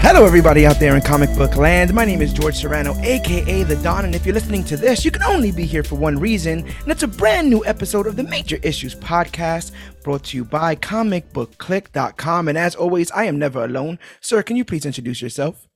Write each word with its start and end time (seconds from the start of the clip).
Hello, 0.00 0.24
everybody 0.24 0.64
out 0.64 0.78
there 0.78 0.94
in 0.94 1.02
comic 1.02 1.28
book 1.36 1.56
land. 1.56 1.92
My 1.92 2.04
name 2.04 2.22
is 2.22 2.32
George 2.32 2.54
Serrano, 2.54 2.94
aka 3.00 3.62
The 3.64 3.76
Don, 3.76 4.04
and 4.04 4.14
if 4.14 4.24
you're 4.24 4.34
listening 4.34 4.64
to 4.64 4.76
this, 4.76 5.04
you 5.04 5.10
can 5.10 5.24
only 5.24 5.50
be 5.50 5.66
here 5.66 5.82
for 5.82 5.96
one 5.96 6.18
reason, 6.18 6.60
and 6.60 6.88
it's 6.88 7.02
a 7.02 7.08
brand 7.08 7.50
new 7.50 7.64
episode 7.66 8.06
of 8.06 8.16
the 8.16 8.22
Major 8.22 8.58
Issues 8.62 8.94
Podcast 8.94 9.72
brought 10.04 10.24
to 10.24 10.36
you 10.36 10.44
by 10.44 10.76
comicbookclick.com. 10.76 12.48
And 12.48 12.56
as 12.56 12.74
always, 12.74 13.10
I 13.10 13.24
am 13.24 13.38
never 13.38 13.64
alone. 13.64 13.98
Sir, 14.20 14.42
can 14.42 14.56
you 14.56 14.64
please 14.64 14.86
introduce 14.86 15.20
yourself? 15.20 15.66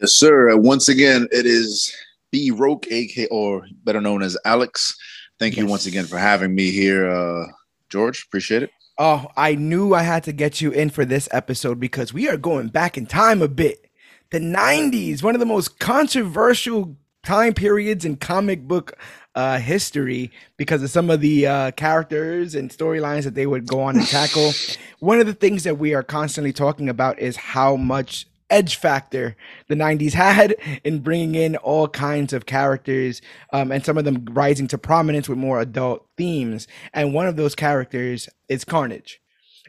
Yes, 0.00 0.14
sir. 0.14 0.56
Once 0.56 0.88
again, 0.88 1.26
it 1.32 1.46
is 1.46 1.92
B 2.30 2.50
Roke, 2.50 2.86
aka 2.90 3.26
or 3.28 3.66
better 3.82 4.00
known 4.00 4.22
as 4.22 4.36
Alex. 4.44 4.94
Thank 5.38 5.56
you 5.56 5.66
once 5.66 5.86
again 5.86 6.04
for 6.04 6.18
having 6.18 6.54
me 6.54 6.70
here, 6.70 7.10
uh, 7.10 7.46
George. 7.88 8.24
Appreciate 8.26 8.62
it. 8.62 8.70
Oh, 8.98 9.28
I 9.36 9.54
knew 9.54 9.94
I 9.94 10.02
had 10.02 10.24
to 10.24 10.32
get 10.32 10.60
you 10.60 10.70
in 10.70 10.90
for 10.90 11.04
this 11.04 11.28
episode 11.32 11.80
because 11.80 12.12
we 12.12 12.28
are 12.28 12.36
going 12.36 12.68
back 12.68 12.98
in 12.98 13.06
time 13.06 13.40
a 13.40 13.48
bit. 13.48 13.86
The 14.30 14.38
90s, 14.38 15.22
one 15.22 15.34
of 15.34 15.40
the 15.40 15.46
most 15.46 15.78
controversial 15.78 16.96
time 17.22 17.54
periods 17.54 18.04
in 18.04 18.16
comic 18.16 18.66
book 18.66 18.92
uh, 19.34 19.58
history 19.58 20.30
because 20.56 20.82
of 20.82 20.90
some 20.90 21.08
of 21.08 21.20
the 21.20 21.46
uh, 21.46 21.70
characters 21.72 22.54
and 22.54 22.70
storylines 22.70 23.24
that 23.24 23.34
they 23.34 23.46
would 23.46 23.66
go 23.66 23.80
on 23.80 23.96
and 23.96 24.06
tackle. 24.06 24.52
one 24.98 25.20
of 25.20 25.26
the 25.26 25.34
things 25.34 25.64
that 25.64 25.78
we 25.78 25.94
are 25.94 26.02
constantly 26.02 26.52
talking 26.52 26.88
about 26.88 27.18
is 27.18 27.36
how 27.36 27.76
much 27.76 28.26
edge 28.52 28.76
factor 28.76 29.34
the 29.68 29.74
90s 29.74 30.12
had 30.12 30.54
in 30.84 31.00
bringing 31.00 31.34
in 31.34 31.56
all 31.56 31.88
kinds 31.88 32.32
of 32.32 32.46
characters 32.46 33.20
um, 33.52 33.72
and 33.72 33.84
some 33.84 33.98
of 33.98 34.04
them 34.04 34.24
rising 34.30 34.68
to 34.68 34.78
prominence 34.78 35.28
with 35.28 35.38
more 35.38 35.60
adult 35.60 36.06
themes. 36.16 36.68
And 36.92 37.14
one 37.14 37.26
of 37.26 37.36
those 37.36 37.54
characters 37.54 38.28
is 38.48 38.64
carnage. 38.64 39.20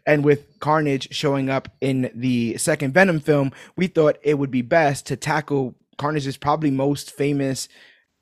And 0.05 0.25
with 0.25 0.59
carnage 0.59 1.07
showing 1.11 1.49
up 1.49 1.69
in 1.79 2.11
the 2.13 2.57
second 2.57 2.93
venom 2.93 3.19
film 3.21 3.51
we 3.77 3.87
thought 3.87 4.17
it 4.21 4.37
would 4.37 4.51
be 4.51 4.61
best 4.61 5.05
to 5.07 5.15
tackle 5.15 5.75
carnage's 5.97 6.37
probably 6.37 6.71
most 6.71 7.11
famous 7.11 7.69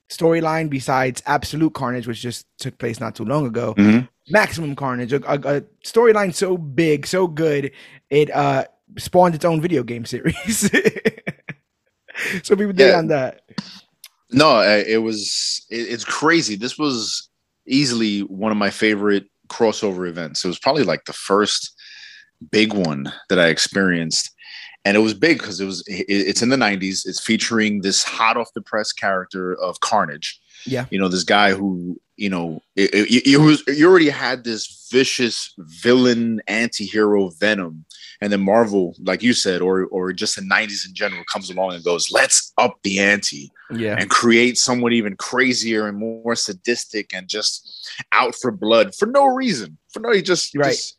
storyline 0.09 0.69
besides 0.69 1.23
absolute 1.25 1.73
carnage 1.73 2.05
which 2.05 2.21
just 2.21 2.45
took 2.59 2.77
place 2.77 2.99
not 2.99 3.15
too 3.15 3.25
long 3.25 3.45
ago. 3.47 3.73
Mhm. 3.75 4.07
maximum 4.29 4.75
carnage 4.75 5.11
a, 5.13 5.21
a, 5.27 5.57
a 5.57 5.61
storyline 5.85 6.33
so 6.33 6.57
big 6.57 7.07
so 7.07 7.27
good 7.27 7.71
it 8.09 8.29
uh 8.35 8.63
spawned 8.97 9.35
its 9.35 9.45
own 9.45 9.61
video 9.61 9.83
game 9.83 10.05
series 10.05 10.69
so 12.43 12.55
people 12.55 12.73
did 12.73 12.89
Yeah. 12.89 12.97
on 12.97 13.07
that 13.07 13.41
No, 14.33 14.61
it 14.61 14.97
was. 15.01 15.65
It, 15.69 15.89
it's 15.89 16.05
crazy. 16.05 16.55
This 16.55 16.77
was 16.77 17.29
easily 17.67 18.19
one 18.21 18.51
of 18.51 18.57
my 18.57 18.69
favorite 18.69 19.25
crossover 19.49 20.07
events. 20.07 20.45
It 20.45 20.47
was 20.47 20.57
probably 20.59 20.83
like 20.85 21.03
the 21.03 21.11
first 21.11 21.75
big 22.49 22.71
one 22.73 23.11
that 23.27 23.39
I 23.39 23.47
experienced, 23.47 24.29
and 24.85 24.95
it 24.95 25.01
was 25.01 25.13
big 25.13 25.39
because 25.39 25.59
it 25.59 25.65
was. 25.65 25.83
It, 25.85 26.05
it's 26.07 26.41
in 26.41 26.47
the 26.47 26.55
'90s. 26.55 27.05
It's 27.05 27.19
featuring 27.19 27.81
this 27.81 28.03
hot 28.03 28.37
off 28.37 28.53
the 28.55 28.61
press 28.61 28.93
character 28.93 29.53
of 29.61 29.81
Carnage. 29.81 30.39
Yeah. 30.65 30.85
you 30.91 30.99
know 30.99 31.09
this 31.09 31.23
guy 31.25 31.53
who 31.53 31.99
you 32.15 32.29
know 32.29 32.61
it, 32.77 32.93
it, 32.93 33.27
it 33.33 33.37
was. 33.39 33.63
You 33.67 33.89
already 33.89 34.09
had 34.09 34.45
this 34.45 34.87
vicious 34.93 35.53
villain 35.57 36.39
anti-hero 36.47 37.31
Venom, 37.37 37.83
and 38.21 38.31
then 38.31 38.41
Marvel, 38.41 38.95
like 39.03 39.23
you 39.23 39.33
said, 39.33 39.61
or 39.61 39.85
or 39.85 40.13
just 40.13 40.35
the 40.35 40.41
'90s 40.43 40.87
in 40.87 40.93
general, 40.93 41.23
comes 41.25 41.49
along 41.49 41.73
and 41.73 41.83
goes, 41.83 42.11
"Let's 42.11 42.53
up 42.57 42.77
the 42.83 42.99
ante." 42.99 43.51
yeah 43.73 43.95
and 43.97 44.09
create 44.09 44.57
someone 44.57 44.91
even 44.91 45.15
crazier 45.15 45.87
and 45.87 45.97
more 45.97 46.35
sadistic 46.35 47.13
and 47.13 47.29
just 47.29 47.89
out 48.11 48.35
for 48.35 48.51
blood 48.51 48.93
for 48.95 49.05
no 49.05 49.25
reason. 49.27 49.77
For 49.93 50.01
no, 50.01 50.11
he 50.11 50.21
just, 50.21 50.53
Right. 50.55 50.71
just 50.71 50.97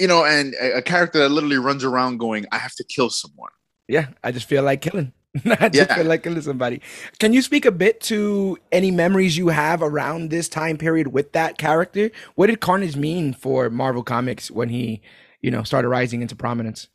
you 0.00 0.08
know, 0.08 0.24
and 0.24 0.54
a, 0.60 0.78
a 0.78 0.82
character 0.82 1.20
that 1.20 1.28
literally 1.28 1.56
runs 1.58 1.84
around 1.84 2.18
going, 2.18 2.46
"I 2.50 2.58
have 2.58 2.74
to 2.76 2.84
kill 2.84 3.10
someone." 3.10 3.50
Yeah, 3.86 4.08
I 4.24 4.32
just 4.32 4.48
feel 4.48 4.64
like 4.64 4.80
killing. 4.80 5.12
I 5.44 5.68
just 5.68 5.74
Yeah. 5.90 5.94
feel 5.96 6.06
like 6.06 6.22
killing 6.24 6.42
somebody. 6.42 6.80
Can 7.20 7.32
you 7.32 7.42
speak 7.42 7.64
a 7.64 7.70
bit 7.72 8.00
to 8.02 8.58
any 8.72 8.90
memories 8.90 9.36
you 9.38 9.48
have 9.48 9.80
around 9.82 10.30
this 10.30 10.48
time 10.48 10.76
period 10.78 11.08
with 11.08 11.30
that 11.32 11.58
character? 11.58 12.10
What 12.34 12.48
did 12.48 12.60
Carnage 12.60 12.96
mean 12.96 13.34
for 13.34 13.70
Marvel 13.70 14.02
Comics 14.02 14.50
when 14.50 14.68
he, 14.70 15.00
you 15.44 15.50
know, 15.50 15.62
started 15.62 15.88
rising 15.88 16.22
into 16.22 16.34
prominence? 16.34 16.88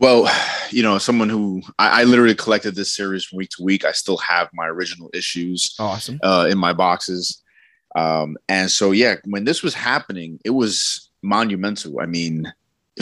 Well, 0.00 0.30
you 0.70 0.82
know, 0.82 0.98
someone 0.98 1.28
who 1.28 1.62
I, 1.78 2.00
I 2.00 2.04
literally 2.04 2.34
collected 2.34 2.74
this 2.74 2.94
series 2.94 3.24
from 3.24 3.36
week 3.38 3.50
to 3.56 3.62
week. 3.62 3.84
I 3.84 3.92
still 3.92 4.16
have 4.18 4.48
my 4.54 4.66
original 4.66 5.10
issues 5.12 5.74
Awesome. 5.78 6.18
uh, 6.22 6.48
in 6.50 6.56
my 6.58 6.72
boxes, 6.72 7.42
um, 7.96 8.36
and 8.48 8.70
so 8.70 8.92
yeah, 8.92 9.16
when 9.24 9.44
this 9.44 9.62
was 9.62 9.74
happening, 9.74 10.38
it 10.44 10.50
was 10.50 11.10
monumental. 11.22 12.00
I 12.00 12.06
mean, 12.06 12.50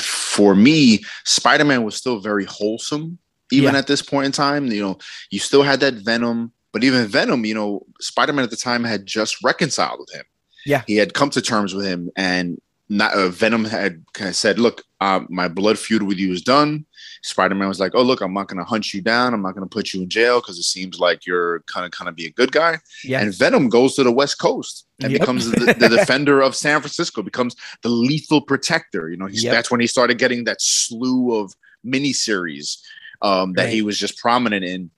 for 0.01 0.55
me, 0.55 1.05
Spider 1.25 1.65
Man 1.65 1.85
was 1.85 1.97
still 1.97 2.19
very 2.21 2.45
wholesome, 2.45 3.19
even 3.53 3.73
Yeah. 3.75 3.79
at 3.79 3.87
this 3.87 4.03
point 4.03 4.27
in 4.27 4.33
time. 4.33 4.67
You 4.67 4.83
know, 4.83 4.99
you 5.31 5.39
still 5.39 5.63
had 5.63 5.81
that 5.81 5.95
Venom, 5.95 6.53
but 6.73 6.83
even 6.85 7.07
Venom, 7.07 7.45
you 7.45 7.55
know, 7.55 7.87
Spider 8.01 8.33
Man 8.33 8.45
at 8.45 8.51
the 8.51 8.57
time 8.57 8.85
had 8.85 9.07
just 9.07 9.43
reconciled 9.45 10.01
with 10.01 10.13
him. 10.13 10.25
Yeah. 10.65 10.83
he 10.89 10.97
had 10.97 11.15
come 11.15 11.31
to 11.31 11.41
terms 11.41 11.75
with 11.75 11.87
him, 11.87 12.11
and 12.17 12.61
not 12.89 13.15
uh, 13.15 13.29
Venom 13.29 13.65
had 13.65 14.05
kind 14.13 14.29
of 14.29 14.37
said, 14.37 14.59
"Look, 14.59 14.83
um, 15.01 15.27
my 15.29 15.49
blood 15.49 15.79
feud 15.79 16.03
with 16.03 16.19
you 16.19 16.33
is 16.33 16.43
done." 16.43 16.87
Spider 17.23 17.55
Man 17.57 17.69
was 17.69 17.81
like, 17.81 17.93
"Oh, 17.95 18.03
look, 18.03 18.21
I'm 18.21 18.33
not 18.33 18.47
going 18.49 18.59
to 18.59 18.65
hunt 18.65 18.95
you 18.95 19.01
down. 19.03 19.35
I'm 19.35 19.43
not 19.43 19.55
going 19.55 19.69
to 19.69 19.73
put 19.73 19.93
you 19.93 20.03
in 20.03 20.09
jail 20.09 20.41
because 20.41 20.59
it 20.59 20.63
seems 20.65 21.01
like 21.01 21.27
you're 21.27 21.61
kind 21.63 21.85
of 21.85 21.91
kind 21.91 22.09
of 22.09 22.15
be 22.15 22.27
a 22.27 22.31
good 22.31 22.53
guy." 22.53 22.79
Yeah. 23.03 23.21
And 23.21 23.35
Venom 23.35 23.69
goes 23.69 23.95
to 23.97 24.05
the 24.05 24.13
West 24.13 24.39
Coast 24.39 24.87
and 25.01 25.11
Yep. 25.11 25.21
becomes 25.21 25.51
the, 25.51 25.75
the 25.79 25.89
defender 25.89 26.41
of 26.41 26.55
San 26.55 26.81
Francisco, 26.81 27.23
becomes 27.23 27.57
the 27.83 27.89
lethal 27.89 28.41
protector. 28.41 29.11
You 29.11 29.17
know, 29.17 29.27
he's 29.27 29.43
Yep. 29.45 29.53
that's 29.53 29.71
when 29.71 29.81
he 29.81 29.87
started 29.89 30.19
getting 30.19 30.45
that 30.45 30.61
slew 30.61 31.35
of 31.35 31.53
miniseries 31.85 32.79
um, 33.23 33.55
that 33.55 33.69
he 33.71 33.83
was 33.83 33.99
just 33.99 34.19
prominent 34.19 34.65
in. 34.65 34.91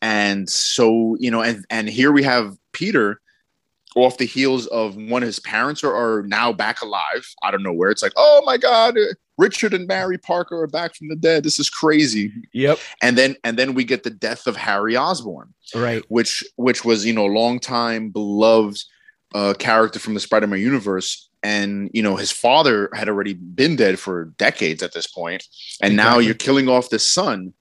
And 0.00 0.48
so, 0.48 1.16
you 1.20 1.30
know, 1.30 1.42
and 1.42 1.64
and 1.70 1.88
here 1.88 2.12
we 2.12 2.22
have 2.22 2.56
Peter 2.72 3.20
off 4.04 4.18
the 4.18 4.24
heels 4.26 4.66
of 4.68 4.96
one 4.96 5.22
of 5.22 5.26
his 5.26 5.40
parents 5.40 5.82
are, 5.84 5.94
are 5.94 6.22
now 6.24 6.52
back 6.52 6.80
alive 6.82 7.26
out 7.44 7.54
of 7.54 7.60
nowhere. 7.62 7.90
It's 7.90 8.02
like, 8.02 8.12
oh 8.16 8.42
my 8.44 8.56
God, 8.56 8.96
uh, 8.98 9.14
Richard 9.38 9.72
and 9.74 9.86
Mary 9.86 10.18
Parker 10.18 10.60
are 10.60 10.66
back 10.66 10.94
from 10.94 11.08
the 11.08 11.16
dead. 11.16 11.44
This 11.44 11.58
is 11.60 11.70
crazy. 11.70 12.32
Yep. 12.52 12.78
And 13.02 13.16
then 13.16 13.36
and 13.44 13.56
then 13.56 13.74
we 13.74 13.84
get 13.84 14.02
the 14.02 14.10
death 14.10 14.46
of 14.46 14.56
Harry 14.56 14.96
Osborn 14.96 15.54
Right. 15.74 16.02
which 16.08 16.42
which 16.56 16.84
was 16.84 17.04
you 17.06 17.12
know 17.12 17.26
a 17.26 17.32
long 17.32 17.60
time 17.60 18.10
beloved 18.10 18.82
uh, 19.34 19.54
character 19.58 19.98
from 19.98 20.14
the 20.14 20.20
Spider-Man 20.20 20.58
universe, 20.58 21.28
and 21.42 21.90
you 21.92 22.02
know 22.02 22.16
his 22.16 22.32
father 22.32 22.88
had 22.94 23.08
already 23.08 23.34
been 23.34 23.76
dead 23.76 23.98
for 23.98 24.32
decades 24.38 24.82
at 24.82 24.92
this 24.94 25.06
point, 25.06 25.44
and 25.82 25.94
now 25.96 26.04
Exactly. 26.18 26.24
you're 26.26 26.34
killing 26.34 26.68
off 26.68 26.88
the 26.88 26.98
son, 26.98 27.52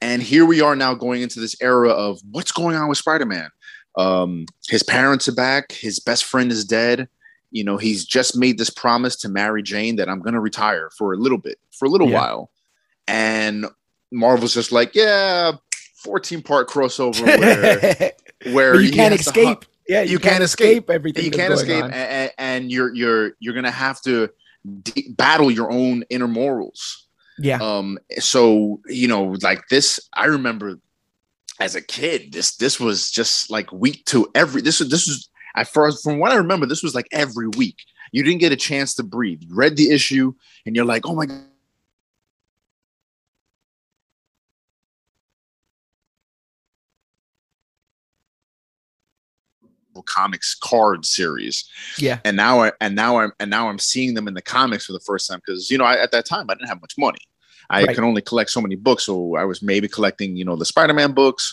and 0.00 0.22
here 0.22 0.46
we 0.46 0.60
are 0.62 0.74
now 0.74 0.94
going 0.94 1.20
into 1.22 1.38
this 1.38 1.54
era 1.60 1.90
of 1.90 2.18
what's 2.30 2.50
going 2.52 2.74
on 2.76 2.88
with 2.88 2.96
Spider-Man. 2.98 3.48
Um, 3.96 4.46
his 4.68 4.82
parents 4.82 5.28
are 5.28 5.34
back, 5.34 5.72
his 5.72 5.98
best 5.98 6.24
friend 6.24 6.50
is 6.50 6.64
dead. 6.64 7.08
You 7.50 7.64
know, 7.64 7.76
he's 7.76 8.04
just 8.06 8.36
made 8.36 8.56
this 8.56 8.70
promise 8.70 9.14
to 9.16 9.28
Mary 9.28 9.62
Jane 9.62 9.96
that 9.96 10.08
I'm 10.08 10.20
going 10.20 10.32
to 10.34 10.40
retire 10.40 10.88
for 10.96 11.12
a 11.12 11.16
little 11.16 11.36
bit, 11.38 11.58
for 11.70 11.84
a 11.84 11.88
little 11.90 12.08
Yeah. 12.08 12.18
while, 12.20 12.50
and 13.06 13.66
Marvel's 14.10 14.54
just 14.54 14.72
like, 14.72 14.94
yeah, 14.94 15.52
14 15.96 16.42
part 16.42 16.68
crossover 16.68 17.24
where 17.38 18.12
where 18.54 18.80
you 18.80 18.90
can't 18.90 19.14
escape. 19.14 19.64
Yeah, 19.88 20.02
you, 20.02 20.18
can't, 20.18 20.42
escape, 20.42 20.84
escape. 20.84 20.90
everything. 20.90 21.24
you 21.24 21.30
can't 21.30 21.52
escape, 21.52 21.84
and, 21.92 22.30
and 22.38 22.72
you're 22.72 22.94
you're 22.94 23.32
you're 23.40 23.52
gonna 23.52 23.70
have 23.70 24.00
to 24.02 24.30
d- 24.84 25.08
battle 25.10 25.50
your 25.50 25.70
own 25.70 26.04
inner 26.08 26.28
morals. 26.28 27.06
Yeah. 27.38 27.58
Um. 27.60 27.98
So 28.18 28.80
you 28.86 29.08
know, 29.08 29.36
like 29.42 29.68
this, 29.68 30.00
I 30.14 30.26
remember 30.26 30.78
as 31.60 31.74
a 31.74 31.82
kid, 31.82 32.32
this 32.32 32.56
this 32.56 32.80
was 32.80 33.10
just 33.10 33.50
like 33.50 33.70
week 33.72 34.04
to 34.06 34.28
every. 34.34 34.62
This 34.62 34.80
was 34.80 34.88
this 34.88 35.06
was 35.06 35.28
I 35.54 35.64
first 35.64 36.02
from 36.02 36.18
what 36.18 36.32
I 36.32 36.36
remember, 36.36 36.66
this 36.66 36.82
was 36.82 36.94
like 36.94 37.08
every 37.12 37.48
week. 37.48 37.78
You 38.12 38.22
didn't 38.22 38.40
get 38.40 38.52
a 38.52 38.56
chance 38.56 38.94
to 38.94 39.02
breathe. 39.02 39.42
You 39.42 39.54
read 39.54 39.76
the 39.76 39.90
issue 39.90 40.34
and 40.66 40.76
you're 40.76 40.84
like, 40.84 41.06
oh 41.06 41.14
my 41.14 41.26
God. 41.26 41.40
comics 50.06 50.54
card 50.54 51.04
series 51.04 51.68
Yeah. 51.98 52.18
and 52.24 52.34
now 52.34 52.60
i 52.62 52.72
and 52.80 52.96
now 52.96 53.18
i'm 53.18 53.32
and 53.38 53.50
now 53.50 53.68
i'm 53.68 53.78
seeing 53.78 54.14
them 54.14 54.26
in 54.26 54.32
the 54.32 54.42
comics 54.42 54.86
for 54.86 54.92
the 54.92 55.00
first 55.00 55.28
time 55.28 55.40
because 55.44 55.70
you 55.70 55.76
know 55.76 55.84
I, 55.84 56.02
at 56.02 56.12
that 56.12 56.24
time 56.24 56.46
i 56.48 56.54
didn't 56.54 56.68
have 56.68 56.80
much 56.80 56.94
money 56.96 57.18
i 57.72 57.84
Right. 57.84 57.94
could 57.94 58.04
only 58.04 58.22
collect 58.22 58.50
so 58.50 58.60
many 58.60 58.76
books 58.76 59.04
so 59.04 59.34
i 59.36 59.44
was 59.44 59.62
maybe 59.62 59.88
collecting 59.88 60.36
you 60.36 60.44
know 60.44 60.56
the 60.56 60.64
spider-man 60.72 61.12
books 61.12 61.44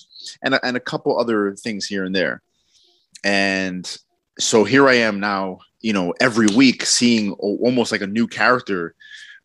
and, 0.44 0.54
a- 0.56 0.64
and 0.66 0.76
a 0.78 0.80
couple 0.92 1.18
other 1.20 1.56
things 1.56 1.86
here 1.88 2.04
and 2.04 2.16
there 2.16 2.42
and 3.24 3.98
so 4.38 4.64
here 4.64 4.88
i 4.88 4.94
am 4.94 5.20
now 5.20 5.60
you 5.82 5.94
know 5.94 6.14
every 6.20 6.48
week 6.56 6.86
seeing 6.86 7.32
almost 7.34 7.92
like 7.92 8.02
a 8.02 8.08
new 8.08 8.28
character 8.28 8.96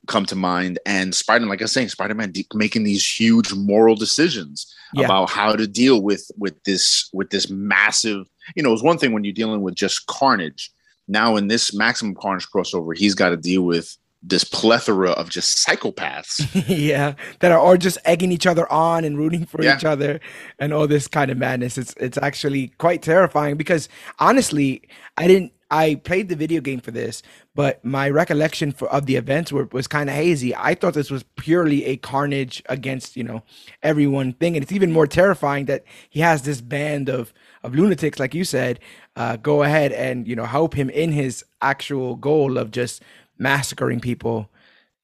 come 0.06 0.26
to 0.26 0.36
mind 0.36 0.78
and 0.84 1.14
spider 1.14 1.40
Man, 1.40 1.48
like 1.48 1.62
i 1.62 1.64
was 1.64 1.72
saying 1.72 1.88
spider-man 1.88 2.32
de- 2.32 2.46
making 2.54 2.84
these 2.84 3.04
huge 3.18 3.52
moral 3.54 3.94
decisions 3.96 4.74
Yeah. 4.92 5.06
about 5.06 5.30
how 5.30 5.56
to 5.56 5.66
deal 5.66 6.02
with 6.02 6.30
with 6.36 6.62
this 6.64 7.08
with 7.12 7.30
this 7.30 7.48
massive 7.50 8.26
you 8.54 8.62
know 8.62 8.72
it's 8.72 8.82
one 8.82 8.98
thing 8.98 9.12
when 9.12 9.24
you're 9.24 9.32
dealing 9.42 9.62
with 9.62 9.74
just 9.74 10.06
carnage 10.06 10.70
now 11.08 11.36
in 11.36 11.48
this 11.48 11.74
maximum 11.74 12.14
carnage 12.14 12.46
crossover 12.54 12.96
he's 12.96 13.14
got 13.14 13.30
to 13.30 13.36
deal 13.36 13.62
with 13.62 13.96
this 14.26 14.42
plethora 14.44 15.10
of 15.10 15.28
just 15.28 15.66
psychopaths 15.66 16.40
yeah, 16.68 17.14
that 17.40 17.52
are 17.52 17.58
all 17.58 17.76
just 17.76 17.98
egging 18.06 18.32
each 18.32 18.46
other 18.46 18.70
on 18.72 19.04
and 19.04 19.18
rooting 19.18 19.44
for 19.44 19.62
Yeah. 19.62 19.76
each 19.76 19.84
other 19.84 20.18
and 20.58 20.72
all 20.72 20.86
this 20.86 21.06
kind 21.08 21.30
of 21.30 21.36
madness. 21.36 21.76
It's 21.76 21.94
it's 21.98 22.16
actually 22.18 22.68
quite 22.78 23.02
terrifying 23.02 23.56
because 23.56 23.88
honestly, 24.18 24.82
I 25.18 25.28
didn't 25.28 25.52
I 25.70 25.96
played 25.96 26.28
the 26.28 26.36
video 26.36 26.60
game 26.60 26.80
for 26.80 26.92
this, 26.92 27.22
but 27.54 27.84
my 27.84 28.08
recollection 28.08 28.70
for 28.70 28.88
of 28.92 29.06
the 29.06 29.16
events 29.16 29.50
were, 29.50 29.68
was 29.72 29.88
kind 29.88 30.08
of 30.08 30.14
hazy. 30.14 30.54
I 30.54 30.74
thought 30.74 30.94
this 30.94 31.10
was 31.10 31.24
purely 31.36 31.84
a 31.86 31.96
carnage 31.96 32.62
against, 32.68 33.16
you 33.16 33.24
know, 33.24 33.42
everyone 33.82 34.34
thing. 34.34 34.56
And 34.56 34.62
it's 34.62 34.72
even 34.72 34.92
more 34.92 35.06
terrifying 35.06 35.64
that 35.66 35.82
he 36.10 36.20
has 36.20 36.42
this 36.42 36.60
band 36.60 37.08
of 37.08 37.32
of 37.64 37.74
lunatics, 37.74 38.18
like 38.20 38.34
you 38.34 38.44
said, 38.44 38.78
uh, 39.16 39.36
go 39.36 39.62
ahead 39.62 39.90
and, 39.90 40.28
you 40.28 40.36
know, 40.36 40.44
help 40.44 40.74
him 40.74 40.90
in 40.90 41.12
his 41.12 41.42
actual 41.62 42.14
goal 42.14 42.58
of 42.58 42.70
just 42.70 43.02
massacring 43.38 44.00
people, 44.00 44.50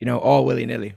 you 0.01 0.07
know, 0.07 0.19
all 0.19 0.45
willy 0.45 0.67
nilly. 0.67 0.95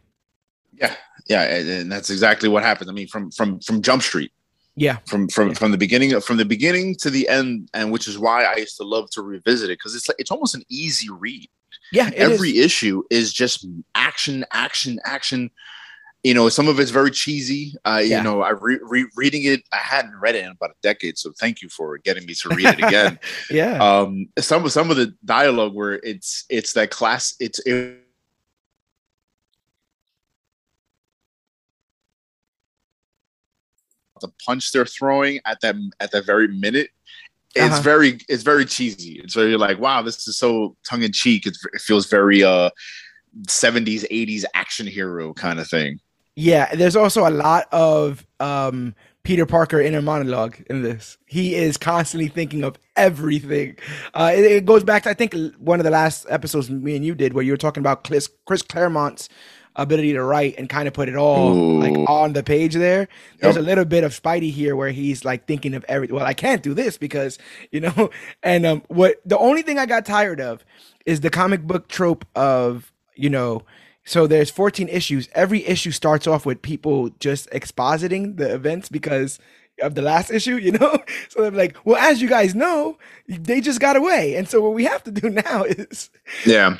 yeah 0.73 0.95
yeah 1.27 1.43
and, 1.43 1.91
that's 1.91 2.09
exactly 2.09 2.49
what 2.49 2.63
happened 2.63 2.89
i 2.89 2.93
mean 2.93 3.07
from 3.07 3.31
from 3.31 3.59
from 3.61 3.81
jump 3.81 4.01
street 4.01 4.31
Yeah. 4.75 4.97
from 5.05 5.29
from 5.29 5.49
Yeah. 5.49 5.53
from 5.53 5.71
the 5.71 5.77
beginning 5.77 6.19
from 6.19 6.37
the 6.37 6.45
beginning 6.45 6.95
to 6.95 7.09
the 7.09 7.29
end 7.29 7.69
and 7.73 7.91
which 7.93 8.07
is 8.07 8.17
why 8.17 8.43
i 8.43 8.55
used 8.57 8.75
to 8.77 8.83
love 8.83 9.09
to 9.11 9.21
revisit 9.21 9.69
it 9.69 9.77
because 9.79 9.95
it's 9.95 10.07
like 10.09 10.17
it's 10.19 10.31
almost 10.31 10.55
an 10.55 10.63
easy 10.69 11.07
read 11.09 11.47
Yeah, 11.93 12.07
it 12.09 12.15
is. 12.15 12.31
every 12.31 12.57
issue 12.57 13.03
is 13.09 13.31
just 13.31 13.65
action 13.95 14.43
action 14.51 14.99
action 15.05 15.49
you 16.23 16.33
know 16.33 16.47
some 16.49 16.67
of 16.69 16.79
it's 16.79 16.91
very 16.91 17.11
cheesy. 17.11 17.73
Uh 17.85 18.01
Yeah. 18.03 18.17
you 18.17 18.23
know 18.23 18.41
i 18.41 18.51
re- 18.51 18.79
re- 18.81 19.09
reading 19.15 19.43
it 19.43 19.61
i 19.73 19.77
hadn't 19.77 20.15
read 20.21 20.35
it 20.35 20.45
in 20.45 20.51
about 20.51 20.71
a 20.71 20.75
decade 20.81 21.17
so 21.17 21.31
thank 21.39 21.61
you 21.61 21.69
for 21.69 21.97
getting 21.99 22.25
me 22.25 22.33
to 22.35 22.49
read 22.49 22.67
it 22.67 22.79
again. 22.83 23.19
Yeah, 23.49 23.77
um 23.83 24.27
some 24.39 24.63
of 24.65 24.71
some 24.71 24.89
of 24.91 24.97
the 24.97 25.13
dialogue 25.25 25.73
where 25.73 25.93
it's 26.11 26.45
it's 26.49 26.73
that 26.73 26.89
class 26.91 27.35
it's 27.39 27.59
it, 27.65 27.99
the 34.21 34.31
punch 34.45 34.71
they're 34.71 34.85
throwing 34.85 35.39
at 35.45 35.59
that 35.61 35.75
at 35.99 36.11
that 36.11 36.25
very 36.25 36.47
minute 36.47 36.89
it's 37.55 37.65
Uh-huh. 37.75 37.81
very 37.83 38.17
it's 38.27 38.41
very 38.41 38.65
cheesy. 38.65 39.21
It's 39.23 39.35
very 39.35 39.55
like 39.57 39.77
wow 39.79 40.01
this 40.01 40.27
is 40.27 40.37
so 40.39 40.75
tongue-in-cheek. 40.89 41.45
It's, 41.45 41.63
it 41.71 41.81
feels 41.81 42.07
very 42.07 42.43
uh 42.43 42.71
70s 43.47 44.05
80s 44.09 44.43
action 44.55 44.87
hero 44.87 45.33
kind 45.33 45.59
of 45.59 45.67
thing 45.69 45.99
yeah. 46.35 46.73
There's 46.75 46.95
also 46.95 47.27
a 47.27 47.31
lot 47.31 47.67
of 47.71 48.25
um, 48.39 48.95
Peter 49.23 49.45
Parker 49.45 49.79
inner 49.81 50.01
monologue 50.01 50.57
in 50.69 50.81
this. 50.81 51.17
He 51.25 51.55
is 51.55 51.77
constantly 51.77 52.27
thinking 52.27 52.63
of 52.63 52.77
everything. 52.95 53.77
Uh, 54.13 54.31
it, 54.35 54.43
it 54.43 54.65
goes 54.65 54.83
back 54.83 55.03
to 55.03 55.09
I 55.09 55.13
think 55.13 55.33
one 55.57 55.79
of 55.79 55.83
the 55.83 55.91
last 55.91 56.25
episodes 56.29 56.69
me 56.69 56.95
and 56.95 57.05
you 57.05 57.15
did 57.15 57.33
where 57.33 57.43
you 57.43 57.51
were 57.51 57.57
talking 57.57 57.81
about 57.81 58.03
Chris, 58.03 58.29
Chris 58.45 58.61
Claremont's 58.61 59.29
ability 59.75 60.13
to 60.13 60.23
write 60.23 60.53
and 60.59 60.69
kind 60.69 60.87
of 60.87 60.93
put 60.93 61.09
it 61.09 61.15
all 61.15 61.79
like 61.79 61.95
on 62.07 62.33
the 62.33 62.43
page 62.43 62.75
there. 62.75 63.07
There's 63.39 63.55
Yep. 63.55 63.63
a 63.63 63.65
little 63.65 63.85
bit 63.85 64.03
of 64.03 64.11
Spidey 64.11 64.51
here 64.51 64.75
where 64.75 64.91
he's 64.91 65.25
like 65.25 65.47
thinking 65.47 65.73
of 65.73 65.83
every. 65.87 66.07
Well, 66.09 66.25
I 66.25 66.33
can't 66.35 66.61
do 66.61 66.73
this 66.73 66.97
because 66.97 67.39
you 67.71 67.79
know. 67.79 68.09
And 68.43 68.65
um, 68.65 68.83
what 68.87 69.15
the 69.25 69.37
only 69.37 69.61
thing 69.63 69.79
I 69.79 69.85
got 69.85 70.05
tired 70.05 70.41
of 70.41 70.63
is 71.05 71.21
the 71.21 71.29
comic 71.29 71.63
book 71.63 71.87
trope 71.87 72.25
of 72.35 72.91
you 73.15 73.29
know. 73.29 73.63
So 74.05 74.27
there's 74.27 74.49
14 74.49 74.89
issues. 74.89 75.29
Every 75.33 75.65
issue 75.65 75.91
starts 75.91 76.27
off 76.27 76.45
with 76.45 76.61
people 76.61 77.09
just 77.19 77.49
expositing 77.51 78.37
the 78.37 78.53
events 78.53 78.89
because 78.89 79.39
of 79.81 79.95
the 79.95 80.01
last 80.01 80.29
issue, 80.31 80.55
you 80.57 80.71
know? 80.73 80.97
So 81.29 81.41
they're 81.41 81.51
like, 81.51 81.77
well, 81.83 81.97
as 81.97 82.21
you 82.21 82.27
guys 82.29 82.53
know, 82.53 82.97
they 83.27 83.59
just 83.61 83.79
got 83.79 83.95
away. 83.95 84.35
And 84.35 84.47
so 84.47 84.61
what 84.61 84.73
we 84.73 84.83
have 84.85 85.03
to 85.05 85.11
do 85.11 85.29
now 85.47 85.63
is 85.63 86.09
yeah 86.45 86.77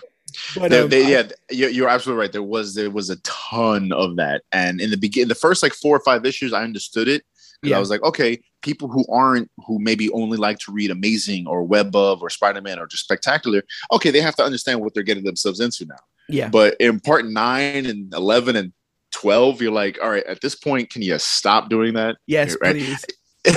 but 0.55 0.69
There- 0.71 0.83
um, 0.83 0.89
they- 0.89 1.11
yeah, 1.11 1.23
you're, 1.51 1.69
you're 1.69 1.89
absolutely 1.89 2.21
right. 2.21 2.31
There 2.31 2.43
was 2.43 2.73
there 2.75 2.89
was 2.89 3.09
a 3.11 3.17
ton 3.17 3.91
of 3.93 4.15
that, 4.15 4.41
and 4.51 4.81
in 4.81 4.89
the 4.89 4.97
begin, 4.97 5.27
the 5.27 5.35
first 5.35 5.61
like 5.61 5.73
four 5.73 5.95
or 5.95 5.99
five 5.99 6.25
issues, 6.25 6.53
I 6.53 6.63
understood 6.63 7.07
it 7.07 7.23
Yeah. 7.61 7.77
I 7.77 7.79
was 7.79 7.89
like, 7.91 8.01
okay, 8.03 8.41
people 8.63 8.87
who 8.87 9.05
aren't 9.11 9.49
who 9.67 9.77
maybe 9.79 10.09
only 10.11 10.37
like 10.37 10.57
to 10.59 10.71
read 10.71 10.89
Amazing 10.91 11.45
or 11.47 11.63
Web 11.63 11.95
of 11.95 12.21
or 12.23 12.29
Spider 12.31 12.61
Man 12.61 12.79
or 12.79 12.87
just 12.87 13.03
Spectacular, 13.03 13.61
okay, 13.91 14.09
they 14.11 14.21
have 14.21 14.35
to 14.37 14.43
understand 14.43 14.81
what 14.81 14.93
they're 14.93 15.03
getting 15.03 15.23
themselves 15.23 15.59
into 15.59 15.85
now. 15.85 15.95
Yeah. 16.29 16.49
But 16.49 16.75
in 16.79 16.99
part 16.99 17.25
nine 17.25 17.85
and 17.85 18.13
eleven 18.13 18.55
and 18.55 18.73
twelve, 19.11 19.61
you're 19.61 19.71
like, 19.71 19.97
all 20.01 20.09
right, 20.09 20.25
at 20.25 20.41
this 20.41 20.55
point, 20.55 20.89
can 20.89 21.01
you 21.01 21.17
stop 21.19 21.69
doing 21.69 21.93
that? 21.93 22.17
Yes, 22.27 22.55
right. 22.61 22.73
please. 22.73 23.05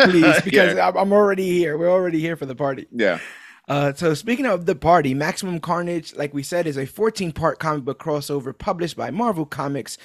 Please, 0.00 0.40
because 0.42 0.74
yeah, 0.74 0.88
I'm 0.88 0.96
I'm 0.96 1.12
already 1.12 1.50
here. 1.50 1.78
We're 1.78 1.90
already 1.90 2.20
here 2.20 2.36
for 2.36 2.46
the 2.46 2.54
party. 2.54 2.86
yeah. 2.90 3.20
Uh, 3.66 3.92
so 3.94 4.12
speaking 4.12 4.44
of 4.44 4.66
the 4.66 4.74
party, 4.74 5.14
Maximum 5.14 5.58
Carnage, 5.58 6.14
like 6.16 6.34
we 6.34 6.42
said, 6.42 6.66
is 6.66 6.76
a 6.76 6.86
14-part 6.86 7.58
comic 7.58 7.84
book 7.84 7.98
crossover 7.98 8.56
published 8.56 8.96
by 8.96 9.10
Marvel 9.10 9.46
Comics 9.46 9.96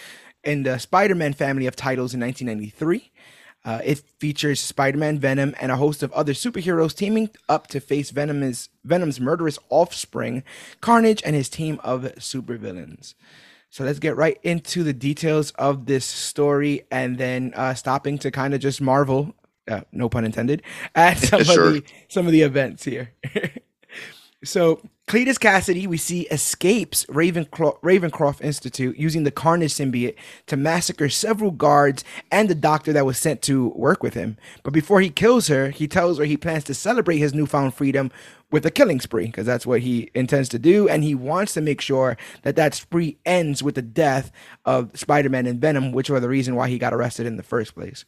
in 0.43 0.63
the 0.63 0.77
Spider-Man 0.77 1.33
family 1.33 1.65
of 1.65 1.75
titles 1.75 2.13
in 2.13 2.21
1993. 2.21 3.11
Uh, 3.65 3.81
it 3.83 3.99
features 4.19 4.59
Spider-Man, 4.61 5.19
Venom, 5.19 5.53
and 5.59 5.71
a 5.71 5.75
host 5.75 6.01
of 6.01 6.11
other 6.13 6.33
superheroes 6.33 6.95
teaming 6.95 7.29
up 7.49 7.67
to 7.67 7.79
face 7.79 8.09
Venom's 8.09 8.69
Venom's 8.85 9.19
murderous 9.19 9.59
offspring, 9.69 10.43
Carnage, 10.81 11.21
and 11.25 11.35
his 11.35 11.49
team 11.49 11.79
of 11.83 12.03
supervillains. 12.17 13.15
So 13.69 13.83
let's 13.83 13.99
get 13.99 14.15
right 14.15 14.39
into 14.43 14.83
the 14.83 14.93
details 14.93 15.51
of 15.51 15.85
this 15.85 16.05
story, 16.05 16.83
and 16.89 17.17
then 17.17 17.53
uh, 17.55 17.73
stopping 17.75 18.17
to 18.19 18.31
kind 18.31 18.53
of 18.53 18.61
just 18.61 18.81
marvel, 18.81 19.35
uh, 19.67 19.81
no 19.91 20.09
pun 20.09 20.25
intended, 20.25 20.63
at 20.95 21.17
some 21.17 21.43
Sure. 21.43 21.67
of 21.67 21.73
the 21.73 21.83
some 22.07 22.25
of 22.25 22.31
the 22.31 22.41
events 22.41 22.83
here. 22.85 23.11
so 24.43 24.81
Cletus 25.07 25.39
Kasady, 25.39 25.87
we 25.87 25.97
see 25.97 26.21
escapes 26.27 27.05
Ravenclaw, 27.07 27.81
Ravencroft 27.81 28.41
Institute 28.41 28.95
using 28.95 29.23
the 29.23 29.31
Carnage 29.31 29.73
symbiote 29.73 30.15
to 30.45 30.55
massacre 30.55 31.09
several 31.09 31.51
guards 31.51 32.03
and 32.31 32.47
the 32.47 32.55
doctor 32.55 32.93
that 32.93 33.05
was 33.05 33.17
sent 33.17 33.41
to 33.43 33.69
work 33.69 34.03
with 34.03 34.13
him. 34.13 34.37
But 34.63 34.71
before 34.71 35.01
he 35.01 35.09
kills 35.09 35.47
her, 35.47 35.71
he 35.71 35.87
tells 35.87 36.19
her 36.19 36.25
he 36.25 36.37
plans 36.37 36.63
to 36.65 36.73
celebrate 36.73 37.17
his 37.17 37.33
newfound 37.33 37.73
freedom 37.73 38.11
with 38.51 38.65
a 38.65 38.71
killing 38.71 39.01
spree 39.01 39.25
because 39.25 39.45
that's 39.45 39.65
what 39.65 39.81
he 39.81 40.09
intends 40.13 40.47
to 40.49 40.59
do, 40.59 40.87
and 40.87 41.03
he 41.03 41.15
wants 41.15 41.53
to 41.55 41.61
make 41.61 41.81
sure 41.81 42.15
that 42.43 42.55
that 42.55 42.73
spree 42.73 43.17
ends 43.25 43.61
with 43.61 43.75
the 43.75 43.81
death 43.81 44.31
of 44.63 44.97
Spider-Man 44.97 45.47
and 45.47 45.59
Venom, 45.59 45.91
which 45.91 46.09
were 46.09 46.19
the 46.19 46.29
reason 46.29 46.55
why 46.55 46.69
he 46.69 46.77
got 46.77 46.93
arrested 46.93 47.25
in 47.25 47.37
the 47.37 47.43
first 47.43 47.75
place. 47.75 48.05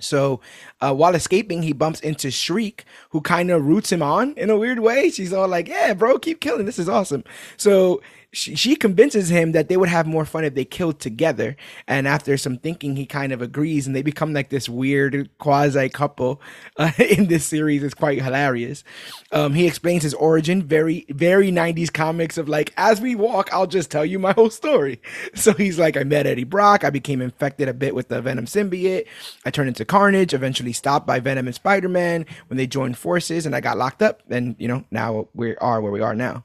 So 0.00 0.40
uh, 0.80 0.94
while 0.94 1.14
escaping, 1.14 1.62
he 1.62 1.72
bumps 1.72 2.00
into 2.00 2.30
Shriek, 2.30 2.84
who 3.10 3.20
kind 3.20 3.50
of 3.50 3.64
roots 3.66 3.92
him 3.92 4.02
on 4.02 4.34
in 4.34 4.50
a 4.50 4.56
weird 4.56 4.80
way. 4.80 5.10
She's 5.10 5.32
all 5.32 5.48
like, 5.48 5.68
"Yeah, 5.68 5.94
bro, 5.94 6.18
keep 6.18 6.40
killing. 6.40 6.66
This 6.66 6.78
is 6.78 6.88
awesome." 6.88 7.24
So 7.56 8.02
she, 8.32 8.76
convinces 8.76 9.28
him 9.28 9.52
that 9.52 9.68
they 9.68 9.76
would 9.76 9.88
have 9.88 10.06
more 10.06 10.24
fun 10.24 10.44
if 10.44 10.54
they 10.54 10.64
killed 10.64 11.00
together. 11.00 11.56
And 11.86 12.06
after 12.06 12.36
some 12.36 12.58
thinking, 12.58 12.96
he 12.96 13.04
kind 13.04 13.32
of 13.32 13.42
agrees, 13.42 13.86
and 13.86 13.96
they 13.96 14.02
become 14.02 14.32
like 14.32 14.50
this 14.50 14.68
weird 14.68 15.28
quasi 15.38 15.88
couple 15.88 16.40
uh, 16.76 16.92
in 16.98 17.26
this 17.26 17.44
series. 17.44 17.82
It's 17.82 17.94
quite 17.94 18.22
hilarious. 18.22 18.84
Um, 19.32 19.54
he 19.54 19.66
explains 19.66 20.04
his 20.04 20.14
origin, 20.14 20.62
very 20.62 21.06
very 21.08 21.50
'90s 21.50 21.92
comics 21.92 22.38
of 22.38 22.48
like, 22.48 22.72
as 22.76 23.00
we 23.00 23.14
walk, 23.14 23.52
I'll 23.52 23.66
just 23.66 23.90
tell 23.90 24.04
you 24.04 24.18
my 24.18 24.32
whole 24.36 24.50
story. 24.50 25.00
So 25.34 25.52
he's 25.52 25.78
like, 25.78 25.96
I 25.96 26.04
met 26.04 26.26
Eddie 26.26 26.44
Brock. 26.44 26.84
I 26.84 26.90
became 26.90 27.20
infected 27.20 27.68
a 27.68 27.74
bit 27.74 27.94
with 27.94 28.08
the 28.08 28.22
Venom 28.22 28.46
symbiote. 28.46 29.06
I 29.44 29.50
turned 29.50 29.68
into 29.68 29.84
Carnage. 29.84 30.34
Eventually 30.34 30.72
stopped 30.72 31.06
by 31.06 31.18
Venom 31.18 31.46
and 31.46 31.54
Spider 31.54 31.88
Man 31.88 32.26
when 32.46 32.56
they 32.56 32.66
joined 32.66 32.96
forces, 32.96 33.44
and 33.44 33.56
I 33.56 33.60
got 33.60 33.76
locked 33.76 34.02
up. 34.02 34.22
And 34.30 34.54
you 34.58 34.68
know, 34.68 34.84
now 34.90 35.28
we 35.34 35.56
are 35.56 35.80
where 35.80 35.92
we 35.92 36.00
are 36.00 36.14
now. 36.14 36.44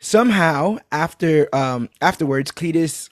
Somehow, 0.00 0.78
after 0.90 1.54
um 1.54 1.88
afterwards, 2.00 2.50
Cletus 2.52 3.10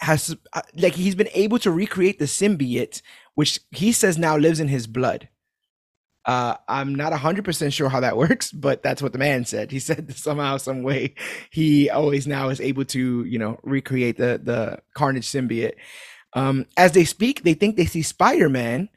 has 0.00 0.36
uh, 0.52 0.62
like 0.76 0.94
he's 0.94 1.14
been 1.14 1.28
able 1.34 1.58
to 1.60 1.70
recreate 1.70 2.18
the 2.18 2.26
symbiote, 2.26 3.02
which 3.34 3.60
he 3.70 3.92
says 3.92 4.18
now 4.18 4.36
lives 4.36 4.60
in 4.60 4.68
his 4.68 4.86
blood. 4.86 5.28
Uh, 6.26 6.56
I'm 6.68 6.94
not 6.94 7.12
100% 7.12 7.72
sure 7.72 7.88
how 7.88 8.00
that 8.00 8.16
works, 8.18 8.50
but 8.50 8.82
that's 8.82 9.00
what 9.00 9.12
the 9.12 9.18
man 9.18 9.44
said. 9.44 9.70
He 9.70 9.78
said 9.78 10.14
somehow, 10.16 10.56
some 10.56 10.82
way, 10.82 11.14
he 11.50 11.88
always 11.88 12.26
now 12.26 12.48
is 12.48 12.60
able 12.60 12.84
to, 12.86 13.24
you 13.24 13.38
know, 13.38 13.58
recreate 13.62 14.16
the, 14.16 14.40
the 14.42 14.80
Carnage 14.94 15.26
symbiote. 15.28 15.74
Um, 16.32 16.66
as 16.76 16.92
they 16.92 17.04
speak, 17.04 17.44
they 17.44 17.54
think 17.54 17.76
they 17.76 17.86
see 17.86 18.02
Spider 18.02 18.48
Man, 18.48 18.88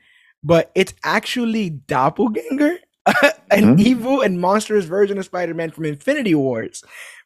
but 0.43 0.71
it's 0.73 0.93
actually 1.03 1.69
Doppelganger, 1.69 2.79
an 3.51 3.63
mm-hmm. 3.63 3.79
evil 3.79 4.21
and 4.21 4.39
monstrous 4.39 4.85
version 4.85 5.17
of 5.17 5.25
Spider 5.25 5.53
Man 5.53 5.71
from 5.71 5.85
Infinity 5.85 6.35
Wars. 6.35 6.83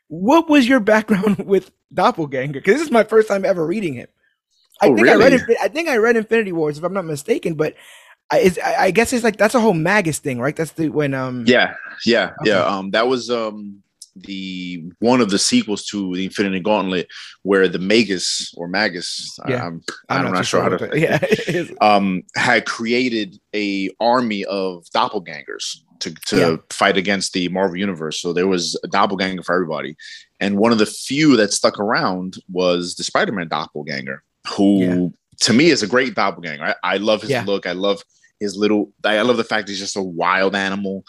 What 0.08 0.50
was 0.50 0.68
your 0.68 0.80
background 0.80 1.38
with 1.46 1.72
Doppelganger? 1.94 2.54
Because 2.54 2.76
this 2.76 2.84
is 2.84 2.92
my 2.92 3.04
first 3.04 3.28
time 3.28 3.46
ever 3.46 3.66
reading 3.66 3.94
him. 3.94 4.08
I 4.82 4.88
oh, 4.88 4.96
think 4.96 5.08
really? 5.08 5.26
I 5.26 5.30
read. 5.30 5.58
I 5.62 5.68
think 5.68 5.90
I 5.90 5.98
read 5.98 6.18
Infinity 6.18 6.52
Wars, 6.52 6.78
if 6.78 6.84
I'm 6.84 6.94
not 6.94 7.06
mistaken. 7.06 7.54
But 7.56 7.76
I, 8.32 8.52
I 8.80 8.92
guess 8.92 9.14
it's 9.14 9.24
like 9.24 9.38
that's 9.38 9.56
a 9.56 9.60
whole 9.60 9.74
Magus 9.74 10.20
thing, 10.20 10.40
right? 10.40 10.56
That's 10.56 10.72
the 10.72 10.90
when 10.90 11.14
um. 11.14 11.46
Yeah, 11.48 11.76
yeah, 12.06 12.32
okay. 12.42 12.52
yeah. 12.52 12.66
Um, 12.66 12.92
that 12.92 13.08
was 13.08 13.30
um 13.30 13.84
the 14.16 14.84
one 15.00 15.22
of 15.22 15.30
the 15.30 15.40
sequels 15.40 15.86
to 15.88 16.16
the 16.16 16.26
Infinity 16.26 16.60
Gauntlet, 16.60 17.08
where 17.42 17.68
the 17.68 17.80
Magus 17.80 18.54
or 18.56 18.68
Magus, 18.68 19.38
yeah. 19.48 19.66
I'm, 19.66 19.84
I'm, 20.10 20.18
I'm 20.18 20.24
not, 20.26 20.34
not 20.34 20.46
sure 20.46 20.62
how 20.62 20.70
to, 20.70 21.00
yeah, 21.00 21.64
um, 21.82 22.24
had 22.36 22.66
created 22.66 23.40
a 23.56 23.90
army 24.00 24.46
of 24.46 24.86
doppelgangers 24.96 25.78
to, 26.00 26.14
to 26.28 26.38
yeah. 26.38 26.56
fight 26.70 26.98
against 26.98 27.34
the 27.34 27.50
Marvel 27.50 27.78
Universe. 27.78 28.22
So 28.22 28.34
there 28.34 28.48
was 28.48 28.80
a 28.84 28.88
doppelganger 28.88 29.44
for 29.44 29.56
everybody, 29.56 29.96
and 30.40 30.58
one 30.58 30.72
of 30.72 30.78
the 30.78 30.86
few 30.86 31.36
that 31.38 31.54
stuck 31.54 31.80
around 31.80 32.36
was 32.52 32.96
the 32.96 33.04
Spider-Man 33.04 33.48
doppelganger, 33.48 34.24
who 34.48 34.80
yeah. 34.80 35.08
to 35.42 35.54
me 35.54 35.70
is 35.70 35.82
a 35.84 35.88
great 35.88 36.16
doppelganger. 36.16 36.64
I, 36.64 36.76
I 36.84 36.98
love 36.98 37.22
his 37.24 37.46
look. 37.46 37.66
I 37.66 37.72
love 37.72 38.04
his 38.40 38.56
little. 38.56 38.92
I 39.04 39.22
love 39.22 39.38
the 39.38 39.44
fact 39.44 39.70
he's 39.70 39.80
just 39.80 39.98
a 39.98 40.04
wild 40.04 40.56
animal 40.56 41.04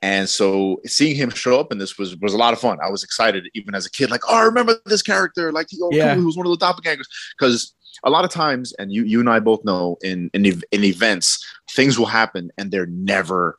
and 0.00 0.28
so 0.28 0.80
seeing 0.86 1.16
him 1.16 1.30
show 1.30 1.58
up 1.58 1.72
in 1.72 1.78
this 1.78 1.98
was 1.98 2.16
was 2.18 2.32
a 2.32 2.36
lot 2.36 2.52
of 2.52 2.60
fun. 2.60 2.78
I 2.84 2.90
was 2.90 3.02
excited 3.02 3.48
even 3.54 3.74
as 3.74 3.86
a 3.86 3.90
kid, 3.90 4.10
like, 4.10 4.22
oh, 4.28 4.36
I 4.36 4.42
remember 4.42 4.76
this 4.86 5.02
character, 5.02 5.50
like 5.52 5.66
oh, 5.82 5.90
yeah. 5.92 6.14
he 6.14 6.22
was 6.22 6.36
one 6.36 6.46
of 6.46 6.56
the 6.56 6.64
doppelgangers. 6.64 7.06
Because 7.36 7.74
a 8.04 8.10
lot 8.10 8.24
of 8.24 8.30
times, 8.30 8.72
and 8.78 8.92
you 8.92 9.02
you 9.04 9.20
and 9.20 9.28
I 9.28 9.40
both 9.40 9.64
know, 9.64 9.98
in 10.02 10.30
in, 10.34 10.44
in 10.44 10.84
events, 10.84 11.44
things 11.72 11.98
will 11.98 12.06
happen 12.06 12.50
and 12.58 12.70
they're 12.70 12.86
never 12.86 13.58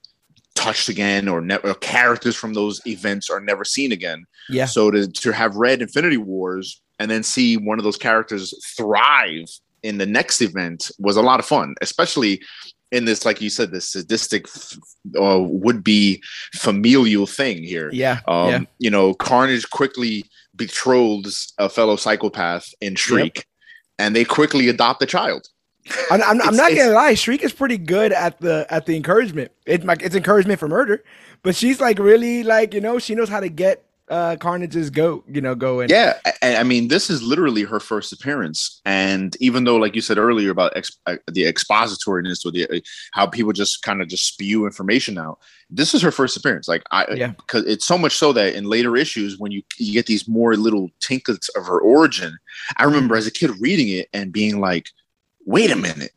touched 0.56 0.90
again, 0.90 1.28
or, 1.28 1.40
never 1.42 1.74
characters 1.76 2.36
from 2.36 2.54
those 2.54 2.82
events 2.86 3.30
are 3.30 3.40
never 3.40 3.64
seen 3.66 3.92
again. 3.92 4.26
Yeah. 4.50 4.66
So 4.66 4.92
to 4.92 5.08
to 5.08 5.32
have 5.32 5.56
read 5.56 5.82
Infinity 5.82 6.18
Wars 6.18 6.82
and 7.00 7.12
then 7.12 7.24
see 7.24 7.58
one 7.58 7.80
of 7.80 7.84
those 7.84 7.98
characters 7.98 8.54
thrive 8.78 9.46
in 9.84 9.98
the 9.98 10.06
next 10.06 10.42
event 10.42 10.92
was 11.00 11.18
a 11.18 11.22
lot 11.22 11.40
of 11.40 11.46
fun, 11.46 11.76
especially 11.82 12.42
in 12.92 13.06
this, 13.06 13.26
like 13.26 13.42
you 13.42 13.50
said, 13.50 13.72
this 13.72 13.92
sadistic 13.92 14.48
uh, 15.20 15.40
would 15.40 15.84
be 15.84 16.24
familial 16.54 17.26
thing 17.26 17.64
here. 17.64 17.90
Yeah, 17.94 18.20
um, 18.28 18.50
yeah. 18.50 18.60
You 18.80 18.90
know, 18.90 19.14
Carnage 19.14 19.70
quickly 19.70 20.26
betroths 20.56 21.54
a 21.58 21.70
fellow 21.70 21.96
psychopath 21.96 22.74
in 22.82 22.96
Shriek, 22.96 23.38
yep. 23.38 23.46
and 24.00 24.16
they 24.16 24.26
quickly 24.26 24.70
adopt 24.70 25.02
a 25.04 25.06
child. 25.06 25.48
I'm, 26.12 26.22
I'm, 26.22 26.42
I'm 26.42 26.56
not 26.56 26.76
gonna 26.76 26.92
lie, 26.92 27.14
Shriek 27.14 27.44
is 27.44 27.54
pretty 27.54 27.78
good 27.78 28.12
at 28.12 28.40
the 28.40 28.68
at 28.70 28.86
the 28.86 28.96
encouragement. 28.96 29.52
It's 29.66 29.84
like 29.84 30.02
it's 30.02 30.16
encouragement 30.16 30.60
for 30.60 30.68
murder, 30.68 31.04
but 31.42 31.56
she's 31.56 31.80
like 31.80 32.00
really 32.00 32.44
like 32.44 32.74
you 32.74 32.82
know 32.82 33.00
she 33.00 33.16
knows 33.16 33.30
how 33.30 33.40
to 33.40 33.50
get 33.50 33.84
uh 34.10 34.36
Carnage's 34.38 34.90
go, 34.90 35.24
you 35.28 35.42
know, 35.42 35.56
go 35.56 35.82
in. 35.82 35.90
Yeah, 35.90 36.20
I 36.42 36.64
mean, 36.64 36.88
this 36.88 37.10
is 37.10 37.22
literally 37.22 37.64
her 37.64 37.80
first 37.80 38.12
appearance, 38.12 38.82
and 38.86 39.36
even 39.40 39.64
though, 39.64 39.76
like 39.76 39.96
you 39.96 40.02
said 40.02 40.18
earlier 40.18 40.52
about 40.52 40.76
ex- 40.76 40.98
uh, 41.06 41.18
the 41.32 41.46
expositoriness 41.46 42.46
or 42.46 42.52
the 42.52 42.68
uh, 42.68 42.80
how 43.14 43.28
people 43.28 43.54
just 43.54 43.84
kind 43.84 44.02
of 44.02 44.08
just 44.08 44.26
spew 44.26 44.66
information 44.66 45.18
out, 45.18 45.40
this 45.70 45.94
is 45.94 46.02
her 46.02 46.12
first 46.12 46.38
appearance. 46.38 46.68
Like 46.68 46.84
I, 46.92 47.06
yeah, 47.14 47.28
because 47.28 47.66
it's 47.66 47.86
so 47.86 47.98
much 47.98 48.18
so 48.18 48.34
that 48.34 48.56
in 48.56 48.66
later 48.66 48.96
issues, 48.98 49.38
when 49.38 49.52
you 49.52 49.62
you 49.78 49.94
get 49.94 50.06
these 50.06 50.28
more 50.28 50.56
little 50.56 50.90
tinklets 51.00 51.50
of 51.50 51.66
her 51.68 51.80
origin, 51.80 52.38
I 52.78 52.84
remember 52.86 53.14
mm-hmm. 53.14 53.20
as 53.20 53.28
a 53.28 53.32
kid 53.32 53.52
reading 53.60 53.90
it 53.90 54.10
and 54.14 54.32
being 54.32 54.60
like, 54.60 54.90
wait 55.46 55.72
a 55.72 55.76
minute, 55.76 56.12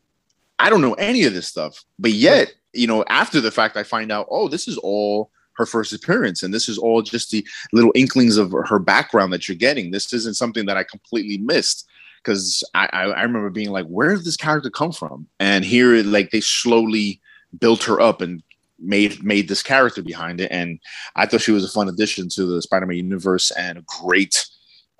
I 0.59 0.69
don't 0.69 0.81
know 0.81 0.93
any 0.95 1.23
of 1.23 1.33
this 1.33 1.47
stuff, 1.47 1.83
but 1.99 2.11
yet. 2.11 2.53
You 2.75 2.87
know, 2.87 3.05
after 3.07 3.39
the 3.39 3.51
fact, 3.51 3.77
I 3.77 3.83
find 3.83 4.11
out, 4.11 4.25
oh, 4.31 4.47
this 4.47 4.67
is 4.67 4.79
all 4.79 5.29
her 5.55 5.65
first 5.65 5.93
appearance. 5.93 6.43
And 6.43 6.53
this 6.53 6.67
is 6.67 6.77
all 6.77 7.01
just 7.01 7.31
the 7.31 7.45
little 7.71 7.91
inklings 7.95 8.37
of 8.37 8.53
her 8.67 8.79
background 8.79 9.33
that 9.33 9.47
you're 9.47 9.57
getting. 9.57 9.91
This 9.91 10.11
isn't 10.13 10.37
something 10.37 10.65
that 10.65 10.77
I 10.77 10.83
completely 10.83 11.37
missed 11.37 11.87
because 12.23 12.63
I, 12.73 12.89
I, 12.93 13.03
I, 13.03 13.21
remember 13.23 13.49
being 13.49 13.71
like, 13.71 13.85
where 13.87 14.15
did 14.15 14.25
this 14.25 14.37
character 14.37 14.69
come 14.69 14.91
from? 14.91 15.27
And 15.39 15.65
here, 15.65 16.01
like, 16.03 16.31
they 16.31 16.39
slowly 16.39 17.19
built 17.59 17.83
her 17.83 17.99
up 17.99 18.21
and 18.21 18.41
made 18.79 19.23
made 19.23 19.47
this 19.47 19.63
character 19.63 20.01
behind 20.01 20.41
it. 20.41 20.51
And 20.51 20.79
I 21.15 21.25
thought 21.25 21.41
she 21.41 21.51
was 21.51 21.65
a 21.65 21.69
fun 21.69 21.89
addition 21.89 22.29
to 22.29 22.45
the 22.45 22.61
Spider-Man 22.61 22.97
universe 22.97 23.51
and 23.51 23.77
a 23.77 23.83
great, 24.01 24.47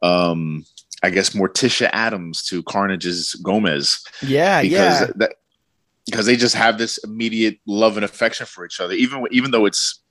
um, 0.01 0.65
I 1.01 1.09
guess, 1.09 1.31
Morticia 1.31 1.89
Addams 1.93 2.43
to 2.47 2.63
Carnage's 2.63 3.35
Gomez. 3.35 4.03
Yeah, 4.21 4.61
because 4.61 5.01
yeah. 5.01 5.07
That, 5.15 5.35
because 6.05 6.25
they 6.25 6.35
just 6.35 6.55
have 6.55 6.77
this 6.77 6.97
immediate 6.99 7.59
love 7.65 7.95
and 7.97 8.03
affection 8.03 8.45
for 8.45 8.65
each 8.65 8.79
other, 8.79 8.93
even 8.93 9.25
even 9.31 9.51
though 9.51 9.65
it's 9.65 10.01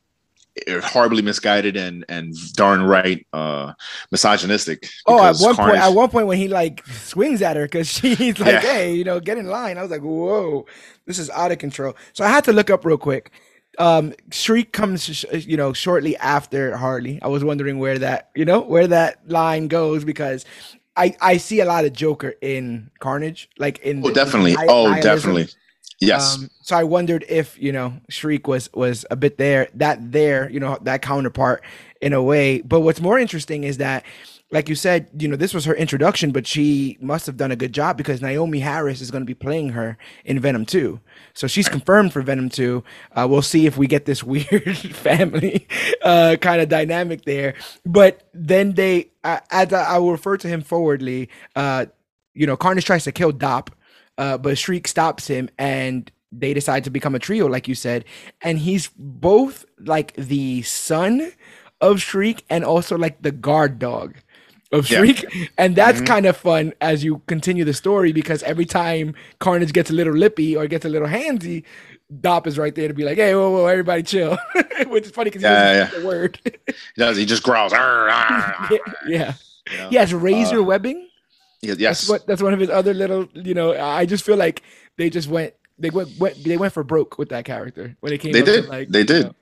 horribly 0.83 1.23
misguided 1.23 1.77
and 1.77 2.05
and 2.09 2.35
darn 2.55 2.83
right 2.83 3.27
uh 3.33 3.73
misogynistic. 4.11 4.89
Oh, 5.07 5.23
at 5.23 5.37
one 5.37 5.55
Carnage, 5.55 5.75
point, 5.75 5.85
at 5.85 5.95
one 5.95 6.09
point 6.11 6.27
when 6.27 6.39
he 6.39 6.49
like 6.49 6.85
swings 6.87 7.43
at 7.43 7.57
her 7.57 7.65
because 7.65 7.89
she's 7.93 8.39
like, 8.39 8.53
yeah. 8.53 8.61
"Hey, 8.61 8.95
you 8.95 9.05
know, 9.05 9.21
get 9.21 9.39
in 9.39 9.47
line." 9.47 9.79
I 9.79 9.83
was 9.83 9.91
like, 9.91 10.03
"Whoa, 10.03 10.67
this 11.07 11.19
is 11.19 11.31
out 11.31 11.53
of 11.53 11.59
control." 11.59 11.95
So 12.13 12.25
I 12.25 12.29
had 12.29 12.45
to 12.45 12.53
look 12.53 12.71
up 12.71 12.85
real 12.85 12.99
quick. 12.99 13.31
Um, 13.79 14.13
Shriek 14.31 14.73
comes, 14.73 15.25
you 15.33 15.57
know, 15.57 15.73
shortly 15.73 16.17
after 16.19 16.77
Harley. 16.77 17.19
I 17.23 17.29
was 17.29 17.43
wondering 17.43 17.79
where 17.79 17.99
that, 17.99 18.31
you 18.35 18.45
know, 18.45 18.61
where 18.61 18.87
that 18.87 19.27
line 19.31 19.69
goes 19.69 20.05
because 20.05 20.45
I 20.97 21.17
I 21.21 21.37
see 21.39 21.61
a 21.61 21.65
lot 21.65 21.85
of 21.85 21.93
Joker 21.93 22.35
in 22.43 22.91
Carnage, 23.01 23.49
like 23.59 23.79
in 23.79 24.05
oh 24.05 24.09
the, 24.09 24.15
definitely, 24.15 24.53
the, 24.53 24.67
oh 24.69 25.01
definitely. 25.01 25.49
Yes. 26.03 26.37
Um, 26.37 26.51
so 26.62 26.77
I 26.77 26.83
wondered 26.83 27.25
if 27.29 27.57
you 27.61 27.71
know 27.73 27.95
Shriek 28.09 28.49
was 28.49 28.69
was 28.75 29.07
a 29.11 29.17
bit 29.17 29.39
there, 29.39 29.69
that 29.75 30.12
there, 30.12 30.51
you 30.51 30.59
know, 30.59 30.79
that 30.83 31.01
counterpart 31.01 31.62
in 32.01 32.12
a 32.12 32.23
way. 32.23 32.61
But 32.61 32.81
what's 32.81 33.01
more 33.01 33.21
interesting 33.21 33.62
is 33.62 33.77
that, 33.79 34.05
like 34.51 34.69
you 34.69 34.75
said, 34.75 35.09
you 35.17 35.29
know, 35.29 35.37
this 35.37 35.55
was 35.55 35.65
her 35.65 35.75
introduction, 35.75 36.33
but 36.33 36.45
she 36.45 36.99
must 37.01 37.27
have 37.27 37.37
done 37.37 37.53
a 37.53 37.57
good 37.57 37.73
job 37.73 37.97
because 37.97 38.19
Naomie 38.19 38.61
Harris 38.62 39.01
is 39.01 39.12
going 39.12 39.23
to 39.23 39.27
be 39.27 39.35
playing 39.35 39.71
her 39.71 39.97
in 40.25 40.41
Venom 40.41 40.67
Two. 40.67 40.99
So 41.35 41.47
she's 41.47 41.69
confirmed 41.69 42.12
for 42.12 42.21
Venom 42.21 42.49
Two. 42.49 42.83
Uh, 43.12 43.29
we'll 43.31 43.41
see 43.41 43.67
if 43.67 43.77
we 43.79 43.87
get 43.87 44.05
this 44.05 44.25
weird 44.25 44.77
family 44.77 45.69
uh, 46.03 46.35
kind 46.41 46.61
of 46.61 46.69
dynamic 46.69 47.25
there. 47.27 47.55
But 47.87 48.29
then 48.35 48.73
they, 48.73 49.12
uh, 49.23 49.39
as 49.53 49.73
I, 49.73 49.95
I 49.95 49.99
will 49.99 50.11
refer 50.11 50.37
to 50.39 50.49
him 50.49 50.62
forwardly, 50.62 51.29
uh, 51.55 51.87
you 52.35 52.47
know, 52.49 52.57
Carnage 52.57 52.87
tries 52.87 53.05
to 53.05 53.12
kill 53.12 53.31
Dop 53.31 53.71
uh, 54.19 54.38
but 54.38 54.59
Shriek 54.59 54.87
stops 54.88 55.26
him 55.26 55.49
and 55.59 56.11
they 56.31 56.54
decide 56.54 56.85
to 56.85 56.90
become 56.90 57.14
a 57.14 57.19
trio, 57.19 57.47
like 57.47 57.69
you 57.69 57.75
said. 57.75 58.04
And 58.40 58.59
he's 58.59 58.88
both 58.97 59.64
like 59.78 60.14
the 60.14 60.62
son 60.62 61.33
of 61.81 62.00
Shriek 62.00 62.45
and 62.49 62.64
also 62.64 62.97
like 62.97 63.23
the 63.23 63.33
guard 63.33 63.78
dog 63.78 64.16
of 64.73 64.87
Shriek. 64.87 65.23
Yeah. 65.23 65.47
And 65.59 65.76
that's 65.76 65.99
mm-hmm. 65.99 66.07
kind 66.07 66.26
of 66.26 66.37
fun 66.37 66.73
as 66.81 67.04
you 67.04 67.21
continue 67.26 67.64
the 67.64 67.75
story 67.75 68.12
because 68.12 68.42
every 68.45 68.64
time 68.64 69.14
Carnage 69.38 69.73
gets 69.73 69.90
a 69.90 69.92
little 69.92 70.14
lippy 70.14 70.57
or 70.57 70.66
gets 70.66 70.85
a 70.85 70.88
little 70.88 71.09
handsy, 71.09 71.64
Dop 72.21 72.47
is 72.47 72.59
right 72.59 72.75
there 72.75 72.88
to 72.88 72.95
be 72.95 73.04
like, 73.04 73.16
hey, 73.16 73.35
whoa, 73.35 73.50
whoa, 73.50 73.66
everybody 73.66 74.02
chill. 74.02 74.37
Which 74.87 75.07
is 75.07 75.11
funny 75.12 75.31
because 75.31 75.42
yeah, 75.42 75.73
he 75.73 75.78
yeah. 75.78 76.00
the 76.00 76.07
word. 76.07 76.38
he 76.45 76.75
does. 76.97 77.16
He 77.16 77.25
just 77.25 77.42
growls. 77.42 77.73
yeah. 77.73 78.69
yeah. 79.07 79.35
You 79.71 79.78
know? 79.78 79.88
He 79.90 79.97
has 79.97 80.12
razor 80.12 80.61
uh, 80.61 80.62
webbing. 80.62 81.09
Yes, 81.62 81.78
that's 81.78 82.09
what 82.09 82.26
that's 82.26 82.42
one 82.42 82.52
of 82.52 82.61
his 82.61 82.71
other 82.71 82.92
little. 82.92 83.28
You 83.35 83.54
know, 83.54 83.78
I 83.81 84.04
just 84.04 84.25
feel 84.25 84.37
like 84.37 84.62
they 84.97 85.09
just 85.09 85.28
went 85.28 85.54
they 85.78 85.90
went, 85.90 86.19
went 86.19 86.42
they 86.42 86.57
went 86.57 86.73
for 86.73 86.83
broke 86.83 87.19
with 87.19 87.28
that 87.31 87.45
character 87.45 87.97
when 88.00 88.12
it 88.12 88.19
came. 88.19 88.33
They 88.33 88.42
did. 88.42 88.64
To, 88.64 88.71
like, 88.71 88.88
they 88.88 89.04
did. 89.04 89.26
Know, 89.26 89.35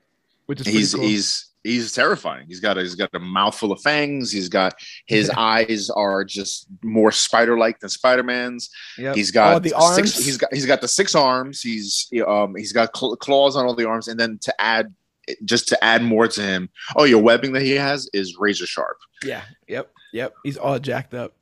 which 0.45 0.61
is 0.61 0.67
he's 0.67 0.93
cool. 0.93 1.03
he's 1.03 1.51
he's 1.63 1.91
terrifying. 1.91 2.45
He's 2.47 2.59
got 2.59 2.77
a, 2.77 2.81
he's 2.81 2.95
got 2.95 3.09
a 3.13 3.19
mouthful 3.19 3.71
of 3.71 3.81
fangs. 3.81 4.31
He's 4.31 4.49
got 4.49 4.73
his 5.05 5.27
yeah. 5.27 5.33
eyes 5.39 5.89
are 5.89 6.23
just 6.23 6.67
more 6.83 7.11
spider 7.11 7.57
like 7.57 7.79
than 7.79 7.89
Spider 7.89 8.23
Man's. 8.23 8.69
Yep. 8.97 9.15
He's 9.15 9.31
got 9.31 9.55
oh, 9.55 9.59
the 9.59 9.73
arms. 9.73 10.13
Six, 10.13 10.25
he's 10.25 10.37
got 10.37 10.53
he's 10.53 10.65
got 10.65 10.81
the 10.81 10.87
six 10.87 11.15
arms. 11.15 11.61
He's 11.61 12.09
um 12.27 12.55
he's 12.55 12.71
got 12.71 12.95
cl- 12.95 13.15
claws 13.17 13.55
on 13.55 13.65
all 13.65 13.75
the 13.75 13.87
arms, 13.87 14.07
and 14.07 14.19
then 14.19 14.37
to 14.39 14.61
add 14.61 14.93
just 15.45 15.67
to 15.69 15.83
add 15.83 16.03
more 16.03 16.27
to 16.27 16.41
him. 16.41 16.69
Oh, 16.95 17.03
your 17.03 17.21
webbing 17.21 17.53
that 17.53 17.61
he 17.61 17.71
has 17.71 18.09
is 18.13 18.37
razor 18.37 18.65
sharp. 18.65 18.97
Yeah. 19.23 19.43
Yep. 19.67 19.91
Yep. 20.13 20.33
He's 20.43 20.57
all 20.57 20.79
jacked 20.79 21.13
up. 21.13 21.35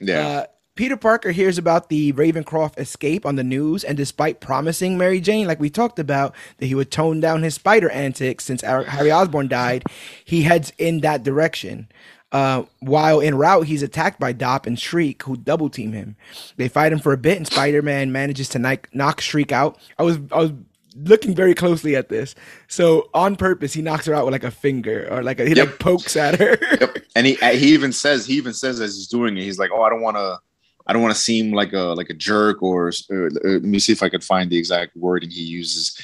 Yeah. 0.00 0.26
Uh, 0.26 0.44
Peter 0.76 0.96
Parker 0.96 1.30
hears 1.30 1.56
about 1.56 1.88
the 1.88 2.12
Ravencroft 2.14 2.78
escape 2.78 3.24
on 3.24 3.36
the 3.36 3.44
news, 3.44 3.84
and 3.84 3.96
despite 3.96 4.40
promising 4.40 4.98
Mary 4.98 5.20
Jane, 5.20 5.46
like 5.46 5.60
we 5.60 5.70
talked 5.70 6.00
about, 6.00 6.34
that 6.58 6.66
he 6.66 6.74
would 6.74 6.90
tone 6.90 7.20
down 7.20 7.44
his 7.44 7.54
spider 7.54 7.88
antics 7.90 8.44
since 8.44 8.62
Harry 8.62 9.12
Osborn 9.12 9.46
died, 9.46 9.84
he 10.24 10.42
heads 10.42 10.72
in 10.76 11.00
that 11.00 11.22
direction. 11.22 11.88
Uh, 12.32 12.64
while 12.80 13.20
en 13.20 13.36
route, 13.36 13.66
he's 13.66 13.84
attacked 13.84 14.18
by 14.18 14.32
Dop 14.32 14.66
and 14.66 14.76
Shriek, 14.76 15.22
who 15.22 15.36
double 15.36 15.70
team 15.70 15.92
him. 15.92 16.16
They 16.56 16.66
fight 16.66 16.92
him 16.92 16.98
for 16.98 17.12
a 17.12 17.16
bit, 17.16 17.36
and 17.36 17.46
Spider 17.46 17.80
Man 17.80 18.10
manages 18.10 18.48
to 18.50 18.58
knock, 18.58 18.88
knock 18.92 19.20
Shriek 19.20 19.52
out. 19.52 19.78
I 19.96 20.02
was 20.02 20.18
I 20.32 20.38
was 20.38 20.52
looking 20.96 21.34
very 21.34 21.54
closely 21.54 21.96
at 21.96 22.08
this. 22.08 22.34
So 22.68 23.08
on 23.14 23.36
purpose, 23.36 23.72
he 23.72 23.82
knocks 23.82 24.06
her 24.06 24.14
out 24.14 24.24
with 24.24 24.32
like 24.32 24.44
a 24.44 24.50
finger 24.50 25.08
or 25.10 25.22
like 25.22 25.40
a, 25.40 25.44
he 25.46 25.54
Yep. 25.54 25.66
like 25.66 25.78
pokes 25.78 26.16
at 26.16 26.38
her. 26.38 26.56
Yep. 26.80 26.98
And 27.16 27.26
he 27.26 27.34
he 27.34 27.72
even 27.74 27.92
says 27.92 28.26
he 28.26 28.34
even 28.34 28.52
says 28.52 28.80
as 28.80 28.96
he's 28.96 29.06
doing 29.06 29.36
it, 29.38 29.42
he's 29.42 29.58
like, 29.58 29.70
"Oh, 29.72 29.82
I 29.82 29.88
don't 29.90 30.00
want 30.02 30.16
to, 30.16 30.38
I 30.86 30.92
don't 30.92 31.00
want 31.02 31.14
to 31.14 31.20
seem 31.20 31.52
like 31.52 31.72
a 31.72 31.94
like 31.94 32.10
a 32.10 32.14
jerk." 32.14 32.62
Or 32.62 32.88
uh, 32.88 33.14
uh, 33.14 33.28
let 33.44 33.62
me 33.62 33.78
see 33.78 33.92
if 33.92 34.02
I 34.02 34.08
could 34.08 34.24
find 34.24 34.50
the 34.50 34.58
exact 34.58 34.96
wording 34.96 35.30
he 35.30 35.42
uses 35.42 35.96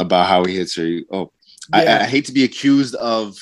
about 0.00 0.26
how 0.26 0.44
he 0.44 0.56
hits 0.56 0.74
her. 0.76 1.00
Oh, 1.12 1.30
I, 1.72 1.86
I 1.86 2.04
hate 2.04 2.24
to 2.26 2.32
be 2.32 2.42
accused 2.44 2.96
of 2.96 3.36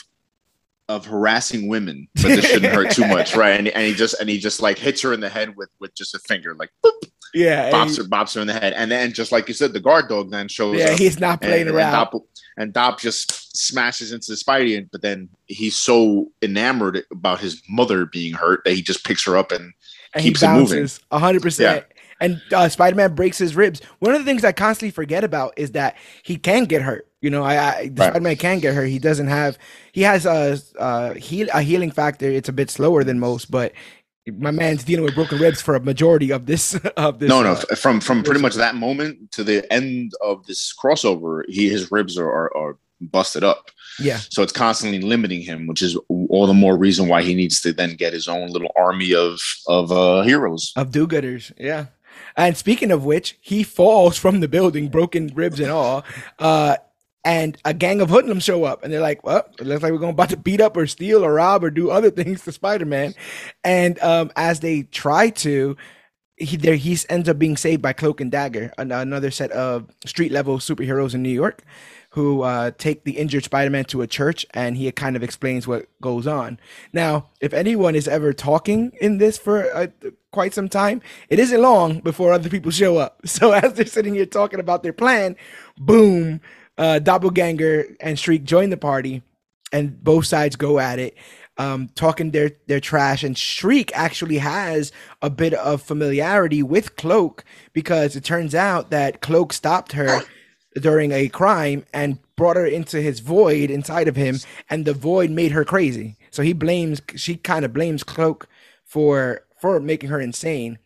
of 0.88 1.06
harassing 1.06 1.68
women, 1.68 2.08
but 2.16 2.24
this 2.28 2.44
shouldn't 2.50 2.74
hurt 2.74 2.90
too 2.90 3.06
much, 3.06 3.34
right? 3.34 3.58
And, 3.58 3.68
and 3.68 3.86
he 3.86 3.94
just 3.94 4.20
and 4.20 4.28
he 4.28 4.38
just 4.38 4.60
like 4.60 4.78
hits 4.78 5.00
her 5.02 5.14
in 5.14 5.20
the 5.20 5.30
head 5.30 5.56
with 5.56 5.70
with 5.80 5.94
just 5.94 6.14
a 6.14 6.18
finger, 6.18 6.54
like 6.54 6.70
boop, 6.84 7.10
yeah, 7.34 7.70
bops 7.70 7.96
her, 7.96 8.04
bops 8.04 8.34
her 8.34 8.40
in 8.40 8.46
the 8.46 8.52
head, 8.52 8.72
and 8.74 8.90
then 8.90 9.12
just 9.12 9.32
like 9.32 9.48
you 9.48 9.54
said, 9.54 9.72
the 9.72 9.80
guard 9.80 10.08
dog 10.08 10.30
then 10.30 10.48
shows 10.48 10.78
yeah, 10.78 10.92
he's 10.94 11.18
not 11.20 11.40
playing 11.40 11.68
and, 11.68 11.76
around. 11.76 11.94
And 11.94 12.10
Dop, 12.12 12.22
and 12.58 12.72
Dop 12.72 13.00
just 13.00 13.56
smashes 13.56 14.12
into 14.12 14.32
Spidey, 14.32 14.76
and- 14.78 14.90
but 14.90 15.02
then 15.02 15.28
he's 15.46 15.76
so 15.76 16.30
enamored 16.42 17.02
about 17.10 17.40
his 17.40 17.62
mother 17.68 18.06
being 18.06 18.34
hurt 18.34 18.62
that 18.64 18.74
he 18.74 18.82
just 18.82 19.04
picks 19.04 19.24
her 19.24 19.36
up 19.36 19.52
and 19.52 19.72
and 20.14 20.22
keeps 20.22 20.40
he 20.40 20.46
it 20.46 20.50
moving. 20.50 20.78
bounces 20.80 21.00
a 21.10 21.18
hundred 21.18 21.42
percent. 21.42 21.84
And 22.20 22.40
uh, 22.54 22.68
Spider-Man 22.68 23.16
breaks 23.16 23.36
his 23.36 23.56
ribs. 23.56 23.80
One 23.98 24.14
of 24.14 24.20
the 24.20 24.24
things 24.24 24.44
I 24.44 24.52
constantly 24.52 24.92
forget 24.92 25.24
about 25.24 25.54
is 25.56 25.72
that 25.72 25.96
he 26.22 26.36
can 26.36 26.66
get 26.66 26.80
hurt. 26.80 27.08
You 27.20 27.30
know, 27.30 27.42
I, 27.42 27.54
I 27.56 27.76
Right. 27.80 27.96
Spider-Man 27.96 28.36
can 28.36 28.60
get 28.60 28.74
hurt. 28.76 28.84
He 28.86 29.00
doesn't 29.00 29.26
have. 29.26 29.58
He 29.90 30.02
has 30.02 30.24
a 30.24 30.56
a, 30.78 31.14
heal, 31.18 31.48
a 31.52 31.62
healing 31.62 31.90
factor. 31.90 32.26
It's 32.30 32.48
a 32.48 32.52
bit 32.52 32.70
slower 32.70 33.02
than 33.02 33.18
most, 33.18 33.50
but 33.50 33.72
my 34.30 34.50
man's 34.52 34.84
dealing 34.84 35.04
with 35.04 35.14
broken 35.14 35.38
ribs 35.38 35.60
for 35.60 35.74
a 35.74 35.80
majority 35.80 36.30
of 36.32 36.46
this 36.46 36.74
of 36.96 37.18
this. 37.18 37.28
no, 37.28 37.42
no, 37.42 37.52
uh, 37.52 37.74
from 37.74 38.00
from 38.00 38.22
pretty 38.22 38.40
much 38.40 38.54
that 38.54 38.74
moment 38.74 39.32
to 39.32 39.42
the 39.44 39.70
end 39.72 40.12
of 40.20 40.46
this 40.46 40.72
crossover, 40.80 41.42
he 41.48 41.68
his 41.68 41.90
ribs 41.90 42.16
are 42.18 42.30
are, 42.30 42.56
are 42.56 42.78
busted 43.00 43.42
up. 43.42 43.70
yeah, 43.98 44.18
So 44.30 44.42
it's 44.44 44.52
constantly 44.52 45.00
limiting 45.00 45.40
him, 45.42 45.66
which 45.66 45.82
is 45.82 45.96
all 46.08 46.46
the 46.46 46.54
more 46.54 46.76
reason 46.76 47.08
why 47.08 47.22
he 47.22 47.34
needs 47.34 47.60
to 47.62 47.72
then 47.72 47.96
get 47.96 48.12
his 48.12 48.28
own 48.28 48.48
little 48.50 48.70
army 48.76 49.12
of 49.14 49.40
of 49.66 49.90
uh, 49.90 50.22
heroes. 50.22 50.72
of 50.76 50.92
do-gooders. 50.92 51.52
Yeah. 51.58 51.86
And 52.36 52.56
speaking 52.56 52.90
of 52.92 53.04
which, 53.04 53.36
he 53.40 53.62
falls 53.64 54.16
from 54.18 54.40
the 54.40 54.48
building, 54.48 54.88
broken 54.88 55.32
ribs 55.34 55.58
and 55.60 55.70
all. 55.70 56.04
Uh, 56.38 56.76
and 57.24 57.56
a 57.64 57.72
gang 57.74 58.00
of 58.00 58.10
hoodlums 58.10 58.42
show 58.44 58.64
up, 58.64 58.82
and 58.82 58.92
they're 58.92 59.00
like, 59.00 59.24
"Well, 59.24 59.46
it 59.58 59.66
looks 59.66 59.82
like 59.82 59.92
we're 59.92 59.98
going 59.98 60.12
about 60.12 60.30
to 60.30 60.36
beat 60.36 60.60
up 60.60 60.76
or 60.76 60.86
steal 60.86 61.24
or 61.24 61.34
rob 61.34 61.64
or 61.64 61.70
do 61.70 61.90
other 61.90 62.10
things 62.12 62.42
to 62.44 62.52
Spider-Man." 62.52 63.14
And 63.64 63.98
um, 64.02 64.32
as 64.36 64.60
they 64.60 64.82
try 64.84 65.30
to, 65.30 65.76
he 66.36 66.56
there 66.56 66.76
he 66.76 66.98
ends 67.08 67.28
up 67.28 67.38
being 67.38 67.56
saved 67.56 67.82
by 67.82 67.92
Cloak 67.92 68.20
and 68.20 68.30
Dagger, 68.30 68.72
an- 68.78 68.92
another 68.92 69.30
set 69.30 69.50
of 69.52 69.88
street 70.04 70.32
level 70.32 70.58
superheroes 70.58 71.14
in 71.14 71.22
New 71.22 71.30
York, 71.30 71.62
who 72.10 72.42
uh, 72.42 72.72
take 72.76 73.04
the 73.04 73.12
injured 73.12 73.44
Spider-Man 73.44 73.84
to 73.86 74.02
a 74.02 74.06
church, 74.06 74.44
and 74.52 74.76
he 74.76 74.90
kind 74.92 75.16
of 75.16 75.22
explains 75.22 75.66
what 75.66 75.86
goes 76.00 76.26
on. 76.26 76.58
Now, 76.92 77.30
if 77.40 77.54
anyone 77.54 77.94
is 77.94 78.08
ever 78.08 78.32
talking 78.32 78.92
in 79.00 79.18
this 79.18 79.38
for 79.38 79.72
uh, 79.74 79.86
quite 80.32 80.54
some 80.54 80.68
time, 80.68 81.00
it 81.28 81.38
isn't 81.38 81.60
long 81.62 82.00
before 82.00 82.32
other 82.32 82.50
people 82.50 82.70
show 82.72 82.96
up. 82.98 83.20
So 83.26 83.52
as 83.52 83.74
they're 83.74 83.86
sitting 83.86 84.14
here 84.14 84.26
talking 84.26 84.60
about 84.60 84.82
their 84.82 84.92
plan, 84.92 85.36
boom, 85.78 86.40
uh, 86.82 86.98
Doppelganger 86.98 87.96
and 88.00 88.18
Shriek 88.18 88.42
join 88.42 88.70
the 88.70 88.76
party, 88.76 89.22
and 89.72 90.02
both 90.02 90.26
sides 90.26 90.56
go 90.56 90.80
at 90.80 90.98
it, 90.98 91.16
um, 91.56 91.88
talking 91.94 92.32
their 92.32 92.50
their 92.66 92.80
trash. 92.80 93.22
And 93.22 93.38
Shriek 93.38 93.92
actually 93.94 94.38
has 94.38 94.90
a 95.22 95.30
bit 95.30 95.54
of 95.54 95.80
familiarity 95.80 96.60
with 96.60 96.96
Cloak 96.96 97.44
because 97.72 98.16
it 98.16 98.24
turns 98.24 98.52
out 98.52 98.90
that 98.90 99.20
Cloak 99.20 99.52
stopped 99.52 99.92
her 99.92 100.22
during 100.74 101.12
a 101.12 101.28
crime 101.28 101.86
and 101.94 102.18
brought 102.34 102.56
her 102.56 102.66
into 102.66 103.00
his 103.00 103.20
void 103.20 103.70
inside 103.70 104.08
of 104.08 104.16
him, 104.16 104.38
and 104.68 104.84
the 104.84 104.92
void 104.92 105.30
made 105.30 105.52
her 105.52 105.64
crazy. 105.64 106.16
So 106.32 106.42
he 106.42 106.52
blames 106.52 107.00
she 107.14 107.36
kind 107.36 107.64
of 107.64 107.72
blames 107.72 108.02
Cloak 108.02 108.48
for 108.84 109.46
for 109.60 109.78
making 109.78 110.10
her 110.10 110.20
insane. 110.20 110.80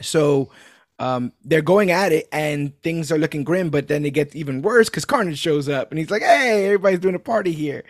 So 0.00 0.50
um, 0.98 1.32
they're 1.44 1.62
going 1.62 1.90
at 1.90 2.12
it, 2.12 2.28
and 2.32 2.80
things 2.82 3.10
are 3.10 3.18
looking 3.18 3.44
grim. 3.44 3.70
But 3.70 3.88
then 3.88 4.04
it 4.04 4.10
gets 4.10 4.34
even 4.34 4.62
worse 4.62 4.88
because 4.88 5.04
Carnage 5.04 5.38
shows 5.38 5.68
up, 5.68 5.90
and 5.90 5.98
he's 5.98 6.10
like, 6.10 6.22
"Hey, 6.22 6.66
everybody's 6.66 7.00
doing 7.00 7.14
a 7.14 7.20
party 7.20 7.52
here." 7.52 7.84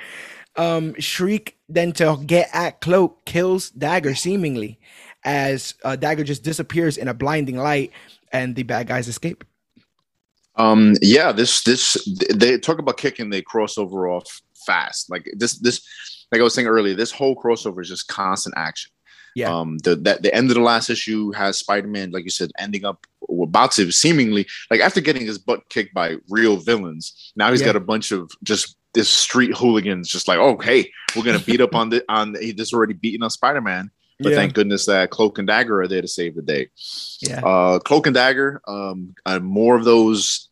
Um, 0.56 0.94
Shriek 0.98 1.56
then 1.68 1.92
to 1.92 2.18
get 2.26 2.50
at 2.52 2.80
Cloak 2.80 3.24
kills 3.24 3.70
Dagger 3.70 4.14
seemingly, 4.14 4.78
as 5.24 5.74
uh, 5.84 5.96
Dagger 5.96 6.24
just 6.24 6.42
disappears 6.42 6.96
in 6.96 7.08
a 7.08 7.14
blinding 7.14 7.56
light, 7.56 7.92
and 8.32 8.54
the 8.54 8.62
bad 8.62 8.86
guys 8.88 9.08
escape. 9.08 9.44
Um, 10.56 10.94
yeah, 11.00 11.32
this 11.32 11.62
this 11.62 11.96
they 12.34 12.58
talk 12.58 12.78
about 12.78 12.98
kicking 12.98 13.30
the 13.30 13.42
crossover 13.42 14.14
off 14.14 14.42
fast. 14.66 15.10
Like 15.10 15.28
this 15.36 15.58
this 15.58 15.82
like 16.30 16.40
I 16.40 16.44
was 16.44 16.54
saying 16.54 16.68
earlier, 16.68 16.94
this 16.94 17.12
whole 17.12 17.36
crossover 17.36 17.82
is 17.82 17.88
just 17.88 18.08
constant 18.08 18.54
action. 18.56 18.90
Yeah. 19.34 19.54
Um, 19.54 19.78
the 19.78 19.96
that 19.96 20.22
the 20.22 20.34
end 20.34 20.50
of 20.50 20.56
the 20.56 20.62
last 20.62 20.90
issue 20.90 21.32
has 21.32 21.58
Spider-Man, 21.58 22.10
like 22.10 22.24
you 22.24 22.30
said, 22.30 22.50
ending 22.58 22.84
up 22.84 23.06
about 23.42 23.72
to 23.72 23.90
seemingly 23.90 24.46
like 24.70 24.80
after 24.80 25.00
getting 25.00 25.24
his 25.26 25.38
butt 25.38 25.60
kicked 25.70 25.94
by 25.94 26.16
real 26.28 26.56
villains. 26.58 27.32
Now 27.36 27.50
he's 27.50 27.60
Yeah. 27.60 27.68
got 27.68 27.76
a 27.76 27.80
bunch 27.80 28.12
of 28.12 28.30
just 28.42 28.76
this 28.94 29.08
street 29.08 29.56
hooligans, 29.56 30.08
just 30.08 30.28
like, 30.28 30.38
oh 30.38 30.58
hey, 30.58 30.90
we're 31.16 31.22
gonna 31.24 31.38
beat 31.38 31.60
up 31.62 31.74
on 31.74 31.88
the 31.88 32.04
on 32.08 32.34
he 32.40 32.52
just 32.52 32.74
already 32.74 32.92
beaten 32.94 33.22
on 33.22 33.30
Spider-Man. 33.30 33.90
But 34.20 34.30
yeah, 34.32 34.36
thank 34.36 34.54
goodness 34.54 34.86
that 34.86 35.10
Cloak 35.10 35.38
and 35.38 35.48
Dagger 35.48 35.80
are 35.80 35.88
there 35.88 36.02
to 36.02 36.06
save 36.08 36.36
the 36.36 36.42
day 36.42 36.68
yeah, 37.22 37.40
uh 37.44 37.78
cloak 37.80 38.06
and 38.06 38.14
dagger 38.14 38.60
um 38.68 39.14
uh, 39.26 39.40
more 39.40 39.74
of 39.76 39.84
those 39.84 40.48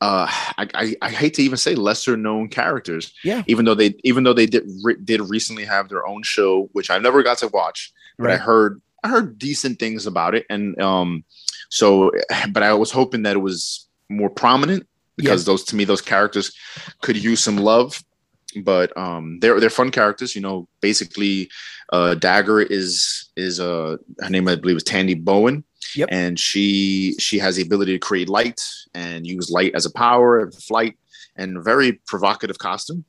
uh 0.00 0.26
I, 0.56 0.68
I 0.74 0.96
i 1.02 1.10
hate 1.10 1.34
to 1.34 1.42
even 1.42 1.56
say 1.58 1.74
lesser 1.74 2.16
known 2.16 2.48
characters 2.48 3.12
Yeah. 3.22 3.42
even 3.46 3.64
though 3.66 3.74
they 3.74 3.94
even 4.04 4.24
though 4.24 4.32
they 4.32 4.46
did 4.46 4.64
re- 4.82 4.96
did 5.02 5.20
recently 5.28 5.64
have 5.66 5.88
their 5.88 6.06
own 6.06 6.22
show 6.22 6.68
which 6.72 6.88
i 6.90 6.98
never 6.98 7.22
got 7.22 7.38
to 7.38 7.48
watch 7.48 7.92
but 8.18 8.30
i 8.30 8.36
heard 8.36 8.80
i 9.02 9.08
heard 9.08 9.38
decent 9.38 9.78
things 9.78 10.06
about 10.06 10.34
it. 10.34 10.46
And 10.50 10.80
um 10.80 11.24
so 11.68 12.10
but 12.50 12.62
i 12.62 12.72
was 12.72 12.90
hoping 12.90 13.22
that 13.22 13.36
it 13.36 13.40
was 13.40 13.86
more 14.08 14.30
prominent 14.30 14.86
because 15.16 15.44
those 15.44 15.64
to 15.64 15.76
me 15.76 15.84
those 15.84 16.00
characters 16.00 16.52
could 17.02 17.16
use 17.16 17.40
some 17.42 17.56
love. 17.56 18.02
But 18.62 18.96
um 18.96 19.38
they're 19.40 19.60
they're 19.60 19.70
fun 19.70 19.90
characters 19.90 20.34
you 20.34 20.40
know. 20.40 20.68
Basically 20.80 21.50
uh 21.92 22.14
dagger 22.14 22.60
is 22.60 23.30
is 23.36 23.60
uh 23.60 23.96
her 24.20 24.30
name 24.30 24.48
i 24.48 24.56
believe 24.56 24.76
is 24.76 24.84
tandy 24.84 25.14
bowen. 25.14 25.64
Yep. 25.96 26.08
and 26.10 26.40
she 26.40 27.14
she 27.20 27.38
has 27.38 27.54
the 27.54 27.62
ability 27.62 27.92
to 27.92 28.00
create 28.00 28.28
light 28.28 28.60
and 28.94 29.24
use 29.24 29.48
light 29.48 29.76
as 29.76 29.86
a 29.86 29.92
power 29.92 30.40
of 30.40 30.52
flight 30.54 30.98
and 31.36 31.62
very 31.62 31.92
provocative 31.92 32.58
costume. 32.58 33.04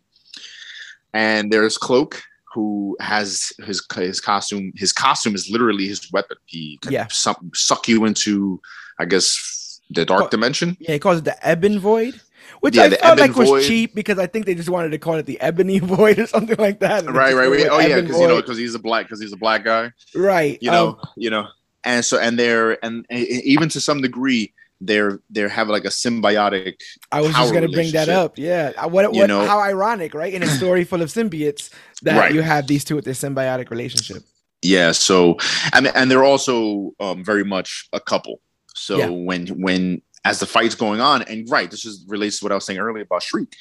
And 1.11 1.51
there's 1.51 1.79
cloak 1.79 2.21
who 2.55 2.95
has 3.01 3.51
his 3.67 3.85
his 3.95 4.19
costume 4.21 4.71
his 4.75 4.91
costume 4.93 5.35
is 5.35 5.49
literally 5.51 5.87
his 5.87 5.99
weapon 6.13 6.37
he 6.45 6.79
can 6.81 6.91
Yeah. 6.93 7.07
suck, 7.11 7.39
suck 7.53 7.87
you 7.89 8.05
into 8.05 8.59
i 8.99 9.05
guess 9.05 9.81
the 9.91 10.05
dark 10.05 10.23
Oh, 10.25 10.29
dimension 10.29 10.69
Yeah, 10.79 10.93
he 10.93 10.99
calls 10.99 11.19
it 11.19 11.25
the 11.25 11.37
Ebon 11.51 11.77
Void, 11.79 12.19
which 12.61 12.75
Yeah, 12.75 12.83
I 12.85 12.89
felt 12.89 13.19
like 13.19 13.35
was 13.35 13.67
cheap 13.67 13.93
because 13.93 14.17
I 14.17 14.25
think 14.25 14.47
they 14.47 14.55
just 14.55 14.69
wanted 14.69 14.89
to 14.95 14.97
call 14.97 15.13
it 15.21 15.27
the 15.27 15.39
Ebony 15.41 15.77
Void 15.95 16.17
or 16.17 16.25
something 16.25 16.57
like 16.57 16.79
that. 16.79 17.05
right 17.05 17.35
right, 17.35 17.49
right. 17.55 17.67
oh 17.69 17.79
yeah 17.79 17.99
because 18.01 18.19
you 18.19 18.27
know 18.27 18.37
because 18.41 18.57
he's 18.57 18.73
a 18.73 18.79
black 18.79 19.05
because 19.05 19.21
he's 19.21 19.33
a 19.33 19.37
black 19.45 19.63
guy 19.63 19.91
right. 20.15 20.57
you 20.61 20.71
know 20.71 20.87
um, 20.89 20.97
you 21.17 21.29
know 21.29 21.45
and 21.83 22.03
so 22.03 22.17
and 22.25 22.39
they're 22.39 22.83
and 22.83 23.05
e- 23.11 23.41
even 23.53 23.69
to 23.69 23.79
some 23.79 24.01
degree 24.01 24.51
they're 24.81 25.19
they're 25.29 25.49
having 25.49 25.71
like 25.71 25.85
a 25.85 25.89
symbiotic 25.89 26.75
I 27.11 27.21
was 27.21 27.33
just 27.33 27.53
gonna 27.53 27.69
bring 27.69 27.91
that 27.93 28.09
up. 28.09 28.37
Yeah, 28.37 28.85
what, 28.85 29.13
You 29.13 29.21
what 29.21 29.27
know- 29.27 29.45
how 29.45 29.59
ironic, 29.59 30.13
right? 30.13 30.33
In 30.33 30.43
a 30.43 30.47
story 30.59 30.83
full 30.83 31.01
of 31.01 31.09
symbiotes, 31.09 31.69
that 32.03 32.17
Right. 32.19 32.33
you 32.33 32.41
have 32.41 32.67
these 32.67 32.83
two 32.83 32.95
with 32.95 33.05
this 33.05 33.21
symbiotic 33.21 33.69
relationship. 33.69 34.23
yeah 34.61 34.91
so 34.91 35.37
mean 35.73 35.87
and 35.95 36.09
they're 36.09 36.23
also 36.23 36.91
um 36.99 37.23
very 37.23 37.43
much 37.45 37.87
a 37.93 37.99
couple 37.99 38.39
so 38.73 38.97
Yeah. 38.97 39.09
when 39.09 39.47
when 39.65 40.01
as 40.23 40.39
the 40.39 40.45
fight's 40.47 40.75
going 40.75 41.01
on 41.01 41.21
and 41.23 41.47
right 41.49 41.69
this 41.69 41.85
is 41.85 42.03
relates 42.07 42.39
to 42.39 42.45
what 42.45 42.51
i 42.51 42.55
was 42.55 42.65
saying 42.65 42.79
earlier 42.79 43.03
about 43.03 43.21
shriek 43.21 43.51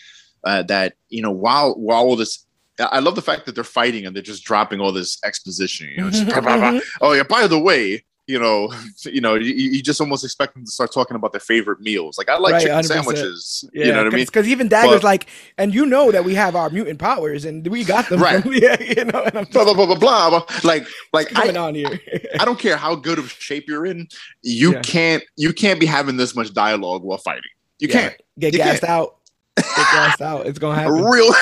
uh, 0.45 0.63
that 0.63 0.95
you 1.11 1.21
know 1.23 1.31
while 1.31 1.75
while 1.75 2.03
all 2.05 2.17
this 2.17 2.45
I 2.81 2.99
love 2.99 3.15
the 3.15 3.23
fact 3.23 3.47
that 3.47 3.55
they're 3.55 3.63
fighting 3.81 4.05
and 4.05 4.17
they're 4.17 4.23
just 4.35 4.43
dropping 4.45 4.81
all 4.81 4.91
this 4.91 5.19
exposition. 5.25 5.89
You 5.91 5.99
know, 6.03 6.11
just 6.11 6.27
blah, 6.31 6.41
blah, 6.41 6.59
blah. 6.59 6.81
oh 7.03 7.13
yeah. 7.13 7.23
By 7.23 7.47
the 7.47 7.59
way, 7.69 8.05
you 8.27 8.39
know, 8.39 8.73
you 9.05 9.21
know, 9.21 9.35
you, 9.35 9.53
you 9.55 9.83
just 9.83 10.01
almost 10.01 10.25
expect 10.25 10.55
them 10.55 10.65
to 10.65 10.71
start 10.71 10.93
talking 10.93 11.15
about 11.17 11.33
their 11.33 11.41
favorite 11.41 11.81
meals. 11.81 12.17
Like 12.19 12.29
I 12.29 12.39
like 12.39 12.53
Right, 12.55 12.63
chicken 12.63 12.79
100%. 12.79 12.85
sandwiches. 12.85 13.69
Yeah, 13.75 13.85
you 13.87 13.93
know 13.93 13.99
what 14.05 14.13
I 14.13 14.17
mean? 14.17 14.25
Because 14.27 14.49
even 14.49 14.69
Dagger's 14.69 14.97
But- 14.97 15.05
like, 15.05 15.27
and 15.59 15.75
you 15.75 15.87
know 15.87 16.11
that 16.13 16.25
we 16.25 16.35
have 16.35 16.57
our 16.57 16.71
mutant 16.71 16.99
powers, 16.99 17.45
and 17.45 17.67
we 17.67 17.85
got 17.85 18.09
them. 18.09 18.23
Right. 18.23 18.43
From, 18.43 18.53
yeah, 18.55 18.81
you 18.83 19.05
know, 19.05 19.23
and 19.23 19.37
I'm 19.39 19.45
Blah 19.45 19.65
blah 19.65 19.75
blah 19.75 19.87
blah 19.87 19.95
blah. 19.97 20.31
blah. 20.31 20.45
Like 20.65 20.87
like 21.13 21.37
I, 21.37 21.55
on 21.57 21.75
here. 21.75 22.01
I 22.41 22.45
don't 22.45 22.59
care 22.59 22.77
how 22.77 22.95
good 22.95 23.19
of 23.19 23.31
shape 23.31 23.65
you're 23.69 23.87
in. 23.87 24.09
You 24.43 24.73
Yeah. 24.75 24.81
can't 24.83 25.23
you 25.37 25.53
can't 25.53 25.79
be 25.79 25.87
having 25.87 26.17
this 26.17 26.35
much 26.35 26.53
dialogue 26.55 27.03
while 27.03 27.19
fighting. 27.19 27.43
You 27.79 27.89
Yeah, 27.89 27.95
can't. 28.01 28.15
get 28.39 28.53
You 28.53 28.59
gassed 28.59 28.85
out. 28.85 29.17
Get 29.57 29.67
gassed 29.67 30.21
out. 30.23 30.47
It's 30.47 30.59
gonna 30.59 30.81
happen. 30.81 30.95
Real 31.05 31.33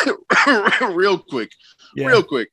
real 0.95 1.18
quick. 1.18 1.51
Yeah. 1.95 2.07
real 2.09 2.23
quick. 2.23 2.51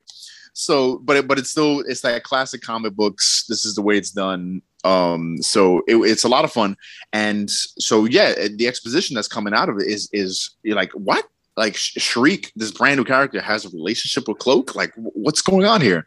So 0.52 0.98
but 0.98 1.16
it, 1.16 1.28
but 1.28 1.38
it's 1.38 1.50
still 1.50 1.80
it's 1.80 2.00
that 2.02 2.22
classic 2.24 2.62
comic 2.62 2.94
books. 2.94 3.44
This 3.48 3.64
is 3.64 3.74
the 3.74 3.82
way 3.82 3.96
it's 3.96 4.10
done. 4.10 4.62
Um, 4.82 5.36
so 5.42 5.82
it, 5.86 5.96
it's 5.96 6.24
a 6.24 6.28
lot 6.28 6.44
of 6.44 6.52
fun, 6.52 6.76
and 7.12 7.50
so 7.50 8.06
yeah, 8.06 8.34
the 8.56 8.66
exposition 8.66 9.14
that's 9.14 9.28
coming 9.28 9.54
out 9.54 9.68
of 9.68 9.76
it 9.78 9.86
is 9.86 10.08
is 10.12 10.50
you're 10.62 10.76
like 10.76 10.92
what 10.92 11.26
like 11.56 11.76
Shriek, 11.76 12.52
this 12.56 12.70
brand 12.70 12.96
new 12.96 13.04
character, 13.04 13.40
has 13.40 13.64
a 13.64 13.68
relationship 13.68 14.26
with 14.26 14.38
Cloak. 14.38 14.74
Like, 14.74 14.92
what's 14.96 15.42
going 15.42 15.66
on 15.66 15.80
here? 15.80 16.06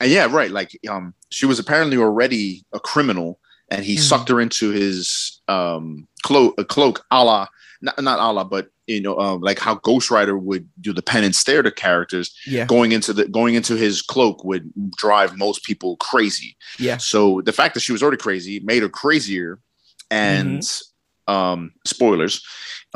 And 0.00 0.10
yeah, 0.10 0.28
right. 0.30 0.50
Like, 0.50 0.78
um, 0.88 1.12
she 1.30 1.44
was 1.44 1.58
apparently 1.58 1.96
already 1.96 2.64
a 2.72 2.78
criminal, 2.78 3.40
and 3.70 3.84
he 3.84 3.94
mm-hmm. 3.94 4.02
sucked 4.02 4.28
her 4.28 4.40
into 4.40 4.70
his 4.70 5.40
um 5.48 6.06
cloak, 6.22 6.54
a 6.58 6.64
cloak, 6.64 7.04
a 7.10 7.24
la 7.24 7.46
not 7.82 8.00
not 8.02 8.18
a 8.18 8.32
la, 8.32 8.44
but 8.44 8.68
you 8.86 9.00
know, 9.00 9.18
um, 9.18 9.40
like 9.40 9.58
how 9.58 9.74
Ghost 9.76 10.10
Rider 10.10 10.38
would 10.38 10.68
do 10.80 10.92
the 10.92 11.02
Penance 11.02 11.38
Stare 11.38 11.62
to 11.62 11.72
characters. 11.72 12.34
Yeah. 12.46 12.66
Going 12.66 12.92
into 12.92 13.12
the 13.12 13.26
going 13.26 13.54
into 13.54 13.76
his 13.76 14.02
cloak 14.02 14.44
would 14.44 14.70
drive 14.96 15.36
most 15.36 15.64
people 15.64 15.96
crazy. 15.96 16.56
Yeah. 16.78 16.98
So 16.98 17.40
the 17.42 17.52
fact 17.52 17.74
that 17.74 17.80
she 17.80 17.92
was 17.92 18.02
already 18.02 18.18
crazy 18.18 18.60
made 18.60 18.82
her 18.82 18.88
crazier, 18.88 19.58
and 20.10 20.60
mm-hmm. 20.60 21.32
um, 21.34 21.72
spoilers 21.84 22.42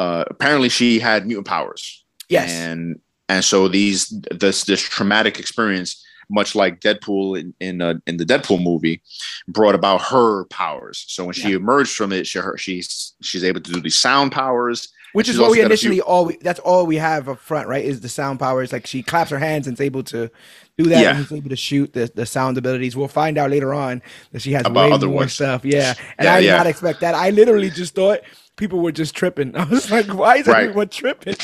uh, 0.00 0.24
apparently 0.28 0.70
she 0.70 0.98
had 0.98 1.26
mutant 1.26 1.46
powers. 1.46 2.04
Yes. 2.30 2.50
And 2.50 3.00
and 3.28 3.44
so 3.44 3.68
these 3.68 4.08
this 4.30 4.64
this 4.64 4.80
traumatic 4.80 5.38
experience, 5.38 6.02
much 6.30 6.54
like 6.54 6.80
Deadpool 6.80 7.38
in 7.38 7.54
in, 7.60 7.82
uh, 7.82 7.94
in 8.06 8.16
the 8.16 8.24
Deadpool 8.24 8.62
movie, 8.62 9.02
brought 9.48 9.74
about 9.74 10.00
her 10.02 10.44
powers. 10.46 11.04
So 11.08 11.24
when 11.24 11.34
yeah. 11.36 11.42
she 11.42 11.52
emerged 11.52 11.94
from 11.94 12.12
it, 12.12 12.26
she 12.26 12.38
her, 12.38 12.56
she's 12.56 13.14
she's 13.20 13.44
able 13.44 13.60
to 13.60 13.72
do 13.72 13.80
these 13.80 13.96
sound 13.96 14.32
powers. 14.32 14.88
Which 15.12 15.28
is 15.28 15.40
what 15.40 15.50
we 15.50 15.60
initially 15.60 15.96
few- 15.96 16.04
all 16.04 16.26
we, 16.26 16.36
that's 16.36 16.60
all 16.60 16.86
we 16.86 16.96
have 16.96 17.28
up 17.28 17.40
front, 17.40 17.66
right? 17.66 17.84
Is 17.84 18.00
the 18.00 18.08
sound 18.08 18.38
powers. 18.38 18.72
Like 18.72 18.86
she 18.86 19.02
claps 19.02 19.30
her 19.30 19.40
hands 19.40 19.66
and 19.66 19.74
is 19.74 19.80
able 19.80 20.04
to 20.04 20.30
do 20.78 20.84
that 20.84 21.02
yeah. 21.02 21.10
and 21.10 21.18
he's 21.18 21.32
able 21.32 21.50
to 21.50 21.56
shoot 21.56 21.92
the, 21.92 22.10
the 22.14 22.24
sound 22.24 22.56
abilities. 22.58 22.96
We'll 22.96 23.08
find 23.08 23.36
out 23.36 23.50
later 23.50 23.74
on 23.74 24.02
that 24.30 24.40
she 24.40 24.52
has 24.52 24.64
About 24.66 24.90
way 24.90 24.94
other 24.94 25.08
more 25.08 25.16
ones. 25.16 25.32
stuff. 25.32 25.64
Yeah. 25.64 25.94
And 26.16 26.26
yeah, 26.26 26.34
I 26.34 26.40
did 26.40 26.46
yeah. 26.46 26.56
not 26.58 26.66
expect 26.68 27.00
that. 27.00 27.16
I 27.16 27.30
literally 27.30 27.70
just 27.70 27.96
thought 27.96 28.20
people 28.60 28.80
were 28.80 28.92
just 28.92 29.16
tripping. 29.16 29.56
I 29.56 29.64
was 29.64 29.90
like, 29.90 30.06
why 30.06 30.36
is 30.36 30.46
right. 30.46 30.64
everyone 30.64 30.90
tripping? 30.90 31.34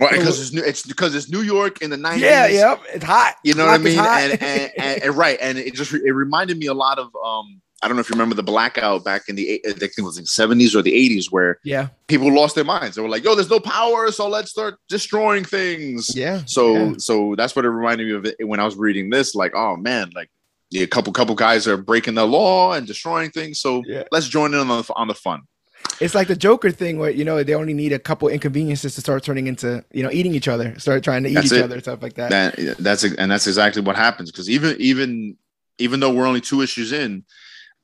Well, 0.00 0.10
because 0.10 0.40
it's 0.40 0.52
new, 0.52 0.62
it's 0.62 0.84
because 0.84 1.14
it's 1.14 1.30
New 1.30 1.42
York 1.42 1.80
in 1.82 1.90
the 1.90 1.96
nineties. 1.96 2.22
Yeah, 2.22 2.46
yeah, 2.48 2.76
it's 2.92 3.04
hot. 3.04 3.36
You 3.44 3.54
know 3.54 3.66
what 3.66 3.74
I 3.74 3.78
mean? 3.78 3.98
And, 3.98 4.32
and, 4.32 4.72
and, 4.78 5.02
and, 5.04 5.14
right, 5.14 5.38
and 5.40 5.58
it 5.58 5.74
just 5.74 5.92
it 5.92 6.12
reminded 6.12 6.58
me 6.58 6.66
a 6.66 6.74
lot 6.74 6.98
of 6.98 7.14
um 7.24 7.60
I 7.80 7.86
don't 7.86 7.96
know 7.96 8.00
if 8.00 8.08
you 8.08 8.14
remember 8.14 8.34
the 8.34 8.42
blackout 8.42 9.04
back 9.04 9.28
in 9.28 9.36
the 9.36 9.62
I 9.68 9.72
think 9.72 9.92
it 9.96 10.02
was 10.02 10.18
in 10.18 10.26
seventies 10.26 10.74
or 10.74 10.82
the 10.82 10.92
eighties 10.92 11.30
where 11.30 11.60
yeah 11.62 11.88
people 12.08 12.34
lost 12.34 12.56
their 12.56 12.64
minds. 12.64 12.96
They 12.96 13.02
were 13.02 13.08
like, 13.08 13.22
"Yo, 13.22 13.36
there's 13.36 13.50
no 13.50 13.60
power, 13.60 14.10
so 14.10 14.28
let's 14.28 14.50
start 14.50 14.78
destroying 14.88 15.44
things." 15.44 16.16
Yeah. 16.16 16.42
So 16.46 16.74
yeah. 16.74 16.92
so 16.98 17.34
that's 17.36 17.54
what 17.54 17.64
it 17.64 17.70
reminded 17.70 18.08
me 18.08 18.14
of 18.14 18.24
it 18.24 18.36
when 18.48 18.58
I 18.58 18.64
was 18.64 18.74
reading 18.74 19.10
this. 19.10 19.34
Like, 19.34 19.52
oh 19.54 19.76
man, 19.76 20.10
like 20.14 20.30
a 20.74 20.86
couple 20.86 21.12
couple 21.12 21.34
guys 21.34 21.68
are 21.68 21.76
breaking 21.76 22.14
the 22.14 22.26
law 22.26 22.72
and 22.72 22.86
destroying 22.86 23.30
things. 23.30 23.60
So 23.60 23.82
yeah. 23.86 24.04
let's 24.10 24.28
join 24.28 24.54
in 24.54 24.60
on 24.60 24.68
the 24.68 24.92
on 24.96 25.08
the 25.08 25.14
fun. 25.14 25.42
It's 26.00 26.14
like 26.14 26.28
the 26.28 26.36
Joker 26.36 26.70
thing 26.70 26.98
where 26.98 27.10
you 27.10 27.24
know 27.24 27.42
they 27.42 27.54
only 27.54 27.74
need 27.74 27.92
a 27.92 27.98
couple 27.98 28.28
inconveniences 28.28 28.94
to 28.94 29.00
start 29.00 29.24
turning 29.24 29.46
into 29.46 29.84
you 29.92 30.02
know 30.02 30.10
eating 30.12 30.34
each 30.34 30.48
other, 30.48 30.78
start 30.78 31.02
trying 31.02 31.24
to 31.24 31.30
eat 31.30 31.34
that's 31.34 31.46
each 31.46 31.58
it. 31.58 31.64
other, 31.64 31.80
stuff 31.80 32.02
like 32.02 32.14
that. 32.14 32.30
that. 32.30 32.76
That's 32.78 33.04
and 33.04 33.30
that's 33.30 33.46
exactly 33.46 33.82
what 33.82 33.96
happens 33.96 34.30
because 34.30 34.48
even 34.48 34.76
even 34.78 35.36
even 35.78 36.00
though 36.00 36.12
we're 36.12 36.26
only 36.26 36.40
two 36.40 36.60
issues 36.60 36.92
in, 36.92 37.24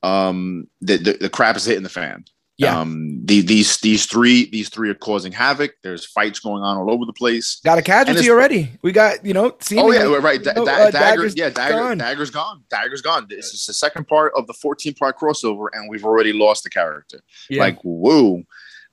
um, 0.03 0.67
the, 0.81 0.97
the, 0.97 1.13
the 1.13 1.29
crap 1.29 1.55
is 1.55 1.65
hitting 1.65 1.83
the 1.83 1.89
fan. 1.89 2.25
Yeah. 2.57 2.79
Um, 2.79 3.19
the, 3.25 3.41
these 3.41 3.77
these 3.77 4.05
three 4.05 4.49
these 4.49 4.69
three 4.69 4.89
are 4.89 4.95
causing 4.95 5.33
havoc. 5.33 5.73
There's 5.83 6.05
fights 6.05 6.39
going 6.39 6.63
on 6.63 6.77
all 6.77 6.89
over 6.89 7.05
the 7.05 7.13
place. 7.13 7.59
Got 7.65 7.79
a 7.79 7.81
casualty 7.81 8.29
already. 8.29 8.71
We 8.81 8.93
got 8.93 9.25
you 9.25 9.33
know. 9.33 9.57
Oh 9.73 9.91
yeah, 9.91 10.03
right. 10.03 10.41
Da- 10.41 10.53
da- 10.53 10.61
uh, 10.61 10.91
Dagger, 10.91 11.27
yeah, 11.27 11.49
Dagger, 11.49 11.73
gone. 11.73 11.97
Dagger's 11.97 12.31
gone. 12.31 12.63
Dagger's 12.69 13.01
gone. 13.01 13.27
This 13.29 13.53
is 13.53 13.65
the 13.65 13.73
second 13.73 14.07
part 14.07 14.31
of 14.37 14.47
the 14.47 14.53
14 14.53 14.93
part 14.93 15.19
crossover, 15.19 15.67
and 15.73 15.89
we've 15.89 16.05
already 16.05 16.31
lost 16.31 16.63
the 16.63 16.69
character. 16.69 17.19
Yeah. 17.49 17.61
Like 17.61 17.79
whoa. 17.81 18.43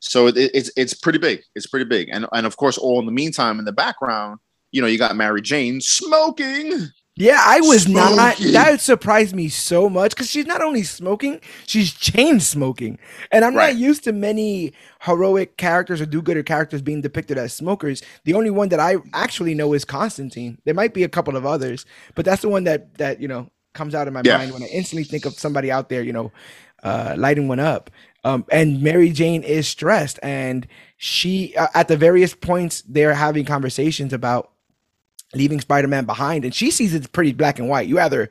So 0.01 0.27
it, 0.27 0.37
it's 0.37 0.71
it's 0.77 0.95
pretty 0.95 1.21
big. 1.21 1.43
It's 1.55 1.69
pretty 1.69 1.85
big, 1.85 2.09
and 2.11 2.27
and 2.33 2.47
of 2.47 2.57
course, 2.57 2.79
all 2.79 2.99
in 2.99 3.07
the 3.07 3.13
meantime, 3.13 3.61
in 3.61 3.65
the 3.65 3.73
background, 3.73 4.41
you 4.73 4.81
know, 4.83 4.89
you 4.89 4.99
got 4.99 5.15
Mary 5.15 5.41
Jane 5.41 5.81
smoking. 5.81 6.89
Yeah, 7.15 7.39
I 7.45 7.61
was 7.61 7.83
smoking. 7.83 8.17
not. 8.17 8.39
That 8.39 8.81
surprised 8.81 9.35
me 9.35 9.51
so 9.51 9.91
much 9.91 10.13
because 10.13 10.31
she's 10.31 10.47
not 10.47 10.63
only 10.63 10.83
smoking, 10.83 11.41
she's 11.67 11.93
chain 11.93 12.41
smoking, 12.41 12.99
and 13.31 13.45
I'm 13.45 13.55
right. 13.55 13.75
not 13.75 13.81
used 13.81 14.05
to 14.05 14.13
many 14.13 14.73
heroic 15.03 15.59
characters 15.59 16.01
or 16.01 16.07
do-gooder 16.07 16.43
characters 16.43 16.81
being 16.81 17.03
depicted 17.03 17.37
as 17.37 17.53
smokers. 17.53 18.03
The 18.25 18.33
only 18.33 18.49
one 18.51 18.71
that 18.71 18.81
I 18.81 18.97
actually 19.13 19.55
know 19.55 19.75
is 19.75 19.85
Constantine. 19.85 20.57
There 20.65 20.75
might 20.75 20.95
be 20.95 21.03
a 21.03 21.09
couple 21.09 21.37
of 21.37 21.45
others, 21.45 21.85
but 22.15 22.25
that's 22.25 22.43
the 22.43 22.49
one 22.49 22.65
that 22.65 22.95
that 22.97 23.21
you 23.21 23.29
know 23.29 23.51
comes 23.75 23.95
out 23.95 24.09
of 24.09 24.15
my 24.15 24.23
yeah. 24.25 24.39
mind 24.39 24.53
when 24.53 24.63
I 24.63 24.67
instantly 24.69 25.05
think 25.05 25.27
of 25.27 25.35
somebody 25.35 25.71
out 25.71 25.91
there, 25.91 26.03
you 26.03 26.13
know, 26.15 26.33
uh, 26.83 27.15
lighting 27.19 27.47
one 27.47 27.61
up. 27.61 27.91
Um, 28.25 28.47
and 28.51 28.81
Mary 28.81 29.11
Jane 29.11 29.43
is 29.43 29.69
stressed, 29.69 30.19
and 30.23 30.67
she 30.97 31.55
uh, 31.57 31.69
at 31.75 31.89
the 31.89 31.97
various 31.97 32.35
points 32.35 32.83
they're 32.89 33.15
having 33.15 33.45
conversations 33.45 34.15
about 34.15 34.52
leaving 35.35 35.61
Spider-Man 35.61 36.05
behind, 36.05 36.45
and 36.45 36.55
she 36.55 36.71
sees 36.71 36.95
it's 36.95 37.07
pretty 37.07 37.33
black 37.33 37.59
and 37.59 37.69
white. 37.69 37.89
You 37.89 37.99
either 37.99 38.31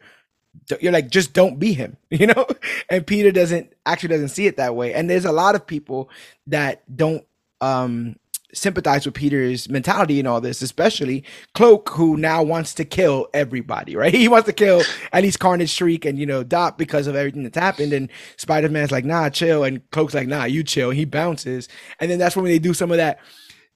you're 0.80 0.92
like 0.92 1.10
just 1.10 1.34
don't 1.34 1.60
be 1.60 1.74
him, 1.74 1.98
you 2.10 2.28
know. 2.28 2.48
And 2.90 3.06
Peter 3.06 3.32
doesn't 3.32 3.74
actually 3.86 4.10
doesn't 4.10 4.30
see 4.30 4.48
it 4.48 4.58
that 4.58 4.76
way. 4.76 4.94
And 4.94 5.10
there's 5.10 5.26
a 5.26 5.32
lot 5.32 5.56
of 5.56 5.66
people 5.66 6.10
that 6.48 6.84
don't 6.96 7.26
um 7.62 8.16
sympathize 8.54 9.06
with 9.06 9.16
Peter's 9.16 9.70
mentality 9.70 10.20
and 10.20 10.28
all 10.28 10.42
this, 10.42 10.62
especially 10.62 11.24
Cloak, 11.54 11.88
who 11.90 12.18
now 12.18 12.44
wants 12.44 12.74
to 12.74 12.84
kill 12.84 13.28
everybody, 13.34 13.96
right? 13.96 14.14
He 14.22 14.28
wants 14.28 14.46
to 14.48 14.54
kill 14.54 14.84
at 15.14 15.24
least 15.24 15.40
Carnage, 15.40 15.70
Shriek, 15.70 16.06
and 16.06 16.20
you 16.20 16.26
know 16.26 16.44
Dot 16.44 16.78
because 16.78 17.08
of 17.08 17.16
everything 17.16 17.44
that's 17.44 17.58
happened. 17.58 17.94
And 17.94 18.10
Spider 18.38 18.70
Man's 18.70 18.92
like, 18.92 19.06
nah, 19.06 19.30
chill, 19.30 19.64
and 19.64 19.90
Cloak's 19.92 20.14
like, 20.14 20.28
nah, 20.28 20.44
you 20.44 20.64
chill. 20.64 20.90
He 20.92 21.06
bounces, 21.06 21.68
and 22.00 22.12
then 22.12 22.20
that's 22.20 22.36
when 22.36 22.46
they 22.46 22.60
do 22.60 22.74
some 22.74 22.92
of 22.92 22.98
that, 22.98 23.20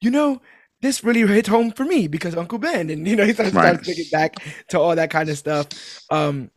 you 0.02 0.12
know 0.12 0.42
this 0.86 1.04
really 1.04 1.26
hit 1.28 1.48
home 1.48 1.72
for 1.72 1.84
me 1.84 2.08
because 2.08 2.36
Uncle 2.36 2.60
Ben, 2.60 2.90
and 2.90 3.08
you 3.08 3.16
know, 3.16 3.26
he 3.26 3.34
starts, 3.34 3.54
right. 3.54 3.70
starts 3.70 3.88
thinking 3.88 4.06
back 4.12 4.36
to 4.70 4.80
all 4.80 4.96
that 4.96 5.10
kind 5.10 5.30
of 5.30 5.38
stuff. 5.38 5.68
Um, 6.10 6.52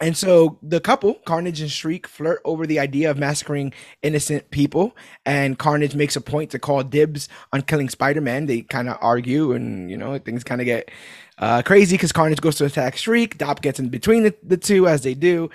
and 0.00 0.16
so 0.16 0.58
the 0.60 0.80
couple, 0.80 1.14
Carnage 1.24 1.60
and 1.60 1.70
Shriek, 1.70 2.08
flirt 2.08 2.40
over 2.44 2.66
the 2.66 2.80
idea 2.80 3.10
of 3.10 3.16
massacring 3.16 3.72
innocent 4.02 4.50
people. 4.50 4.96
And 5.24 5.56
Carnage 5.56 5.94
makes 5.94 6.16
a 6.16 6.20
point 6.20 6.50
to 6.50 6.58
call 6.58 6.82
dibs 6.82 7.28
on 7.52 7.62
killing 7.62 7.88
Spider 7.88 8.20
Man. 8.20 8.46
They 8.46 8.62
kind 8.62 8.88
of 8.88 8.98
argue, 9.00 9.52
and 9.52 9.90
you 9.90 9.96
know, 9.96 10.18
things 10.18 10.42
kind 10.42 10.60
of 10.60 10.64
get 10.64 10.90
uh, 11.38 11.62
crazy 11.62 11.96
because 11.96 12.12
Carnage 12.12 12.40
goes 12.40 12.56
to 12.56 12.64
attack 12.64 12.96
Shriek. 12.96 13.38
Dop 13.38 13.62
gets 13.62 13.78
in 13.78 13.88
between 13.88 14.24
the, 14.24 14.34
the 14.42 14.56
two 14.56 14.88
as 14.88 15.02
they 15.02 15.14
do. 15.14 15.48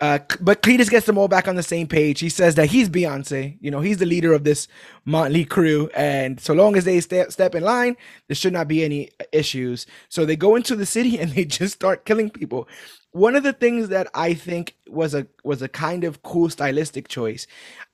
Uh, 0.00 0.18
but 0.40 0.60
Cletus 0.62 0.90
gets 0.90 1.06
them 1.06 1.16
all 1.16 1.28
back 1.28 1.48
on 1.48 1.56
the 1.56 1.62
same 1.62 1.86
page. 1.86 2.20
He 2.20 2.28
says 2.28 2.54
that 2.56 2.66
he's 2.66 2.88
Beyonce, 2.90 3.56
you 3.60 3.70
know, 3.70 3.80
he's 3.80 3.96
the 3.96 4.06
leader 4.06 4.34
of 4.34 4.44
this 4.44 4.68
Motley 5.06 5.44
crew, 5.44 5.88
and 5.94 6.38
so 6.38 6.52
long 6.52 6.76
as 6.76 6.84
they 6.84 7.00
step 7.00 7.32
step 7.32 7.54
in 7.54 7.62
line, 7.62 7.96
there 8.28 8.34
should 8.34 8.52
not 8.52 8.68
be 8.68 8.84
any 8.84 9.10
issues. 9.32 9.86
So 10.10 10.26
they 10.26 10.36
go 10.36 10.54
into 10.54 10.76
the 10.76 10.84
city 10.86 11.18
and 11.20 11.32
they 11.32 11.46
just 11.46 11.74
start 11.74 12.04
killing 12.04 12.30
people. 12.30 12.68
One 13.12 13.36
of 13.36 13.42
the 13.42 13.54
things 13.54 13.88
that 13.88 14.08
I 14.14 14.34
think 14.34 14.76
was 14.86 15.14
a 15.14 15.26
was 15.44 15.62
a 15.62 15.68
kind 15.68 16.04
of 16.04 16.22
cool 16.22 16.50
stylistic 16.50 17.08
choice. 17.08 17.46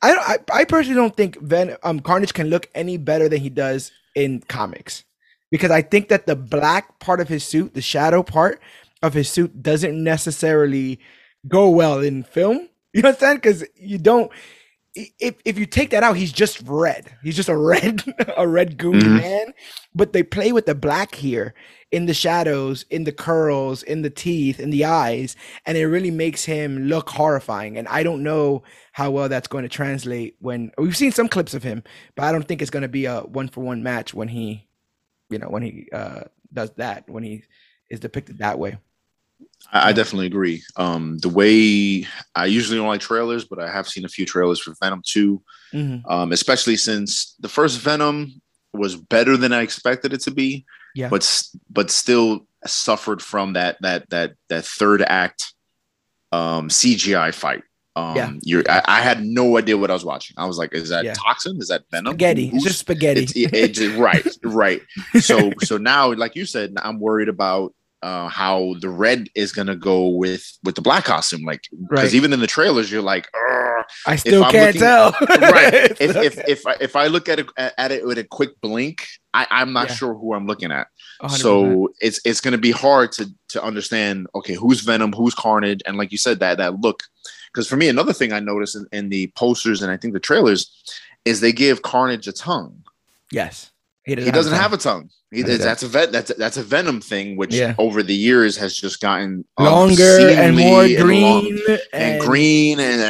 I 0.02 0.38
I, 0.52 0.60
I 0.60 0.64
personally 0.64 0.96
don't 0.96 1.16
think 1.16 1.40
Ven 1.40 1.76
um 1.84 2.00
Carnage 2.00 2.34
can 2.34 2.48
look 2.48 2.68
any 2.74 2.96
better 2.96 3.28
than 3.28 3.40
he 3.40 3.50
does 3.50 3.92
in 4.16 4.40
comics 4.48 5.04
because 5.52 5.70
I 5.70 5.82
think 5.82 6.08
that 6.08 6.26
the 6.26 6.34
black 6.36 6.98
part 6.98 7.20
of 7.20 7.28
his 7.28 7.44
suit, 7.44 7.74
the 7.74 7.82
shadow 7.82 8.24
part 8.24 8.60
of 9.02 9.14
his 9.14 9.28
suit, 9.30 9.62
doesn't 9.62 10.02
necessarily 10.02 10.98
go 11.48 11.70
well 11.70 12.00
in 12.00 12.22
film. 12.22 12.68
You 12.94 13.00
know 13.00 13.08
what 13.08 13.14
I'm 13.14 13.20
saying? 13.20 13.36
Because 13.36 13.64
you 13.74 13.96
don't. 13.96 14.30
If 14.94 15.36
if 15.46 15.58
you 15.58 15.64
take 15.64 15.88
that 15.92 16.02
out, 16.02 16.14
he's 16.14 16.30
just 16.30 16.60
red. 16.66 17.10
He's 17.22 17.36
just 17.36 17.48
a 17.48 17.56
red, 17.72 18.02
a 18.36 18.46
red 18.46 18.76
goon 18.76 19.00
mm-hmm. 19.00 19.16
man. 19.16 19.54
But 19.94 20.12
they 20.12 20.22
play 20.22 20.52
with 20.52 20.66
the 20.66 20.74
black 20.74 21.14
here 21.14 21.54
in 21.90 22.04
the 22.04 22.12
shadows, 22.12 22.84
in 22.90 23.04
the 23.04 23.12
curls, 23.12 23.82
in 23.82 24.02
the 24.02 24.10
teeth, 24.10 24.60
in 24.60 24.68
the 24.68 24.84
eyes, 24.84 25.36
and 25.64 25.78
it 25.78 25.86
really 25.86 26.10
makes 26.10 26.44
him 26.44 26.84
look 26.84 27.08
horrifying. 27.08 27.78
And 27.78 27.88
I 27.88 28.02
don't 28.02 28.22
know 28.22 28.62
how 28.92 29.10
well 29.10 29.30
that's 29.30 29.48
going 29.48 29.62
to 29.62 29.70
translate 29.70 30.36
when 30.40 30.70
we've 30.76 30.96
seen 30.96 31.12
some 31.12 31.28
clips 31.28 31.54
of 31.54 31.62
him, 31.62 31.82
but 32.14 32.24
I 32.24 32.32
don't 32.32 32.46
think 32.46 32.60
it's 32.60 32.70
going 32.70 32.82
to 32.82 32.88
be 32.88 33.06
a 33.06 33.20
one 33.20 33.48
for 33.48 33.62
one 33.62 33.82
match 33.82 34.12
when 34.12 34.28
he, 34.28 34.68
you 35.30 35.38
know, 35.38 35.48
when 35.48 35.62
he 35.62 35.88
uh, 35.94 36.24
does 36.52 36.72
that 36.72 37.08
when 37.08 37.22
he 37.22 37.44
is 37.90 38.00
depicted 38.00 38.38
that 38.38 38.58
way. 38.58 38.76
I, 39.70 39.88
I 39.88 39.92
definitely 39.92 40.26
agree. 40.26 40.62
Um, 40.76 41.18
the 41.18 41.28
way 41.28 42.06
I 42.34 42.46
usually 42.46 42.78
don't 42.78 42.88
like 42.88 43.00
trailers, 43.00 43.44
but 43.44 43.58
I 43.58 43.70
have 43.70 43.88
seen 43.88 44.04
a 44.04 44.08
few 44.08 44.24
trailers 44.24 44.60
for 44.60 44.74
Venom 44.80 45.02
2, 45.04 45.42
mm-hmm. 45.72 46.10
um, 46.10 46.32
especially 46.32 46.76
since 46.76 47.34
the 47.40 47.48
first 47.48 47.80
Venom 47.80 48.40
was 48.72 48.96
better 48.96 49.36
than 49.36 49.52
I 49.52 49.62
expected 49.62 50.12
it 50.12 50.20
to 50.22 50.30
be. 50.30 50.64
Yeah. 50.94 51.08
But 51.08 51.42
but 51.70 51.90
still 51.90 52.46
suffered 52.66 53.22
from 53.22 53.54
that 53.54 53.78
that 53.80 54.08
that 54.10 54.34
that 54.48 54.64
third 54.64 55.02
act 55.02 55.54
um, 56.32 56.68
CGI 56.68 57.34
fight. 57.34 57.62
Um, 57.94 58.16
yeah. 58.16 58.32
you're, 58.42 58.64
I, 58.70 58.82
I, 58.86 59.00
had 59.02 59.22
no 59.22 59.58
idea 59.58 59.76
what 59.76 59.90
I 59.90 59.92
was 59.92 60.04
watching. 60.04 60.34
I 60.38 60.46
was 60.46 60.56
like, 60.56 60.72
is 60.72 60.88
that 60.88 61.04
yeah. 61.04 61.12
toxin? 61.12 61.58
Is 61.60 61.68
that 61.68 61.82
venom? 61.90 62.12
Spaghetti. 62.12 62.50
It's 62.54 62.64
just 62.64 62.78
spaghetti. 62.78 63.24
It's, 63.24 63.36
it, 63.36 63.78
it, 63.78 63.98
right, 63.98 64.26
right. 64.42 64.80
So, 65.20 65.52
so 65.62 65.76
now, 65.76 66.10
like 66.14 66.34
you 66.34 66.46
said, 66.46 66.72
I'm 66.78 66.98
worried 67.00 67.28
about 67.28 67.74
uh, 68.02 68.28
how 68.28 68.74
the 68.80 68.88
red 68.88 69.28
is 69.34 69.52
gonna 69.52 69.76
go 69.76 70.08
with 70.08 70.58
with 70.64 70.74
the 70.74 70.82
black 70.82 71.04
costume. 71.04 71.42
Like 71.42 71.62
because 71.70 72.04
Right. 72.04 72.14
even 72.14 72.32
in 72.32 72.40
the 72.40 72.46
trailers, 72.46 72.90
you're 72.90 73.02
like, 73.02 73.28
I 74.06 74.16
still 74.16 74.42
can't 74.50 74.74
looking- 74.74 74.80
tell. 74.80 75.12
right. 75.50 75.96
If 76.00 76.10
Still 76.10 76.22
if 76.24 76.48
if 76.48 76.66
I, 76.66 76.76
if 76.80 76.96
I 76.96 77.06
look 77.06 77.28
at 77.28 77.38
it 77.40 77.46
at 77.58 77.92
it 77.92 78.06
with 78.06 78.18
a 78.18 78.24
quick 78.24 78.60
blink, 78.60 79.06
I, 79.34 79.46
I'm 79.50 79.72
not 79.72 79.88
Yeah. 79.88 79.94
sure 79.94 80.14
who 80.14 80.34
I'm 80.34 80.46
looking 80.46 80.72
at. 80.72 80.88
100%. 81.22 81.30
So 81.38 81.92
it's 82.00 82.20
it's 82.24 82.40
gonna 82.40 82.58
be 82.58 82.70
hard 82.72 83.12
to 83.12 83.26
to 83.50 83.62
understand. 83.62 84.26
Okay, 84.34 84.54
who's 84.54 84.80
Venom, 84.80 85.12
who's 85.12 85.34
Carnage, 85.34 85.80
and 85.86 85.96
like 85.96 86.10
you 86.12 86.18
said, 86.18 86.40
that 86.40 86.58
that 86.58 86.80
look. 86.80 87.02
Because 87.52 87.68
for 87.68 87.76
me, 87.76 87.88
another 87.88 88.14
thing 88.14 88.32
I 88.32 88.40
noticed 88.40 88.76
in, 88.76 88.86
in 88.92 89.08
the 89.10 89.26
posters 89.36 89.82
and 89.82 89.92
I 89.92 89.96
think 89.98 90.14
the 90.14 90.20
trailers 90.20 90.70
is 91.26 91.40
they 91.40 91.52
give 91.52 91.82
Carnage 91.82 92.26
a 92.26 92.32
tongue. 92.32 92.82
yes, 93.30 93.70
He 94.04 94.14
doesn't 94.14 94.54
have 94.54 94.72
a 94.72 94.76
tongue. 94.78 95.02
He, 95.02 95.06
He 95.06 95.06
doesn't. 95.06 95.21
That's 95.32 95.82
a 95.82 95.88
vet. 95.88 96.12
That's 96.12 96.30
a, 96.30 96.34
that's 96.34 96.56
a 96.56 96.62
Venom 96.62 97.00
thing, 97.00 97.36
which 97.36 97.54
Yeah. 97.54 97.74
over 97.78 98.02
the 98.02 98.14
years 98.14 98.56
has 98.58 98.76
just 98.76 99.00
gotten 99.00 99.44
um, 99.56 99.64
longer 99.64 100.18
and 100.30 100.56
more 100.56 100.86
seemingly 100.86 100.96
and 100.96 101.02
green 101.04 101.58
and, 101.92 102.20
green 102.22 102.80
and 102.80 103.00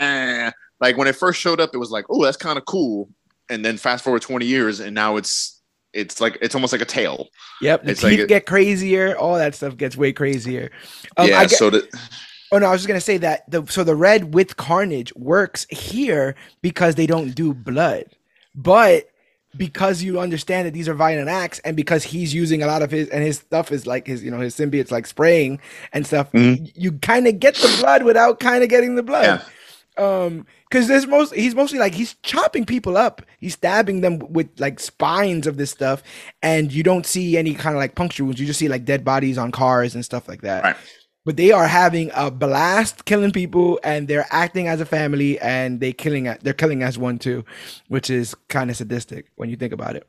eh, 0.00 0.04
eh. 0.04 0.50
like 0.80 0.96
when 0.96 1.06
it 1.08 1.16
first 1.16 1.40
showed 1.40 1.60
up, 1.60 1.70
it 1.74 1.78
was 1.78 1.90
like, 1.90 2.06
oh, 2.08 2.24
that's 2.24 2.36
kind 2.36 2.58
of 2.58 2.64
cool. 2.64 3.08
And 3.48 3.64
then 3.64 3.76
fast 3.76 4.04
forward 4.04 4.22
twenty 4.22 4.46
years, 4.46 4.80
and 4.80 4.94
now 4.94 5.16
it's 5.16 5.60
it's 5.92 6.20
like 6.20 6.38
it's 6.40 6.54
almost 6.54 6.72
like 6.72 6.82
a 6.82 6.86
tail. 6.86 7.28
Yep, 7.60 7.82
the 7.84 7.90
It's 7.90 8.00
teeth 8.00 8.10
like 8.10 8.18
a- 8.20 8.26
get 8.26 8.46
crazier. 8.46 9.16
All 9.16 9.34
that 9.36 9.54
stuff 9.54 9.76
gets 9.76 9.96
way 9.96 10.12
crazier. 10.12 10.70
Um, 11.16 11.28
yeah. 11.28 11.40
Get, 11.42 11.58
so 11.58 11.68
that 11.70 11.92
oh 12.52 12.58
no, 12.58 12.66
I 12.66 12.70
was 12.70 12.80
just 12.80 12.88
gonna 12.88 13.00
say 13.00 13.16
that 13.18 13.50
the 13.50 13.66
so 13.66 13.82
the 13.84 13.96
red 13.96 14.32
with 14.34 14.56
Carnage 14.56 15.12
works 15.16 15.66
here 15.68 16.36
because 16.62 16.94
they 16.94 17.06
don't 17.06 17.34
do 17.34 17.52
blood, 17.52 18.04
but 18.54 19.09
because 19.56 20.02
you 20.02 20.20
understand 20.20 20.66
that 20.66 20.74
these 20.74 20.88
are 20.88 20.94
violent 20.94 21.28
acts, 21.28 21.58
and 21.60 21.76
because 21.76 22.04
he's 22.04 22.32
using 22.32 22.62
a 22.62 22.66
lot 22.66 22.82
of 22.82 22.90
his 22.90 23.08
and 23.08 23.22
his 23.24 23.38
stuff 23.38 23.72
is 23.72 23.86
like 23.86 24.06
his 24.06 24.22
you 24.22 24.30
know 24.30 24.40
his 24.40 24.54
symbiotes 24.54 24.90
like 24.90 25.06
spraying 25.06 25.60
and 25.92 26.06
stuff, 26.06 26.30
Mhm. 26.32 26.70
you 26.74 26.92
kind 26.92 27.26
of 27.26 27.40
get 27.40 27.54
the 27.56 27.76
blood 27.80 28.04
without 28.04 28.40
kind 28.40 28.62
of 28.62 28.68
getting 28.68 28.94
the 28.94 29.02
blood. 29.02 29.24
yeah. 29.24 29.42
um 29.98 30.46
because 30.70 30.86
there's 30.86 31.06
most 31.08 31.34
he's 31.34 31.54
mostly 31.56 31.78
like 31.80 31.92
he's 31.94 32.14
chopping 32.22 32.64
people 32.64 32.96
up 32.96 33.22
he's 33.40 33.54
stabbing 33.54 34.02
them 34.02 34.20
with 34.30 34.48
like 34.58 34.78
spines 34.78 35.48
of 35.48 35.56
this 35.56 35.72
stuff 35.72 36.00
and 36.42 36.72
you 36.72 36.84
don't 36.84 37.04
see 37.06 37.36
any 37.36 37.54
kind 37.54 37.74
of 37.74 37.80
like 37.80 37.96
puncture 37.96 38.24
wounds 38.24 38.40
you 38.40 38.46
just 38.46 38.58
see 38.60 38.68
like 38.68 38.84
dead 38.84 39.04
bodies 39.04 39.36
on 39.36 39.50
cars 39.50 39.96
and 39.96 40.04
stuff 40.04 40.28
like 40.28 40.42
that 40.42 40.62
Right. 40.62 40.76
But 41.24 41.36
they 41.36 41.52
are 41.52 41.66
having 41.66 42.10
a 42.14 42.30
blast 42.30 43.04
killing 43.04 43.30
people 43.30 43.78
and 43.84 44.08
they're 44.08 44.26
acting 44.30 44.68
as 44.68 44.80
a 44.80 44.86
family 44.86 45.38
and 45.40 45.80
they 45.80 45.92
killing 45.92 46.34
they're 46.42 46.54
killing 46.54 46.82
as 46.82 46.98
one 46.98 47.18
too 47.18 47.44
which 47.88 48.10
is 48.10 48.34
kind 48.48 48.70
of 48.70 48.76
sadistic 48.76 49.26
when 49.36 49.50
you 49.50 49.56
think 49.56 49.72
about 49.72 49.96
it 49.96 50.06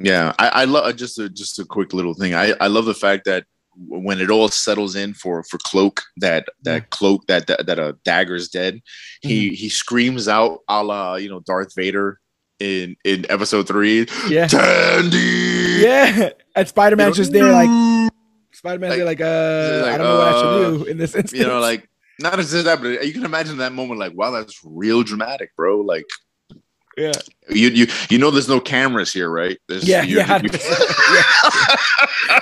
Yeah, 0.00 0.32
I, 0.38 0.48
I 0.48 0.64
love 0.64 0.86
uh, 0.86 0.92
just 0.92 1.18
a 1.18 1.28
just 1.28 1.58
a 1.58 1.64
quick 1.64 1.92
little 1.92 2.14
thing. 2.14 2.34
I, 2.34 2.54
I 2.60 2.68
love 2.68 2.86
the 2.86 2.94
fact 2.94 3.26
that 3.26 3.44
when 3.76 4.20
it 4.20 4.30
all 4.30 4.48
settles 4.48 4.96
in 4.96 5.12
for 5.14 5.42
for 5.44 5.58
cloak 5.58 6.00
that 6.16 6.46
that 6.62 6.88
cloak 6.90 7.26
that 7.26 7.46
that, 7.46 7.66
that 7.66 7.78
a 7.78 7.96
dagger's 8.04 8.48
dead, 8.48 8.80
he 9.20 9.48
mm-hmm. 9.48 9.54
he 9.54 9.68
screams 9.68 10.26
out 10.26 10.60
a 10.68 10.82
la 10.82 11.16
you 11.16 11.28
know 11.28 11.40
Darth 11.40 11.74
Vader 11.76 12.18
in 12.58 12.96
in 13.04 13.30
episode 13.30 13.68
three. 13.68 14.06
yeah 14.28 14.46
Tandy. 14.46 15.82
yeah 15.82 16.30
and 16.56 16.68
spider-man's 16.68 17.16
just 17.16 17.32
there 17.32 17.52
like 17.52 17.68
spider-man's 18.60 18.96
Like- 18.98 19.18
like 19.18 19.20
uh 19.20 19.82
like, 19.84 19.94
i 19.94 19.98
don't 19.98 20.06
know 20.06 20.18
what 20.22 20.28
i 20.28 20.30
uh, 20.30 20.40
should 20.40 20.54
do 20.84 20.84
in 20.90 20.96
this 20.98 21.14
instance 21.14 21.40
You 21.40 21.46
know, 21.48 21.60
like 21.60 21.82
not 22.18 22.36
just 22.36 22.52
that, 22.52 22.82
but 22.82 23.06
you 23.06 23.12
can 23.14 23.24
imagine 23.24 23.56
that 23.64 23.72
moment. 23.72 23.98
Like, 23.98 24.12
wow, 24.14 24.30
that's 24.30 24.60
real 24.62 25.02
dramatic, 25.02 25.56
bro. 25.56 25.80
Like, 25.80 26.04
yeah 26.98 27.12
you 27.48 27.68
you 27.70 27.86
you 28.10 28.18
know, 28.18 28.30
there's 28.30 28.48
no 28.56 28.60
cameras 28.60 29.10
here, 29.10 29.30
right? 29.30 29.56
There's, 29.68 29.88
Yeah, 29.88 30.02
you- 30.02 30.18
yeah, 30.18 30.36
you- 30.42 30.50
100%, 30.50 30.60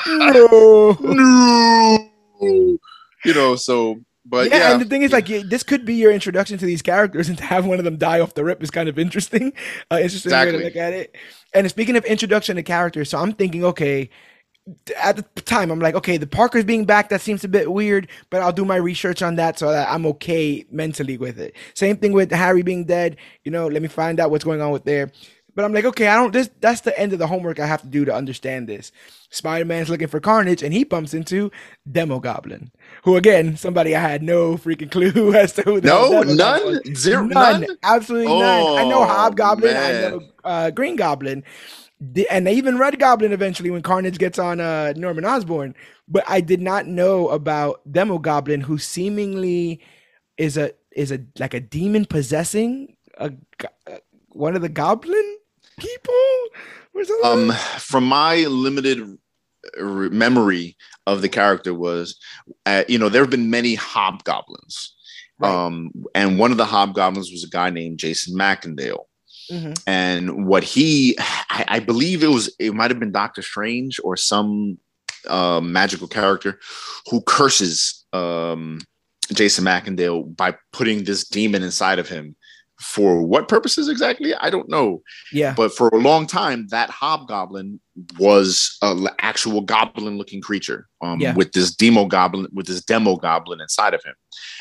no. 0.34 0.96
no. 2.40 2.78
You 3.24 3.34
know, 3.34 3.54
so 3.56 4.00
but 4.24 4.50
yeah, 4.50 4.58
yeah, 4.58 4.72
and 4.72 4.80
the 4.82 4.84
thing 4.84 5.02
is, 5.02 5.12
like, 5.12 5.26
this 5.26 5.62
could 5.62 5.86
be 5.86 5.94
your 5.94 6.12
introduction 6.12 6.58
to 6.58 6.66
these 6.66 6.82
characters, 6.82 7.28
and 7.30 7.38
to 7.38 7.44
have 7.44 7.64
one 7.64 7.78
of 7.78 7.84
them 7.86 7.96
die 7.96 8.20
off 8.20 8.34
the 8.34 8.44
rip 8.44 8.62
is 8.62 8.70
kind 8.70 8.88
of 8.88 8.98
interesting. 8.98 9.52
Uh, 9.90 10.00
interesting 10.02 10.30
way 10.32 10.52
to 10.52 10.58
look 10.58 10.76
at 10.76 10.92
it. 10.92 11.16
And 11.54 11.66
speaking 11.70 11.96
of 11.96 12.04
introduction 12.04 12.56
to 12.56 12.62
characters, 12.62 13.08
so 13.08 13.18
I'm 13.18 13.32
thinking, 13.32 13.64
okay, 13.64 14.10
at 14.96 15.16
the 15.16 15.42
time, 15.42 15.70
I'm 15.70 15.80
like, 15.80 15.94
okay, 15.94 16.16
the 16.16 16.26
Parker's 16.26 16.64
being 16.64 16.84
back, 16.84 17.08
that 17.10 17.20
seems 17.20 17.44
a 17.44 17.48
bit 17.48 17.72
weird, 17.72 18.08
but 18.30 18.42
I'll 18.42 18.52
do 18.52 18.64
my 18.64 18.76
research 18.76 19.22
on 19.22 19.36
that 19.36 19.58
so 19.58 19.70
that 19.70 19.88
I'm 19.90 20.06
okay 20.06 20.64
mentally 20.70 21.16
with 21.18 21.38
it. 21.40 21.54
Same 21.74 21.96
thing 21.96 22.12
with 22.12 22.30
Harry 22.32 22.62
being 22.62 22.84
dead. 22.84 23.16
You 23.44 23.50
know, 23.52 23.66
let 23.68 23.82
me 23.82 23.88
find 23.88 24.20
out 24.20 24.30
what's 24.30 24.44
going 24.44 24.60
on 24.60 24.70
with 24.72 24.84
there. 24.84 25.10
But 25.54 25.64
I'm 25.64 25.72
like, 25.72 25.86
okay, 25.86 26.06
I 26.06 26.14
don't. 26.14 26.32
This 26.32 26.48
that's 26.60 26.82
the 26.82 26.96
end 26.96 27.12
of 27.12 27.18
the 27.18 27.26
homework 27.26 27.58
I 27.58 27.66
have 27.66 27.82
to 27.82 27.88
do 27.88 28.04
to 28.04 28.14
understand 28.14 28.68
this. 28.68 28.92
Spider 29.30 29.64
Man's 29.64 29.90
looking 29.90 30.06
for 30.06 30.20
Carnage, 30.20 30.62
and 30.62 30.72
he 30.72 30.84
bumps 30.84 31.14
into 31.14 31.50
Demogoblin, 31.90 32.70
who 33.02 33.16
again, 33.16 33.56
somebody 33.56 33.96
I 33.96 34.00
had 34.00 34.22
no 34.22 34.56
freaking 34.56 34.90
clue 34.90 35.34
as 35.34 35.54
to 35.54 35.62
who. 35.62 35.80
No, 35.80 36.22
none, 36.22 36.80
zero, 36.94 37.24
None, 37.24 37.62
none. 37.62 37.66
absolutely 37.82 38.38
none. 38.38 38.78
I 38.78 38.84
know 38.84 39.02
Oh, 39.02 39.06
Hobgoblin, 39.06 39.76
I 39.76 39.92
know 39.92 40.22
uh, 40.44 40.70
Green 40.70 40.94
Goblin, 40.96 41.42
and 42.30 42.48
even 42.48 42.78
Red 42.78 42.98
Goblin 42.98 43.32
eventually 43.32 43.70
when 43.70 43.82
Carnage 43.82 44.18
gets 44.18 44.38
on 44.38 44.60
uh, 44.60 44.92
Norman 44.96 45.24
Osborn. 45.24 45.74
But 46.06 46.24
I 46.28 46.40
did 46.40 46.60
not 46.60 46.86
know 46.86 47.28
about 47.28 47.80
Demogoblin, 47.90 48.62
who 48.62 48.78
seemingly 48.78 49.80
is 50.36 50.56
a 50.56 50.72
is 50.92 51.12
a 51.12 51.20
like 51.38 51.54
a 51.54 51.60
demon 51.60 52.04
possessing 52.04 52.96
a 53.18 53.30
go- 53.58 53.68
uh, 53.86 53.98
one 54.28 54.56
of 54.56 54.62
the 54.62 54.68
Goblin 54.68 55.36
people. 55.78 56.14
Um, 57.24 57.52
from 57.78 58.04
my 58.04 58.46
limited 58.46 59.18
uh, 59.78 59.82
memory 59.82 60.76
of 61.06 61.22
the 61.22 61.28
character 61.28 61.72
was, 61.72 62.18
uh, 62.66 62.84
you 62.88 62.98
know, 62.98 63.08
there 63.08 63.22
have 63.22 63.30
been 63.30 63.50
many 63.50 63.74
hobgoblins. 63.74 64.94
Right. 65.38 65.50
Um, 65.50 65.92
and 66.14 66.38
one 66.38 66.50
of 66.50 66.56
the 66.56 66.64
hobgoblins 66.64 67.30
was 67.30 67.44
a 67.44 67.48
guy 67.48 67.70
named 67.70 67.98
Jason 67.98 68.36
Macendale. 68.36 69.04
Mhm. 69.50 69.80
and 69.86 70.46
what 70.46 70.62
he 70.64 71.16
I, 71.50 71.64
I 71.68 71.80
believe 71.80 72.22
it 72.22 72.28
was 72.28 72.54
it 72.58 72.74
might 72.74 72.90
have 72.90 73.00
been 73.00 73.12
Doctor 73.12 73.42
Strange 73.42 73.98
or 74.04 74.16
some 74.16 74.78
uh, 75.28 75.60
magical 75.60 76.06
character 76.08 76.58
who 77.10 77.20
curses 77.22 78.04
um, 78.12 78.80
Jason 79.32 79.64
Macendale 79.64 80.34
by 80.36 80.54
putting 80.72 81.04
this 81.04 81.26
demon 81.26 81.62
inside 81.62 81.98
of 81.98 82.08
him. 82.08 82.34
For 82.80 83.20
what 83.22 83.48
purposes 83.48 83.88
exactly? 83.88 84.32
I 84.36 84.50
don't 84.50 84.68
know. 84.68 85.02
Yeah, 85.32 85.52
But 85.52 85.72
for 85.74 85.88
a 85.88 85.98
long 85.98 86.28
time, 86.28 86.68
that 86.70 86.90
hobgoblin 86.90 87.80
was 88.20 88.78
an 88.82 89.08
actual 89.18 89.62
goblin-looking 89.62 90.42
creature 90.42 90.86
um, 91.02 91.18
Yeah. 91.20 91.34
with 91.34 91.50
this 91.52 91.74
demogoblin, 91.74 92.46
with 92.52 92.68
this 92.68 92.80
demogoblin 92.80 93.60
inside 93.60 93.94
of 93.94 94.04
him. 94.04 94.14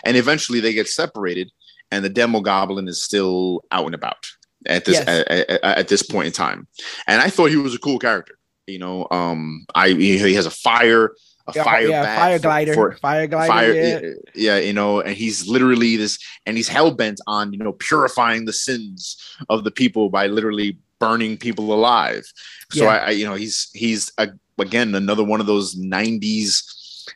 And 0.03 0.17
eventually, 0.17 0.59
they 0.59 0.73
get 0.73 0.87
separated, 0.87 1.51
and 1.91 2.03
the 2.03 2.09
demogoblin 2.09 2.89
is 2.89 3.03
still 3.03 3.63
out 3.71 3.85
and 3.85 3.93
about 3.93 4.25
at 4.65 4.85
this 4.85 4.95
Yes. 4.95 5.07
at, 5.07 5.49
at- 5.49 5.63
at 5.63 5.87
this 5.87 6.03
point 6.03 6.27
in 6.27 6.33
time. 6.33 6.67
And 7.07 7.21
I 7.21 7.29
thought 7.29 7.49
he 7.49 7.57
was 7.57 7.75
a 7.75 7.79
cool 7.79 7.99
character. 7.99 8.37
You 8.65 8.79
know, 8.79 9.07
um, 9.11 9.65
I 9.75 9.89
he 9.89 10.17
he 10.17 10.33
has 10.33 10.45
a 10.45 10.51
fire, 10.51 11.05
a 11.47 11.53
yeah, 11.55 11.63
fire, 11.63 11.87
yeah, 11.87 12.15
fire 12.17 12.39
glider, 12.39 12.73
for- 12.73 12.97
fire 12.97 13.27
glider. 13.27 13.47
fire 13.53 13.73
yeah. 13.73 13.99
yeah. 14.35 14.57
you 14.57 14.73
know 14.73 14.99
and 14.99 15.15
he's 15.15 15.47
literally 15.47 15.95
this 15.95 16.19
and 16.45 16.57
he's 16.57 16.67
hell-bent 16.67 17.21
on 17.27 17.53
you 17.53 17.59
know 17.59 17.71
purifying 17.73 18.43
the 18.43 18.51
sins 18.51 19.15
of 19.47 19.63
the 19.63 19.71
people 19.71 20.09
by 20.09 20.27
literally 20.27 20.77
burning 20.99 21.37
people 21.37 21.71
alive 21.73 22.25
so 22.73 22.83
Yeah. 22.83 22.89
I, 22.89 22.97
I 22.97 23.09
you 23.11 23.23
know 23.25 23.35
he's 23.35 23.69
he's 23.73 24.11
a, 24.17 24.27
again 24.57 24.93
another 24.95 25.23
one 25.23 25.39
of 25.39 25.45
those 25.45 25.73
90s 25.79 26.63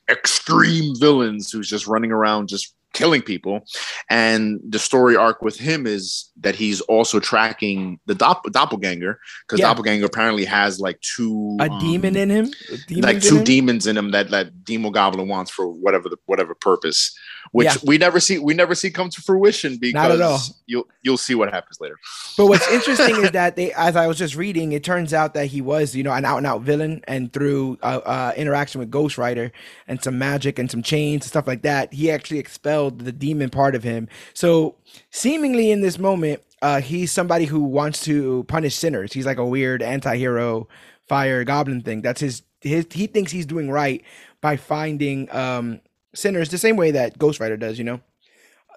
extreme 0.09 0.93
villains 0.99 1.51
who's 1.51 1.67
just 1.69 1.87
running 1.87 2.11
around 2.11 2.47
just 2.47 2.73
killing 2.93 3.21
people 3.21 3.61
and 4.09 4.59
the 4.67 4.77
story 4.79 5.15
arc 5.15 5.41
with 5.41 5.57
him 5.57 5.87
is 5.87 6.29
that 6.41 6.55
he's 6.55 6.81
also 6.81 7.19
tracking 7.19 7.99
the 8.05 8.13
dopp- 8.13 8.51
doppelganger 8.51 9.17
because 9.47 9.59
Yeah. 9.59 9.67
doppelganger 9.67 10.05
apparently 10.05 10.43
has 10.45 10.79
like 10.79 10.99
two 11.01 11.57
a 11.61 11.69
um, 11.69 11.79
demon 11.79 12.15
in 12.17 12.29
him. 12.29 12.51
Demons 12.87 13.05
like 13.05 13.15
in 13.15 13.21
two 13.21 13.37
him? 13.37 13.43
demons 13.45 13.87
in 13.87 13.95
him 13.97 14.11
that 14.11 14.29
that 14.31 14.53
demogoblin 14.65 15.27
wants 15.27 15.51
for 15.51 15.67
whatever 15.69 16.09
the 16.09 16.17
whatever 16.25 16.53
purpose 16.55 17.17
which 17.53 17.65
Yeah. 17.65 17.75
we 17.85 17.97
never 17.97 18.19
see 18.19 18.39
we 18.39 18.53
never 18.53 18.75
see 18.75 18.91
come 18.91 19.09
to 19.09 19.21
fruition 19.21 19.77
because 19.77 19.93
Not 19.93 20.11
at 20.11 20.21
all. 20.21 20.39
you'll 20.67 20.87
you'll 21.01 21.17
see 21.17 21.35
what 21.35 21.51
happens 21.53 21.77
later 21.79 21.97
But 22.37 22.47
what's 22.47 22.69
interesting 22.69 23.15
is 23.23 23.31
that 23.39 23.55
they, 23.55 23.71
as 23.73 23.95
I 23.95 24.07
was 24.07 24.17
just 24.17 24.35
reading, 24.35 24.71
it 24.73 24.83
turns 24.83 25.13
out 25.13 25.33
that 25.33 25.47
he 25.47 25.61
was, 25.61 25.95
you 25.95 26.03
know, 26.03 26.11
an 26.13 26.23
out 26.25 26.37
and 26.37 26.45
out 26.47 26.61
villain, 26.61 27.01
and 27.07 27.31
through 27.33 27.77
uh, 27.83 27.99
uh, 28.05 28.33
interaction 28.37 28.79
with 28.79 28.89
Ghost 28.91 29.17
Rider 29.17 29.51
and 29.87 30.01
some 30.03 30.17
magic 30.17 30.59
and 30.59 30.69
some 30.69 30.81
chains 30.83 31.23
and 31.23 31.29
stuff 31.29 31.47
like 31.47 31.63
that, 31.63 31.91
he 31.93 32.09
actually 32.11 32.39
expelled 32.39 32.80
the 32.89 33.11
demon 33.11 33.49
part 33.49 33.75
of 33.75 33.83
him. 33.83 34.07
So, 34.33 34.75
seemingly 35.11 35.71
in 35.71 35.81
this 35.81 35.99
moment, 35.99 36.41
uh, 36.61 36.81
he's 36.81 37.11
somebody 37.11 37.45
who 37.45 37.61
wants 37.63 38.03
to 38.05 38.43
punish 38.45 38.75
sinners. 38.75 39.13
He's 39.13 39.25
like 39.25 39.37
a 39.37 39.45
weird 39.45 39.81
anti-hero 39.81 40.67
fire 41.07 41.43
goblin 41.43 41.81
thing. 41.81 42.01
That's 42.01 42.21
his 42.21 42.43
his. 42.61 42.87
He 42.91 43.07
thinks 43.07 43.31
he's 43.31 43.45
doing 43.45 43.69
right 43.69 44.03
by 44.41 44.57
finding 44.57 45.33
um, 45.35 45.81
sinners 46.13 46.49
the 46.49 46.57
same 46.57 46.77
way 46.77 46.91
that 46.91 47.17
Ghost 47.17 47.39
Rider 47.39 47.57
does. 47.57 47.77
You 47.77 47.85
know, 47.85 48.01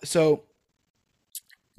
so 0.03 0.45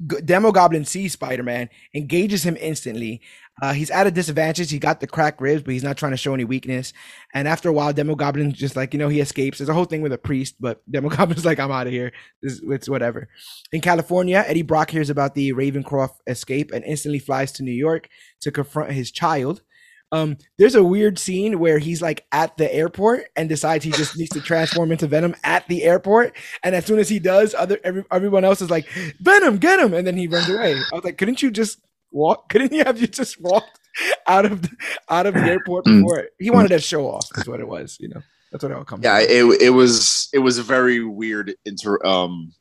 Demogoblin 0.04 0.86
sees 0.86 1.14
Spider 1.14 1.42
Man, 1.42 1.70
engages 1.94 2.44
him 2.44 2.56
instantly. 2.60 3.22
Uh, 3.62 3.72
he's 3.72 3.90
at 3.90 4.06
a 4.06 4.10
disadvantage. 4.10 4.70
He 4.70 4.78
got 4.78 5.00
the 5.00 5.06
cracked 5.06 5.40
ribs, 5.40 5.62
but 5.62 5.72
he's 5.72 5.82
not 5.82 5.96
trying 5.96 6.12
to 6.12 6.18
show 6.18 6.34
any 6.34 6.44
weakness. 6.44 6.92
And 7.32 7.48
after 7.48 7.70
a 7.70 7.72
while, 7.72 7.94
Demogoblin 7.94 8.52
just 8.52 8.76
like 8.76 8.92
you 8.92 8.98
know 8.98 9.08
he 9.08 9.20
escapes. 9.20 9.58
There's 9.58 9.70
a 9.70 9.74
whole 9.74 9.86
thing 9.86 10.02
with 10.02 10.12
a 10.12 10.18
priest, 10.18 10.56
but 10.60 10.82
Demogoblin's 10.90 11.46
like 11.46 11.58
I'm 11.58 11.70
out 11.70 11.86
of 11.86 11.92
here. 11.92 12.12
This, 12.42 12.60
it's 12.64 12.88
whatever. 12.88 13.28
In 13.72 13.80
California, 13.80 14.44
Eddie 14.46 14.62
Brock 14.62 14.90
hears 14.90 15.08
about 15.08 15.34
the 15.34 15.52
Ravencroft 15.54 16.16
escape 16.26 16.70
and 16.72 16.84
instantly 16.84 17.18
flies 17.18 17.52
to 17.52 17.62
New 17.62 17.72
York 17.72 18.08
to 18.42 18.50
confront 18.50 18.92
his 18.92 19.10
child. 19.10 19.62
Um, 20.12 20.36
there's 20.58 20.74
a 20.76 20.84
weird 20.84 21.18
scene 21.18 21.58
where 21.58 21.78
he's 21.78 22.00
like 22.00 22.26
at 22.32 22.56
the 22.56 22.72
airport 22.72 23.24
and 23.34 23.48
decides 23.48 23.84
he 23.84 23.90
just 23.90 24.16
needs 24.16 24.30
to 24.30 24.40
transform 24.40 24.92
into 24.92 25.06
Venom 25.06 25.34
at 25.42 25.66
the 25.68 25.82
airport. 25.82 26.36
And 26.62 26.74
as 26.74 26.86
soon 26.86 26.98
as 26.98 27.08
he 27.08 27.18
does, 27.18 27.54
other 27.54 27.78
every, 27.82 28.04
everyone 28.10 28.44
else 28.44 28.60
is 28.62 28.70
like, 28.70 28.86
Venom, 29.20 29.58
get 29.58 29.80
him, 29.80 29.92
and 29.94 30.06
then 30.06 30.16
he 30.16 30.28
runs 30.28 30.48
away. 30.48 30.74
I 30.74 30.94
was 30.94 31.04
like, 31.04 31.18
couldn't 31.18 31.42
you 31.42 31.50
just 31.50 31.80
walk? 32.12 32.48
Couldn't 32.50 32.72
you 32.72 32.84
have 32.84 33.00
you 33.00 33.08
just 33.08 33.40
walked 33.40 33.80
out 34.26 34.46
of 34.46 34.62
the, 34.62 34.70
out 35.10 35.26
of 35.26 35.34
the 35.34 35.40
airport 35.40 35.84
Mm. 35.86 36.02
before? 36.02 36.28
He 36.38 36.50
wanted 36.50 36.68
to 36.68 36.78
show 36.78 37.06
off. 37.10 37.26
Is 37.36 37.48
what 37.48 37.60
it 37.60 37.68
was. 37.68 37.96
You 37.98 38.08
know, 38.10 38.22
that's 38.52 38.62
what 38.62 38.70
it 38.72 38.78
all 38.78 38.84
comes. 38.84 39.02
Yeah, 39.04 39.18
down 39.20 39.28
it 39.28 39.62
it 39.62 39.70
was 39.70 40.28
it 40.32 40.38
was 40.38 40.58
a 40.58 40.62
very 40.62 41.04
weird 41.04 41.54
inter 41.64 41.98
um 42.06 42.52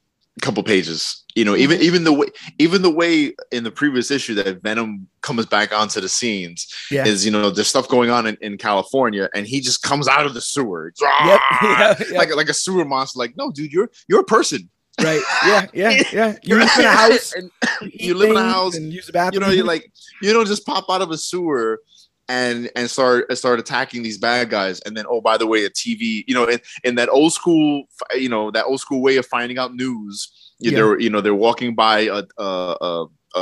couple 0.42 0.64
pages. 0.64 1.24
You 1.36 1.44
know, 1.44 1.56
even 1.56 1.78
mm-hmm. 1.78 1.86
even 1.86 2.04
the 2.06 2.14
way 2.14 2.28
even 2.60 2.82
the 2.82 2.90
way 2.90 3.34
in 3.52 3.66
the 3.66 3.72
previous 3.72 4.10
issue 4.10 4.36
that 4.36 4.64
Venom 4.64 5.08
comes 5.22 5.46
back 5.46 5.74
onto 5.74 6.00
the 6.00 6.08
scenes 6.08 6.66
Yeah. 6.90 7.06
is 7.06 7.26
you 7.26 7.32
know 7.32 7.50
there's 7.50 7.68
stuff 7.68 7.90
going 7.90 8.10
on 8.10 8.26
in, 8.26 8.38
in 8.40 8.58
California 8.58 9.30
and 9.36 9.46
he 9.46 9.60
just 9.60 9.84
comes 9.84 10.08
out 10.08 10.26
of 10.26 10.34
the 10.34 10.42
sewer. 10.42 10.94
Yep. 11.02 11.42
Yeah. 11.62 12.18
Like 12.18 12.34
like 12.36 12.50
a 12.50 12.54
sewer 12.54 12.86
monster. 12.86 13.20
Like, 13.20 13.36
no, 13.36 13.52
dude, 13.52 13.72
you're 13.74 13.90
you're 14.08 14.22
a 14.22 14.26
person. 14.26 14.70
right. 15.02 15.22
Yeah. 15.46 15.68
Yeah. 15.74 16.04
Yeah. 16.14 16.36
You 16.42 16.58
live 16.58 16.70
in 16.80 16.86
a 16.86 16.90
house. 16.90 17.34
and 17.34 17.52
eat 17.84 18.02
you 18.02 18.14
live 18.14 18.30
in 18.32 18.38
a 18.38 18.50
house, 18.50 18.78
and 18.78 18.94
use 18.94 19.08
the 19.08 19.12
bathroom. 19.12 19.44
you 19.44 19.48
know, 19.48 19.54
you 19.54 19.64
like 19.64 19.92
you 20.22 20.32
don't 20.32 20.48
just 20.48 20.66
pop 20.66 20.86
out 20.90 21.02
of 21.02 21.12
a 21.12 21.18
sewer 21.18 21.82
and 22.30 22.72
and 22.78 22.90
start 22.90 23.32
start 23.38 23.60
attacking 23.60 24.04
these 24.04 24.18
bad 24.18 24.50
guys 24.50 24.80
and 24.82 24.98
then 24.98 25.06
oh 25.08 25.22
by 25.22 25.38
the 25.38 25.46
way 25.46 25.64
a 25.66 25.70
tv 25.70 26.24
you 26.28 26.34
know 26.34 26.46
in, 26.46 26.60
in 26.84 26.96
that 26.96 27.08
old 27.10 27.32
school 27.32 27.84
you 28.16 28.30
know 28.30 28.50
that 28.50 28.66
old 28.66 28.80
school 28.80 29.00
way 29.00 29.18
of 29.18 29.26
finding 29.28 29.60
out 29.60 29.76
news 29.76 30.32
you, 30.32 30.45
Yeah. 30.60 30.72
they're 30.76 31.00
you 31.00 31.10
know 31.10 31.22
they're 31.22 31.36
walking 31.36 31.76
by 31.76 32.02
a 32.02 32.24
a 32.38 32.44
a, 32.82 33.06
a, 33.36 33.40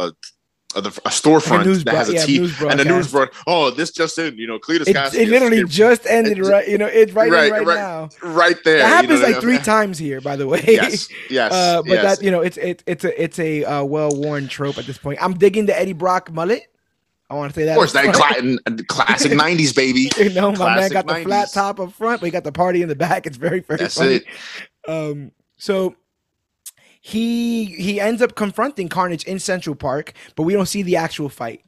a, 0.76 0.80
a 0.80 0.82
storefront 0.82 1.66
news 1.66 1.84
that 1.84 1.94
has 1.94 2.10
a 2.10 2.14
yeah, 2.14 2.26
TV 2.26 2.72
and 2.72 2.80
a 2.80 2.84
news 2.86 3.12
broadcast. 3.12 3.44
oh 3.46 3.70
this 3.70 3.92
just 3.92 4.18
in 4.18 4.36
you 4.38 4.48
know 4.48 4.58
Cletus 4.58 4.88
It, 4.88 4.96
it 5.16 5.30
literally 5.30 5.58
escaped 5.58 5.72
just 5.72 6.06
ended 6.08 6.40
It- 6.40 6.44
right. 6.46 6.68
You 6.68 6.80
know, 6.80 6.88
it's 6.88 7.12
right, 7.14 7.30
Right, 7.32 7.52
right, 7.52 7.66
right. 7.66 7.76
now. 7.76 8.10
right 8.24 8.58
there 8.66 8.80
That 8.80 8.88
you 8.90 8.96
happens 8.96 9.22
know, 9.22 9.28
like 9.28 9.42
three 9.42 9.60
times 9.60 10.00
here, 10.00 10.20
by 10.22 10.36
the 10.36 10.48
way. 10.48 10.64
yes 10.68 11.08
yes 11.30 11.52
Uh, 11.54 11.84
but 11.84 11.92
yes. 11.92 12.18
that 12.18 12.26
you 12.26 12.32
know, 12.32 12.42
it's 12.42 12.58
it, 12.58 12.84
it's 12.88 13.04
a 13.04 13.22
it's 13.24 13.38
a 13.38 13.64
uh, 13.64 13.84
well 13.84 14.16
worn 14.16 14.48
trope 14.48 14.80
at 14.80 14.86
this 14.86 14.98
point. 14.98 15.20
I'm 15.22 15.36
digging 15.36 15.68
the 15.68 15.80
Eddie 15.80 15.94
Brock 15.94 16.32
mullet. 16.32 16.64
I 17.30 17.36
want 17.36 17.54
to 17.54 17.60
say 17.60 17.66
that. 17.66 17.72
of 17.74 17.78
course 17.78 17.94
that 17.94 18.12
cla- 18.14 18.84
classic 18.88 19.32
90s 19.46 19.76
baby 19.76 20.10
you 20.18 20.30
know, 20.32 20.52
my 20.54 20.76
man 20.76 20.90
classic 20.90 20.94
got 20.94 21.08
the 21.08 21.24
flat 21.24 21.52
top 21.54 21.80
up 21.80 21.92
front, 21.94 22.20
but 22.22 22.26
he 22.26 22.32
got 22.32 22.44
the 22.44 22.52
party 22.52 22.82
in 22.82 22.90
the 22.90 22.96
back. 22.96 23.28
It's 23.28 23.38
very 23.38 23.60
very 23.60 23.78
that's 23.78 23.96
funny. 23.98 24.16
it 24.16 24.26
Um, 24.88 25.32
so 25.58 25.96
he 27.06 27.66
he 27.66 28.00
ends 28.00 28.22
up 28.22 28.34
confronting 28.34 28.88
Carnage 28.88 29.26
in 29.26 29.38
Central 29.38 29.76
Park, 29.76 30.14
but 30.38 30.44
we 30.44 30.54
don't 30.54 30.68
see 30.68 30.84
the 30.84 30.96
actual 30.96 31.28
fight. 31.28 31.62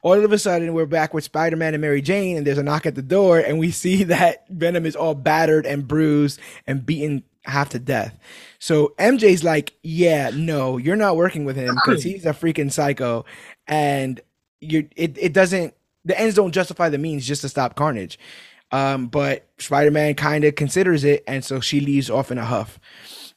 All 0.00 0.24
of 0.24 0.32
a 0.32 0.38
sudden, 0.38 0.72
we're 0.72 0.86
back 0.86 1.12
with 1.12 1.24
Spider 1.24 1.56
Man 1.56 1.74
and 1.74 1.82
Mary 1.82 2.00
Jane, 2.00 2.38
and 2.38 2.46
there's 2.46 2.56
a 2.56 2.62
knock 2.62 2.86
at 2.86 2.94
the 2.94 3.02
door, 3.02 3.38
and 3.38 3.58
we 3.58 3.70
see 3.70 4.02
that 4.04 4.48
Venom 4.48 4.86
is 4.86 4.96
all 4.96 5.14
battered 5.14 5.66
and 5.66 5.86
bruised 5.86 6.40
and 6.66 6.86
beaten 6.86 7.22
half 7.44 7.68
to 7.70 7.78
death. 7.78 8.18
So 8.60 8.94
MJ's 8.98 9.44
like, 9.44 9.74
"Yeah, 9.82 10.30
no, 10.32 10.78
you're 10.78 10.96
not 10.96 11.16
working 11.16 11.44
with 11.44 11.56
him 11.56 11.74
because 11.74 12.02
he's 12.02 12.24
a 12.24 12.30
freaking 12.30 12.72
psycho, 12.72 13.26
and 13.66 14.22
you 14.62 14.88
it 14.96 15.18
it 15.20 15.34
doesn't 15.34 15.74
the 16.06 16.18
ends 16.18 16.34
don't 16.34 16.52
justify 16.52 16.88
the 16.88 16.96
means 16.96 17.26
just 17.26 17.42
to 17.42 17.50
stop 17.50 17.76
Carnage." 17.76 18.18
Um, 18.72 19.08
but 19.08 19.46
Spider 19.58 19.90
Man 19.90 20.14
kind 20.14 20.44
of 20.44 20.54
considers 20.54 21.04
it, 21.04 21.24
and 21.26 21.44
so 21.44 21.60
she 21.60 21.80
leaves 21.80 22.08
off 22.08 22.30
in 22.30 22.38
a 22.38 22.44
huff 22.46 22.80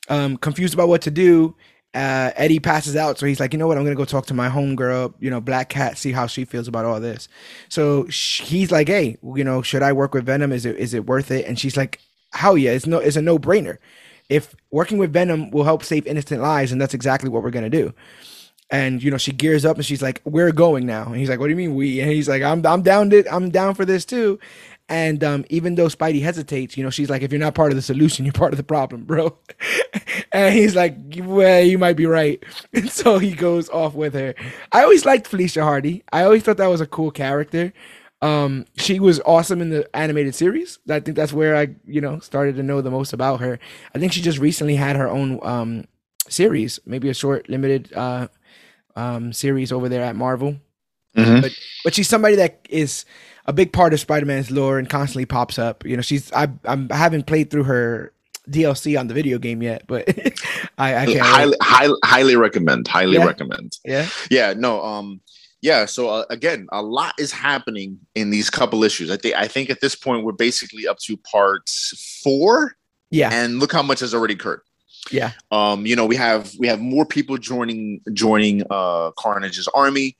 um, 0.09 0.37
confused 0.37 0.73
about 0.73 0.89
what 0.89 1.01
to 1.03 1.11
do. 1.11 1.55
Uh, 1.93 2.31
Eddie 2.37 2.59
passes 2.59 2.95
out, 2.95 3.19
so 3.19 3.25
he's 3.25 3.41
like, 3.41 3.51
you 3.51 3.59
know 3.59 3.67
what? 3.67 3.77
I'm 3.77 3.83
gonna 3.83 3.97
go 3.97 4.05
talk 4.05 4.25
to 4.27 4.33
my 4.33 4.47
homegirl, 4.47 5.13
you 5.19 5.29
know, 5.29 5.41
Black 5.41 5.67
Cat, 5.67 5.97
see 5.97 6.13
how 6.13 6.25
she 6.25 6.45
feels 6.45 6.69
about 6.69 6.85
all 6.85 7.01
this. 7.01 7.27
So 7.67 8.07
sh- 8.07 8.41
he's 8.41 8.71
like, 8.71 8.87
hey, 8.87 9.17
you 9.35 9.43
know, 9.43 9.61
should 9.61 9.83
I 9.83 9.91
work 9.91 10.13
with 10.13 10.25
Venom? 10.25 10.53
Is 10.53 10.65
it 10.65 10.77
is 10.77 10.93
it 10.93 11.05
worth 11.05 11.31
it? 11.31 11.45
And 11.45 11.59
she's 11.59 11.75
like, 11.75 11.99
hell 12.31 12.57
yeah, 12.57 12.71
it's 12.71 12.87
no, 12.87 12.99
it's 12.99 13.17
a 13.17 13.21
no 13.21 13.37
brainer. 13.37 13.77
If 14.29 14.55
working 14.71 14.99
with 14.99 15.11
Venom 15.11 15.51
will 15.51 15.65
help 15.65 15.83
save 15.83 16.07
innocent 16.07 16.41
lives, 16.41 16.71
and 16.71 16.79
that's 16.79 16.93
exactly 16.93 17.29
what 17.29 17.43
we're 17.43 17.51
gonna 17.51 17.69
do. 17.69 17.93
And 18.69 19.03
you 19.03 19.11
know, 19.11 19.17
she 19.17 19.33
gears 19.33 19.65
up 19.65 19.75
and 19.75 19.85
she's 19.85 20.01
like, 20.01 20.21
"We're 20.23 20.53
going 20.53 20.85
now." 20.85 21.07
And 21.07 21.17
he's 21.17 21.29
like, 21.29 21.39
"What 21.39 21.47
do 21.47 21.49
you 21.49 21.57
mean 21.57 21.75
we?" 21.75 21.99
And 21.99 22.09
he's 22.09 22.29
like, 22.29 22.41
"I'm 22.41 22.65
I'm 22.65 22.83
down 22.83 23.09
to 23.09 23.25
I'm 23.29 23.49
down 23.49 23.75
for 23.75 23.83
this 23.83 24.05
too." 24.05 24.39
And 24.91 25.23
um, 25.23 25.45
even 25.49 25.75
though 25.75 25.88
Spidey 25.88 26.21
hesitates, 26.21 26.75
you 26.75 26.84
know, 26.84 26.89
she's 26.89 27.10
like, 27.10 27.21
"If 27.21 27.32
you're 27.32 27.39
not 27.39 27.56
part 27.56 27.71
of 27.71 27.77
the 27.77 27.82
solution, 27.82 28.25
you're 28.25 28.34
part 28.34 28.51
of 28.51 28.58
the 28.58 28.63
problem, 28.63 29.06
bro." 29.06 29.38
and 30.34 30.54
he's 30.54 30.75
like, 30.75 30.97
"Well, 31.15 31.63
you 31.63 31.77
might 31.77 31.95
be 31.95 32.06
right." 32.06 32.43
And 32.73 32.89
so 32.91 33.17
he 33.17 33.32
goes 33.32 33.69
off 33.69 33.93
with 33.93 34.13
her. 34.13 34.36
I 34.73 34.84
always 34.84 35.06
liked 35.06 35.27
Felicia 35.27 35.63
Hardy. 35.63 36.04
I 36.12 36.23
always 36.23 36.43
thought 36.43 36.58
that 36.58 36.67
was 36.67 36.82
a 36.82 36.86
cool 36.86 37.10
character. 37.10 37.71
Um, 38.21 38.65
she 38.75 38.99
was 38.99 39.21
awesome 39.21 39.62
in 39.62 39.69
the 39.69 39.89
animated 39.95 40.36
series. 40.36 40.77
I 40.89 40.99
think 40.99 41.15
that's 41.15 41.34
where 41.34 41.56
I, 41.56 41.69
you 41.88 42.01
know, 42.01 42.19
started 42.19 42.58
to 42.58 42.63
know 42.63 42.82
the 42.82 42.91
most 42.91 43.13
about 43.13 43.39
her. 43.39 43.60
I 43.95 43.99
think 43.99 44.12
she 44.12 44.21
just 44.21 44.39
recently 44.39 44.75
had 44.75 44.97
her 44.97 45.08
own 45.08 45.39
um 45.41 45.86
series, 46.27 46.82
maybe 46.86 47.08
a 47.08 47.13
short 47.13 47.47
limited 47.49 47.93
uh 47.93 48.27
um 48.97 49.32
series 49.32 49.71
over 49.71 49.88
there 49.88 50.04
at 50.04 50.17
Marvel. 50.17 50.58
Mhm. 51.15 51.54
But 51.84 51.93
she's 51.93 52.08
somebody 52.08 52.36
that 52.36 52.60
is 52.69 53.06
a 53.45 53.54
big 53.54 53.74
part 53.74 53.93
of 53.93 54.00
Spider-Man's 54.00 54.52
lore 54.52 54.78
and 54.80 54.89
constantly 54.89 55.26
pops 55.26 55.58
up. 55.60 55.86
You 55.86 55.95
know, 55.95 56.02
she's 56.02 56.32
I 56.34 56.47
I'm, 56.65 56.88
I 56.91 56.95
haven't 56.95 57.28
played 57.28 57.50
through 57.50 57.63
her 57.63 58.13
DLC 58.50 59.00
on 59.00 59.08
the 59.08 59.13
video 59.13 59.38
game 59.38 59.62
yet, 59.62 59.84
but 59.88 60.08
I, 60.78 60.95
I 60.95 61.06
can't. 61.06 61.19
highly, 61.19 61.58
highly 61.62 61.97
highly 62.04 62.36
recommend 62.36 62.88
highly 62.88 63.17
Yeah. 63.17 63.26
recommend 63.26 63.78
Yeah, 63.86 64.08
yeah 64.30 64.54
no 64.58 64.82
um 64.84 65.21
yeah 65.62 65.86
so 65.86 66.10
uh, 66.10 66.26
again 66.32 66.67
a 66.71 66.82
lot 66.82 67.13
is 67.19 67.32
happening 67.32 68.00
in 68.15 68.32
these 68.32 68.50
couple 68.50 68.84
issues 68.84 69.12
i 69.12 69.17
think 69.17 69.36
i 69.36 69.47
think 69.47 69.69
at 69.69 69.80
this 69.80 69.93
point 69.93 70.24
we're 70.26 70.32
basically 70.32 70.88
up 70.88 70.97
to 71.00 71.15
part 71.17 71.69
four 72.24 72.76
yeah, 73.12 73.30
and 73.32 73.60
look 73.60 73.71
how 73.71 73.84
much 73.84 74.00
has 74.00 74.13
already 74.15 74.34
occurred 74.34 74.62
yeah, 75.12 75.32
um 75.52 75.86
you 75.86 75.95
know 75.95 76.06
we 76.08 76.15
have 76.15 76.52
we 76.58 76.67
have 76.67 76.80
more 76.80 77.06
people 77.06 77.38
joining 77.38 78.02
joining 78.13 78.63
uh 78.71 79.12
carnage's 79.12 79.67
army 79.76 80.17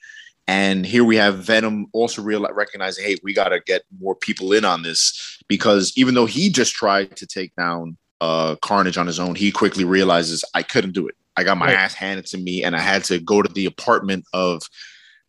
and 0.52 0.86
here 0.86 1.04
we 1.06 1.16
have 1.16 1.38
venom 1.38 1.88
also 1.94 2.22
real 2.22 2.46
recognizing 2.54 3.06
hey 3.06 3.16
we 3.24 3.34
got 3.34 3.50
to 3.50 3.60
get 3.62 3.84
more 4.00 4.16
people 4.16 4.52
in 4.54 4.66
on 4.66 4.84
this 4.84 5.40
because 5.48 5.94
even 5.96 6.14
though 6.14 6.26
he 6.26 6.50
just 6.50 6.74
tried 6.74 7.16
to 7.16 7.26
take 7.26 7.56
down 7.56 7.98
uh 8.20 8.56
carnage 8.62 8.98
on 8.98 9.08
his 9.08 9.20
own 9.20 9.34
he 9.36 9.52
quickly 9.52 9.86
realizes 9.86 10.44
i 10.54 10.62
couldn't 10.62 10.92
do 10.94 11.08
it 11.08 11.16
i 11.38 11.44
got 11.44 11.58
my 11.58 11.68
Right. 11.68 11.76
ass 11.78 11.94
handed 11.94 12.26
to 12.28 12.38
me 12.38 12.64
and 12.64 12.76
i 12.76 12.80
had 12.80 13.04
to 13.06 13.20
go 13.20 13.42
to 13.42 13.52
the 13.52 13.66
apartment 13.66 14.26
of 14.34 14.62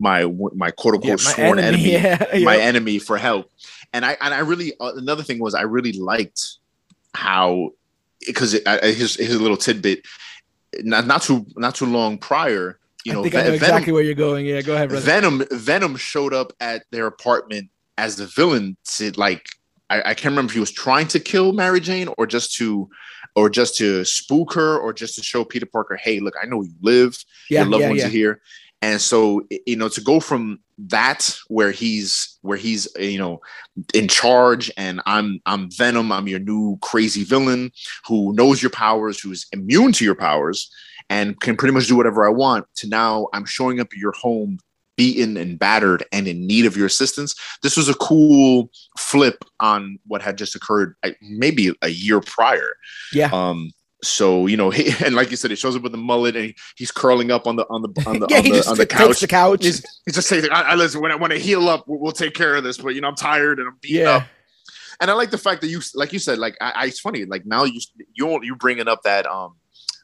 my 0.00 0.24
my 0.54 0.70
quote 0.72 0.94
unquote 0.96 1.24
My 1.24 1.32
sworn 1.32 1.58
enemy, 1.60 1.94
enemy, 1.94 2.18
yeah, 2.34 2.44
my 2.44 2.56
yeah. 2.56 2.62
enemy 2.62 2.98
for 2.98 3.16
help 3.16 3.48
and 3.92 4.04
i 4.04 4.16
and 4.20 4.34
i 4.34 4.40
really 4.40 4.72
uh, 4.80 4.92
another 4.96 5.22
thing 5.22 5.38
was 5.38 5.54
i 5.54 5.62
really 5.62 5.92
liked 5.92 6.58
how 7.14 7.70
because 8.26 8.52
his 8.82 9.14
his 9.14 9.40
little 9.40 9.56
tidbit 9.56 10.00
not 10.80 11.06
not 11.06 11.22
too 11.22 11.46
not 11.56 11.74
too 11.76 11.86
long 11.86 12.18
prior 12.18 12.78
you 13.04 13.12
know, 13.12 13.20
I 13.20 13.22
think 13.22 13.34
I 13.34 13.42
know 13.42 13.52
exactly 13.52 13.92
where 13.92 14.02
you're 14.02 14.14
going. 14.14 14.46
Yeah, 14.46 14.62
go 14.62 14.74
ahead, 14.74 14.88
brother. 14.88 15.04
Venom 15.04 15.44
Venom 15.50 15.96
showed 15.96 16.34
up 16.34 16.52
at 16.60 16.84
their 16.90 17.06
apartment 17.06 17.70
as 17.98 18.16
the 18.16 18.26
villain 18.26 18.76
to 18.96 19.10
like 19.12 19.46
I, 19.90 20.00
I 20.10 20.14
can't 20.14 20.32
remember 20.32 20.50
if 20.50 20.54
he 20.54 20.60
was 20.60 20.72
trying 20.72 21.08
to 21.08 21.20
kill 21.20 21.52
Mary 21.52 21.80
Jane 21.80 22.08
or 22.16 22.26
just 22.26 22.54
to 22.56 22.88
or 23.34 23.50
just 23.50 23.76
to 23.76 24.04
spook 24.04 24.54
her 24.54 24.78
or 24.78 24.92
just 24.92 25.14
to 25.16 25.22
show 25.22 25.44
Peter 25.44 25.66
Parker, 25.66 25.96
hey, 25.96 26.20
look, 26.20 26.34
I 26.42 26.46
know 26.46 26.62
you 26.62 26.74
live, 26.80 27.22
yeah, 27.50 27.60
your 27.60 27.70
loved 27.70 27.82
yeah, 27.82 27.88
ones 27.88 28.00
yeah. 28.00 28.06
are 28.06 28.10
here. 28.10 28.40
And 28.80 29.00
so 29.00 29.46
you 29.66 29.76
know, 29.76 29.88
to 29.88 30.00
go 30.00 30.18
from 30.18 30.60
that 30.78 31.36
where 31.48 31.70
he's 31.70 32.38
where 32.42 32.58
he's 32.58 32.88
you 32.98 33.18
know 33.18 33.40
in 33.94 34.08
charge 34.08 34.70
and 34.76 35.00
I'm 35.06 35.40
I'm 35.46 35.70
Venom, 35.70 36.10
I'm 36.10 36.26
your 36.26 36.40
new 36.40 36.78
crazy 36.82 37.22
villain 37.22 37.70
who 38.06 38.32
knows 38.34 38.62
your 38.62 38.70
powers, 38.70 39.20
who's 39.20 39.46
immune 39.52 39.92
to 39.92 40.04
your 40.04 40.16
powers 40.16 40.70
and 41.12 41.38
can 41.40 41.56
pretty 41.56 41.74
much 41.74 41.86
do 41.86 41.96
whatever 41.96 42.26
I 42.26 42.30
want 42.30 42.66
to 42.76 42.88
now 42.88 43.28
I'm 43.32 43.44
showing 43.44 43.80
up 43.80 43.88
at 43.92 43.98
your 43.98 44.12
home 44.12 44.58
beaten 44.96 45.36
and 45.36 45.58
battered 45.58 46.04
and 46.12 46.28
in 46.28 46.46
need 46.46 46.66
of 46.66 46.76
your 46.76 46.86
assistance. 46.86 47.34
This 47.62 47.76
was 47.76 47.88
a 47.88 47.94
cool 47.94 48.70
flip 48.98 49.44
on 49.60 49.98
what 50.06 50.22
had 50.22 50.36
just 50.38 50.54
occurred 50.54 50.94
maybe 51.20 51.74
a 51.82 51.88
year 51.88 52.20
prior. 52.20 52.74
Yeah. 53.12 53.30
Um 53.32 53.72
so 54.02 54.46
you 54.46 54.56
know, 54.56 54.70
he, 54.76 54.92
and 55.04 55.14
like 55.14 55.30
you 55.30 55.36
said, 55.36 55.50
he 55.50 55.56
shows 55.56 55.76
up 55.76 55.82
with 55.82 55.94
a 55.94 55.98
mullet 55.98 56.34
and 56.34 56.46
he, 56.46 56.56
he's 56.76 56.90
curling 56.90 57.30
up 57.30 57.46
on 57.46 57.56
the 57.56 57.66
on 57.68 57.82
the 57.82 57.88
on 58.06 58.18
the 58.18 58.26
yeah, 58.30 58.38
on 58.38 58.44
the, 58.44 58.70
on 58.70 58.76
the 58.78 58.86
couch. 58.86 59.20
the 59.20 59.26
couch. 59.26 59.64
He's, 59.64 59.84
he's 60.06 60.14
just 60.14 60.28
saying, 60.28 60.46
I, 60.50 60.62
I 60.62 60.74
listen, 60.74 61.00
when 61.00 61.12
I 61.12 61.16
want 61.16 61.32
to 61.32 61.38
heal 61.38 61.68
up, 61.68 61.86
we'll, 61.86 62.00
we'll 62.00 62.12
take 62.12 62.34
care 62.34 62.54
of 62.56 62.64
this. 62.64 62.78
But 62.78 62.94
you 62.94 63.00
know, 63.00 63.08
I'm 63.08 63.16
tired 63.16 63.58
and 63.58 63.68
I'm 63.68 63.78
beaten 63.80 64.02
yeah, 64.02 64.10
up. 64.16 64.26
And 65.00 65.10
I 65.10 65.14
like 65.14 65.30
the 65.30 65.38
fact 65.38 65.60
that 65.60 65.68
you, 65.68 65.80
like 65.94 66.12
you 66.12 66.18
said, 66.18 66.38
like 66.38 66.56
I, 66.60 66.70
I 66.70 66.86
it's 66.86 67.00
funny, 67.00 67.24
like 67.24 67.44
now 67.44 67.64
you 67.64 67.80
you 68.14 68.42
you 68.42 68.56
bringing 68.56 68.88
up 68.88 69.02
that 69.02 69.26
um 69.26 69.56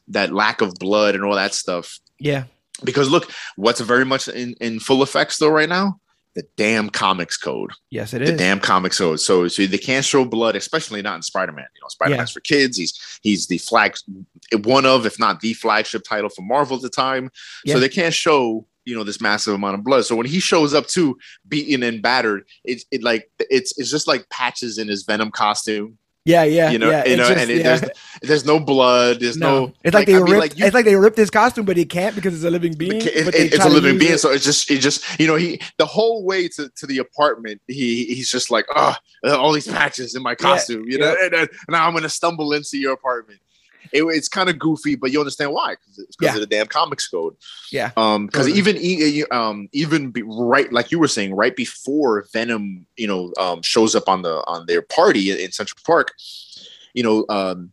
that 0.09 0.33
lack 0.33 0.61
of 0.61 0.73
blood 0.75 1.15
and 1.15 1.23
all 1.23 1.35
that 1.35 1.53
stuff. 1.53 1.99
yeah, 2.19 2.43
because 2.83 3.09
look, 3.09 3.31
what's 3.55 3.81
very 3.81 4.05
much 4.05 4.27
in, 4.27 4.55
in 4.61 4.79
full 4.79 5.01
effect 5.01 5.33
still 5.33 5.51
right 5.51 5.69
now? 5.69 5.99
The 6.35 6.43
damn 6.57 6.89
comics 6.89 7.37
code. 7.37 7.71
Yes, 7.89 8.13
it 8.13 8.19
the 8.19 8.33
is. 8.33 8.37
damn 8.37 8.59
comics 8.59 8.99
code. 8.99 9.19
So, 9.19 9.47
so 9.47 9.65
they 9.65 9.77
can't 9.77 10.05
show 10.05 10.23
blood, 10.23 10.55
especially 10.55 11.01
not 11.01 11.15
in 11.15 11.21
Spider-Man. 11.23 11.65
You 11.75 11.81
know, 11.81 11.87
Spider-Man's 11.89 12.31
for 12.31 12.39
kids. 12.41 12.77
He's 12.77 13.19
he's 13.23 13.47
the 13.47 13.57
flag 13.57 13.95
one 14.63 14.85
of, 14.85 15.05
if 15.05 15.19
not 15.19 15.41
the 15.41 15.53
flagship 15.53 16.03
title 16.03 16.29
for 16.29 16.43
Marvel 16.43 16.77
at 16.77 16.83
the 16.83 16.89
time. 16.89 17.31
Yeah. 17.65 17.73
So 17.73 17.79
they 17.79 17.89
can't 17.89 18.13
show 18.13 18.67
you 18.85 18.95
know 18.95 19.03
this 19.03 19.21
massive 19.21 19.53
amount 19.53 19.75
of 19.75 19.83
blood. 19.83 20.05
So 20.05 20.15
when 20.15 20.25
he 20.25 20.39
shows 20.39 20.73
up 20.73 20.87
too, 20.87 21.17
beaten 21.47 21.83
and 21.83 22.01
battered, 22.01 22.45
it, 22.63 22.83
it 22.91 23.03
like 23.03 23.29
it's 23.39 23.77
it's 23.77 23.91
just 23.91 24.07
like 24.07 24.29
patches 24.29 24.77
in 24.77 24.87
his 24.87 25.03
Venom 25.03 25.31
costume. 25.31 25.97
Yeah, 26.29 26.43
yeah, 26.43 26.69
You 26.69 26.77
know, 26.77 26.91
yeah. 26.91 27.05
you 27.07 27.17
know, 27.17 27.27
just- 27.27 27.41
and 27.41 27.49
it, 27.49 27.57
yeah. 27.57 27.63
there's 27.77 27.91
there's 28.21 28.45
no 28.45 28.59
blood. 28.59 29.19
There's 29.19 29.37
no. 29.37 29.65
no, 29.65 29.73
it's 29.83 29.95
like, 29.95 30.05
they 30.05 30.15
I 30.15 30.19
mean, 30.21 30.33
ripped. 30.39 30.57
you- 30.59 30.65
it's 30.65 30.73
like 30.75 30.85
they 30.85 30.95
ripped 30.95 31.17
his 31.17 31.31
costume, 31.31 31.65
but 31.65 31.75
he 31.75 31.85
can't 31.85 32.13
because 32.13 32.35
it's 32.35 32.43
a 32.43 32.51
living 32.51 32.73
being. 32.73 33.01
it- 33.01 33.25
but 33.25 33.33
they 33.33 33.45
it's 33.45 33.65
a 33.65 33.69
living 33.69 33.97
being, 33.97 34.13
it. 34.13 34.19
so 34.19 34.29
it's 34.31 34.43
just 34.45 34.69
it 34.69 34.79
just 34.79 35.19
you 35.19 35.25
know 35.25 35.35
he 35.35 35.59
the 35.77 35.85
whole 35.85 36.23
way 36.23 36.47
to, 36.49 36.69
to 36.75 36.85
the 36.85 36.99
apartment 36.99 37.61
he 37.67 38.05
he's 38.05 38.29
just 38.29 38.51
like 38.51 38.65
oh 38.75 38.95
all 39.25 39.51
these 39.51 39.67
patches 39.67 40.15
in 40.15 40.21
my 40.21 40.35
costume 40.35 40.87
you 40.87 40.97
know 40.99 41.13
yeah. 41.19 41.25
and, 41.25 41.33
and 41.33 41.49
now 41.69 41.87
I'm 41.87 41.93
gonna 41.93 42.09
stumble 42.09 42.53
into 42.53 42.77
your 42.77 42.93
apartment. 42.93 43.39
It, 43.93 44.03
it's 44.03 44.27
kind 44.29 44.49
of 44.49 44.57
goofy, 44.59 44.95
but 44.95 45.11
you 45.11 45.19
understand 45.19 45.51
why 45.51 45.75
because 45.75 45.99
it's 45.99 46.15
because 46.15 46.35
Yeah. 46.35 46.41
of 46.43 46.49
the 46.49 46.55
damn 46.55 46.67
comics 46.67 47.07
code. 47.07 47.35
Yeah. 47.71 47.91
Um, 47.97 48.25
because 48.27 48.47
Totally. 48.47 48.79
even 48.81 49.25
um 49.31 49.69
even 49.71 50.11
be, 50.11 50.23
right 50.23 50.71
like 50.71 50.91
you 50.91 50.99
were 50.99 51.07
saying 51.07 51.35
right 51.35 51.55
before 51.55 52.25
Venom 52.33 52.85
you 52.97 53.07
know 53.07 53.33
um 53.39 53.61
shows 53.61 53.95
up 53.95 54.07
on 54.09 54.21
the 54.21 54.43
on 54.47 54.65
their 54.67 54.81
party 54.81 55.31
in 55.31 55.51
Central 55.51 55.79
Park, 55.85 56.13
you 56.93 57.03
know 57.03 57.25
um 57.29 57.71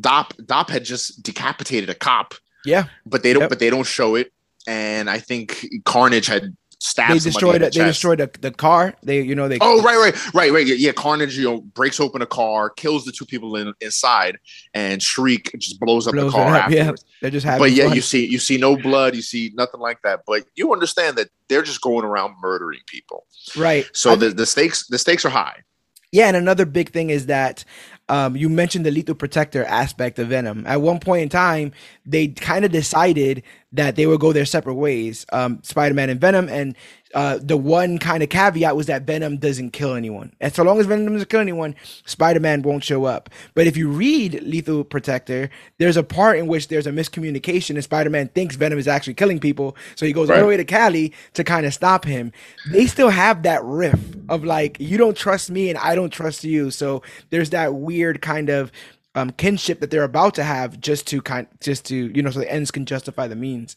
Dop 0.00 0.34
Dop 0.44 0.70
had 0.70 0.84
just 0.84 1.22
decapitated 1.22 1.88
a 1.88 1.94
cop 1.94 2.34
Yeah, 2.64 2.84
but 3.06 3.22
they 3.22 3.32
don't 3.32 3.42
Yep. 3.42 3.50
but 3.50 3.58
they 3.60 3.70
don't 3.70 3.86
show 3.86 4.14
it 4.16 4.32
and 4.66 5.10
i 5.10 5.18
think 5.18 5.66
carnage 5.84 6.26
had 6.26 6.56
stabbed 6.84 7.14
they 7.14 7.18
destroyed 7.30 7.62
the. 7.62 7.70
They 7.70 7.84
destroyed 7.84 8.18
the, 8.18 8.30
the 8.40 8.50
car. 8.50 8.94
They, 9.02 9.22
you 9.22 9.34
know, 9.34 9.48
they. 9.48 9.58
oh 9.60 9.82
right 9.82 9.96
right 9.96 10.34
right 10.34 10.52
right 10.52 10.66
yeah 10.66 10.92
carnage 10.92 11.36
you 11.38 11.44
know 11.44 11.60
breaks 11.60 11.98
open 11.98 12.20
a 12.20 12.26
car 12.26 12.70
kills 12.70 13.04
the 13.04 13.12
two 13.12 13.24
people 13.24 13.56
in, 13.56 13.72
inside 13.80 14.38
and 14.74 15.02
shriek 15.02 15.50
just 15.58 15.80
blows 15.80 16.06
up 16.06 16.12
Blows 16.12 16.32
the 16.32 16.38
car 16.38 16.54
up, 16.56 16.70
yeah. 16.70 16.92
They're 17.22 17.30
just 17.30 17.46
having. 17.46 17.60
but 17.60 17.72
yeah 17.72 17.86
fun. 17.86 17.96
you 17.96 18.02
see 18.02 18.26
you 18.26 18.38
see 18.38 18.58
no 18.58 18.76
blood 18.76 19.14
you 19.14 19.22
see 19.22 19.52
nothing 19.54 19.80
like 19.80 20.02
that 20.02 20.20
but 20.26 20.44
you 20.54 20.72
understand 20.72 21.16
that 21.16 21.28
they're 21.48 21.62
just 21.62 21.80
going 21.80 22.04
around 22.04 22.34
murdering 22.40 22.80
people 22.86 23.26
right. 23.56 23.88
so 23.92 24.12
I 24.12 24.16
the, 24.16 24.28
the 24.30 24.46
stakes 24.46 24.86
the 24.86 24.98
stakes 24.98 25.24
are 25.24 25.30
high 25.30 25.64
Yeah, 26.12 26.28
and 26.28 26.36
another 26.36 26.66
big 26.66 26.90
thing 26.90 27.10
is 27.10 27.26
that 27.26 27.64
um, 28.08 28.36
you 28.36 28.48
mentioned 28.48 28.84
the 28.84 28.90
lethal 28.90 29.14
protector 29.14 29.64
aspect 29.64 30.18
of 30.18 30.28
Venom. 30.28 30.66
At 30.66 30.80
one 30.82 31.00
point 31.00 31.22
in 31.22 31.28
time, 31.28 31.72
they 32.04 32.28
kind 32.28 32.64
of 32.64 32.72
decided 32.72 33.42
that 33.72 33.96
they 33.96 34.06
would 34.06 34.20
go 34.20 34.32
their 34.32 34.44
separate 34.44 34.74
ways, 34.74 35.24
um, 35.32 35.60
Spider-Man 35.62 36.10
and 36.10 36.20
Venom, 36.20 36.48
and 36.48 36.76
uh, 37.14 37.38
the 37.40 37.56
one 37.56 37.98
kind 37.98 38.22
of 38.22 38.28
caveat 38.28 38.76
was 38.76 38.86
that 38.86 39.02
Venom 39.02 39.38
doesn't 39.38 39.70
kill 39.70 39.94
anyone. 39.94 40.32
And 40.40 40.52
so 40.52 40.62
long 40.62 40.80
as 40.80 40.86
Venom 40.86 41.12
doesn't 41.12 41.30
kill 41.30 41.40
anyone, 41.40 41.74
Spider-Man 42.04 42.62
won't 42.62 42.84
show 42.84 43.04
up. 43.04 43.30
But 43.54 43.66
if 43.66 43.76
you 43.76 43.88
read 43.88 44.42
Lethal 44.42 44.84
Protector, 44.84 45.48
there's 45.78 45.96
a 45.96 46.02
part 46.02 46.38
in 46.38 46.48
which 46.48 46.68
there's 46.68 46.86
a 46.86 46.92
miscommunication, 46.92 47.70
and 47.70 47.84
Spider-Man 47.84 48.28
thinks 48.28 48.56
Venom 48.56 48.78
is 48.78 48.88
actually 48.88 49.14
killing 49.14 49.38
people, 49.38 49.76
so 49.94 50.04
he 50.04 50.12
goes 50.12 50.28
all 50.28 50.38
the 50.38 50.46
way 50.46 50.56
to 50.56 50.64
Cali 50.64 51.12
to 51.34 51.44
kind 51.44 51.64
of 51.64 51.72
stop 51.72 52.04
him. 52.04 52.32
They 52.70 52.86
still 52.86 53.10
have 53.10 53.44
that 53.44 53.64
riff 53.64 54.00
of 54.28 54.44
like, 54.44 54.78
you 54.80 54.98
don't 54.98 55.16
trust 55.16 55.50
me 55.50 55.70
and 55.70 55.78
I 55.78 55.94
don't 55.94 56.10
trust 56.10 56.44
you. 56.44 56.70
So 56.70 57.02
there's 57.30 57.50
that 57.50 57.74
weird 57.74 58.20
kind 58.20 58.48
of 58.48 58.72
um, 59.14 59.30
kinship 59.30 59.80
that 59.80 59.90
they're 59.90 60.04
about 60.04 60.34
to 60.34 60.44
have 60.44 60.80
just 60.80 61.06
to 61.08 61.22
kind 61.22 61.46
just 61.60 61.84
to 61.86 62.10
you 62.14 62.22
know 62.22 62.30
so 62.30 62.40
the 62.40 62.52
ends 62.52 62.70
can 62.70 62.84
justify 62.84 63.26
the 63.26 63.36
means. 63.36 63.76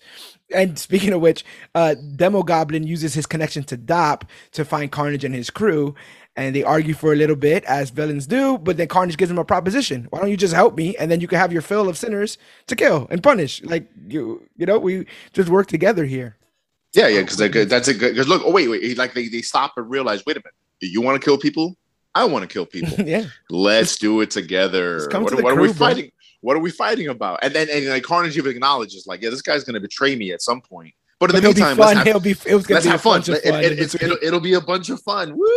And 0.54 0.80
speaking 0.80 1.14
of 1.14 1.22
which 1.22 1.46
uh 1.76 1.96
demogoblin 2.16 2.86
uses 2.86 3.14
his 3.14 3.26
connection 3.26 3.64
to 3.66 3.78
dop 3.78 4.26
to 4.54 4.66
find 4.66 4.92
carnage 4.92 5.24
and 5.24 5.36
his 5.36 5.50
crew 5.50 5.96
and 6.36 6.56
they 6.56 6.64
argue 6.64 6.94
for 6.94 7.14
a 7.14 7.16
little 7.16 7.36
bit 7.36 7.64
as 7.66 7.90
villains 7.90 8.28
do 8.28 8.58
but 8.58 8.78
then 8.78 8.88
carnage 8.88 9.18
gives 9.18 9.32
him 9.32 9.38
a 9.38 9.46
proposition. 9.46 10.08
Why 10.10 10.20
don't 10.20 10.30
you 10.32 10.38
just 10.38 10.54
help 10.54 10.76
me? 10.76 10.96
And 10.98 11.12
then 11.12 11.22
you 11.22 11.28
can 11.28 11.40
have 11.40 11.54
your 11.54 11.62
fill 11.62 11.88
of 11.88 11.98
sinners 11.98 12.38
to 12.68 12.76
kill 12.76 13.08
and 13.10 13.22
punish. 13.22 13.64
Like 13.64 13.88
you 14.08 14.48
you 14.58 14.66
know 14.66 14.80
we 14.80 15.06
just 15.34 15.50
work 15.50 15.68
together 15.68 16.06
here. 16.06 16.36
Yeah 16.94 17.08
yeah 17.08 17.22
because 17.22 17.38
that's 17.38 17.88
a 17.88 17.94
good 17.94 18.14
because 18.14 18.28
look 18.28 18.42
oh 18.44 18.52
wait 18.52 18.70
wait. 18.70 18.98
Like 18.98 19.14
they, 19.14 19.28
they 19.28 19.42
stop 19.42 19.78
and 19.78 19.90
realize 19.90 20.26
wait 20.26 20.38
a 20.38 20.40
minute. 20.40 20.54
You 20.80 21.02
want 21.02 21.20
to 21.20 21.26
kill 21.26 21.38
people 21.38 21.76
i 22.22 22.26
want 22.26 22.44
to 22.44 22.48
kill 22.54 22.66
people 22.66 23.06
yeah 23.08 23.26
Let's 23.50 23.98
do 23.98 24.22
it 24.22 24.32
together. 24.32 25.08
What, 25.12 25.30
to 25.30 25.36
what 25.38 25.52
are 25.52 25.54
crew, 25.54 25.62
we 25.64 25.68
bro. 25.70 25.74
fighting? 25.88 26.12
What 26.42 26.56
are 26.56 26.60
we 26.60 26.70
fighting 26.72 27.08
about? 27.08 27.40
And 27.44 27.54
then 27.56 27.68
and 27.72 27.88
like 27.88 28.04
Carnage 28.04 28.38
even 28.38 28.52
acknowledges, 28.52 29.08
like, 29.08 29.22
yeah, 29.22 29.30
this 29.32 29.42
guy's 29.42 29.64
gonna 29.64 29.80
betray 29.80 30.16
me 30.16 30.32
at 30.34 30.42
some 30.42 30.62
point. 30.62 30.94
But 31.20 31.32
in 31.32 31.36
but 31.38 31.42
the 31.42 31.48
meantime, 31.48 31.78
let's 31.78 31.98
have, 31.98 32.06
he'll 32.06 32.20
be 32.20 32.36
it 32.46 32.54
was 32.56 32.68
gonna 32.68 32.76
let's 32.76 32.86
be 32.86 32.92
have 32.92 33.02
fun. 33.02 33.22
fun. 33.24 33.36
It, 33.44 33.96
it'll, 34.04 34.18
it'll 34.22 34.40
be 34.40 34.54
a 34.54 34.62
bunch 34.62 34.90
of 34.90 35.02
fun. 35.02 35.36
Woo! 35.36 35.48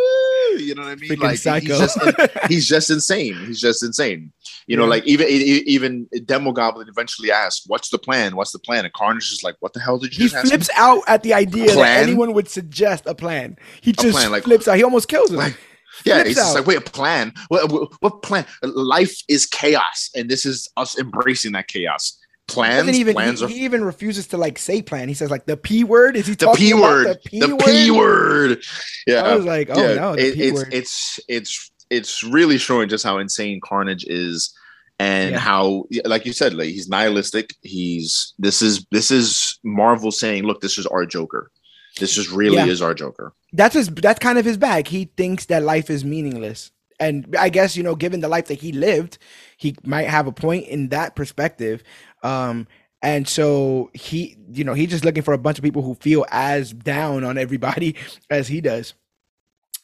You 0.59 0.75
know 0.75 0.83
what 0.83 0.93
I 0.93 0.95
mean? 0.97 1.11
Freaking 1.11 1.23
Like 1.23 1.39
psycho. 1.39 1.67
he's 1.67 1.79
just 1.79 1.99
he's 2.49 2.69
just 2.69 2.91
insane. 2.91 3.35
He's 3.47 3.61
just 3.61 3.83
insane. 3.83 4.33
You 4.67 4.77
know, 4.79 4.85
Yeah. 4.85 4.91
like 4.91 5.05
even 5.07 5.27
even 5.29 6.07
Demogoblin 6.15 6.89
eventually 6.89 7.31
asks, 7.31 7.65
"What's 7.67 7.91
the 7.91 7.99
plan? 7.99 8.35
What's 8.37 8.53
the 8.53 8.59
plan?" 8.59 8.85
And 8.87 8.95
Carnage 8.95 9.31
is 9.33 9.43
like, 9.45 9.57
"What 9.61 9.75
the 9.75 9.81
hell 9.81 9.99
did 9.99 10.17
you 10.17 10.25
he 10.25 10.29
just 10.31 10.37
ask 10.37 10.45
me?" 10.47 10.51
flips 10.51 10.71
out 10.77 11.03
at 11.09 11.23
the 11.23 11.35
idea 11.35 11.75
that 11.75 12.03
anyone 12.03 12.33
would 12.33 12.49
suggest 12.49 13.05
a 13.07 13.15
plan. 13.15 13.57
He 13.83 13.93
just 13.93 14.13
plan, 14.17 14.31
like- 14.31 14.45
flips 14.45 14.67
out. 14.67 14.77
He 14.79 14.83
almost 14.85 15.09
kills 15.09 15.31
him. 15.31 15.37
Like, 15.37 15.57
Yeah, 16.05 16.15
Flips 16.15 16.29
he's 16.29 16.37
just 16.37 16.51
out. 16.51 16.59
like, 16.61 16.67
wait, 16.67 16.79
a 16.79 16.81
plan? 16.83 17.33
What, 17.49 17.71
what, 17.73 17.93
what 18.01 18.23
plan? 18.23 18.45
Life 18.63 19.17
is 19.29 19.47
chaos, 19.47 20.11
and 20.15 20.29
this 20.29 20.45
is 20.47 20.69
us 20.77 20.99
embracing 20.99 21.53
that 21.53 21.69
chaos. 21.69 22.17
Plans, 22.49 22.89
even 22.99 23.15
plans 23.15 23.39
he, 23.41 23.45
are 23.47 23.49
he 23.49 23.65
even 23.65 23.85
refuses 23.85 24.27
to 24.29 24.37
like 24.37 24.59
say 24.59 24.83
plan. 24.83 25.07
He 25.07 25.15
says 25.15 25.31
like 25.31 25.47
the 25.47 25.57
p 25.57 25.85
word. 25.85 26.17
Is 26.17 26.27
he 26.27 26.35
the 26.35 26.47
talking 26.47 26.67
p 26.67 26.71
about 26.73 26.83
word, 26.83 27.07
The 27.07 27.21
p 27.31 27.41
word. 27.41 27.49
the 27.49 27.55
word. 27.57 27.65
p 27.65 27.91
word. 27.93 28.63
Yeah, 29.07 29.23
I 29.23 29.37
was 29.37 29.45
like, 29.45 29.69
oh 29.71 29.81
yeah, 29.81 29.95
no, 29.95 30.17
the 30.17 30.27
it- 30.29 30.35
p 30.35 30.43
it's 30.43 30.55
word. 30.59 30.75
it's 30.75 31.21
it's 31.29 31.71
it's 31.91 32.25
really 32.25 32.59
showing 32.59 32.89
just 32.89 33.05
how 33.05 33.19
insane 33.19 33.61
Carnage 33.63 34.05
is, 34.05 34.53
and 34.99 35.31
Yeah. 35.33 35.39
how, 35.39 35.85
like 36.05 36.27
you 36.27 36.33
said, 36.33 36.55
like 36.55 36.71
he's 36.71 36.89
nihilistic. 36.89 37.55
He's 37.63 38.35
this 38.39 38.63
is 38.63 38.85
this 38.91 39.13
is 39.13 39.61
Marvel 39.63 40.11
saying, 40.11 40.43
look, 40.43 40.61
this 40.61 40.77
is 40.77 40.87
our 40.87 41.07
Joker. 41.07 41.53
This 41.99 42.15
just 42.15 42.31
really 42.31 42.57
Yeah. 42.57 42.67
is 42.67 42.81
our 42.83 42.95
Joker. 42.95 43.33
that's 43.53 43.75
his. 43.75 43.89
That's 43.89 44.19
kind 44.19 44.39
of 44.39 44.45
his 44.45 44.57
bag. 44.57 44.87
He 44.89 45.11
thinks 45.17 45.47
that 45.47 45.63
life 45.63 45.91
is 45.91 46.05
meaningless, 46.05 46.71
and 46.99 47.35
I 47.39 47.49
guess 47.49 47.77
you 47.77 47.83
know, 47.83 47.95
given 47.97 48.21
the 48.21 48.29
life 48.29 48.47
that 48.47 48.61
he 48.61 48.73
lived, 48.73 49.19
he 49.57 49.77
might 49.85 50.09
have 50.09 50.27
a 50.27 50.33
point 50.33 50.67
in 50.69 50.89
that 50.91 51.17
perspective. 51.17 51.83
Um, 52.23 52.67
and 53.03 53.27
so 53.27 53.91
he, 53.95 54.37
you 54.53 54.63
know, 54.63 54.75
he's 54.75 54.91
just 54.91 55.05
looking 55.07 55.23
for 55.23 55.33
a 55.35 55.39
bunch 55.39 55.59
of 55.59 55.65
people 55.65 55.83
who 55.83 55.95
feel 55.95 56.27
as 56.31 56.73
down 56.73 57.25
on 57.25 57.39
everybody 57.39 57.97
as 58.31 58.49
he 58.49 58.61
does. 58.61 58.95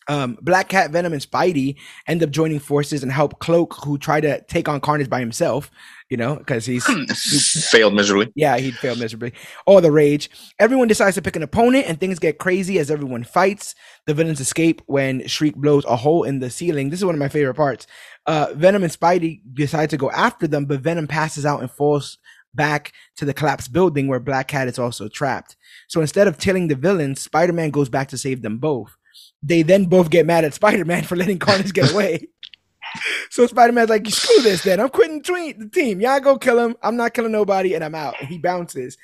Um, 0.09 0.39
Black 0.41 0.69
Cat, 0.69 0.91
Venom, 0.91 1.13
and 1.13 1.23
Spidey 1.23 1.77
end 2.07 2.23
up 2.23 2.31
joining 2.31 2.61
forces 2.61 3.03
and 3.03 3.11
help 3.11 3.39
Cloak, 3.41 3.75
who 3.85 3.99
tried 3.99 4.21
to 4.21 4.41
take 4.43 4.69
on 4.69 4.81
Carnage 4.81 5.11
by 5.11 5.21
himself. 5.21 5.71
You 6.09 6.17
know, 6.17 6.37
because 6.37 6.65
he's 6.65 6.87
Failed 7.69 7.93
miserably. 7.95 8.31
yeah, 8.37 8.57
he'd 8.59 8.77
failed 8.77 9.01
miserably. 9.01 9.33
All 9.67 9.81
the 9.81 9.91
rage. 9.91 10.31
Everyone 10.61 10.87
decides 10.87 11.17
to 11.17 11.23
pick 11.23 11.35
an 11.35 11.43
opponent, 11.43 11.87
and 11.89 11.99
things 11.99 12.21
get 12.21 12.39
crazy 12.39 12.79
as 12.79 12.93
everyone 12.93 13.25
fights. 13.25 13.75
The 14.07 14.15
villains 14.15 14.39
escape 14.39 14.81
when 14.87 15.27
Shriek 15.27 15.57
blows 15.57 15.85
a 15.87 15.97
hole 15.97 16.23
in 16.23 16.39
the 16.39 16.49
ceiling. 16.49 16.91
This 16.91 17.01
is 17.01 17.05
one 17.05 17.17
of 17.17 17.19
my 17.19 17.29
favorite 17.29 17.55
parts. 17.55 17.89
Uh, 18.27 18.49
Venom 18.55 18.85
and 18.85 18.93
Spidey 18.93 19.41
decide 19.53 19.91
to 19.91 19.97
go 19.97 20.09
after 20.13 20.47
them, 20.47 20.67
but 20.67 20.79
Venom 20.81 21.09
passes 21.09 21.45
out 21.45 21.61
and 21.61 21.71
falls 21.71 22.19
back 22.55 22.93
to 23.17 23.25
the 23.25 23.35
collapsed 23.35 23.73
building 23.73 24.07
where 24.07 24.21
Black 24.21 24.49
Cat 24.49 24.69
is 24.69 24.79
also 24.79 25.09
trapped. 25.09 25.57
So 25.89 26.01
instead 26.01 26.29
of 26.29 26.39
killing 26.39 26.69
the 26.69 26.75
villains, 26.77 27.21
Spider 27.21 27.53
Man 27.53 27.71
goes 27.71 27.89
back 27.89 28.09
to 28.09 28.19
save 28.19 28.43
them 28.43 28.59
both. 28.59 28.96
They 29.47 29.63
then 29.63 29.85
both 29.85 30.11
get 30.11 30.27
mad 30.27 30.45
at 30.45 30.55
Spider 30.55 30.85
Man 30.85 31.05
for 31.05 31.15
letting 31.17 31.39
Carnage 31.39 31.73
get 31.73 31.93
away. 31.93 32.29
So 33.29 33.47
Spider 33.47 33.73
Man's 33.75 33.91
like, 33.91 34.07
screw 34.07 34.43
this 34.43 34.63
then. 34.63 34.81
I'm 34.81 34.89
quitting 34.89 35.21
the 35.21 35.69
team. 35.71 36.01
Y'all 36.01 36.21
go 36.21 36.39
kill 36.39 36.59
him. 36.59 36.77
I'm 36.83 36.97
not 36.97 37.13
killing 37.13 37.33
nobody, 37.33 37.75
and 37.75 37.85
I'm 37.85 37.95
out. 37.95 38.15
And 38.19 38.29
he 38.29 38.39
bounces. 38.39 38.97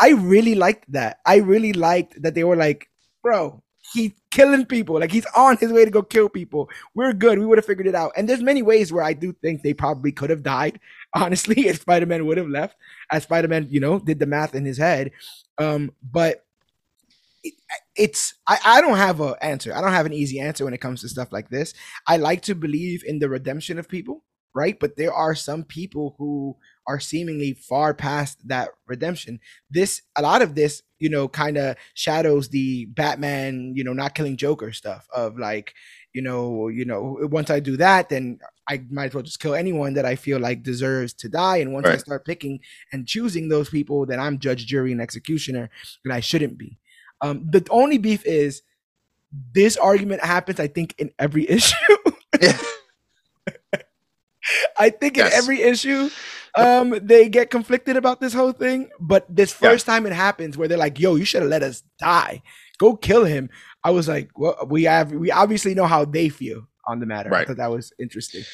I 0.00 0.10
really 0.10 0.56
liked 0.56 0.90
that. 0.92 1.20
I 1.24 1.36
really 1.36 1.72
liked 1.72 2.20
that 2.22 2.34
they 2.34 2.42
were 2.42 2.56
like, 2.56 2.88
bro, 3.22 3.62
he's 3.92 4.12
killing 4.30 4.66
people. 4.66 4.98
Like 4.98 5.12
he's 5.12 5.26
on 5.36 5.56
his 5.58 5.72
way 5.72 5.84
to 5.84 5.90
go 5.90 6.02
kill 6.02 6.28
people. 6.28 6.68
We're 6.94 7.12
good. 7.12 7.38
We 7.38 7.46
would 7.46 7.58
have 7.58 7.66
figured 7.66 7.86
it 7.86 7.94
out. 7.94 8.12
And 8.16 8.28
there's 8.28 8.42
many 8.42 8.62
ways 8.62 8.92
where 8.92 9.04
I 9.04 9.12
do 9.12 9.32
think 9.32 9.62
they 9.62 9.74
probably 9.74 10.12
could 10.12 10.30
have 10.30 10.42
died, 10.42 10.80
honestly, 11.14 11.68
if 11.68 11.82
Spider-Man 11.82 12.26
would 12.26 12.38
have 12.38 12.48
left. 12.48 12.76
As 13.10 13.24
Spider-Man, 13.24 13.68
you 13.70 13.80
know, 13.80 13.98
did 13.98 14.18
the 14.18 14.26
math 14.26 14.54
in 14.54 14.64
his 14.64 14.78
head. 14.78 15.12
Um, 15.58 15.92
but 16.10 16.45
it's 17.96 18.34
I, 18.46 18.58
I 18.64 18.80
don't 18.80 18.96
have 18.96 19.20
an 19.20 19.34
answer. 19.40 19.74
I 19.74 19.80
don't 19.80 19.92
have 19.92 20.06
an 20.06 20.12
easy 20.12 20.40
answer 20.40 20.64
when 20.64 20.74
it 20.74 20.80
comes 20.80 21.00
to 21.00 21.08
stuff 21.08 21.32
like 21.32 21.48
this. 21.48 21.74
I 22.06 22.16
like 22.16 22.42
to 22.42 22.54
believe 22.54 23.02
in 23.04 23.18
the 23.18 23.28
redemption 23.28 23.78
of 23.78 23.88
people, 23.88 24.24
right? 24.54 24.78
But 24.78 24.96
there 24.96 25.12
are 25.12 25.34
some 25.34 25.64
people 25.64 26.14
who 26.18 26.56
are 26.86 27.00
seemingly 27.00 27.54
far 27.54 27.94
past 27.94 28.46
that 28.48 28.70
redemption. 28.86 29.40
This 29.70 30.02
a 30.16 30.22
lot 30.22 30.42
of 30.42 30.54
this, 30.54 30.82
you 30.98 31.08
know, 31.08 31.28
kind 31.28 31.56
of 31.56 31.76
shadows 31.94 32.48
the 32.48 32.86
Batman, 32.86 33.72
you 33.74 33.84
know, 33.84 33.92
not 33.92 34.14
killing 34.14 34.36
Joker 34.36 34.72
stuff 34.72 35.06
of 35.14 35.38
like, 35.38 35.74
you 36.12 36.22
know, 36.22 36.68
you 36.68 36.84
know, 36.84 37.18
once 37.22 37.50
I 37.50 37.60
do 37.60 37.76
that, 37.76 38.08
then 38.08 38.38
I 38.68 38.82
might 38.90 39.06
as 39.06 39.14
well 39.14 39.22
just 39.22 39.40
kill 39.40 39.54
anyone 39.54 39.94
that 39.94 40.06
I 40.06 40.16
feel 40.16 40.40
like 40.40 40.62
deserves 40.62 41.12
to 41.14 41.28
die. 41.28 41.58
And 41.58 41.72
once 41.72 41.86
I 41.86 41.96
start 41.98 42.24
picking 42.24 42.60
and 42.92 43.06
choosing 43.06 43.48
those 43.48 43.68
people, 43.68 44.06
then 44.06 44.18
I'm 44.18 44.38
judge, 44.38 44.66
jury, 44.66 44.92
and 44.92 45.00
executioner, 45.00 45.70
and 46.04 46.12
I 46.12 46.20
shouldn't 46.20 46.58
be. 46.58 46.78
Um, 47.20 47.46
the 47.50 47.66
only 47.70 47.98
beef 47.98 48.24
is 48.26 48.62
this 49.52 49.76
argument 49.76 50.22
happens, 50.22 50.60
I 50.60 50.66
think, 50.68 50.94
in 50.98 51.10
every 51.18 51.48
issue. 51.50 51.74
Yeah. 52.40 52.58
I 54.78 54.90
think 54.90 55.18
in 55.18 55.26
every 55.26 55.60
issue, 55.60 56.08
um, 56.56 56.96
they 57.02 57.28
get 57.28 57.50
conflicted 57.50 57.96
about 57.96 58.20
this 58.20 58.32
whole 58.32 58.52
thing. 58.52 58.88
But 59.00 59.26
this 59.34 59.50
Yeah. 59.60 59.70
first 59.70 59.86
time 59.86 60.06
it 60.06 60.12
happens, 60.12 60.56
where 60.56 60.68
they're 60.68 60.78
like, 60.78 61.00
"Yo, 61.00 61.16
you 61.16 61.24
should 61.24 61.42
have 61.42 61.50
let 61.50 61.62
us 61.64 61.82
die. 61.98 62.42
Go 62.78 62.94
kill 62.96 63.24
him." 63.24 63.50
I 63.82 63.90
was 63.90 64.06
like, 64.08 64.30
"Well, 64.38 64.56
we 64.68 64.84
have 64.84 65.10
we 65.12 65.30
obviously 65.32 65.74
know 65.74 65.86
how 65.86 66.04
they 66.04 66.28
feel 66.28 66.68
on 66.86 67.00
the 67.00 67.06
matter." 67.06 67.34
I 67.34 67.44
thought 67.44 67.56
that 67.56 67.70
was 67.72 67.92
interesting. 67.98 68.44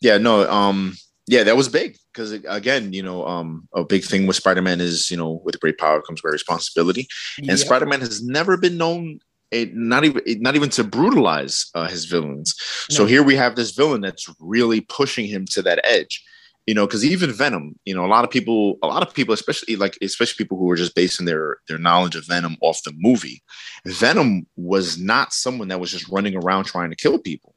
Yeah, 0.00 0.18
no, 0.18 0.48
um, 0.48 0.94
yeah, 1.30 1.44
that 1.44 1.56
was 1.56 1.68
big 1.68 1.96
because 2.12 2.32
again, 2.32 2.92
you 2.92 3.04
know, 3.04 3.24
um, 3.24 3.68
a 3.72 3.84
big 3.84 4.02
thing 4.02 4.26
with 4.26 4.34
Spider-Man 4.34 4.80
is, 4.80 5.12
you 5.12 5.16
know, 5.16 5.40
with 5.44 5.60
great 5.60 5.78
power 5.78 6.02
comes 6.02 6.20
great 6.20 6.32
responsibility, 6.32 7.06
and 7.38 7.46
Yeah. 7.46 7.54
Spider-Man 7.54 8.00
has 8.00 8.20
never 8.20 8.56
been 8.56 8.76
known. 8.76 9.20
It, 9.52 9.72
not 9.74 10.04
even 10.04 10.22
not 10.42 10.56
even 10.56 10.70
to 10.70 10.82
brutalize 10.82 11.70
uh, 11.76 11.88
his 11.88 12.04
villains. 12.06 12.54
So 12.90 13.06
here 13.06 13.22
we 13.22 13.36
have 13.36 13.54
this 13.54 13.70
villain 13.70 14.00
that's 14.00 14.28
really 14.40 14.80
pushing 14.80 15.26
him 15.26 15.44
to 15.52 15.62
that 15.62 15.80
edge. 15.84 16.24
You 16.66 16.74
know, 16.74 16.86
because 16.86 17.04
even 17.04 17.32
Venom, 17.32 17.76
you 17.84 17.94
know, 17.94 18.04
a 18.04 18.12
lot 18.14 18.24
of 18.24 18.30
people, 18.30 18.78
a 18.82 18.88
lot 18.88 19.06
of 19.06 19.14
people, 19.14 19.32
especially 19.32 19.76
like 19.76 19.96
especially 20.02 20.42
people 20.42 20.58
who 20.58 20.68
are 20.70 20.76
just 20.76 20.96
basing 20.96 21.26
their 21.26 21.58
their 21.68 21.78
knowledge 21.78 22.16
of 22.16 22.26
Venom 22.26 22.56
off 22.60 22.82
the 22.82 22.92
movie. 22.96 23.40
Venom 23.86 24.46
was 24.56 24.98
not 24.98 25.32
someone 25.32 25.68
that 25.68 25.80
was 25.80 25.92
just 25.92 26.08
running 26.08 26.34
around 26.34 26.64
trying 26.64 26.90
to 26.90 26.96
kill 26.96 27.18
people. 27.18 27.54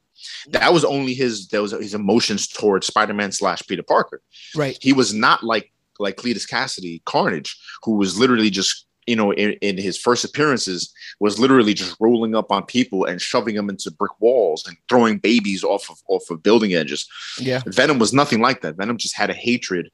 That 0.48 0.72
was 0.72 0.84
only 0.84 1.14
his 1.14 1.48
that 1.48 1.62
was 1.62 1.72
his 1.72 1.94
emotions 1.94 2.46
towards 2.48 2.86
Spider-Man 2.86 3.32
slash 3.32 3.62
Peter 3.66 3.82
Parker. 3.82 4.22
right. 4.54 4.78
He 4.80 4.92
was 4.92 5.12
not 5.14 5.42
like 5.42 5.72
like 5.98 6.16
Cletus 6.16 6.48
Kasady, 6.48 7.04
Carnage, 7.04 7.56
who 7.82 7.92
was 7.96 8.18
literally 8.18 8.50
just 8.50 8.86
you 9.06 9.16
know 9.16 9.32
in, 9.32 9.52
in 9.60 9.76
his 9.76 9.98
first 9.98 10.24
appearances 10.24 10.92
was 11.20 11.38
literally 11.38 11.74
just 11.74 11.96
rolling 12.00 12.34
up 12.34 12.50
on 12.50 12.64
people 12.64 13.04
and 13.04 13.20
shoving 13.20 13.54
them 13.54 13.68
into 13.68 13.90
brick 13.90 14.18
walls 14.20 14.66
and 14.66 14.76
throwing 14.88 15.18
babies 15.18 15.62
off 15.62 15.88
of 15.90 15.98
off 16.08 16.30
of 16.30 16.42
building 16.42 16.74
edges. 16.74 17.08
Yeah. 17.38 17.60
Venom 17.66 17.98
was 17.98 18.12
nothing 18.12 18.40
like 18.40 18.62
that. 18.62 18.76
Venom 18.76 18.96
just 18.96 19.16
had 19.16 19.30
a 19.30 19.34
hatred 19.34 19.90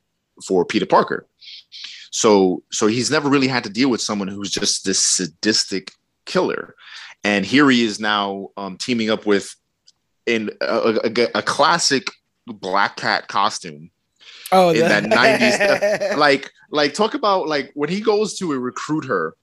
for 0.47 0.65
Peter 0.65 0.87
Parker. 0.87 1.27
So 2.11 2.63
so 2.71 2.87
he's 2.87 3.11
never 3.11 3.29
really 3.29 3.49
had 3.49 3.65
to 3.65 3.71
deal 3.71 3.91
with 3.91 4.01
someone 4.01 4.29
who's 4.29 4.51
just 4.51 4.85
this 4.85 5.05
sadistic 5.05 5.93
killer. 6.25 6.75
And 7.23 7.45
here 7.45 7.69
he 7.69 7.85
is 7.85 8.01
now 8.01 8.49
um, 8.57 8.79
teaming 8.79 9.11
up 9.11 9.27
with 9.27 9.55
in 10.27 10.51
a, 10.61 10.99
a, 11.05 11.29
a 11.39 11.43
classic 11.43 12.07
black 12.47 12.97
cat 12.97 13.29
costume 13.29 13.91
Oh, 14.53 14.71
in 14.71 14.81
that 14.81 15.05
90s 15.05 16.17
like 16.17 16.51
like 16.71 16.93
talk 16.95 17.15
about 17.15 17.47
like 17.47 17.71
when 17.75 17.89
he 17.89 18.01
goes 18.01 18.37
to 18.39 18.53
recruit 18.59 19.05
her 19.05 19.37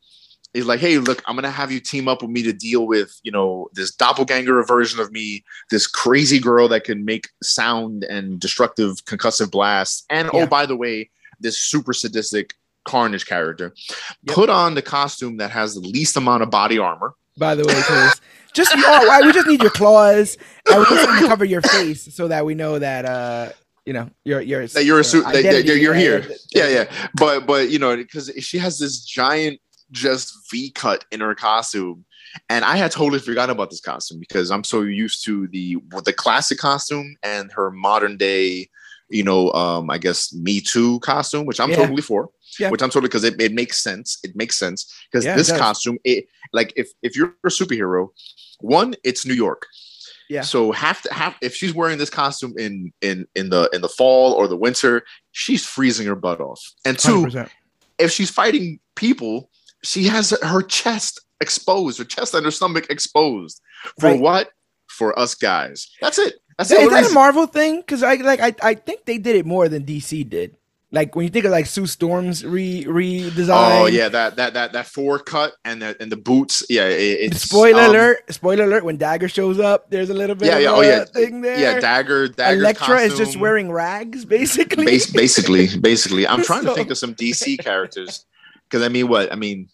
he's 0.53 0.65
like 0.65 0.81
hey 0.81 0.97
look 0.97 1.23
i'm 1.27 1.35
gonna 1.35 1.49
have 1.49 1.71
you 1.71 1.79
team 1.79 2.09
up 2.09 2.21
with 2.21 2.31
me 2.31 2.43
to 2.43 2.51
deal 2.51 2.85
with 2.87 3.17
you 3.23 3.31
know 3.31 3.69
this 3.73 3.91
doppelganger 3.95 4.61
version 4.63 4.99
of 4.99 5.11
me 5.13 5.45
this 5.69 5.87
crazy 5.87 6.39
girl 6.39 6.67
that 6.67 6.83
can 6.83 7.05
make 7.05 7.29
sound 7.41 8.03
and 8.05 8.39
destructive 8.41 8.97
concussive 9.05 9.49
blasts 9.49 10.03
and 10.09 10.29
oh, 10.33 10.39
Yeah. 10.39 10.43
oh 10.43 10.47
by 10.47 10.65
the 10.65 10.75
way 10.75 11.09
this 11.39 11.57
super 11.57 11.93
sadistic 11.93 12.55
carnage 12.83 13.25
character 13.25 13.73
Yep. 14.23 14.35
put 14.35 14.49
on 14.49 14.75
the 14.75 14.81
costume 14.81 15.37
that 15.37 15.51
has 15.51 15.73
the 15.75 15.81
least 15.81 16.17
amount 16.17 16.43
of 16.43 16.49
body 16.49 16.77
armor 16.79 17.13
By 17.37 17.55
the 17.55 17.65
way, 17.65 17.73
Chris, 17.83 18.19
just 18.53 18.71
oh, 18.75 19.07
why- 19.07 19.21
we 19.21 19.31
just 19.31 19.47
need 19.47 19.61
your 19.61 19.71
claws 19.71 20.37
and 20.69 20.79
we 20.79 20.85
just 20.85 21.09
need 21.09 21.21
to 21.21 21.27
cover 21.27 21.45
your 21.45 21.61
face 21.61 22.13
so 22.15 22.27
that 22.27 22.45
we 22.45 22.55
know 22.55 22.79
that 22.79 23.05
uh, 23.05 23.49
you 23.85 23.93
know, 23.93 24.09
you're 24.25 24.41
you're 24.41 24.67
that 24.67 24.83
you're 24.85 24.99
a 24.99 25.03
su- 25.03 25.21
that, 25.23 25.43
that 25.43 25.65
you're, 25.65 25.77
you're 25.77 25.93
here. 25.93 26.25
Yeah, 26.53 26.67
yeah. 26.69 27.07
But 27.15 27.45
but 27.47 27.69
you 27.69 27.79
know 27.79 27.95
because 27.95 28.31
she 28.39 28.57
has 28.57 28.79
this 28.79 29.05
giant 29.05 29.59
just 29.91 30.33
V 30.51 30.71
cut 30.71 31.05
in 31.11 31.21
her 31.21 31.33
costume, 31.35 32.03
and 32.49 32.65
I 32.65 32.75
had 32.75 32.91
totally 32.91 33.19
forgotten 33.19 33.51
about 33.55 33.69
this 33.69 33.79
costume 33.79 34.19
because 34.19 34.51
I'm 34.51 34.63
so 34.65 34.81
used 34.81 35.23
to 35.25 35.47
the 35.47 35.77
the 36.03 36.11
classic 36.11 36.57
costume 36.57 37.15
and 37.23 37.49
her 37.53 37.71
modern 37.71 38.17
day, 38.17 38.67
you 39.09 39.23
know, 39.23 39.51
um, 39.53 39.89
I 39.89 39.97
guess 39.99 40.33
Me 40.33 40.59
Too 40.59 40.99
costume, 40.99 41.45
which 41.45 41.59
I'm 41.61 41.69
Yeah. 41.69 41.77
totally 41.77 42.01
for. 42.01 42.29
Yeah. 42.59 42.69
Which 42.69 42.81
I'm 42.81 42.89
totally 42.89 43.07
because 43.09 43.23
it, 43.23 43.39
it 43.41 43.53
makes 43.53 43.81
sense. 43.81 44.17
It 44.23 44.35
makes 44.35 44.57
sense 44.57 44.93
because 45.11 45.25
Yeah, 45.25 45.35
this 45.35 45.51
costume, 45.55 45.97
it 46.03 46.25
like 46.53 46.73
if 46.75 46.89
if 47.01 47.15
you're 47.15 47.35
a 47.45 47.49
superhero, 47.49 48.09
one, 48.59 48.95
it's 49.03 49.25
New 49.25 49.33
York. 49.33 49.65
Yeah. 50.29 50.41
So 50.41 50.71
half 50.71 51.01
to 51.03 51.13
half 51.13 51.37
if 51.41 51.55
she's 51.55 51.73
wearing 51.73 51.97
this 51.97 52.09
costume 52.09 52.53
in 52.57 52.91
in 53.01 53.27
in 53.35 53.49
the 53.49 53.69
in 53.73 53.81
the 53.81 53.89
fall 53.89 54.33
or 54.33 54.47
the 54.47 54.57
winter, 54.57 55.03
she's 55.31 55.65
freezing 55.65 56.07
her 56.07 56.15
butt 56.15 56.41
off. 56.41 56.61
And 56.85 56.97
two, 56.99 57.25
100%. 57.27 57.49
if 57.97 58.11
she's 58.11 58.29
fighting 58.29 58.79
people, 58.95 59.49
she 59.83 60.05
has 60.05 60.31
her 60.43 60.61
chest 60.61 61.21
exposed, 61.39 61.97
her 61.99 62.03
chest 62.03 62.33
and 62.33 62.43
her 62.43 62.51
stomach 62.51 62.87
exposed. 62.89 63.61
For 63.99 64.07
Right. 64.09 64.19
what? 64.19 64.49
For 64.89 65.17
us 65.17 65.35
guys. 65.35 65.89
That's 66.01 66.17
it. 66.17 66.35
That's 66.57 66.71
Is 66.71 66.89
that 66.89 67.11
a. 67.11 67.13
Marvel 67.13 67.45
thing? 67.45 67.77
Because 67.81 68.01
I 68.03 68.15
like 68.15 68.39
I, 68.39 68.53
I 68.61 68.73
think 68.73 69.05
they 69.05 69.19
did 69.19 69.35
it 69.35 69.45
more 69.45 69.69
than 69.69 69.85
DC 69.85 70.27
did. 70.27 70.56
Like 70.89 71.17
when 71.17 71.25
you 71.25 71.29
think 71.29 71.43
of 71.43 71.51
like 71.51 71.65
Sue 71.65 71.85
Storm's 71.85 72.45
re 72.45 72.85
redesign. 72.85 73.81
Oh 73.81 73.87
yeah, 73.87 74.07
that 74.07 74.37
that 74.37 74.53
that 74.53 74.71
that 74.71 74.85
four 74.85 75.19
cut 75.19 75.53
and 75.65 75.81
the 75.81 75.97
and 75.99 76.09
the 76.09 76.15
boots. 76.15 76.63
Yeah, 76.69 76.85
it, 76.87 77.19
it's 77.33 77.41
Spoiler 77.41 77.81
um, 77.81 77.89
alert! 77.89 78.19
Spoiler 78.33 78.63
alert! 78.63 78.85
When 78.85 78.95
Dagger 78.95 79.27
shows 79.27 79.59
up, 79.59 79.91
there's 79.91 80.09
a 80.09 80.13
little 80.13 80.35
bit 80.37 80.45
Yeah, 80.47 80.55
of 80.55 80.61
yeah, 80.61 80.69
a 80.69 80.73
oh, 80.75 80.81
yeah. 80.81 81.03
thing 81.03 81.41
there. 81.41 81.59
Yeah, 81.59 81.79
dagger, 81.81 82.29
dagger. 82.29 82.59
Elektra 82.61 83.01
is 83.01 83.17
just 83.17 83.35
wearing 83.35 83.69
rags, 83.69 84.23
basically. 84.23 84.85
Bas- 84.85 85.11
basically, 85.11 85.67
basically. 85.77 86.25
I'm 86.25 86.41
trying 86.41 86.63
to 86.63 86.73
think 86.75 86.89
of 86.89 86.97
some 86.97 87.13
DC 87.15 87.59
characters 87.59 88.25
because 88.63 88.81
I 88.81 88.87
mean, 88.87 89.09
what 89.09 89.29
I 89.29 89.35
mean, 89.35 89.67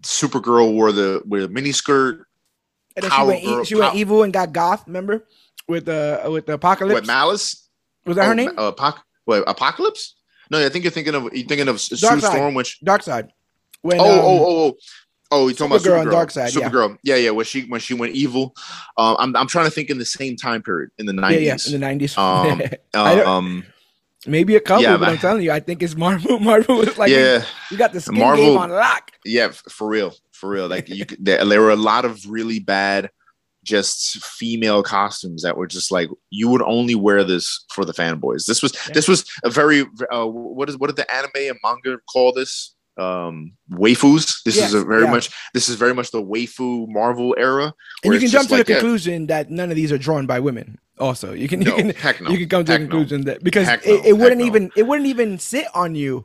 Supergirl 0.00 0.72
wore 0.72 0.92
the 0.92 1.22
with 1.26 1.42
the 1.42 1.48
mini 1.48 1.72
skirt. 1.72 2.26
and 2.96 3.02
then 3.04 3.10
she 3.10 3.22
went, 3.22 3.44
Girl- 3.44 3.64
she 3.64 3.74
went 3.74 3.96
evil 3.96 4.22
and 4.22 4.32
got 4.32 4.54
goth. 4.54 4.84
Remember 4.86 5.26
with 5.68 5.84
the 5.84 6.22
uh, 6.24 6.30
with 6.30 6.46
the 6.46 6.54
apocalypse? 6.54 6.94
What 6.94 7.06
Malice? 7.06 7.68
Was 8.06 8.16
that 8.16 8.24
her 8.24 8.30
Oh, 8.30 8.34
name? 8.34 8.50
Uh, 8.56 8.72
Apoc- 8.72 9.02
what, 9.26 9.44
Apocalypse? 9.46 10.14
No, 10.58 10.64
I 10.64 10.68
think 10.68 10.84
you're 10.84 10.92
thinking 10.92 11.14
of 11.14 11.24
you're 11.32 11.46
thinking 11.46 11.68
of 11.68 11.80
Sue. 11.80 11.96
Storm, 11.96 12.54
which 12.54 12.78
Darkseid. 12.84 13.28
When, 13.82 13.98
oh, 14.00 14.04
um, 14.04 14.18
oh, 14.18 14.22
oh, 14.22 14.68
oh. 14.68 14.76
Oh, 15.30 15.48
you're 15.48 15.56
talking 15.56 15.76
Supergirl 15.78 16.02
about 16.02 16.28
Supergirl. 16.28 16.48
Darkseid, 16.48 16.60
yeah. 16.60 16.68
Supergirl. 16.68 16.98
Yeah. 17.02 17.16
yeah, 17.16 17.30
When 17.30 17.44
she 17.44 17.62
when 17.62 17.80
she 17.80 17.94
went 17.94 18.14
evil, 18.14 18.54
um, 18.96 19.16
I'm 19.18 19.36
I'm 19.36 19.46
trying 19.48 19.64
to 19.64 19.70
think 19.70 19.90
in 19.90 19.98
the 19.98 20.04
same 20.04 20.36
time 20.36 20.62
period 20.62 20.90
in 20.98 21.06
the 21.06 21.12
yeah, 21.14 21.28
yeah, 21.30 21.38
nineties. 21.50 21.66
in 21.66 21.72
the 21.72 21.78
nineties. 21.86 22.16
Um, 22.18 22.62
I 22.94 23.14
don't- 23.16 23.26
um, 23.26 23.64
Maybe 24.26 24.56
a 24.56 24.60
couple, 24.60 24.84
yeah, 24.84 24.92
but 24.92 25.00
man. 25.00 25.10
I'm 25.10 25.18
telling 25.18 25.42
you, 25.42 25.50
I 25.52 25.60
think 25.60 25.82
it's 25.82 25.96
Marvel. 25.96 26.38
Marvel 26.40 26.76
was 26.78 26.96
like, 26.96 27.10
yeah, 27.10 27.44
you 27.70 27.76
got 27.76 27.92
the 27.92 28.00
skin 28.00 28.18
Marvel- 28.18 28.44
game 28.46 28.56
on 28.56 28.70
lock. 28.70 29.10
yeah, 29.22 29.48
for 29.68 29.86
real, 29.86 30.14
for 30.32 30.48
real. 30.48 30.66
Like 30.66 30.88
you, 30.88 31.04
could, 31.04 31.22
there, 31.22 31.44
there 31.44 31.60
were 31.60 31.72
a 31.72 31.76
lot 31.76 32.06
of 32.06 32.24
really 32.26 32.58
bad, 32.58 33.10
just 33.64 34.22
female 34.24 34.82
costumes 34.82 35.42
that 35.42 35.56
were 35.56 35.66
just 35.66 35.90
like 35.90 36.08
you 36.30 36.48
would 36.48 36.62
only 36.62 36.94
wear 36.94 37.24
this 37.24 37.64
for 37.72 37.84
the 37.84 37.92
fanboys. 37.92 38.46
This 38.46 38.62
was 38.62 38.72
Yeah. 38.86 38.94
this 38.94 39.08
was 39.08 39.24
a 39.42 39.50
very 39.50 39.82
uh, 40.12 40.26
what 40.26 40.68
is 40.68 40.78
what 40.78 40.86
did 40.88 40.96
the 40.96 41.10
anime 41.12 41.30
and 41.50 41.58
manga 41.64 41.98
call 42.12 42.32
this? 42.32 42.74
Um, 42.96 43.54
waifus. 43.72 44.42
This 44.44 44.56
Yes, 44.56 44.68
is 44.68 44.74
a 44.74 44.84
very 44.84 45.02
yeah. 45.04 45.10
much 45.10 45.30
this 45.52 45.68
is 45.68 45.74
very 45.74 45.94
much 45.94 46.12
the 46.12 46.22
waifu 46.22 46.86
Marvel 46.88 47.34
era. 47.36 47.74
And 48.04 48.14
you 48.14 48.20
can 48.20 48.28
jump 48.28 48.48
to 48.48 48.54
like, 48.56 48.66
the 48.66 48.74
conclusion 48.74 49.26
that 49.26 49.50
none 49.50 49.70
of 49.70 49.76
these 49.76 49.90
are 49.90 49.98
drawn 49.98 50.26
by 50.26 50.38
women. 50.38 50.78
Also, 51.00 51.32
you 51.32 51.48
can 51.48 51.58
no, 51.60 51.76
you 51.76 51.82
can 51.82 51.90
heck 51.90 52.20
no, 52.20 52.30
you 52.30 52.38
can 52.38 52.48
come 52.48 52.64
to 52.64 52.70
the 52.70 52.78
heck 52.78 52.82
no. 52.82 52.86
conclusion 52.88 53.24
that 53.24 53.42
because 53.42 53.66
Heck 53.66 53.84
it, 53.84 54.04
no, 54.04 54.08
it 54.10 54.12
wouldn't 54.12 54.40
no. 54.42 54.46
even 54.46 54.70
it 54.76 54.84
wouldn't 54.86 55.08
even 55.08 55.40
sit 55.40 55.66
on 55.74 55.96
you 55.96 56.24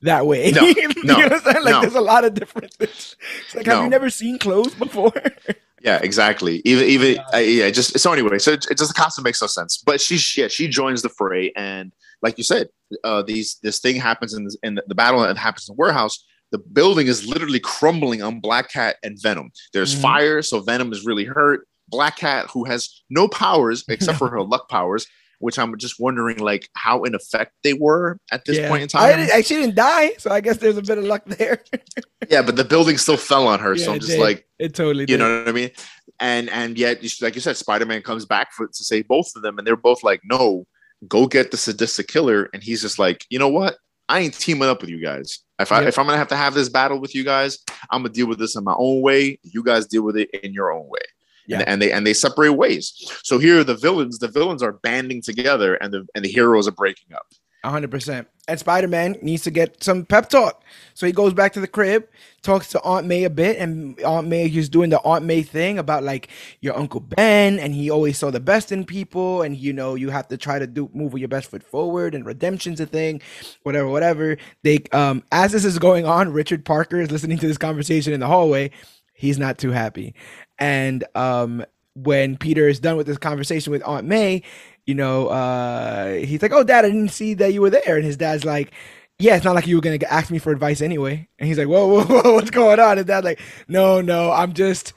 that 0.00 0.26
way. 0.26 0.50
No, 0.50 0.62
you 0.66 0.88
no, 1.04 1.14
understand? 1.14 1.64
Like 1.64 1.72
no. 1.74 1.80
there's 1.82 1.94
a 1.94 2.00
lot 2.00 2.24
of 2.24 2.34
differences. 2.34 3.16
It's 3.44 3.54
like 3.54 3.66
have 3.66 3.84
you 3.84 3.88
never 3.90 4.10
seen 4.10 4.40
clothes 4.40 4.74
before? 4.74 5.12
Yeah, 5.84 5.98
exactly. 6.02 6.62
Even 6.64 6.84
even 6.86 7.18
uh, 7.34 7.38
yeah, 7.38 7.70
just 7.70 7.98
so 7.98 8.12
anyway. 8.12 8.38
So 8.38 8.52
it, 8.52 8.66
it 8.70 8.78
just 8.78 8.94
the 8.94 9.00
costume 9.00 9.24
makes 9.24 9.40
no 9.40 9.48
sense. 9.48 9.82
But 9.84 10.00
she 10.00 10.18
yeah 10.40 10.48
she 10.48 10.68
joins 10.68 11.02
the 11.02 11.08
fray, 11.08 11.52
and 11.56 11.92
like 12.22 12.38
you 12.38 12.44
said, 12.44 12.68
uh, 13.04 13.22
these 13.22 13.58
this 13.62 13.80
thing 13.80 13.96
happens 13.96 14.32
in, 14.34 14.44
this, 14.44 14.56
in 14.62 14.76
the, 14.76 14.84
the 14.86 14.94
battle 14.94 15.20
that 15.20 15.36
happens 15.36 15.68
in 15.68 15.74
the 15.74 15.78
warehouse. 15.78 16.24
The 16.52 16.58
building 16.58 17.06
is 17.06 17.26
literally 17.26 17.60
crumbling 17.60 18.22
on 18.22 18.38
Black 18.38 18.70
Cat 18.70 18.96
and 19.02 19.18
Venom. 19.20 19.50
There's 19.72 19.94
Mhm. 19.94 20.02
fire, 20.02 20.42
so 20.42 20.60
Venom 20.60 20.92
is 20.92 21.04
really 21.04 21.24
hurt. 21.24 21.66
Black 21.88 22.16
Cat, 22.16 22.46
who 22.52 22.64
has 22.64 23.02
no 23.10 23.26
powers 23.26 23.84
except 23.88 24.18
for 24.18 24.28
her 24.28 24.42
luck 24.42 24.68
powers, 24.68 25.06
which 25.42 25.58
I'm 25.58 25.76
just 25.76 25.98
wondering 25.98 26.38
like 26.38 26.68
how 26.74 27.02
in 27.02 27.14
effect 27.14 27.52
they 27.64 27.74
were 27.74 28.16
at 28.30 28.44
this 28.44 28.56
Yeah. 28.58 28.68
point 28.68 28.82
in 28.84 28.88
I, 28.98 29.10
time. 29.10 29.18
didn't- 29.20 29.32
I- 29.34 29.40
she 29.42 29.54
didn't 29.56 29.74
die, 29.74 30.12
so 30.18 30.30
I 30.30 30.40
guess 30.40 30.56
there's 30.58 30.76
a 30.76 30.82
bit 30.82 30.98
of 30.98 31.04
luck 31.04 31.22
there. 31.26 31.62
yeah, 32.30 32.42
but 32.42 32.56
the 32.56 32.64
building 32.64 32.96
still 32.96 33.16
fell 33.16 33.46
on 33.48 33.58
her, 33.60 33.74
Yeah, 33.74 33.84
so 33.84 33.92
I'm 33.94 33.98
just 33.98 34.12
did. 34.12 34.20
like 34.20 34.46
It 34.58 34.74
totally 34.74 35.02
you 35.02 35.06
did. 35.06 35.18
know 35.18 35.38
what 35.40 35.48
I 35.48 35.52
mean? 35.52 35.70
And 36.20 36.48
and 36.50 36.78
yet, 36.78 37.02
you- 37.02 37.10
like 37.20 37.34
you 37.34 37.40
said, 37.40 37.56
Spider 37.56 37.86
Man 37.86 38.02
comes 38.02 38.24
back 38.24 38.52
for 38.52 38.66
to 38.68 38.84
save 38.84 39.08
both 39.08 39.32
of 39.34 39.42
them, 39.42 39.58
and 39.58 39.66
they're 39.66 39.76
both 39.76 40.02
like, 40.04 40.20
"No, 40.24 40.66
go 41.08 41.26
get 41.26 41.50
the 41.50 41.56
sadistic 41.56 42.06
killer." 42.06 42.48
And 42.54 42.62
he's 42.62 42.80
just 42.80 42.98
like, 42.98 43.26
"You 43.28 43.38
know 43.40 43.48
what? 43.48 43.76
I 44.08 44.20
ain't 44.20 44.34
teaming 44.38 44.68
up 44.68 44.80
with 44.82 44.90
you 44.90 45.02
guys. 45.02 45.40
If 45.58 45.72
I 45.72 45.80
Yep. 45.80 45.88
if 45.88 45.98
I'm 45.98 46.06
gonna 46.06 46.18
have 46.18 46.28
to 46.28 46.36
have 46.36 46.54
this 46.54 46.68
battle 46.68 47.00
with 47.00 47.14
you 47.14 47.24
guys, 47.24 47.58
I'm 47.90 48.02
gonna 48.02 48.14
deal 48.14 48.26
with 48.28 48.38
this 48.38 48.54
in 48.54 48.62
my 48.62 48.74
own 48.76 49.00
way. 49.00 49.38
You 49.42 49.62
guys 49.64 49.86
deal 49.86 50.02
with 50.02 50.16
it 50.16 50.30
in 50.44 50.52
your 50.52 50.70
own 50.72 50.86
way." 50.88 51.00
Yeah. 51.46 51.58
and, 51.60 51.68
and 51.68 51.82
they 51.82 51.92
and 51.92 52.06
they 52.06 52.14
separate 52.14 52.50
ways. 52.50 52.92
So 53.22 53.38
here 53.38 53.60
are 53.60 53.64
the 53.64 53.76
villains, 53.76 54.18
the 54.18 54.28
villains 54.28 54.62
are 54.62 54.72
banding 54.72 55.22
together, 55.22 55.74
and 55.76 55.92
the 55.92 56.06
and 56.14 56.24
the 56.24 56.30
heroes 56.30 56.68
are 56.68 56.72
breaking 56.72 57.14
up. 57.14 57.26
100%. 57.64 58.26
And 58.48 58.58
Spider 58.58 58.88
Man 58.88 59.16
needs 59.22 59.44
to 59.44 59.52
get 59.52 59.82
some 59.84 60.04
pep 60.04 60.28
talk. 60.28 60.64
So 60.94 61.06
he 61.06 61.12
goes 61.12 61.32
back 61.32 61.52
to 61.52 61.60
the 61.60 61.68
crib, 61.68 62.08
talks 62.42 62.68
to 62.70 62.82
Aunt 62.82 63.06
May 63.06 63.22
a 63.22 63.30
bit, 63.30 63.56
and 63.58 64.00
Aunt 64.02 64.26
May 64.26 64.46
is 64.46 64.68
doing 64.68 64.90
the 64.90 65.00
Aunt 65.04 65.24
May 65.24 65.42
thing 65.42 65.78
about 65.78 66.02
like 66.02 66.28
your 66.60 66.76
Uncle 66.76 66.98
Ben, 66.98 67.60
and 67.60 67.72
he 67.72 67.88
always 67.88 68.18
saw 68.18 68.32
the 68.32 68.40
best 68.40 68.72
in 68.72 68.84
people, 68.84 69.42
and 69.42 69.56
you 69.56 69.72
know, 69.72 69.94
you 69.94 70.10
have 70.10 70.26
to 70.28 70.36
try 70.36 70.58
to 70.58 70.66
do 70.66 70.90
move 70.92 71.12
with 71.12 71.20
your 71.20 71.28
best 71.28 71.50
foot 71.50 71.62
forward, 71.62 72.16
and 72.16 72.26
redemption's 72.26 72.80
a 72.80 72.86
thing, 72.86 73.22
whatever, 73.62 73.88
whatever. 73.88 74.36
They, 74.64 74.80
um, 74.90 75.22
as 75.30 75.52
this 75.52 75.64
is 75.64 75.78
going 75.78 76.04
on, 76.04 76.32
Richard 76.32 76.64
Parker 76.64 77.00
is 77.00 77.12
listening 77.12 77.38
to 77.38 77.46
this 77.46 77.58
conversation 77.58 78.12
in 78.12 78.18
the 78.18 78.26
hallway. 78.26 78.72
He's 79.14 79.38
not 79.38 79.56
too 79.56 79.70
happy. 79.70 80.14
And, 80.62 81.04
um, 81.16 81.64
when 81.94 82.36
Peter 82.38 82.68
is 82.68 82.80
done 82.80 82.96
with 82.96 83.06
this 83.06 83.18
conversation 83.18 83.72
with 83.72 83.82
Aunt 83.84 84.06
May, 84.06 84.42
you 84.86 84.94
know, 84.94 85.28
uh, 85.28 86.14
he's 86.14 86.40
like, 86.42 86.52
"Oh, 86.52 86.64
Dad, 86.64 86.84
I 86.84 86.88
didn't 86.88 87.10
see 87.10 87.34
that 87.34 87.52
you 87.52 87.60
were 87.62 87.70
there," 87.70 87.96
and 87.96 88.04
his 88.04 88.16
dad's 88.16 88.44
like. 88.44 88.72
Yeah, 89.18 89.36
it's 89.36 89.44
not 89.44 89.54
like 89.54 89.68
you 89.68 89.76
were 89.76 89.82
gonna 89.82 89.98
ask 90.10 90.32
me 90.32 90.38
for 90.40 90.50
advice 90.52 90.80
anyway. 90.80 91.28
And 91.38 91.46
he's 91.46 91.58
like, 91.58 91.68
"Whoa, 91.68 91.86
whoa, 91.86 92.04
whoa, 92.22 92.34
what's 92.34 92.50
going 92.50 92.80
on?" 92.80 92.98
And 92.98 93.06
Dad's 93.06 93.24
like, 93.24 93.40
"No, 93.68 94.00
no, 94.00 94.32
I'm 94.32 94.52
just 94.52 94.94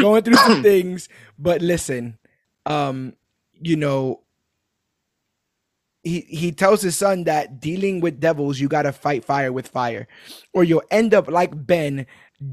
going 0.00 0.22
through 0.22 0.36
some 0.36 0.62
things. 0.62 1.08
But 1.38 1.60
listen, 1.60 2.16
um, 2.64 3.14
you 3.60 3.76
know, 3.76 4.22
he 6.04 6.20
he 6.22 6.52
tells 6.52 6.80
his 6.80 6.96
son 6.96 7.24
that 7.24 7.60
dealing 7.60 8.00
with 8.00 8.20
devils, 8.20 8.60
you 8.60 8.68
gotta 8.68 8.92
fight 8.92 9.24
fire 9.24 9.52
with 9.52 9.68
fire, 9.68 10.08
or 10.54 10.64
you'll 10.64 10.82
end 10.90 11.12
up 11.12 11.28
like 11.28 11.52
Ben, 11.66 12.06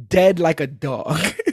dead 0.10 0.40
like 0.40 0.60
a 0.60 0.68
dog." 0.68 1.22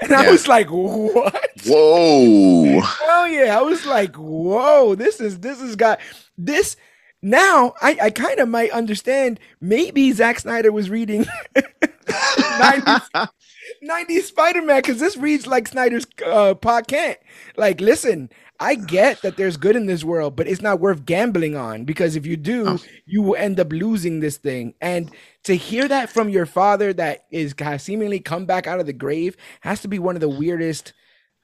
and 0.00 0.12
I 0.12 0.30
was 0.30 0.48
like, 0.48 0.68
"What?" 0.68 1.50
Whoa! 1.66 2.80
Oh 2.82 3.24
yeah, 3.30 3.58
I 3.58 3.62
was 3.62 3.84
like, 3.86 4.16
"Whoa!" 4.16 4.94
This 4.94 5.20
is 5.20 5.40
this 5.40 5.60
has 5.60 5.76
got 5.76 6.00
this. 6.36 6.76
Now 7.20 7.74
I, 7.82 7.98
I 8.02 8.10
kind 8.10 8.38
of 8.38 8.48
might 8.48 8.70
understand. 8.70 9.40
Maybe 9.60 10.12
Zack 10.12 10.38
Snyder 10.38 10.70
was 10.70 10.88
reading 10.88 11.26
90s, 12.06 13.28
90s 13.84 14.22
Spider 14.22 14.62
Man 14.62 14.78
because 14.78 15.00
this 15.00 15.16
reads 15.16 15.46
like 15.46 15.68
Snyder's 15.68 16.06
uh, 16.24 16.54
podcast. 16.54 17.16
Like, 17.56 17.80
listen, 17.80 18.30
I 18.60 18.74
get 18.74 19.22
that 19.22 19.36
there's 19.36 19.56
good 19.56 19.76
in 19.76 19.86
this 19.86 20.02
world, 20.02 20.34
but 20.34 20.48
it's 20.48 20.60
not 20.60 20.80
worth 20.80 21.04
gambling 21.04 21.56
on 21.56 21.84
because 21.84 22.16
if 22.16 22.26
you 22.26 22.36
do, 22.36 22.64
oh. 22.66 22.78
you 23.06 23.22
will 23.22 23.36
end 23.36 23.60
up 23.60 23.70
losing 23.72 24.20
this 24.20 24.36
thing. 24.36 24.74
And 24.80 25.12
to 25.44 25.54
hear 25.54 25.86
that 25.86 26.10
from 26.10 26.28
your 26.28 26.46
father 26.46 26.92
that 26.94 27.26
is 27.30 27.54
has 27.58 27.84
seemingly 27.84 28.18
come 28.18 28.46
back 28.46 28.66
out 28.66 28.80
of 28.80 28.86
the 28.86 28.92
grave 28.92 29.36
has 29.60 29.80
to 29.82 29.88
be 29.88 29.98
one 29.98 30.16
of 30.16 30.20
the 30.20 30.28
weirdest 30.28 30.92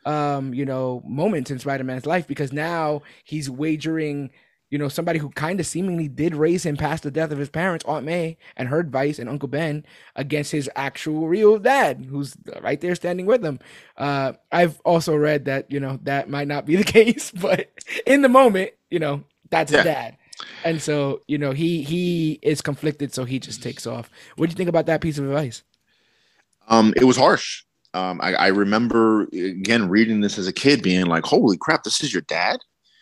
um, 0.07 0.53
you 0.53 0.65
know, 0.65 1.03
moments 1.07 1.51
in 1.51 1.59
Spider-Man's 1.59 2.07
life 2.07 2.27
because 2.27 2.53
now 2.53 3.03
he's 3.25 3.49
wagering 3.49 4.31
you 4.75 4.79
know, 4.79 4.89
somebody 4.89 5.21
who 5.21 5.31
kind 5.31 5.61
of 5.61 5.67
seemingly 5.67 6.09
did 6.09 6.35
raise 6.35 6.67
him 6.67 6.77
past 6.77 7.05
the 7.05 7.11
death 7.13 7.31
of 7.31 7.39
his 7.39 7.49
parents, 7.49 7.85
Aunt 7.85 8.05
May 8.05 8.37
and 8.57 8.69
her 8.69 8.81
advice 8.81 9.21
and 9.21 9.31
Uncle 9.31 9.49
Ben, 9.49 9.87
against 10.17 10.51
his 10.51 10.69
actual 10.75 11.29
real 11.29 11.61
dad, 11.61 12.09
who's 12.11 12.37
right 12.61 12.81
there 12.81 12.97
standing 12.97 13.25
with 13.25 13.45
him. 13.45 13.61
Uh, 13.97 14.33
I've 14.51 14.81
also 14.81 15.15
read 15.15 15.45
that, 15.45 15.71
you 15.71 15.79
know, 15.79 16.01
that 16.03 16.29
might 16.29 16.49
not 16.49 16.67
be 16.67 16.75
the 16.75 16.83
case, 16.93 17.31
but 17.31 17.71
in 18.05 18.23
the 18.23 18.29
moment, 18.29 18.73
you 18.91 18.99
know, 18.99 19.23
that's 19.49 19.71
yeah. 19.71 19.79
his 19.79 19.85
dad. 19.85 20.17
And 20.65 20.83
so, 20.83 21.21
you 21.29 21.39
know, 21.39 21.53
he 21.53 21.85
he 21.85 22.41
is 22.43 22.61
conflicted, 22.61 23.15
so 23.15 23.25
he 23.25 23.39
just 23.39 23.63
takes 23.63 23.87
off. 23.87 24.11
What 24.35 24.47
do 24.47 24.51
you 24.51 24.57
think 24.57 24.69
about 24.69 24.87
that 24.87 25.01
piece 25.01 25.19
of 25.19 25.27
advice? 25.27 25.63
Um, 26.67 26.93
it 26.97 27.05
was 27.05 27.17
harsh. 27.17 27.63
Um, 27.95 28.21
I, 28.21 28.35
I 28.35 28.47
remember 28.49 29.29
again 29.33 29.89
reading 29.89 30.21
this 30.21 30.37
as 30.37 30.49
a 30.49 30.53
kid, 30.53 30.83
being 30.83 31.07
like, 31.07 31.23
"Holy 31.23 31.57
crap, 31.57 31.85
this 31.85 32.03
is 32.03 32.13
your 32.13 32.23
dad!" 32.23 32.59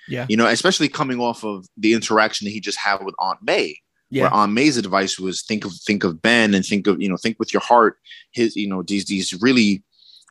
Yeah. 0.08 0.26
You 0.28 0.36
know, 0.36 0.46
especially 0.46 0.88
coming 0.88 1.20
off 1.20 1.44
of 1.44 1.66
the 1.76 1.92
interaction 1.92 2.44
that 2.44 2.50
he 2.50 2.60
just 2.60 2.78
had 2.78 3.04
with 3.04 3.14
Aunt 3.18 3.38
May. 3.42 3.76
Yeah. 4.10 4.24
Where 4.24 4.34
Aunt 4.34 4.52
May's 4.52 4.76
advice 4.76 5.18
was 5.18 5.42
think 5.42 5.64
of 5.64 5.72
think 5.86 6.04
of 6.04 6.20
Ben 6.20 6.52
and 6.52 6.64
think 6.64 6.86
of, 6.86 7.00
you 7.00 7.08
know, 7.08 7.16
think 7.16 7.38
with 7.38 7.52
your 7.52 7.62
heart. 7.62 7.96
His, 8.32 8.54
you 8.56 8.68
know, 8.68 8.82
these 8.82 9.06
these 9.06 9.32
really 9.40 9.82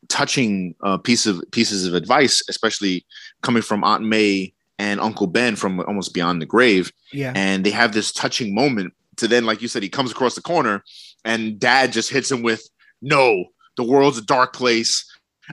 touching 0.08 0.76
uh, 0.84 0.98
piece 0.98 1.26
of 1.26 1.42
pieces 1.52 1.88
of 1.88 1.94
advice, 1.94 2.44
especially 2.50 3.06
coming 3.42 3.62
from 3.62 3.84
Aunt 3.84 4.04
May 4.04 4.54
and 4.78 5.00
Uncle 5.00 5.28
Ben 5.28 5.56
from 5.56 5.80
almost 5.82 6.14
beyond 6.14 6.42
the 6.42 6.46
grave. 6.46 6.92
Yeah. 7.12 7.34
And 7.36 7.64
they 7.64 7.72
have 7.72 7.94
this 7.94 8.12
touching 8.12 8.54
moment 8.54 8.94
to 9.18 9.28
then, 9.28 9.46
like 9.46 9.62
you 9.62 9.68
said, 9.68 9.84
he 9.84 9.90
comes 9.90 10.12
across 10.12 10.36
the 10.36 10.42
corner 10.42 10.84
and 11.24 11.60
dad 11.60 11.92
just 11.92 12.10
hits 12.10 12.32
him 12.32 12.42
with, 12.42 12.68
No, 13.02 13.46
the 13.78 13.84
world's 13.84 14.18
a 14.18 14.24
dark 14.24 14.54
place. 14.54 15.06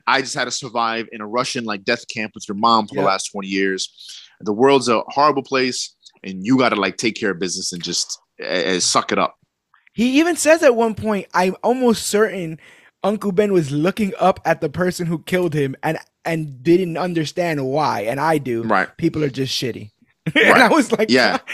I 0.07 0.21
just 0.21 0.35
had 0.35 0.45
to 0.45 0.51
survive 0.51 1.09
in 1.13 1.21
a 1.21 1.27
Russian 1.27 1.65
like 1.65 1.85
death 1.85 2.07
camp 2.09 2.33
with 2.35 2.49
your 2.49 2.57
mom 2.57 2.87
for 2.87 2.95
the 2.95 3.03
last 3.03 3.31
20 3.33 3.49
years. 3.49 4.23
The 4.41 4.53
world's 4.53 4.89
a 4.89 5.03
horrible 5.09 5.43
place, 5.43 5.95
and 6.23 6.45
you 6.45 6.59
got 6.59 6.71
to 6.71 6.77
like 6.77 6.97
take 6.97 7.17
care 7.17 7.31
of 7.31 7.39
business 7.39 7.73
and 7.73 7.83
just 7.83 8.19
uh, 8.45 8.79
suck 8.81 9.13
it 9.13 9.19
up. 9.19 9.37
He 9.93 10.19
even 10.21 10.37
says 10.37 10.63
at 10.63 10.77
one 10.77 10.95
point, 10.95 11.27
I'm 11.35 11.57
almost 11.63 12.07
certain 12.07 12.61
Uncle 13.03 13.33
Ben 13.33 13.53
was 13.53 13.71
looking 13.71 14.13
up 14.19 14.41
at 14.45 14.61
the 14.61 14.69
person 14.69 15.07
who 15.07 15.23
killed 15.23 15.55
him 15.55 15.77
and 15.83 15.99
and 16.25 16.63
didn't 16.63 16.97
understand 16.97 17.65
why. 17.67 18.03
And 18.03 18.21
I 18.21 18.39
do. 18.39 18.63
Right. 18.63 18.89
People 18.97 19.25
are 19.25 19.31
just 19.31 19.55
shitty. 19.61 19.91
Right. 20.35 20.45
and 20.45 20.63
I 20.63 20.69
was 20.69 20.93
like, 20.93 21.11
yeah. 21.11 21.39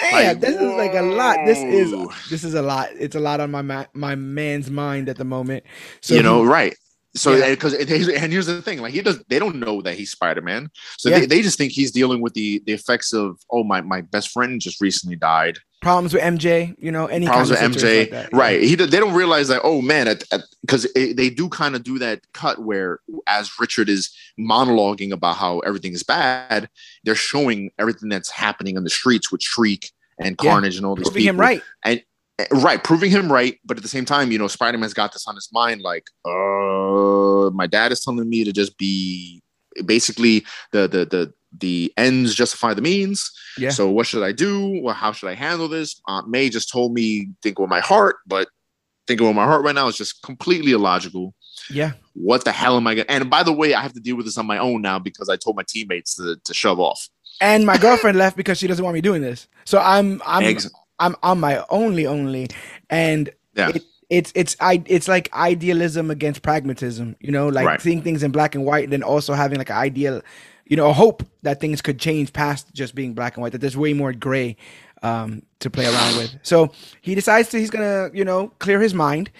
Damn, 0.00 0.24
like, 0.24 0.40
this 0.40 0.54
is 0.54 0.72
like 0.74 0.94
a 0.94 1.02
lot. 1.02 1.38
This 1.46 1.58
is 1.58 1.92
this 2.30 2.44
is 2.44 2.54
a 2.54 2.62
lot. 2.62 2.90
It's 2.96 3.16
a 3.16 3.20
lot 3.20 3.40
on 3.40 3.50
my 3.50 3.62
ma- 3.62 3.86
my 3.92 4.14
man's 4.14 4.70
mind 4.70 5.08
at 5.08 5.16
the 5.16 5.24
moment. 5.24 5.64
So 6.00 6.14
you 6.14 6.22
know, 6.22 6.42
he, 6.42 6.48
right? 6.48 6.76
So 7.14 7.50
because 7.50 7.72
yeah. 7.74 7.80
and 8.22 8.32
here's 8.32 8.46
the 8.46 8.62
thing, 8.62 8.80
like 8.80 8.92
he 8.92 9.02
does, 9.02 9.22
they 9.28 9.38
don't 9.38 9.56
know 9.56 9.82
that 9.82 9.94
he's 9.94 10.12
Spider 10.12 10.42
Man, 10.42 10.70
so 10.96 11.08
yeah. 11.08 11.20
they, 11.20 11.26
they 11.26 11.42
just 11.42 11.58
think 11.58 11.72
he's 11.72 11.90
dealing 11.90 12.20
with 12.20 12.34
the 12.34 12.62
the 12.66 12.72
effects 12.72 13.12
of 13.12 13.38
oh 13.50 13.64
my 13.64 13.80
my 13.80 14.00
best 14.00 14.30
friend 14.30 14.60
just 14.60 14.80
recently 14.80 15.16
died. 15.16 15.58
Problems 15.82 16.12
with 16.12 16.22
MJ, 16.22 16.74
you 16.78 16.92
know, 16.92 17.06
any 17.06 17.26
problems 17.26 17.50
with 17.50 17.58
MJ, 17.58 18.12
like 18.12 18.32
right? 18.32 18.62
He 18.62 18.76
they 18.76 19.00
don't 19.00 19.14
realize 19.14 19.48
that 19.48 19.62
oh 19.64 19.82
man, 19.82 20.18
because 20.60 20.86
they 20.94 21.30
do 21.30 21.48
kind 21.48 21.74
of 21.74 21.82
do 21.82 21.98
that 21.98 22.20
cut 22.32 22.62
where 22.62 23.00
as 23.26 23.50
Richard 23.58 23.88
is 23.88 24.14
monologuing 24.38 25.10
about 25.10 25.36
how 25.36 25.60
everything 25.60 25.92
is 25.94 26.04
bad, 26.04 26.68
they're 27.02 27.14
showing 27.16 27.70
everything 27.78 28.08
that's 28.08 28.30
happening 28.30 28.76
in 28.76 28.84
the 28.84 28.90
streets 28.90 29.32
with 29.32 29.42
Shriek 29.42 29.90
and 30.20 30.38
Carnage 30.38 30.76
and 30.76 30.86
all 30.86 30.94
these 30.94 31.08
people. 31.08 31.22
him 31.22 31.40
right, 31.40 31.62
and 31.84 32.02
right, 32.50 32.82
proving 32.82 33.10
him 33.10 33.30
right, 33.30 33.58
but 33.64 33.76
at 33.76 33.82
the 33.82 33.88
same 33.88 34.04
time, 34.04 34.30
you 34.30 34.38
know, 34.38 34.48
Spider 34.48 34.78
Man's 34.78 34.94
got 34.94 35.12
this 35.12 35.26
on 35.26 35.34
his 35.34 35.48
mind, 35.52 35.82
like, 35.82 36.06
uh, 36.24 37.50
my 37.50 37.66
dad 37.66 37.92
is 37.92 38.04
telling 38.04 38.28
me 38.28 38.44
to 38.44 38.52
just 38.52 38.76
be 38.78 39.42
basically 39.84 40.44
the 40.72 40.88
the 40.88 41.04
the 41.04 41.32
the 41.58 41.92
ends 41.96 42.34
justify 42.34 42.74
the 42.74 42.82
means. 42.82 43.30
Yeah. 43.58 43.70
So 43.70 43.90
what 43.90 44.06
should 44.06 44.22
I 44.22 44.32
do? 44.32 44.80
Well, 44.82 44.94
how 44.94 45.12
should 45.12 45.28
I 45.28 45.34
handle 45.34 45.68
this? 45.68 46.00
Aunt 46.06 46.28
May 46.28 46.48
just 46.48 46.70
told 46.70 46.94
me 46.94 47.30
think 47.42 47.58
with 47.58 47.68
my 47.68 47.80
heart, 47.80 48.16
but 48.26 48.48
thinking 49.06 49.26
with 49.26 49.36
my 49.36 49.44
heart 49.44 49.64
right 49.64 49.74
now 49.74 49.88
is 49.88 49.96
just 49.96 50.22
completely 50.22 50.72
illogical. 50.72 51.34
Yeah. 51.68 51.92
What 52.14 52.44
the 52.44 52.52
hell 52.52 52.76
am 52.76 52.86
I 52.86 52.94
gonna? 52.94 53.06
And 53.08 53.28
by 53.28 53.42
the 53.42 53.52
way, 53.52 53.74
I 53.74 53.80
have 53.80 53.92
to 53.94 54.00
deal 54.00 54.16
with 54.16 54.26
this 54.26 54.38
on 54.38 54.46
my 54.46 54.58
own 54.58 54.82
now 54.82 54.98
because 54.98 55.28
I 55.28 55.36
told 55.36 55.56
my 55.56 55.64
teammates 55.66 56.14
to, 56.16 56.36
to 56.44 56.54
shove 56.54 56.78
off. 56.78 57.08
And 57.40 57.66
my 57.66 57.78
girlfriend 57.78 58.18
left 58.18 58.36
because 58.36 58.58
she 58.58 58.66
doesn't 58.66 58.84
want 58.84 58.94
me 58.94 59.00
doing 59.00 59.22
this. 59.22 59.48
So 59.64 59.80
I'm 59.80 60.22
I'm 60.24 60.44
Eggs. 60.44 60.70
I'm 61.00 61.16
on 61.22 61.40
my 61.40 61.64
only 61.70 62.06
only, 62.06 62.48
and 62.88 63.30
yeah. 63.54 63.70
It, 63.70 63.82
it's 64.10 64.32
it's 64.34 64.56
I 64.60 64.82
it's 64.86 65.06
like 65.06 65.32
idealism 65.32 66.10
against 66.10 66.42
pragmatism, 66.42 67.16
you 67.20 67.30
know, 67.30 67.48
like 67.48 67.66
right. 67.66 67.80
seeing 67.80 68.02
things 68.02 68.24
in 68.24 68.32
black 68.32 68.56
and 68.56 68.64
white, 68.64 68.84
and 68.84 68.92
then 68.92 69.04
also 69.04 69.34
having 69.34 69.58
like 69.58 69.70
an 69.70 69.76
ideal, 69.76 70.20
you 70.66 70.76
know, 70.76 70.90
a 70.90 70.92
hope 70.92 71.22
that 71.42 71.60
things 71.60 71.80
could 71.80 72.00
change 72.00 72.32
past 72.32 72.74
just 72.74 72.96
being 72.96 73.14
black 73.14 73.36
and 73.36 73.42
white. 73.42 73.52
That 73.52 73.60
there's 73.60 73.76
way 73.76 73.92
more 73.92 74.12
gray 74.12 74.56
um, 75.02 75.42
to 75.60 75.70
play 75.70 75.86
around 75.86 76.16
with. 76.16 76.34
So 76.42 76.72
he 77.00 77.14
decides 77.14 77.50
that 77.50 77.58
he's 77.58 77.70
gonna, 77.70 78.10
you 78.12 78.24
know, 78.24 78.48
clear 78.58 78.80
his 78.80 78.94
mind 78.94 79.30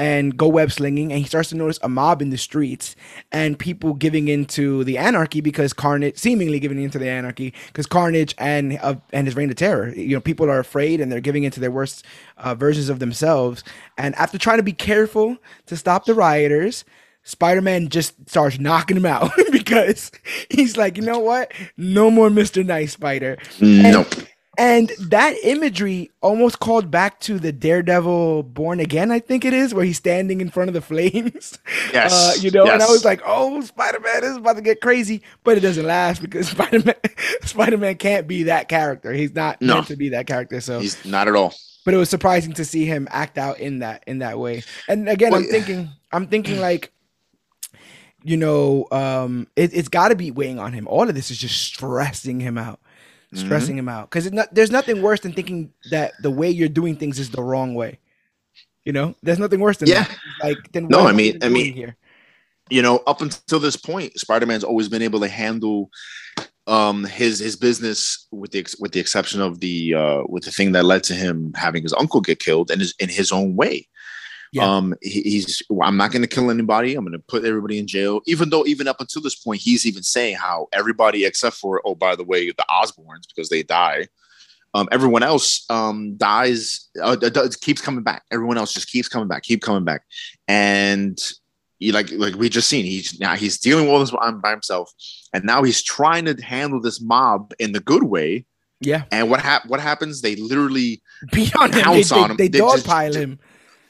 and 0.00 0.34
go 0.34 0.48
web 0.48 0.72
slinging, 0.72 1.12
and 1.12 1.20
he 1.20 1.26
starts 1.26 1.50
to 1.50 1.56
notice 1.56 1.78
a 1.82 1.88
mob 1.88 2.22
in 2.22 2.30
the 2.30 2.38
streets 2.38 2.96
and 3.32 3.58
people 3.58 3.92
giving 3.92 4.28
into 4.28 4.82
the 4.84 4.96
anarchy 4.96 5.42
because 5.42 5.74
Carnage, 5.74 6.16
seemingly 6.16 6.58
giving 6.58 6.82
into 6.82 6.98
the 6.98 7.10
anarchy 7.10 7.52
because 7.66 7.84
Carnage 7.84 8.34
and 8.38 8.78
uh, 8.80 8.94
and 9.12 9.26
his 9.26 9.36
reign 9.36 9.50
of 9.50 9.56
terror. 9.56 9.90
You 9.94 10.16
know, 10.16 10.20
people 10.22 10.48
are 10.48 10.58
afraid 10.58 11.02
and 11.02 11.12
they're 11.12 11.20
giving 11.20 11.44
into 11.44 11.60
their 11.60 11.70
worst 11.70 12.06
uh, 12.38 12.54
versions 12.54 12.88
of 12.88 12.98
themselves. 12.98 13.62
And 13.98 14.14
after 14.14 14.38
trying 14.38 14.56
to 14.56 14.62
be 14.62 14.72
careful 14.72 15.36
to 15.66 15.76
stop 15.76 16.06
the 16.06 16.14
rioters. 16.14 16.84
Spider-Man 17.22 17.90
just 17.90 18.14
starts 18.30 18.58
knocking 18.58 18.96
him 18.96 19.04
out 19.04 19.30
because 19.52 20.10
he's 20.48 20.78
like, 20.78 20.96
you 20.96 21.02
know 21.02 21.18
what? 21.18 21.52
No 21.76 22.10
more 22.10 22.30
Mr. 22.30 22.64
Nice 22.64 22.94
Spider. 22.94 23.36
Nope. 23.60 24.06
And 24.14 24.29
and 24.60 24.90
that 24.98 25.34
imagery 25.42 26.10
almost 26.20 26.60
called 26.60 26.90
back 26.90 27.18
to 27.20 27.38
the 27.38 27.50
Daredevil 27.50 28.42
Born 28.42 28.78
Again, 28.78 29.10
I 29.10 29.18
think 29.18 29.46
it 29.46 29.54
is, 29.54 29.72
where 29.72 29.86
he's 29.86 29.96
standing 29.96 30.42
in 30.42 30.50
front 30.50 30.68
of 30.68 30.74
the 30.74 30.80
flames. 30.82 31.58
Yes. 31.94 32.12
Uh, 32.12 32.38
you 32.42 32.50
know, 32.50 32.66
yes. 32.66 32.74
and 32.74 32.82
I 32.82 32.86
was 32.86 33.02
like, 33.02 33.22
oh, 33.24 33.62
Spider 33.62 34.00
Man 34.00 34.22
is 34.22 34.36
about 34.36 34.56
to 34.56 34.62
get 34.62 34.82
crazy. 34.82 35.22
But 35.44 35.56
it 35.56 35.60
doesn't 35.60 35.86
last 35.86 36.20
because 36.20 36.48
Spider 36.50 36.80
Man 36.84 36.94
Spider 37.42 37.78
Man 37.78 37.96
can't 37.96 38.28
be 38.28 38.42
that 38.44 38.68
character. 38.68 39.14
He's 39.14 39.34
not 39.34 39.62
no. 39.62 39.76
meant 39.76 39.86
to 39.86 39.96
be 39.96 40.10
that 40.10 40.26
character. 40.26 40.60
So 40.60 40.80
he's 40.80 41.02
not 41.06 41.26
at 41.26 41.34
all. 41.34 41.54
But 41.86 41.94
it 41.94 41.96
was 41.96 42.10
surprising 42.10 42.52
to 42.54 42.64
see 42.66 42.84
him 42.84 43.08
act 43.10 43.38
out 43.38 43.58
in 43.60 43.78
that 43.78 44.04
in 44.06 44.18
that 44.18 44.38
way. 44.38 44.62
And 44.88 45.08
again, 45.08 45.32
well, 45.32 45.40
I'm 45.40 45.46
thinking, 45.46 45.88
I'm 46.12 46.26
thinking 46.26 46.60
like 46.60 46.92
you 48.22 48.36
know, 48.36 48.86
um, 48.92 49.46
it, 49.56 49.72
it's 49.74 49.88
got 49.88 50.08
to 50.08 50.14
be 50.14 50.30
weighing 50.30 50.58
on 50.58 50.72
him. 50.72 50.86
All 50.88 51.08
of 51.08 51.14
this 51.14 51.30
is 51.30 51.38
just 51.38 51.60
stressing 51.60 52.40
him 52.40 52.58
out, 52.58 52.80
Mm-hmm. 53.34 53.46
stressing 53.46 53.78
him 53.78 53.88
out. 53.88 54.10
Because 54.10 54.32
not, 54.32 54.52
there's 54.52 54.72
nothing 54.72 55.02
worse 55.02 55.20
than 55.20 55.32
thinking 55.32 55.72
that 55.92 56.12
the 56.20 56.30
way 56.32 56.50
you're 56.50 56.68
doing 56.68 56.96
things 56.96 57.18
is 57.20 57.30
the 57.30 57.42
wrong 57.42 57.74
way. 57.74 57.98
You 58.84 58.92
know, 58.92 59.14
there's 59.22 59.38
nothing 59.38 59.60
worse 59.60 59.76
than 59.76 59.88
Yeah. 59.88 60.04
that. 60.04 60.18
Like, 60.42 60.72
then 60.72 60.88
No, 60.88 61.06
I 61.06 61.12
mean- 61.12 61.38
I 61.42 61.48
mean- 61.48 61.72
here. 61.72 61.96
you 62.70 62.82
know, 62.82 62.96
up 63.06 63.20
until 63.20 63.60
this 63.60 63.76
point, 63.76 64.18
Spider-Man's 64.18 64.64
always 64.64 64.88
been 64.88 65.02
able 65.02 65.20
to 65.20 65.28
handle 65.28 65.90
um 66.66 67.04
his 67.04 67.38
his 67.38 67.56
business 67.56 68.26
with 68.30 68.50
the 68.52 68.58
ex- 68.58 68.78
with 68.78 68.92
the 68.92 69.00
exception 69.00 69.40
of 69.40 69.60
the 69.60 69.94
uh 69.94 70.22
with 70.28 70.44
the 70.44 70.50
thing 70.50 70.72
that 70.72 70.84
led 70.84 71.02
to 71.02 71.14
him 71.14 71.52
having 71.56 71.82
his 71.82 71.92
uncle 71.94 72.20
get 72.20 72.38
killed 72.38 72.70
and 72.70 72.80
his 72.80 72.94
in 72.98 73.08
his 73.08 73.32
own 73.32 73.56
way. 73.56 73.88
Yeah. 74.52 74.64
Um 74.64 74.94
he, 75.00 75.22
he's 75.22 75.62
well, 75.70 75.88
I'm 75.88 75.96
not 75.96 76.10
going 76.10 76.22
to 76.22 76.28
kill 76.28 76.50
anybody. 76.50 76.94
I'm 76.94 77.04
going 77.04 77.12
to 77.12 77.24
put 77.26 77.44
everybody 77.44 77.78
in 77.78 77.86
jail. 77.86 78.20
Even 78.26 78.50
though 78.50 78.66
even 78.66 78.88
up 78.88 79.00
until 79.00 79.22
this 79.22 79.36
point 79.36 79.60
he's 79.60 79.86
even 79.86 80.02
saying 80.02 80.36
how 80.36 80.68
everybody 80.72 81.24
except 81.24 81.56
for 81.56 81.80
oh 81.84 81.94
by 81.94 82.16
the 82.16 82.24
way 82.24 82.50
the 82.50 82.66
Osborns 82.70 83.28
because 83.28 83.48
they 83.48 83.62
die 83.62 84.08
um, 84.74 84.88
everyone 84.92 85.22
else 85.22 85.64
um, 85.68 86.16
dies, 86.16 86.88
uh, 87.02 87.16
keeps 87.60 87.80
coming 87.80 88.04
back. 88.04 88.22
Everyone 88.30 88.56
else 88.56 88.72
just 88.72 88.88
keeps 88.88 89.08
coming 89.08 89.28
back, 89.28 89.42
keep 89.42 89.62
coming 89.62 89.84
back, 89.84 90.02
and 90.46 91.18
you 91.78 91.92
like 91.92 92.10
like 92.12 92.34
we 92.34 92.48
just 92.48 92.68
seen 92.68 92.84
he's 92.84 93.18
now 93.18 93.34
he's 93.34 93.58
dealing 93.58 93.86
with 93.86 93.92
all 93.92 94.00
this 94.00 94.10
by 94.42 94.50
himself, 94.50 94.92
and 95.32 95.44
now 95.44 95.62
he's 95.62 95.82
trying 95.82 96.24
to 96.26 96.34
handle 96.42 96.80
this 96.80 97.00
mob 97.00 97.52
in 97.58 97.72
the 97.72 97.80
good 97.80 98.04
way. 98.04 98.46
Yeah. 98.80 99.04
And 99.10 99.28
what 99.28 99.40
hap- 99.40 99.66
what 99.66 99.80
happens? 99.80 100.22
They 100.22 100.36
literally 100.36 101.02
Beat 101.32 101.54
on 101.56 101.72
him. 101.72 101.92
They, 101.92 102.02
they, 102.02 102.20
him. 102.20 102.36
they 102.36 102.48
They 102.48 102.58
dogpile 102.60 103.14
him. 103.14 103.38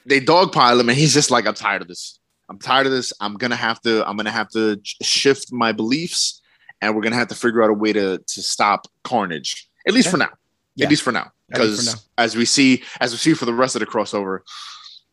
They 0.05 0.19
dogpile 0.19 0.79
him, 0.79 0.89
and 0.89 0.97
he's 0.97 1.13
just 1.13 1.31
like, 1.31 1.45
I'm 1.45 1.53
tired 1.53 1.81
of 1.81 1.87
this. 1.87 2.19
I'm 2.49 2.59
tired 2.59 2.85
of 2.85 2.91
this. 2.91 3.13
I'm 3.21 3.35
gonna 3.35 3.55
have 3.55 3.81
to. 3.81 4.07
I'm 4.07 4.17
gonna 4.17 4.31
have 4.31 4.49
to 4.49 4.79
shift 5.01 5.51
my 5.53 5.71
beliefs, 5.71 6.41
and 6.81 6.95
we're 6.95 7.01
gonna 7.01 7.15
have 7.15 7.29
to 7.29 7.35
figure 7.35 7.63
out 7.63 7.69
a 7.69 7.73
way 7.73 7.93
to 7.93 8.17
to 8.17 8.41
stop 8.41 8.87
Carnage. 9.03 9.67
At 9.87 9.93
least 9.93 10.07
Yeah. 10.07 10.11
for 10.11 10.17
now. 10.17 10.29
Yeah. 10.75 10.85
At 10.85 10.89
least 10.89 11.03
for 11.03 11.11
now, 11.11 11.31
At 11.53 11.61
least 11.61 11.91
for 11.91 11.97
because 11.97 12.05
as 12.17 12.35
we 12.35 12.45
see, 12.45 12.83
as 12.99 13.11
we 13.13 13.17
see 13.17 13.33
for 13.33 13.45
the 13.45 13.53
rest 13.53 13.75
of 13.75 13.79
the 13.79 13.85
crossover, 13.85 14.39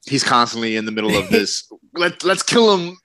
he's 0.07 0.25
constantly 0.25 0.77
in 0.77 0.85
the 0.85 0.93
middle 0.93 1.17
of 1.17 1.29
this. 1.31 1.71
Let 1.95 2.25
Let's 2.25 2.43
kill 2.43 2.77
him. 2.77 2.97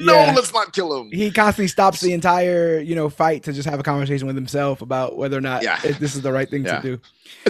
No, 0.00 0.14
Yeah. 0.14 0.32
let's 0.34 0.52
not 0.52 0.72
kill 0.72 0.98
him. 0.98 1.10
He 1.12 1.30
constantly 1.30 1.68
stops 1.68 2.00
the 2.00 2.12
entire, 2.12 2.78
you 2.80 2.94
know, 2.94 3.08
fight 3.10 3.42
to 3.44 3.52
just 3.52 3.68
have 3.68 3.78
a 3.78 3.82
conversation 3.82 4.26
with 4.26 4.36
himself 4.36 4.80
about 4.82 5.16
whether 5.16 5.36
or 5.36 5.40
not 5.42 5.62
Yeah. 5.62 5.78
this 5.80 6.14
is 6.16 6.22
the 6.22 6.32
right 6.32 6.48
thing 6.48 6.64
Yeah. 6.64 6.80
to 6.80 6.96
do. 6.96 7.00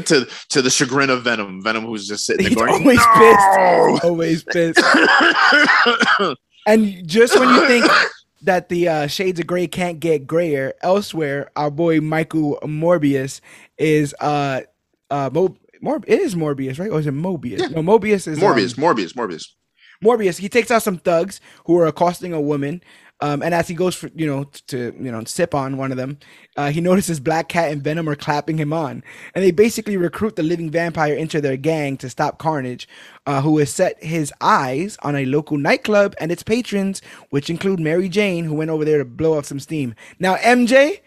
to 0.04 0.28
to 0.50 0.62
the 0.62 0.70
chagrin 0.70 1.10
of 1.10 1.24
Venom. 1.24 1.62
Venom, 1.62 1.84
who's 1.84 2.06
just 2.06 2.24
sitting 2.24 2.42
there 2.44 2.48
He's 2.50 2.56
going, 2.56 2.82
always 2.82 2.98
no! 3.16 3.98
Always 4.04 4.44
pissed. 4.44 4.78
And 6.66 7.08
just 7.08 7.38
when 7.38 7.48
you 7.48 7.66
think 7.66 7.86
that 8.42 8.68
the 8.68 8.86
uh, 8.88 9.06
shades 9.06 9.40
of 9.40 9.46
gray 9.46 9.66
can't 9.66 9.98
get 9.98 10.26
grayer, 10.26 10.74
elsewhere, 10.82 11.50
our 11.56 11.70
boy 11.70 12.00
Michael 12.00 12.58
Morbius 12.62 13.40
is 13.78 14.14
uh 14.20 14.60
uh 15.10 15.30
Mo- 15.32 15.56
Mor- 15.80 16.02
it 16.06 16.20
is 16.20 16.34
Morbius, 16.34 16.78
right? 16.78 16.90
Or 16.90 17.00
is 17.00 17.06
it 17.06 17.14
Mobius? 17.14 17.60
Yeah. 17.60 17.68
No, 17.68 17.82
Mobius 17.82 18.28
is 18.28 18.38
Morbius, 18.38 18.76
um, 18.78 18.84
Morbius, 18.84 19.14
Morbius. 19.14 19.46
Morbius. 20.02 20.38
He 20.38 20.48
takes 20.48 20.70
out 20.70 20.82
some 20.82 20.98
thugs 20.98 21.40
who 21.66 21.78
are 21.78 21.86
accosting 21.86 22.32
a 22.32 22.40
woman. 22.40 22.82
Um, 23.22 23.42
and 23.42 23.54
as 23.54 23.68
he 23.68 23.74
goes 23.74 23.94
for 23.94 24.08
you 24.14 24.26
know 24.26 24.44
to 24.68 24.94
you 24.98 25.12
know 25.12 25.22
sip 25.24 25.54
on 25.54 25.76
one 25.76 25.90
of 25.90 25.98
them, 25.98 26.18
uh, 26.56 26.70
he 26.70 26.80
notices 26.80 27.20
Black 27.20 27.48
Cat 27.50 27.70
and 27.70 27.84
Venom 27.84 28.08
are 28.08 28.16
clapping 28.16 28.56
him 28.56 28.72
on, 28.72 29.04
and 29.34 29.44
they 29.44 29.50
basically 29.50 29.98
recruit 29.98 30.36
the 30.36 30.42
living 30.42 30.70
vampire 30.70 31.12
into 31.12 31.40
their 31.40 31.58
gang 31.58 31.98
to 31.98 32.08
stop 32.08 32.38
Carnage, 32.38 32.88
uh, 33.26 33.42
who 33.42 33.58
has 33.58 33.70
set 33.70 34.02
his 34.02 34.32
eyes 34.40 34.96
on 35.02 35.16
a 35.16 35.26
local 35.26 35.58
nightclub 35.58 36.14
and 36.18 36.32
its 36.32 36.42
patrons, 36.42 37.02
which 37.28 37.50
include 37.50 37.78
Mary 37.78 38.08
Jane, 38.08 38.46
who 38.46 38.54
went 38.54 38.70
over 38.70 38.86
there 38.86 38.98
to 38.98 39.04
blow 39.04 39.36
up 39.36 39.44
some 39.44 39.60
steam. 39.60 39.94
Now 40.18 40.36
MJ, 40.36 41.00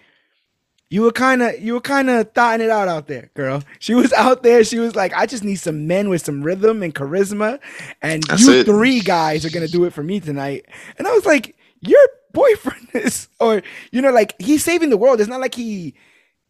you 0.93 1.01
were 1.01 1.11
kind 1.11 1.41
of 1.41 1.59
you 1.59 1.73
were 1.73 1.81
kind 1.81 2.07
of 2.07 2.31
thotting 2.33 2.63
it 2.65 2.69
out 2.69 2.87
out 2.87 3.07
there, 3.07 3.31
girl. 3.33 3.63
She 3.79 3.95
was 3.95 4.13
out 4.13 4.43
there. 4.43 4.63
She 4.63 4.77
was 4.77 4.95
like, 4.95 5.11
I 5.15 5.25
just 5.25 5.43
need 5.43 5.55
some 5.55 5.87
men 5.87 6.07
with 6.07 6.23
some 6.23 6.43
rhythm 6.43 6.83
and 6.83 6.93
charisma, 6.93 7.59
and 8.01 8.21
That's 8.23 8.45
you 8.45 8.53
it. 8.59 8.65
three 8.65 8.99
guys 8.99 9.43
are 9.43 9.49
gonna 9.49 9.67
do 9.67 9.85
it 9.85 9.93
for 9.93 10.03
me 10.03 10.19
tonight. 10.19 10.65
And 10.99 11.07
I 11.07 11.11
was 11.13 11.25
like, 11.25 11.55
your 11.81 12.05
boyfriend 12.31 12.89
is, 12.93 13.27
or 13.39 13.63
you 13.91 14.01
know, 14.03 14.11
like 14.11 14.35
he's 14.39 14.63
saving 14.63 14.91
the 14.91 14.97
world. 14.97 15.19
It's 15.19 15.29
not 15.29 15.41
like 15.41 15.55
he 15.55 15.95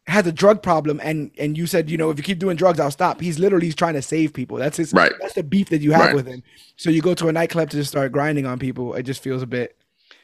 has 0.06 0.26
a 0.26 0.32
drug 0.32 0.62
problem 0.62 1.00
and 1.02 1.30
and 1.38 1.56
you 1.56 1.66
said 1.66 1.88
you 1.88 1.96
know 1.96 2.10
if 2.10 2.18
you 2.18 2.22
keep 2.22 2.38
doing 2.38 2.56
drugs 2.58 2.78
i'll 2.78 2.90
stop 2.90 3.22
he's 3.22 3.38
literally 3.38 3.72
trying 3.72 3.94
to 3.94 4.02
save 4.02 4.34
people 4.34 4.58
that's 4.58 4.76
his 4.76 4.92
Right. 4.92 5.10
that's 5.18 5.32
the 5.32 5.42
beef 5.42 5.70
that 5.70 5.80
you 5.80 5.92
have 5.92 6.08
Right. 6.08 6.14
with 6.14 6.26
him 6.26 6.42
so 6.76 6.90
you 6.90 7.00
go 7.00 7.14
to 7.14 7.28
a 7.28 7.32
nightclub 7.32 7.70
to 7.70 7.78
just 7.78 7.90
start 7.92 8.12
grinding 8.12 8.44
on 8.44 8.58
people 8.58 8.92
it 8.92 9.04
just 9.04 9.22
feels 9.22 9.40
a 9.40 9.46
bit 9.46 9.78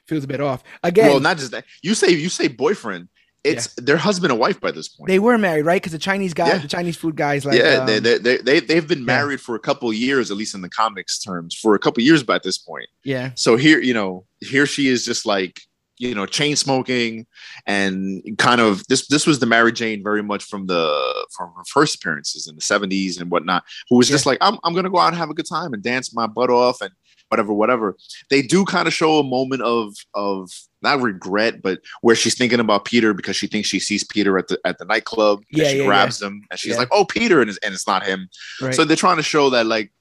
feels 0.06 0.22
a 0.22 0.26
bit 0.26 0.42
off 0.42 0.62
again 0.82 1.08
Well, 1.08 1.20
not 1.20 1.38
just 1.38 1.52
that. 1.52 1.64
You 1.80 1.94
say 1.94 2.10
you 2.10 2.28
say 2.28 2.46
boyfriend. 2.48 3.08
It's 3.42 3.68
their 3.76 3.96
husband 3.96 4.32
and 4.32 4.40
wife 4.40 4.60
by 4.60 4.70
this 4.70 4.88
point. 4.88 5.08
they 5.08 5.18
were 5.18 5.38
married 5.38 5.64
right 5.64 5.80
because 5.80 5.92
the 5.92 5.98
chinese 5.98 6.34
guy 6.34 6.48
Yeah. 6.48 6.58
the 6.58 6.68
chinese 6.68 6.96
food 6.96 7.16
guys 7.16 7.46
like 7.46 7.58
yeah, 7.58 7.76
um, 7.80 7.86
they, 7.86 7.98
they, 7.98 8.18
they, 8.18 8.36
they, 8.38 8.60
they've 8.60 8.86
been 8.86 8.98
yeah. 9.00 9.04
married 9.16 9.40
for 9.40 9.54
a 9.54 9.58
couple 9.58 9.90
years, 9.92 10.30
at 10.30 10.36
least 10.36 10.54
in 10.54 10.60
the 10.60 10.68
comics 10.68 11.18
terms, 11.18 11.54
for 11.54 11.74
a 11.74 11.78
couple 11.78 12.02
years 12.02 12.22
by 12.22 12.38
this 12.38 12.58
point. 12.58 12.88
yeah 13.02 13.30
So 13.36 13.56
here, 13.56 13.80
you 13.80 13.94
know, 13.94 14.26
here 14.40 14.66
she 14.66 14.88
is 14.88 15.04
just 15.04 15.24
like, 15.24 15.60
you 15.98 16.14
know, 16.14 16.24
chain 16.26 16.56
smoking 16.56 17.26
and 17.66 18.22
kind 18.38 18.60
of 18.60 18.86
this 18.88 19.06
this 19.08 19.26
was 19.26 19.38
the 19.38 19.46
Mary 19.46 19.72
Jane 19.72 20.02
very 20.02 20.22
much 20.22 20.44
from 20.44 20.66
the 20.66 21.26
from 21.36 21.52
her 21.56 21.64
first 21.66 21.96
appearances 21.96 22.48
in 22.48 22.54
the 22.56 22.62
70s 22.62 23.20
and 23.20 23.30
whatnot, 23.30 23.64
who 23.88 23.96
was 23.96 24.08
just 24.08 24.26
like, 24.26 24.38
I'm 24.40 24.58
I'm 24.64 24.74
gonna 24.74 24.90
go 24.90 24.98
out 24.98 25.08
and 25.08 25.16
have 25.16 25.30
a 25.30 25.34
good 25.34 25.48
time 25.48 25.72
and 25.74 25.82
dance 25.82 26.14
my 26.14 26.26
butt 26.26 26.50
off 26.50 26.80
and 26.80 26.90
whatever, 27.30 27.52
whatever. 27.52 27.96
They 28.28 28.42
do 28.42 28.64
kind 28.64 28.86
of 28.88 28.92
show 28.94 29.18
a 29.18 29.22
moment 29.24 29.62
of 29.62 29.94
of 30.14 30.50
not 30.82 31.00
regret, 31.00 31.62
but 31.62 31.80
where 32.02 32.16
she's 32.16 32.36
thinking 32.36 32.60
about 32.60 32.84
Peter 32.84 33.14
because 33.14 33.36
she 33.36 33.46
thinks 33.46 33.68
she 33.68 33.78
sees 33.80 34.02
Peter 34.04 34.36
at 34.38 34.48
the 34.48 34.58
at 34.64 34.78
the 34.78 34.84
nightclub. 34.84 35.38
and 35.50 35.58
Yeah, 35.62 35.68
she 35.70 35.78
yeah, 35.78 35.86
grabs 35.86 36.20
him 36.20 36.44
and 36.50 36.58
she's 36.58 36.72
Yeah. 36.72 36.78
like, 36.78 36.88
"Oh, 36.90 37.04
Peter," 37.04 37.40
and 37.40 37.48
it's, 37.48 37.58
and 37.62 37.72
it's 37.72 37.86
not 37.86 38.04
him. 38.04 38.28
right 38.60 38.74
So 38.74 38.84
they're 38.84 38.96
trying 38.96 39.16
to 39.18 39.22
show 39.22 39.50
that, 39.50 39.66
like, 39.66 39.92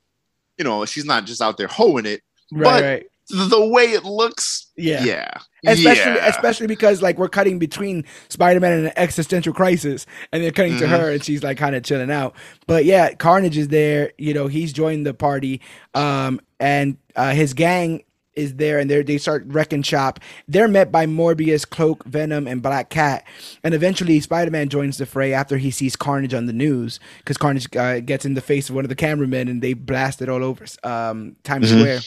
you 0.58 0.64
know, 0.64 0.86
she's 0.86 1.06
not 1.06 1.26
just 1.26 1.42
out 1.42 1.58
there 1.58 1.68
hoeing 1.68 2.06
it. 2.06 2.22
right 2.52 2.64
but- 2.64 2.84
right 2.84 3.06
The, 3.30 3.68
way 3.68 3.84
it 3.92 4.04
looks, 4.06 4.72
yeah 4.76 5.04
yeah, 5.04 5.32
especially 5.66 6.14
yeah. 6.14 6.28
especially 6.28 6.68
because 6.68 7.02
like 7.02 7.18
we're 7.18 7.30
cutting 7.30 7.60
between 7.60 8.06
Spider-Man 8.30 8.72
and 8.74 8.86
an 8.88 8.94
existential 8.96 9.54
crisis, 9.54 10.06
and 10.32 10.44
they're 10.44 10.52
cutting 10.52 10.78
to 10.80 10.86
Mhm. 10.86 10.90
her, 10.90 11.12
and 11.12 11.24
she's 11.24 11.44
like 11.44 11.58
kind 11.58 11.76
of 11.76 11.84
chilling 11.84 12.10
out. 12.12 12.34
But 12.68 12.86
yeah, 12.86 13.14
Carnage 13.14 13.58
is 13.58 13.68
there. 13.68 14.12
You 14.18 14.34
know, 14.34 14.48
he's 14.48 14.74
joined 14.74 15.06
the 15.06 15.14
party, 15.14 15.62
um, 15.94 16.40
and 16.60 16.98
uh, 17.16 17.32
his 17.34 17.54
gang 17.54 18.04
is 18.36 18.56
there, 18.56 18.80
and 18.80 18.90
they 18.90 19.04
they 19.04 19.18
start 19.18 19.44
wrecking 19.48 19.82
shop. 19.84 20.20
They're 20.48 20.68
met 20.70 20.92
by 20.94 21.06
Morbius, 21.06 21.70
Cloak, 21.70 22.06
Venom, 22.06 22.48
and 22.48 22.62
Black 22.62 22.90
Cat, 22.90 23.26
and 23.64 23.74
eventually 23.74 24.20
Spider-Man 24.22 24.70
joins 24.70 24.98
the 24.98 25.06
fray 25.06 25.34
after 25.34 25.58
he 25.58 25.72
sees 25.72 25.98
Carnage 25.98 26.34
on 26.34 26.46
the 26.46 26.54
news 26.54 27.00
because 27.18 27.36
Carnage 27.38 27.68
uh, 27.76 28.00
gets 28.00 28.26
in 28.26 28.36
the 28.36 28.42
face 28.42 28.70
of 28.70 28.76
one 28.76 28.86
of 28.86 28.90
the 28.90 28.96
cameramen, 28.96 29.50
and 29.50 29.62
they 29.62 29.74
blast 29.74 30.22
it 30.22 30.30
all 30.30 30.44
over 30.44 30.66
um, 30.84 31.36
Times 31.44 31.70
Mhm. 31.72 31.80
Square. 31.80 32.00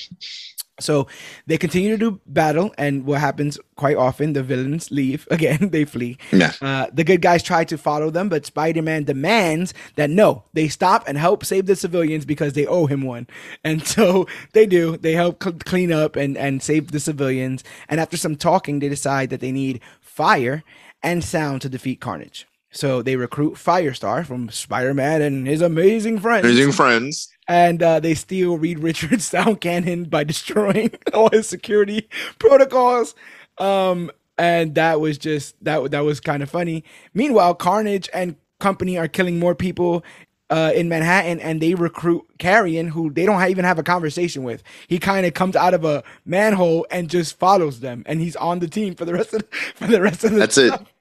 So 0.80 1.06
they 1.46 1.58
continue 1.58 1.90
to 1.90 1.98
do 1.98 2.20
battle, 2.26 2.74
and 2.78 3.04
what 3.04 3.20
happens 3.20 3.58
quite 3.76 3.96
often, 3.96 4.32
the 4.32 4.42
villains 4.42 4.90
leave 4.90 5.28
again, 5.30 5.68
they 5.68 5.84
flee. 5.84 6.16
Yeah. 6.32 6.52
Uh, 6.60 6.86
the 6.92 7.04
good 7.04 7.20
guys 7.20 7.42
try 7.42 7.64
to 7.64 7.76
follow 7.76 8.10
them, 8.10 8.28
but 8.28 8.46
Spider 8.46 8.82
Man 8.82 9.04
demands 9.04 9.74
that 9.96 10.10
no, 10.10 10.44
they 10.54 10.68
stop 10.68 11.04
and 11.06 11.18
help 11.18 11.44
save 11.44 11.66
the 11.66 11.76
civilians 11.76 12.24
because 12.24 12.54
they 12.54 12.66
owe 12.66 12.86
him 12.86 13.02
one. 13.02 13.26
And 13.64 13.86
so 13.86 14.26
they 14.54 14.66
do. 14.66 14.96
They 14.96 15.12
help 15.12 15.42
cl- 15.42 15.56
clean 15.64 15.92
up 15.92 16.16
and, 16.16 16.36
and 16.36 16.62
save 16.62 16.90
the 16.90 16.98
civilians. 16.98 17.62
And 17.88 18.00
after 18.00 18.16
some 18.16 18.34
talking, 18.34 18.78
they 18.78 18.88
decide 18.88 19.30
that 19.30 19.40
they 19.40 19.52
need 19.52 19.80
fire 20.00 20.64
and 21.02 21.22
sound 21.22 21.62
to 21.62 21.68
defeat 21.68 22.00
Carnage. 22.00 22.46
So 22.72 23.02
they 23.02 23.16
recruit 23.16 23.54
Firestar 23.54 24.24
from 24.26 24.48
Spider 24.50 24.94
Man 24.94 25.22
and 25.22 25.46
his 25.46 25.60
amazing 25.60 26.18
friends 26.18 26.44
Amazing 26.44 26.72
friends. 26.72 27.28
And 27.48 27.82
uh, 27.82 28.00
they 28.00 28.14
steal 28.14 28.58
Reed 28.58 28.78
Richards' 28.78 29.26
sound 29.28 29.60
cannon 29.60 30.04
by 30.04 30.24
destroying 30.24 30.92
all 31.14 31.30
his 31.30 31.48
security 31.48 32.08
protocols. 32.38 33.14
Um, 33.58 34.10
and 34.38 34.74
that 34.76 35.00
was 35.00 35.18
just 35.18 35.62
that 35.64 35.90
that 35.90 36.00
was 36.00 36.20
kind 36.20 36.42
of 36.42 36.50
funny. 36.50 36.84
Meanwhile, 37.14 37.54
Carnage 37.56 38.08
and 38.14 38.36
company 38.60 38.96
are 38.98 39.08
killing 39.08 39.38
more 39.38 39.54
people 39.54 40.04
uh, 40.50 40.72
in 40.74 40.88
Manhattan, 40.88 41.40
and 41.40 41.60
they 41.60 41.74
recruit 41.74 42.24
Carrion, 42.38 42.88
who 42.88 43.10
they 43.10 43.26
don't 43.26 43.40
ha- 43.40 43.46
even 43.48 43.64
have 43.64 43.78
a 43.78 43.82
conversation 43.82 44.42
with. 44.42 44.62
He 44.88 44.98
kind 44.98 45.26
of 45.26 45.34
comes 45.34 45.56
out 45.56 45.74
of 45.74 45.84
a 45.84 46.02
manhole 46.24 46.86
and 46.90 47.10
just 47.10 47.38
follows 47.38 47.80
them, 47.80 48.02
and 48.06 48.20
he's 48.20 48.36
on 48.36 48.58
the 48.60 48.68
team 48.68 48.94
for 48.94 49.04
the 49.04 49.14
rest 49.14 49.34
of 49.34 49.42
for 49.74 49.86
the 49.86 50.00
rest 50.00 50.24
of 50.24 50.32
the. 50.32 50.38
That's 50.40 50.58
it. 50.58 50.68
stuff. 50.68 50.92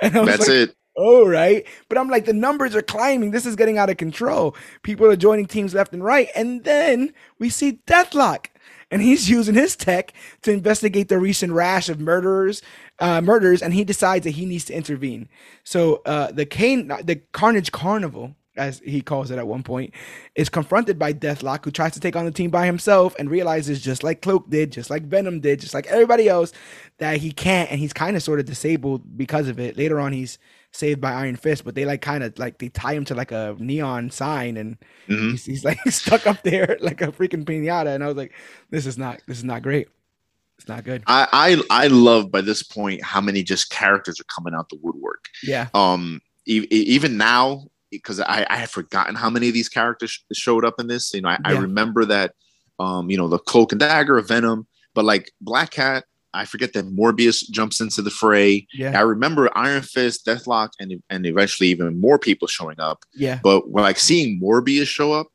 And 0.00 0.16
I 0.16 0.20
was 0.20 0.28
That's 0.38 0.48
like, 0.48 0.70
it. 0.70 0.76
Oh, 1.02 1.26
right. 1.26 1.66
But 1.88 1.96
I'm 1.96 2.10
like, 2.10 2.26
the 2.26 2.34
numbers 2.34 2.76
are 2.76 2.82
climbing. 2.82 3.30
This 3.30 3.46
is 3.46 3.56
getting 3.56 3.78
out 3.78 3.88
of 3.88 3.96
control. 3.96 4.54
People 4.82 5.06
are 5.06 5.16
joining 5.16 5.46
teams 5.46 5.72
left 5.72 5.94
and 5.94 6.04
right. 6.04 6.28
And 6.36 6.62
then 6.64 7.14
we 7.38 7.48
see 7.48 7.80
Deathlok. 7.86 8.48
And 8.90 9.00
he's 9.00 9.30
using 9.30 9.54
his 9.54 9.76
tech 9.76 10.12
to 10.42 10.52
investigate 10.52 11.08
the 11.08 11.18
recent 11.18 11.52
rash 11.54 11.88
of 11.88 12.00
murderers, 12.00 12.60
uh, 12.98 13.22
murders, 13.22 13.62
and 13.62 13.72
he 13.72 13.84
decides 13.84 14.24
that 14.24 14.32
he 14.32 14.44
needs 14.44 14.66
to 14.66 14.74
intervene. 14.74 15.28
So 15.64 16.02
uh, 16.04 16.32
the 16.32 16.44
Kane, 16.44 16.88
the 16.88 17.22
Carnage 17.32 17.72
Carnival, 17.72 18.34
as 18.56 18.80
he 18.80 19.00
calls 19.00 19.30
it 19.30 19.38
at 19.38 19.46
one 19.46 19.62
point, 19.62 19.94
is 20.34 20.48
confronted 20.48 20.98
by 20.98 21.12
Deathlok, 21.14 21.64
who 21.64 21.70
tries 21.70 21.92
to 21.92 22.00
take 22.00 22.16
on 22.16 22.26
the 22.26 22.32
team 22.32 22.50
by 22.50 22.66
himself 22.66 23.14
and 23.18 23.30
realizes, 23.30 23.80
just 23.80 24.02
like 24.02 24.22
Cloak 24.22 24.50
did, 24.50 24.72
just 24.72 24.90
like 24.90 25.04
Venom 25.04 25.40
did, 25.40 25.60
just 25.60 25.72
like 25.72 25.86
everybody 25.86 26.28
else, 26.28 26.52
that 26.98 27.18
he 27.18 27.30
can't, 27.30 27.70
and 27.70 27.78
he's 27.78 27.92
kind 27.92 28.16
of 28.16 28.22
sort 28.24 28.40
of 28.40 28.44
disabled 28.44 29.16
because 29.16 29.46
of 29.48 29.60
it. 29.60 29.78
Later 29.78 30.00
on, 30.00 30.12
he's 30.12 30.36
saved 30.72 31.00
by 31.00 31.12
Iron 31.12 31.36
Fist, 31.36 31.64
but 31.64 31.74
they 31.74 31.84
like 31.84 32.00
kind 32.00 32.22
of 32.24 32.38
like 32.38 32.58
they 32.58 32.68
tie 32.68 32.92
him 32.94 33.04
to 33.06 33.14
like 33.14 33.32
a 33.32 33.56
neon 33.58 34.10
sign, 34.10 34.56
and 34.56 34.78
Mhm. 35.08 35.32
he's, 35.32 35.44
he's 35.44 35.64
like 35.64 35.78
stuck 35.90 36.26
up 36.26 36.42
there 36.42 36.76
like 36.80 37.00
a 37.02 37.08
freaking 37.08 37.44
pinata. 37.44 37.94
And 37.94 38.04
I 38.04 38.06
was 38.06 38.16
like, 38.16 38.32
this 38.70 38.86
is 38.86 38.96
not, 38.98 39.20
this 39.26 39.38
is 39.38 39.44
not 39.44 39.62
great. 39.62 39.88
It's 40.58 40.68
not 40.68 40.84
good. 40.84 41.02
I, 41.06 41.26
I 41.70 41.84
I 41.84 41.86
love 41.86 42.30
by 42.30 42.42
this 42.42 42.62
point 42.62 43.02
how 43.02 43.20
many 43.20 43.42
just 43.42 43.70
characters 43.70 44.20
are 44.20 44.24
coming 44.24 44.54
out 44.54 44.68
the 44.68 44.78
woodwork. 44.82 45.24
Yeah, 45.42 45.68
Um, 45.74 46.20
e- 46.46 46.66
even 46.70 47.16
now 47.16 47.66
because 47.90 48.20
I 48.20 48.46
I 48.48 48.56
had 48.56 48.70
forgotten 48.70 49.14
how 49.14 49.30
many 49.30 49.48
of 49.48 49.54
these 49.54 49.68
characters 49.70 50.10
sh- 50.10 50.20
showed 50.36 50.64
up 50.66 50.74
in 50.78 50.86
this. 50.86 51.14
You 51.14 51.22
know, 51.22 51.30
I, 51.30 51.38
I 51.44 51.52
remember 51.52 52.04
that. 52.06 52.34
Um, 52.78 53.10
you 53.10 53.16
know, 53.18 53.28
the 53.28 53.38
Cloak 53.38 53.72
and 53.72 53.80
Dagger 53.80 54.16
of 54.18 54.28
Venom, 54.28 54.66
but 54.94 55.04
like 55.04 55.32
Black 55.40 55.70
Cat. 55.70 56.04
I 56.32 56.44
forget 56.44 56.72
that 56.74 56.86
Morbius 56.94 57.48
jumps 57.50 57.80
into 57.80 58.02
the 58.02 58.10
fray. 58.10 58.66
yeah, 58.72 58.98
I 58.98 59.02
remember 59.02 59.50
Iron 59.56 59.82
Fist, 59.82 60.26
Deathlok, 60.26 60.70
and 60.78 61.02
and 61.10 61.26
eventually 61.26 61.68
even 61.70 62.00
more 62.00 62.18
people 62.18 62.48
showing 62.48 62.78
up. 62.80 63.04
yeah. 63.14 63.40
But 63.42 63.68
like 63.70 63.98
seeing 63.98 64.40
Morbius 64.40 64.86
show 64.86 65.12
up 65.12 65.28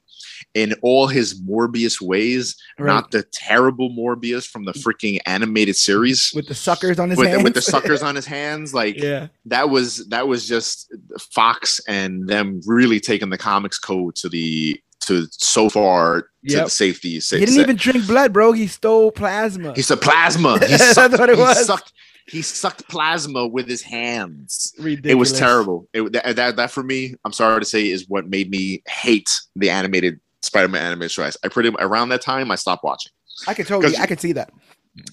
in 0.54 0.74
all 0.82 1.08
his 1.08 1.42
Morbius 1.42 2.00
ways, 2.02 2.56
Right. 2.80 2.88
not 2.94 3.12
the 3.12 3.24
terrible 3.34 3.90
Morbius 3.90 4.46
from 4.48 4.66
the 4.66 4.72
freaking 4.74 5.20
animated 5.26 5.76
series 5.76 6.32
with 6.36 6.48
the 6.48 6.56
suckers 6.56 7.00
on 7.00 7.10
his 7.10 7.20
with, 7.20 7.28
hands. 7.28 7.44
with 7.44 7.54
the 7.54 7.62
suckers 7.62 8.02
on 8.10 8.16
his 8.16 8.26
hands, 8.26 8.74
like 8.74 8.98
yeah, 9.02 9.28
that 9.46 9.70
was 9.70 10.08
that 10.08 10.28
was 10.28 10.48
just 10.48 10.94
Fox 11.34 11.80
and 11.88 12.28
them 12.28 12.62
really 12.66 13.00
taking 13.00 13.30
the 13.30 13.38
comics 13.38 13.78
code 13.80 14.16
to 14.16 14.30
the 14.30 14.80
to 15.06 15.28
so 15.32 15.70
far 15.70 16.28
to 16.50 16.56
the 16.64 16.70
safety. 16.70 17.20
sa- 17.20 17.38
he 17.38 17.46
didn't 17.46 17.62
even 17.62 17.76
drink 17.76 18.08
blood, 18.08 18.34
bro. 18.34 18.52
He 18.52 18.68
stole 18.68 19.12
plasma. 19.12 19.74
He's 19.76 19.92
a 19.92 19.98
plasma. 19.98 20.54
He 20.62 20.68
That's 20.68 20.94
sucked, 20.94 21.18
what 21.20 21.30
it 21.30 21.36
he 21.38 21.42
was. 21.42 21.66
sucked. 21.66 21.94
He 22.28 22.42
sucked 22.42 22.88
plasma 22.90 23.46
with 23.48 23.68
his 23.68 23.82
hands. 23.84 24.74
Ridiculous. 24.80 25.12
It 25.12 25.16
was 25.16 25.34
terrible. 25.34 25.88
It, 25.94 26.12
that, 26.14 26.36
that 26.36 26.56
that 26.56 26.72
for 26.72 26.82
me, 26.84 27.14
I'm 27.24 27.32
sorry 27.34 27.60
to 27.60 27.66
say, 27.66 27.88
is 27.88 28.10
what 28.10 28.28
made 28.28 28.50
me 28.50 28.82
hate 28.88 29.30
the 29.56 29.70
animated 29.70 30.20
Spider-Man 30.42 30.82
animated 30.82 31.12
series. 31.12 31.38
I 31.44 31.50
pretty 31.50 31.70
around 31.80 32.10
that 32.10 32.22
time 32.22 32.50
I 32.52 32.56
stopped 32.56 32.84
watching. 32.84 33.12
I 33.48 33.54
could 33.54 33.68
totally, 33.68 33.98
I 33.98 34.06
could 34.08 34.20
see 34.20 34.32
that. 34.34 34.52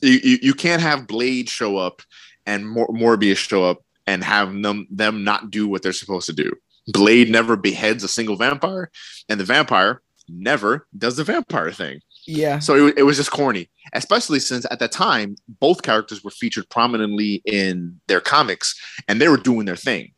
You 0.00 0.20
you, 0.22 0.38
you 0.42 0.54
can't 0.54 0.80
have 0.80 1.06
Blade 1.06 1.48
show 1.48 1.76
up 1.76 2.02
and 2.46 2.68
Mor- 2.68 2.88
Morbius 2.88 3.36
show 3.36 3.64
up 3.64 3.82
and 4.06 4.22
have 4.24 4.52
them 4.62 4.86
them 4.90 5.22
not 5.24 5.50
do 5.50 5.68
what 5.68 5.82
they're 5.82 5.92
supposed 5.92 6.26
to 6.26 6.32
do. 6.32 6.52
Blade 6.88 7.30
never 7.30 7.56
beheads 7.56 8.04
a 8.04 8.08
single 8.08 8.36
vampire, 8.36 8.90
and 9.28 9.38
the 9.38 9.44
vampire 9.44 10.02
never 10.28 10.86
does 10.96 11.16
the 11.16 11.24
vampire 11.24 11.70
thing. 11.70 12.00
Yeah, 12.26 12.60
So 12.60 12.88
it, 12.88 12.98
it 12.98 13.02
was 13.02 13.16
just 13.16 13.32
corny, 13.32 13.68
especially 13.94 14.38
since 14.38 14.64
at 14.70 14.78
that 14.78 14.92
time 14.92 15.36
both 15.48 15.82
characters 15.82 16.22
were 16.22 16.30
featured 16.30 16.68
prominently 16.68 17.42
in 17.44 18.00
their 18.06 18.20
comics 18.20 18.80
and 19.08 19.20
they 19.20 19.28
were 19.28 19.36
doing 19.36 19.66
their 19.66 19.76
thing. 19.76 20.12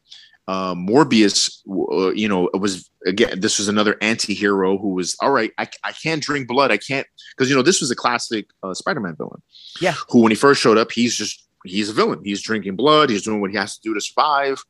Um, 0.46 0.86
Morbius, 0.86 1.60
uh, 1.66 2.12
you 2.12 2.28
know, 2.28 2.48
it 2.48 2.58
was 2.58 2.90
again. 3.06 3.40
This 3.40 3.58
was 3.58 3.68
another 3.68 3.96
anti-hero 4.02 4.76
who 4.76 4.90
was 4.90 5.16
all 5.22 5.30
right. 5.30 5.52
I, 5.56 5.66
I 5.82 5.92
can't 5.92 6.22
drink 6.22 6.48
blood. 6.48 6.70
I 6.70 6.76
can't 6.76 7.06
because 7.34 7.48
you 7.48 7.56
know 7.56 7.62
this 7.62 7.80
was 7.80 7.90
a 7.90 7.96
classic 7.96 8.48
uh, 8.62 8.74
Spider-Man 8.74 9.16
villain. 9.16 9.40
Yeah. 9.80 9.94
Who 10.10 10.20
when 10.20 10.30
he 10.30 10.36
first 10.36 10.60
showed 10.60 10.76
up, 10.76 10.92
he's 10.92 11.16
just 11.16 11.46
he's 11.64 11.88
a 11.88 11.94
villain. 11.94 12.20
He's 12.22 12.42
drinking 12.42 12.76
blood. 12.76 13.08
He's 13.08 13.22
doing 13.22 13.40
what 13.40 13.52
he 13.52 13.56
has 13.56 13.78
to 13.78 13.80
do 13.82 13.94
to 13.94 14.00
survive, 14.02 14.62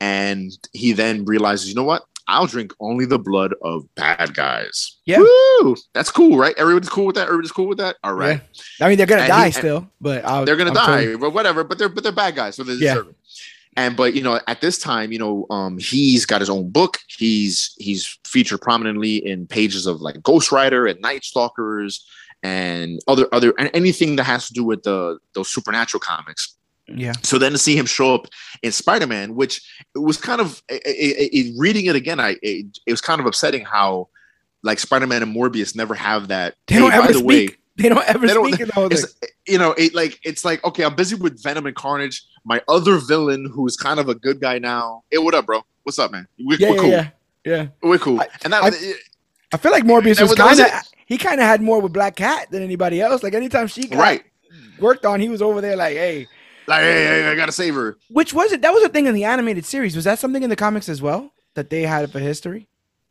and 0.00 0.52
he 0.72 0.92
then 0.92 1.24
realizes, 1.24 1.68
you 1.68 1.74
know 1.74 1.84
what? 1.84 2.02
I'll 2.28 2.46
drink 2.46 2.72
only 2.80 3.04
the 3.06 3.20
blood 3.20 3.54
of 3.62 3.84
bad 3.94 4.34
guys. 4.34 4.96
Yeah. 5.04 5.18
Woo! 5.20 5.76
That's 5.94 6.10
cool, 6.10 6.36
right? 6.36 6.54
Everybody's 6.58 6.88
cool 6.88 7.06
with 7.06 7.14
that. 7.14 7.28
Everybody's 7.28 7.52
cool 7.52 7.68
with 7.68 7.78
that. 7.78 7.96
All 8.02 8.14
right. 8.14 8.40
I 8.80 8.88
mean, 8.88 8.98
they're 8.98 9.06
gonna 9.06 9.22
And 9.22 9.28
die 9.30 9.46
he- 9.46 9.52
still, 9.52 9.88
but 10.00 10.24
I'll, 10.24 10.44
They're 10.44 10.56
gonna 10.56 10.70
I'm 10.70 10.74
die, 10.74 10.86
totally- 11.04 11.16
but 11.18 11.32
whatever. 11.32 11.62
But 11.62 11.78
they're 11.78 11.88
but 11.88 12.02
they're 12.02 12.10
bad 12.12 12.34
guys, 12.34 12.56
so 12.56 12.64
they 12.64 12.72
Yeah. 12.74 12.94
deserve 12.94 13.08
it. 13.10 13.16
And 13.76 13.96
but 13.96 14.14
you 14.14 14.22
know, 14.22 14.40
at 14.48 14.60
this 14.60 14.78
time, 14.78 15.12
you 15.12 15.18
know, 15.20 15.46
um, 15.50 15.78
he's 15.78 16.26
got 16.26 16.40
his 16.40 16.50
own 16.50 16.70
book. 16.70 16.98
He's 17.06 17.74
he's 17.78 18.18
featured 18.26 18.60
prominently 18.60 19.16
in 19.24 19.46
pages 19.46 19.86
of 19.86 20.00
like 20.00 20.20
Ghost 20.22 20.50
Rider 20.50 20.86
and 20.86 21.00
Night 21.00 21.24
Stalkers 21.24 22.04
and 22.42 22.98
other 23.06 23.28
other 23.32 23.52
and 23.58 23.70
anything 23.72 24.16
that 24.16 24.24
has 24.24 24.48
to 24.48 24.52
do 24.54 24.64
with 24.64 24.82
the 24.82 25.18
those 25.34 25.48
supernatural 25.52 26.00
comics. 26.00 26.56
Yeah, 26.88 27.12
So 27.22 27.38
then 27.38 27.52
to 27.52 27.58
see 27.58 27.76
him 27.76 27.86
show 27.86 28.14
up 28.14 28.26
in 28.62 28.70
Spider 28.72 29.06
Man, 29.06 29.34
which 29.34 29.60
it 29.94 29.98
was 29.98 30.16
kind 30.16 30.40
of 30.40 30.62
it, 30.68 30.82
it, 30.86 31.30
it- 31.48 31.54
reading 31.58 31.86
it 31.86 31.96
again, 31.96 32.20
I 32.20 32.36
it, 32.42 32.66
it 32.86 32.92
was 32.92 33.00
kind 33.00 33.20
of 33.20 33.26
upsetting 33.26 33.64
how 33.64 34.08
like 34.62 34.78
Spider 34.78 35.06
Man 35.06 35.22
and 35.22 35.34
Morbius 35.34 35.74
never 35.76 35.94
have 35.94 36.28
that. 36.28 36.54
they 36.68 36.76
don't 36.78 36.90
"Hey, 36.92 36.98
by 36.98 37.04
ever 37.04 37.12
the 37.12 37.18
speak. 37.18 37.50
way, 37.50 37.56
they 37.76 37.88
don't 37.88 38.04
ever 38.08 38.26
they 38.26 38.34
don't- 38.34 38.46
speak 38.48 38.60
in 38.60 38.66
the 38.68 38.72
whole 38.74 38.88
thing. 38.88 38.98
it's 38.98 39.14
you 39.46 39.58
know 39.58 39.72
it 39.72 39.94
like 39.94 40.18
it's 40.24 40.44
like 40.44 40.64
okay 40.64 40.82
i'm 40.84 40.94
busy 40.96 41.14
with 41.14 41.40
venom 41.42 41.66
and 41.66 41.76
carnage 41.76 42.24
my 42.44 42.60
other 42.68 42.96
villain 42.98 43.48
who's 43.52 43.76
kind 43.76 44.00
of 44.00 44.08
a 44.08 44.14
good 44.14 44.40
guy 44.40 44.58
now 44.58 45.02
hey 45.10 45.18
what 45.18 45.34
up 45.34 45.46
bro 45.46 45.62
what's 45.84 45.98
up 45.98 46.10
man 46.10 46.26
we're, 46.40 46.56
Yeah, 46.58 46.70
we're 46.70 46.74
yeah, 46.74 46.80
cool 46.80 46.90
yeah, 46.90 47.08
yeah. 47.44 47.66
we're 47.82 47.98
cool 47.98 48.20
I- 48.20 48.28
and 48.44 48.52
that 48.52 48.62
I- 48.64 48.94
I 49.52 49.56
feel 49.58 49.70
like 49.70 49.84
Morbius 49.84 50.20
was 50.20 50.30
was- 50.30 50.30
was 50.30 50.38
kind 50.38 50.60
of 50.60 50.70
he 51.06 51.16
kind 51.18 51.38
of 51.40 51.46
had 51.46 51.60
more 51.62 51.80
with 51.80 51.92
Black 51.92 52.16
Cat 52.16 52.50
than 52.50 52.62
anybody 52.64 53.00
else. 53.00 53.22
Like 53.22 53.34
anytime 53.34 53.68
she 53.68 53.86
got 53.86 53.98
right 54.00 54.24
worked 54.80 55.04
on, 55.06 55.20
he 55.20 55.28
was 55.28 55.40
over 55.42 55.60
there 55.60 55.76
like, 55.76 55.96
hey. 55.96 56.26
Like 56.68 56.82
hey, 56.82 57.04
hey, 57.04 57.28
i 57.28 57.34
gotta 57.34 57.52
save 57.52 57.74
her 57.74 57.96
Which 58.10 58.32
was 58.34 58.52
it? 58.52 58.62
That 58.62 58.72
was 58.72 58.82
a 58.84 58.88
thing 58.88 59.06
in 59.06 59.14
the 59.14 59.24
animated 59.24 59.64
series. 59.64 59.94
Was 59.96 60.04
that 60.04 60.18
something 60.18 60.42
in 60.42 60.50
the 60.50 60.56
comics 60.56 60.88
as 60.88 61.00
well 61.02 61.32
that 61.54 61.70
they 61.70 61.82
had 61.82 62.10
for 62.10 62.18
history? 62.18 62.68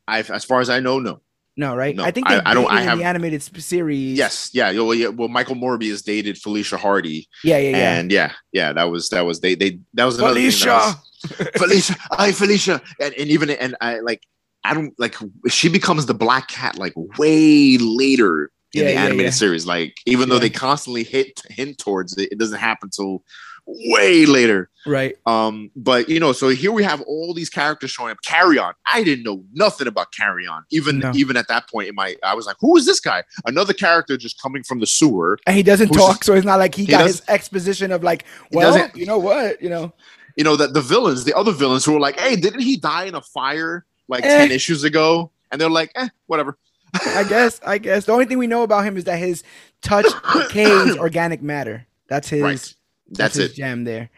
I, 0.07 0.19
as 0.19 0.43
far 0.45 0.61
as 0.61 0.69
i 0.69 0.79
know 0.79 0.99
no 0.99 1.21
No, 1.57 1.75
right? 1.75 1.95
No, 1.95 2.03
I 2.03 2.11
think 2.11 2.27
they 2.27 2.35
I- 2.35 2.51
I 2.51 2.53
don't- 2.53 2.69
I 2.69 2.81
have- 2.81 2.97
the 2.99 3.05
animated 3.05 3.41
series. 3.41 4.17
yes 4.17 4.49
yeah, 4.53 4.69
yo, 4.69 4.91
yeah 4.91 5.07
well 5.07 5.29
michael 5.29 5.55
morbius 5.55 6.03
dated 6.03 6.37
felicia 6.37 6.77
hardy 6.77 7.27
Yeah, 7.43 7.57
yeah, 7.57 7.69
yeah. 7.77 7.93
and 7.99 8.11
yeah 8.11 8.31
yeah 8.51 8.73
that 8.73 8.85
was 8.91 9.09
that 9.09 9.21
was 9.25 9.39
they 9.39 9.55
they 9.55 9.79
that 9.93 10.05
was 10.05 10.19
another 10.19 10.35
thing 10.35 10.45
that 10.45 10.51
Felicia. 10.51 10.69
was- 10.69 11.49
felicia 11.61 11.95
i 12.11 12.31
felicia 12.31 12.81
and, 12.99 13.13
and 13.15 13.29
even 13.29 13.49
and 13.49 13.75
i 13.81 13.99
like 13.99 14.21
i 14.63 14.73
don't 14.75 14.93
like 14.99 15.15
she 15.47 15.69
becomes 15.69 16.05
the 16.05 16.13
black 16.13 16.47
cat 16.49 16.77
like 16.77 16.93
way 17.17 17.77
later 17.79 18.51
in 18.75 18.81
Yeah, 18.81 18.87
the 18.89 18.93
yeah, 18.93 19.01
animated 19.05 19.25
yeah. 19.25 19.29
series 19.31 19.65
like 19.65 19.95
even 20.05 20.29
though 20.29 20.39
they 20.39 20.49
constantly 20.49 21.03
hit 21.03 21.41
hint 21.49 21.77
towards 21.77 22.17
it 22.17 22.31
it 22.31 22.37
doesn't 22.37 22.59
happen 22.59 22.89
till 22.89 23.23
way 23.67 24.25
later 24.27 24.69
Right. 24.85 25.15
um 25.25 25.71
but 25.75 26.07
you 26.09 26.19
know 26.19 26.31
so 26.33 26.49
here 26.49 26.71
we 26.71 26.83
have 26.83 27.01
all 27.01 27.33
these 27.33 27.49
characters 27.49 27.89
showing 27.89 28.11
up 28.11 28.17
Carrion 28.23 28.73
i 28.85 29.03
didn't 29.03 29.23
know 29.23 29.43
nothing 29.53 29.87
about 29.87 30.11
Carrion 30.13 30.61
even 30.71 30.99
No. 30.99 31.11
even 31.15 31.35
at 31.37 31.47
that 31.47 31.67
point 31.67 31.87
in 31.89 31.95
my 31.95 32.15
i 32.23 32.35
was 32.35 32.45
like 32.45 32.57
who 32.59 32.77
is 32.77 32.85
this 32.85 32.99
guy 32.99 33.23
another 33.45 33.73
character 33.73 34.17
just 34.17 34.39
coming 34.39 34.61
from 34.63 34.79
the 34.81 34.85
sewer 34.85 35.39
And 35.47 35.55
he 35.55 35.63
doesn't 35.63 35.89
talk, 35.89 36.23
so 36.23 36.33
it's 36.35 36.45
not 36.45 36.59
like 36.59 36.75
he, 36.75 36.83
He 36.85 36.91
got 36.91 37.07
his 37.07 37.23
exposition 37.27 37.91
of 37.91 38.03
like, 38.03 38.25
well, 38.51 38.89
you 38.93 39.05
know 39.07 39.17
what, 39.17 39.59
you 39.61 39.69
know. 39.69 39.91
you 40.37 40.43
know 40.43 40.55
that 40.57 40.73
the 40.75 40.81
villains 40.81 41.23
the 41.23 41.33
other 41.35 41.51
villains 41.51 41.83
who 41.85 41.93
were 41.93 41.99
like 41.99 42.19
hey 42.19 42.35
didn't 42.35 42.59
he 42.61 42.77
die 42.77 43.05
in 43.05 43.15
a 43.15 43.21
fire 43.21 43.85
like 44.07 44.23
Eh. 44.23 44.37
10 44.47 44.51
issues 44.51 44.83
ago 44.83 45.31
and 45.51 45.59
they're 45.59 45.69
like 45.81 45.91
eh 45.95 46.09
whatever 46.27 46.57
I 47.05 47.25
guess, 47.27 47.59
I 47.65 47.77
guess. 47.77 48.05
The 48.05 48.11
only 48.11 48.25
thing 48.25 48.37
we 48.37 48.47
know 48.47 48.63
about 48.63 48.85
him 48.85 48.97
is 48.97 49.03
that 49.05 49.17
his 49.17 49.43
touch 49.81 50.05
decays 50.33 50.97
organic 50.97 51.41
matter. 51.41 51.85
That's 52.07 52.29
his. 52.29 52.41
right 52.41 52.75
that's 53.09 53.35
his 53.35 53.51
it 53.51 53.55
Jam 53.55 53.83
there. 53.83 54.09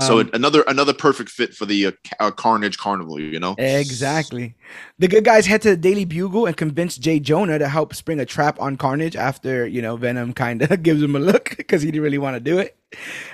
so 0.00 0.20
Um, 0.20 0.30
another 0.32 0.64
another 0.66 0.92
perfect 0.92 1.30
fit 1.30 1.54
for 1.54 1.66
the 1.66 1.86
uh, 1.86 1.92
uh, 2.20 2.30
carnage 2.30 2.78
carnival 2.78 3.20
you 3.20 3.38
know 3.38 3.54
Exactly. 3.58 4.54
The 4.98 5.08
good 5.08 5.24
guys 5.24 5.46
head 5.46 5.62
to 5.62 5.70
the 5.70 5.76
Daily 5.76 6.04
Bugle 6.04 6.46
and 6.46 6.56
convince 6.56 6.96
J. 6.96 7.20
Jonah 7.20 7.58
to 7.58 7.68
help 7.68 7.94
spring 7.94 8.20
a 8.20 8.26
trap 8.26 8.60
on 8.60 8.76
Carnage 8.76 9.16
after, 9.16 9.66
you 9.66 9.82
know, 9.82 9.96
Venom 9.96 10.32
kind 10.32 10.62
of 10.62 10.82
gives 10.82 11.02
him 11.02 11.16
a 11.16 11.18
look 11.18 11.56
because 11.56 11.82
he 11.82 11.90
didn't 11.90 12.02
really 12.02 12.18
want 12.18 12.34
to 12.36 12.40
do 12.40 12.58
it. 12.58 12.76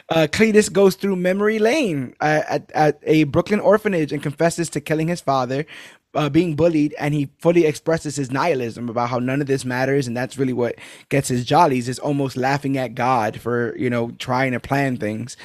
Uh, 0.09 0.27
Cletus 0.31 0.73
goes 0.73 0.97
through 0.97 1.17
memory 1.17 1.59
lane 1.59 2.15
uh, 2.21 2.43
at, 2.49 2.71
at 2.73 2.99
a 3.03 3.25
Brooklyn 3.25 3.61
orphanage 3.61 4.13
and 4.13 4.23
confesses 4.23 4.71
to 4.71 4.81
killing 4.81 5.09
his 5.09 5.21
father, 5.21 5.67
uh, 6.15 6.29
being 6.29 6.57
bullied, 6.57 6.95
and 6.99 7.15
he 7.15 7.31
fully 7.39 7.67
expresses 7.67 8.17
his 8.17 8.31
nihilism 8.31 8.89
about 8.89 9.11
how 9.11 9.19
none 9.19 9.41
of 9.41 9.47
this 9.47 9.65
matters, 9.65 10.07
and 10.07 10.17
that's 10.17 10.39
really 10.39 10.53
what 10.53 10.77
gets 11.09 11.29
his 11.29 11.45
jollies 11.45 11.89
is 11.89 11.99
almost 11.99 12.37
laughing 12.37 12.77
at 12.79 12.95
God 12.95 13.41
for 13.41 13.77
you 13.77 13.91
know 13.91 14.11
trying 14.19 14.53
to 14.53 14.61
plan 14.61 14.97
things. 14.97 15.37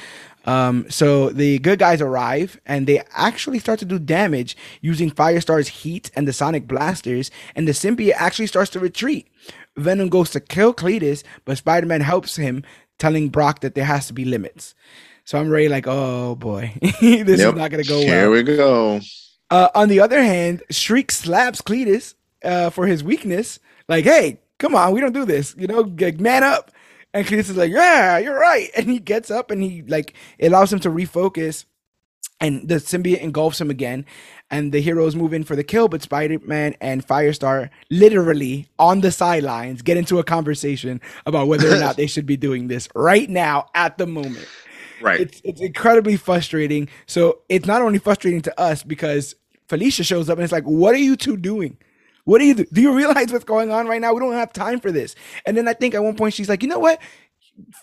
Um, 0.44 0.86
so 0.88 1.30
the 1.30 1.58
good 1.58 1.80
guys 1.80 2.00
arrive 2.00 2.60
and 2.66 2.86
they 2.86 3.02
actually 3.14 3.58
start 3.58 3.80
to 3.80 3.84
do 3.84 3.98
damage 3.98 4.56
using 4.80 5.10
Firestar's 5.10 5.68
heat 5.68 6.10
and 6.14 6.28
the 6.28 6.32
sonic 6.32 6.68
blasters, 6.68 7.30
and 7.56 7.66
the 7.66 7.72
symbiote 7.72 8.12
actually 8.16 8.46
starts 8.46 8.70
to 8.72 8.80
retreat. 8.80 9.26
Venom 9.76 10.08
goes 10.08 10.30
to 10.30 10.40
kill 10.40 10.72
Cletus, 10.72 11.22
but 11.44 11.58
Spider-Man 11.58 12.00
helps 12.00 12.36
him, 12.36 12.62
telling 12.98 13.28
Brock 13.28 13.60
that 13.60 13.74
there 13.74 13.84
has 13.84 14.06
to 14.06 14.12
be 14.14 14.24
limits. 14.24 14.74
So 15.24 15.38
I'm 15.38 15.48
really 15.48 15.68
like, 15.68 15.86
oh 15.88 16.36
boy, 16.36 16.72
this 17.00 17.40
Yep. 17.40 17.40
is 17.40 17.52
not 17.54 17.70
gonna 17.72 17.84
go 17.84 18.04
here 18.04 18.06
well. 18.06 18.30
Here 18.30 18.30
we 18.30 18.42
go 18.44 19.00
Uh, 19.50 19.68
on 19.74 19.88
the 19.88 20.00
other 20.00 20.22
hand, 20.22 20.62
Shriek 20.70 21.12
slaps 21.12 21.62
Cletus 21.62 22.14
uh, 22.44 22.70
for 22.70 22.86
his 22.86 23.04
weakness. 23.04 23.58
Like, 23.88 24.04
hey, 24.04 24.40
come 24.58 24.74
on, 24.74 24.92
we 24.92 25.00
don't 25.00 25.12
do 25.14 25.24
this. 25.24 25.54
You 25.58 25.66
know, 25.68 25.84
g- 25.84 26.12
man 26.12 26.44
up. 26.44 26.70
And 27.14 27.26
Cletus 27.26 27.50
is 27.50 27.56
like, 27.56 27.72
yeah, 27.72 28.18
you're 28.18 28.38
right. 28.38 28.68
And 28.76 28.88
he 28.90 28.98
gets 28.98 29.30
up 29.30 29.50
and 29.50 29.62
he 29.62 29.82
like 29.82 30.14
it 30.38 30.48
allows 30.48 30.72
him 30.72 30.80
to 30.80 30.90
refocus 30.90 31.64
and 32.40 32.68
the 32.68 32.76
symbiote 32.76 33.20
engulfs 33.20 33.60
him 33.60 33.70
again 33.70 34.04
and 34.50 34.72
the 34.72 34.80
heroes 34.80 35.16
move 35.16 35.32
in 35.32 35.44
for 35.44 35.56
the 35.56 35.64
kill 35.64 35.88
but 35.88 36.02
spider-man 36.02 36.74
and 36.80 37.06
firestar 37.06 37.70
literally 37.90 38.68
on 38.78 39.00
the 39.00 39.10
sidelines 39.10 39.82
get 39.82 39.96
into 39.96 40.18
a 40.18 40.24
conversation 40.24 41.00
about 41.24 41.48
whether 41.48 41.74
or 41.74 41.78
not 41.78 41.96
they 41.98 42.06
should 42.06 42.26
be 42.26 42.36
doing 42.36 42.68
this 42.68 42.88
right 42.94 43.30
now 43.30 43.66
at 43.74 43.98
the 43.98 44.06
moment 44.06 44.48
Right. 45.00 45.20
it's, 45.20 45.40
it's 45.44 45.60
incredibly 45.60 46.16
frustrating 46.16 46.88
so 47.06 47.40
it's 47.48 47.66
not 47.66 47.82
only 47.82 47.98
frustrating 47.98 48.42
to 48.42 48.60
us 48.60 48.82
because 48.82 49.34
felicia 49.68 50.04
shows 50.04 50.30
up 50.30 50.38
and 50.38 50.44
it's 50.44 50.52
like 50.52 50.64
what 50.64 50.94
are 50.94 50.98
you 50.98 51.16
two 51.16 51.36
doing 51.36 51.76
what 52.26 52.40
do 52.40 52.44
you 52.44 52.54
do? 52.54 52.66
Do 52.72 52.82
you 52.82 52.94
realize 52.94 53.32
what's 53.32 53.44
going 53.44 53.70
on 53.70 53.86
right 53.86 54.00
now? 54.00 54.12
We 54.12 54.20
don't 54.20 54.34
have 54.34 54.52
time 54.52 54.80
for 54.80 54.92
this. 54.92 55.14
And 55.46 55.56
then 55.56 55.66
I 55.66 55.72
think 55.72 55.94
at 55.94 56.02
one 56.02 56.16
point 56.16 56.34
she's 56.34 56.48
like, 56.48 56.62
you 56.62 56.68
know 56.68 56.78
what? 56.78 57.00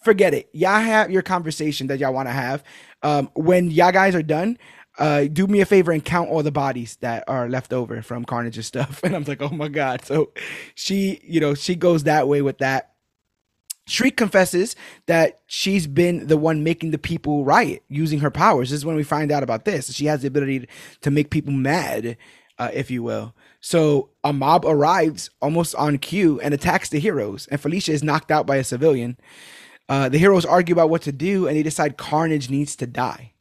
Forget 0.04 0.36
it. 0.36 0.50
Y'all 0.54 0.80
have 0.82 1.10
your 1.10 1.24
conversation 1.24 1.88
that 1.88 1.98
y'all 1.98 2.14
want 2.14 2.28
to 2.28 2.34
have. 2.34 2.64
Um, 3.02 3.32
when 3.34 3.72
y'all 3.72 3.92
guys 3.92 4.14
are 4.14 4.22
done, 4.22 4.60
uh, 5.00 5.24
do 5.24 5.48
me 5.48 5.62
a 5.62 5.66
favor 5.66 5.92
and 5.92 6.06
count 6.06 6.30
all 6.30 6.44
the 6.44 6.52
bodies 6.52 6.98
that 6.98 7.24
are 7.28 7.50
left 7.50 7.74
over 7.74 8.04
from 8.04 8.26
Carnage's 8.26 8.68
stuff. 8.68 9.02
And 9.06 9.16
I'm 9.16 9.24
like, 9.24 9.42
oh 9.42 9.50
my 9.50 9.70
god. 9.70 10.06
So 10.06 10.32
she, 10.76 11.20
you 11.24 11.40
know, 11.40 11.56
she 11.56 11.76
goes 11.76 12.04
that 12.04 12.28
way 12.28 12.42
with 12.44 12.60
that. 12.60 12.93
Shriek 13.86 14.16
confesses 14.16 14.76
that 15.08 15.42
she's 15.46 15.88
been 15.88 16.28
the 16.28 16.38
one 16.38 16.64
making 16.64 16.92
the 16.92 16.98
people 16.98 17.44
riot 17.44 17.84
using 17.90 18.20
her 18.20 18.32
powers. 18.32 18.70
This 18.70 18.78
is 18.78 18.86
when 18.86 18.96
we 18.96 19.04
find 19.04 19.32
out 19.32 19.44
about 19.44 19.66
this. 19.66 19.94
She 19.94 20.06
has 20.06 20.22
the 20.22 20.28
ability 20.30 20.68
to 21.02 21.12
make 21.12 21.30
people 21.30 21.52
mad, 21.52 22.18
uh, 22.58 22.70
if 22.74 22.90
you 22.90 23.04
will. 23.04 23.36
So 23.60 24.10
a 24.24 24.32
mob 24.32 24.66
arrives 24.66 25.30
almost 25.42 25.76
on 25.76 25.98
cue 25.98 26.40
and 26.40 26.54
attacks 26.54 26.90
the 26.90 27.00
heroes, 27.00 27.48
and 27.48 27.60
Felicia 27.60 27.92
is 27.92 28.04
knocked 28.04 28.32
out 28.32 28.46
by 28.46 28.56
a 28.56 28.64
civilian. 28.64 29.18
Uh, 29.90 30.08
the 30.08 30.18
heroes 30.18 30.46
argue 30.46 30.74
about 30.74 30.90
what 30.90 31.02
to 31.02 31.12
do, 31.12 31.48
and 31.48 31.58
they 31.58 31.64
decide 31.64 31.98
Carnage 31.98 32.50
needs 32.50 32.76
to 32.78 32.88
die. 32.88 33.33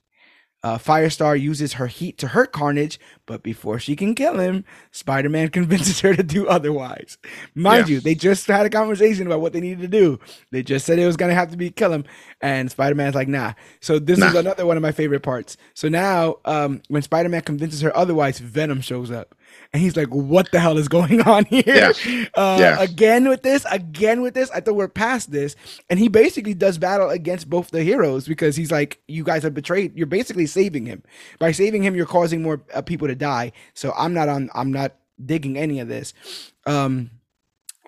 Uh, 0.64 0.78
Firestar 0.78 1.40
uses 1.40 1.72
her 1.74 1.88
heat 1.88 2.18
to 2.18 2.28
hurt 2.28 2.52
Carnage, 2.52 3.00
but 3.26 3.42
before 3.42 3.78
she 3.80 3.96
can 3.96 4.14
kill 4.14 4.38
him, 4.38 4.64
Spider 4.92 5.28
Man 5.28 5.48
convinces 5.50 6.00
her 6.00 6.14
to 6.14 6.22
do 6.22 6.46
otherwise. 6.46 7.18
Mind 7.54 7.88
Yeah. 7.88 7.94
you, 7.94 8.00
they 8.00 8.14
just 8.14 8.46
had 8.46 8.64
a 8.64 8.70
conversation 8.70 9.26
about 9.26 9.40
what 9.40 9.52
they 9.52 9.60
needed 9.60 9.80
to 9.82 9.88
do. 9.88 10.20
They 10.50 10.62
just 10.62 10.86
said 10.86 10.98
it 10.98 11.06
was 11.06 11.16
gonna 11.16 11.34
have 11.34 11.50
to 11.50 11.56
be 11.56 11.70
kill 11.70 11.92
him, 11.92 12.04
and 12.40 12.70
Spider 12.70 12.94
Man's 12.94 13.14
like, 13.14 13.28
nah. 13.28 13.54
So 13.80 13.98
this 13.98 14.18
is 14.18 14.34
another 14.34 14.64
one 14.64 14.76
of 14.76 14.82
my 14.82 14.92
favorite 14.92 15.22
parts. 15.22 15.56
So 15.74 15.88
now, 15.88 16.36
um, 16.44 16.80
when 16.88 17.02
Spider 17.02 17.28
Man 17.28 17.42
convinces 17.42 17.80
her 17.80 17.96
otherwise, 17.96 18.38
Venom 18.38 18.80
shows 18.80 19.10
up. 19.10 19.34
And 19.72 19.82
he's 19.82 19.96
like, 19.96 20.08
"What 20.08 20.50
the 20.52 20.60
hell 20.60 20.76
is 20.76 20.88
going 20.88 21.20
on 21.26 21.46
here? 21.46 21.62
Yeah. 21.66 21.92
Uh, 22.34 22.56
Yeah. 22.60 22.80
Again 22.82 23.28
with 23.28 23.42
this, 23.42 23.64
again 23.70 24.20
with 24.20 24.34
this. 24.34 24.50
I 24.50 24.60
thought 24.60 24.74
we're 24.76 24.88
past 24.88 25.30
this." 25.32 25.56
And 25.88 25.98
he 25.98 26.08
basically 26.08 26.54
does 26.54 26.76
battle 26.78 27.08
against 27.08 27.48
both 27.48 27.70
the 27.70 27.82
heroes 27.82 28.28
because 28.28 28.54
he's 28.56 28.70
like, 28.70 29.00
"You 29.08 29.24
guys 29.24 29.42
have 29.44 29.54
betrayed. 29.54 29.96
You're 29.96 30.06
basically 30.06 30.46
saving 30.46 30.86
him. 30.86 31.02
By 31.38 31.52
saving 31.52 31.82
him, 31.82 31.94
you're 31.96 32.06
causing 32.06 32.42
more 32.42 32.62
uh, 32.74 32.82
people 32.82 33.08
to 33.08 33.14
die. 33.14 33.52
So 33.74 33.92
I'm 33.96 34.12
not 34.12 34.28
on. 34.28 34.50
I'm 34.54 34.72
not 34.72 34.94
digging 35.24 35.56
any 35.56 35.80
of 35.80 35.88
this." 35.88 36.12
Um, 36.66 37.10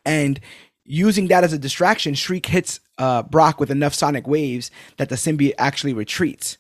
and 0.07 0.41
using 0.85 1.29
that 1.29 1.45
as 1.45 1.53
a 1.53 1.59
distraction, 1.59 2.15
Shriek 2.15 2.47
hits 2.47 2.81
uh, 2.99 3.23
Brock 3.25 3.61
with 3.61 3.71
enough 3.71 3.95
sonic 3.95 4.27
waves 4.27 4.71
that 4.97 5.09
the 5.09 5.17
symbiote 5.17 5.55
actually 5.59 5.93
retreats. 5.93 6.59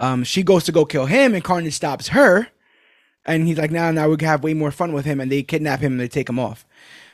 Um, 0.00 0.24
she 0.24 0.42
goes 0.42 0.64
to 0.64 0.72
go 0.72 0.84
kill 0.84 1.06
him, 1.06 1.34
and 1.34 1.42
Carnage 1.42 1.74
stops 1.74 2.08
her. 2.08 2.48
And 3.28 3.46
he's 3.46 3.58
like, 3.58 3.70
"Now, 3.70 3.90
now 3.92 4.08
we 4.08 4.16
can 4.16 4.26
have 4.26 4.42
way 4.42 4.54
more 4.54 4.72
fun 4.72 4.92
with 4.92 5.04
him." 5.04 5.20
And 5.20 5.30
they 5.30 5.42
kidnap 5.44 5.78
him 5.80 5.92
and 5.92 6.00
they 6.00 6.08
take 6.08 6.28
him 6.28 6.38
off. 6.40 6.64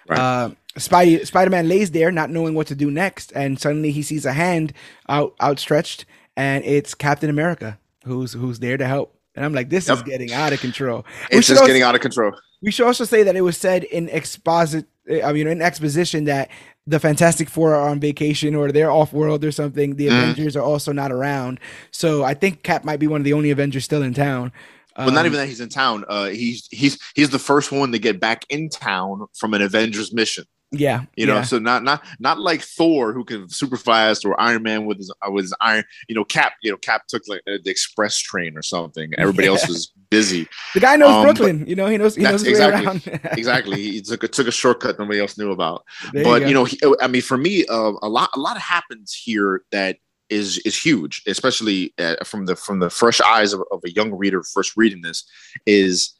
Right. 0.08 0.18
Uh, 0.18 0.50
Spidey, 0.78 1.26
Spider-Man 1.26 1.68
lays 1.68 1.90
there, 1.90 2.10
not 2.10 2.30
knowing 2.30 2.54
what 2.54 2.66
to 2.68 2.74
do 2.74 2.90
next, 2.90 3.32
and 3.34 3.60
suddenly 3.60 3.90
he 3.90 4.02
sees 4.02 4.24
a 4.24 4.32
hand 4.32 4.72
out 5.08 5.34
outstretched, 5.40 6.04
and 6.36 6.64
it's 6.64 6.94
Captain 6.94 7.28
America 7.30 7.78
who's 8.04 8.32
who's 8.32 8.58
there 8.60 8.76
to 8.76 8.86
help. 8.86 9.14
And 9.36 9.44
I'm 9.44 9.52
like, 9.52 9.68
"This 9.70 9.88
is 9.88 10.02
getting 10.02 10.32
out 10.32 10.52
of 10.52 10.60
control." 10.60 11.04
It's 11.30 11.46
just 11.48 11.60
also- 11.60 11.66
getting 11.66 11.82
out 11.82 11.94
of 11.94 12.00
control. 12.00 12.32
we 12.62 12.70
should 12.70 12.86
also 12.86 13.04
say 13.04 13.22
that 13.24 13.36
it 13.36 13.42
was 13.42 13.56
said 13.58 13.84
in 13.84 14.08
exposit, 14.08 14.86
I 15.22 15.32
mean, 15.34 15.46
in 15.46 15.60
exposition 15.60 16.24
that 16.24 16.48
the 16.86 16.98
Fantastic 16.98 17.48
Four 17.48 17.74
are 17.74 17.88
on 17.90 18.00
vacation 18.00 18.54
or 18.54 18.70
they're 18.72 18.90
off 18.90 19.12
world 19.12 19.44
or 19.44 19.52
something. 19.52 19.96
The 19.96 20.06
Mhm. 20.08 20.18
Avengers 20.18 20.56
are 20.56 20.62
also 20.62 20.92
not 20.92 21.10
around, 21.12 21.60
so 21.90 22.24
I 22.24 22.34
think 22.34 22.62
Cap 22.62 22.84
might 22.84 23.00
be 23.00 23.06
one 23.06 23.20
of 23.20 23.24
the 23.24 23.32
only 23.32 23.50
Avengers 23.50 23.84
still 23.84 24.02
in 24.02 24.14
town. 24.14 24.50
But 24.96 25.10
not 25.10 25.20
Um, 25.20 25.26
even 25.26 25.38
that 25.38 25.48
he's 25.48 25.60
in 25.60 25.68
town. 25.68 26.04
Uh, 26.08 26.26
he's 26.26 26.68
he's 26.70 26.98
he's 27.14 27.30
the 27.30 27.38
first 27.38 27.72
one 27.72 27.92
to 27.92 27.98
get 27.98 28.20
back 28.20 28.44
in 28.48 28.68
town 28.68 29.26
from 29.34 29.54
an 29.54 29.62
Avengers 29.62 30.12
mission. 30.12 30.44
Yeah, 30.76 31.04
You 31.16 31.26
know, 31.26 31.36
yeah. 31.36 31.42
so 31.42 31.58
not 31.58 31.84
not 31.84 32.04
not 32.18 32.40
like 32.40 32.60
Thor 32.60 33.12
who 33.12 33.24
can 33.24 33.48
super 33.48 33.76
fast 33.76 34.24
or 34.24 34.40
Iron 34.40 34.62
Man 34.64 34.86
with 34.86 34.98
his 34.98 35.12
uh, 35.22 35.30
with 35.30 35.44
his 35.44 35.54
iron. 35.60 35.84
You 36.08 36.14
know, 36.16 36.24
Cap. 36.24 36.54
You 36.62 36.72
know, 36.72 36.76
Cap 36.76 37.06
took 37.06 37.22
like 37.28 37.42
uh, 37.48 37.58
the 37.62 37.70
express 37.70 38.18
train 38.18 38.56
or 38.56 38.62
something. 38.62 39.12
Everybody 39.16 39.48
else 39.48 39.68
was 39.68 39.92
busy. 40.10 40.48
the 40.74 40.80
guy 40.80 40.96
knows 40.96 41.10
um, 41.10 41.22
Brooklyn. 41.22 41.66
You 41.66 41.76
know, 41.76 41.86
he 41.86 41.96
knows 41.96 42.16
he 42.16 42.22
knows 42.22 42.42
That's 42.42 42.44
his 42.44 42.58
way 42.58 42.68
exactly-. 42.68 43.30
Exactly, 43.38 43.82
he 43.82 44.00
took 44.00 44.24
a, 44.24 44.28
took 44.28 44.48
a 44.48 44.52
shortcut 44.52 44.98
nobody 44.98 45.20
else 45.20 45.38
knew 45.38 45.52
about. 45.52 45.84
There 46.12 46.24
but 46.24 46.40
go. 46.40 46.46
you, 46.46 46.54
know, 46.54 46.64
he, 46.64 46.78
I 47.00 47.06
mean, 47.06 47.22
for 47.22 47.36
me, 47.36 47.64
uh, 47.66 47.92
a 48.02 48.08
lot 48.08 48.30
a 48.34 48.40
lot 48.40 48.58
happens 48.58 49.12
here 49.12 49.62
that 49.70 49.98
is 50.30 50.58
is 50.58 50.76
huge, 50.76 51.22
especially 51.26 51.94
uh, 51.98 52.16
from 52.24 52.46
the 52.46 52.56
from 52.56 52.78
the 52.80 52.90
fresh 52.90 53.20
eyes 53.20 53.52
of, 53.52 53.62
of 53.70 53.80
a 53.84 53.90
young 53.90 54.12
reader 54.12 54.42
first 54.42 54.76
reading 54.76 55.02
this. 55.02 55.24
Is 55.66 56.14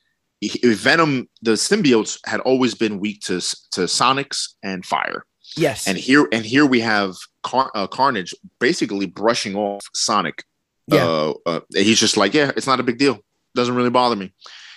Venom 0.63 1.29
the 1.43 1.53
symbiotes 1.53 2.19
had 2.27 2.41
always 2.41 2.75
been 2.75 3.01
weak 3.01 3.21
to 3.23 3.41
to 3.73 3.83
sonics 3.83 4.55
and 4.63 4.85
fire, 4.85 5.25
yes, 5.57 5.87
and 5.89 5.97
here 5.97 6.29
and 6.33 6.45
here 6.45 6.67
we 6.67 6.81
have 6.81 7.17
Car- 7.43 7.71
uh, 7.75 7.87
Carnage 7.87 8.35
basically 8.59 9.07
brushing 9.07 9.55
off 9.55 9.87
Sonic. 9.95 10.45
Yeah. 10.87 11.05
Uh, 11.05 11.35
uh, 11.47 11.61
he's 11.73 12.01
just 12.01 12.17
like, 12.17 12.35
yeah, 12.35 12.51
it's 12.57 12.67
not 12.67 12.81
a 12.81 12.83
big 12.83 12.99
deal. 12.99 13.19
Doesn't 13.55 13.75
really 13.75 13.91
bother 13.91 14.17
me. 14.17 14.35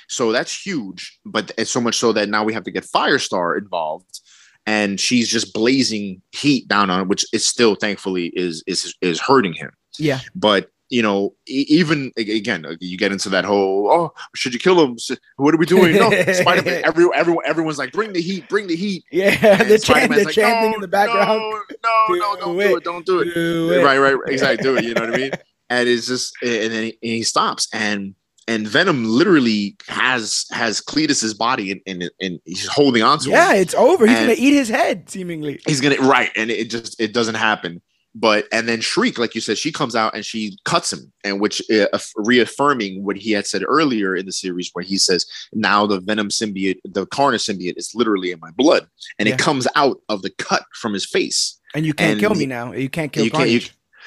So 0.10 0.32
that's 0.32 0.66
huge, 0.66 1.20
but 1.26 1.52
it's 1.58 1.72
so 1.72 1.82
much 1.82 1.98
so 1.98 2.14
that 2.14 2.30
now 2.30 2.44
we 2.44 2.54
have 2.54 2.64
to 2.64 2.72
get 2.72 2.86
Firestar 2.86 3.58
involved, 3.58 4.22
and 4.68 5.00
she's 5.00 5.28
just 5.30 5.54
blazing 5.54 6.22
heat 6.32 6.68
down 6.68 6.92
on 6.92 7.02
it, 7.02 7.08
which 7.08 7.26
is 7.34 7.48
still 7.48 7.74
thankfully 7.74 8.28
is 8.36 8.64
is 8.68 8.94
is 9.02 9.20
hurting 9.20 9.54
him. 9.54 9.72
yeah, 9.98 10.20
But 10.36 10.70
you 10.90 11.02
know, 11.02 11.36
even 11.48 12.14
again, 12.16 12.66
uh, 12.66 12.76
you 12.80 12.98
get 12.98 13.12
into 13.12 13.28
that 13.28 13.44
whole, 13.44 13.92
oh, 13.92 14.14
should 14.36 14.54
you 14.54 14.60
kill 14.60 14.82
him? 14.82 14.98
What 15.36 15.54
are 15.54 15.58
we 15.58 15.66
doing? 15.66 15.94
No, 15.98 16.10
Spider 16.32 16.62
Man. 16.62 16.82
Every, 16.86 17.08
everyone, 17.14 17.44
everyone's 17.46 17.78
like, 17.78 17.92
bring 17.92 18.14
the 18.14 18.22
heat, 18.22 18.48
bring 18.48 18.68
the 18.68 18.76
heat. 18.78 19.04
yeah. 19.12 19.36
And 19.60 19.70
the, 19.70 19.80
Spider-Man's 19.80 20.22
the 20.22 20.26
like, 20.28 20.36
chanting 20.36 20.72
"No, 20.72 20.76
in 20.76 20.82
the 20.82 20.88
background. 20.88 21.28
No, 21.28 21.60
no, 21.84 22.06
Do 22.08 22.20
no, 22.20 22.36
don't 22.38 22.62
it. 22.62 22.68
do 22.70 22.78
it. 22.78 22.84
Don't 22.86 23.06
do 23.06 23.20
it. 23.20 23.34
Do 23.34 23.72
it. 23.74 23.84
Right, 23.84 23.98
right, 23.98 24.16
exactly. 24.28 24.64
Do 24.64 24.78
it. 24.78 24.86
You 24.86 24.94
know 24.94 25.02
what 25.02 25.14
I 25.14 25.18
mean? 25.18 25.32
And 25.70 25.90
it's 25.90 26.08
just, 26.08 26.34
and 26.42 26.72
then 26.72 26.84
he, 26.84 26.90
and 27.04 27.12
he 27.12 27.24
stops, 27.24 27.68
and 27.74 28.16
and 28.48 28.68
Venom 28.68 29.04
literally 29.06 29.76
has 29.88 30.46
has 30.52 30.82
Cletus's 30.82 31.34
body, 31.34 31.72
and 31.72 31.82
and, 31.88 32.12
and 32.22 32.40
he's 32.46 32.66
holding 32.68 33.04
on 33.04 33.20
to 33.20 33.30
it. 33.30 33.34
Yeah, 33.34 33.54
him. 33.54 33.62
it's 33.62 33.74
over. 33.76 34.08
He's 34.08 34.18
And- 34.18 34.28
gonna 34.28 34.40
eat 34.40 34.54
his 34.54 34.70
head, 34.70 35.10
seemingly. 35.10 35.60
He's 35.68 35.82
gonna 35.82 35.98
right, 35.98 36.32
and 36.36 36.50
it 36.52 36.70
just 36.70 37.00
it 37.00 37.14
doesn't 37.14 37.36
happen. 37.36 37.82
But 38.16 38.48
and 38.52 38.68
then 38.68 38.82
Shriek, 38.82 39.20
like 39.20 39.36
you 39.36 39.42
said, 39.42 39.60
she 39.60 39.72
comes 39.72 39.96
out 39.96 40.16
and 40.16 40.26
she 40.26 40.58
cuts 40.66 40.92
him, 40.92 41.12
and 41.24 41.40
which 41.40 41.62
uh, 41.70 41.86
reaffirming 42.16 43.04
what 43.04 43.16
he 43.16 43.32
had 43.32 43.46
said 43.46 43.64
earlier 43.68 44.16
in 44.16 44.26
the 44.26 44.32
series, 44.32 44.70
where 44.74 44.84
he 44.84 44.98
says, 44.98 45.26
"Now 45.54 45.86
the 45.86 46.00
Venom 46.00 46.30
symbiote, 46.30 46.80
the 46.84 47.06
Carnage 47.08 47.46
symbiote, 47.46 47.78
is 47.78 47.94
literally 47.94 48.32
in 48.32 48.40
my 48.40 48.50
blood," 48.52 48.88
and 49.20 49.28
Yeah. 49.28 49.36
it 49.36 49.40
comes 49.40 49.68
out 49.76 50.02
of 50.10 50.24
the 50.24 50.32
cut 50.32 50.64
from 50.74 50.94
his 50.94 51.06
face. 51.06 51.60
And 51.76 51.86
you 51.86 51.94
can't 51.94 52.14
And 52.14 52.20
kill 52.20 52.34
me 52.34 52.46
now. 52.48 52.72
You 52.72 52.90
can't 52.90 53.12
kill 53.12 53.24
you 53.26 53.30
can't 53.30 53.50
you, 53.50 53.62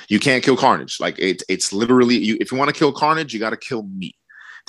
you 0.09 0.19
can't 0.19 0.43
kill 0.43 0.57
Carnage. 0.57 0.99
Like 0.99 1.17
it, 1.19 1.43
it's 1.49 1.73
literally 1.73 2.17
you. 2.17 2.37
If 2.41 2.51
you 2.51 2.59
want 2.59 2.69
to 2.71 2.75
kill 2.77 2.93
Carnage, 2.93 3.33
you 3.33 3.39
got 3.39 3.51
to 3.51 3.57
kill 3.57 3.85
me. 3.85 4.15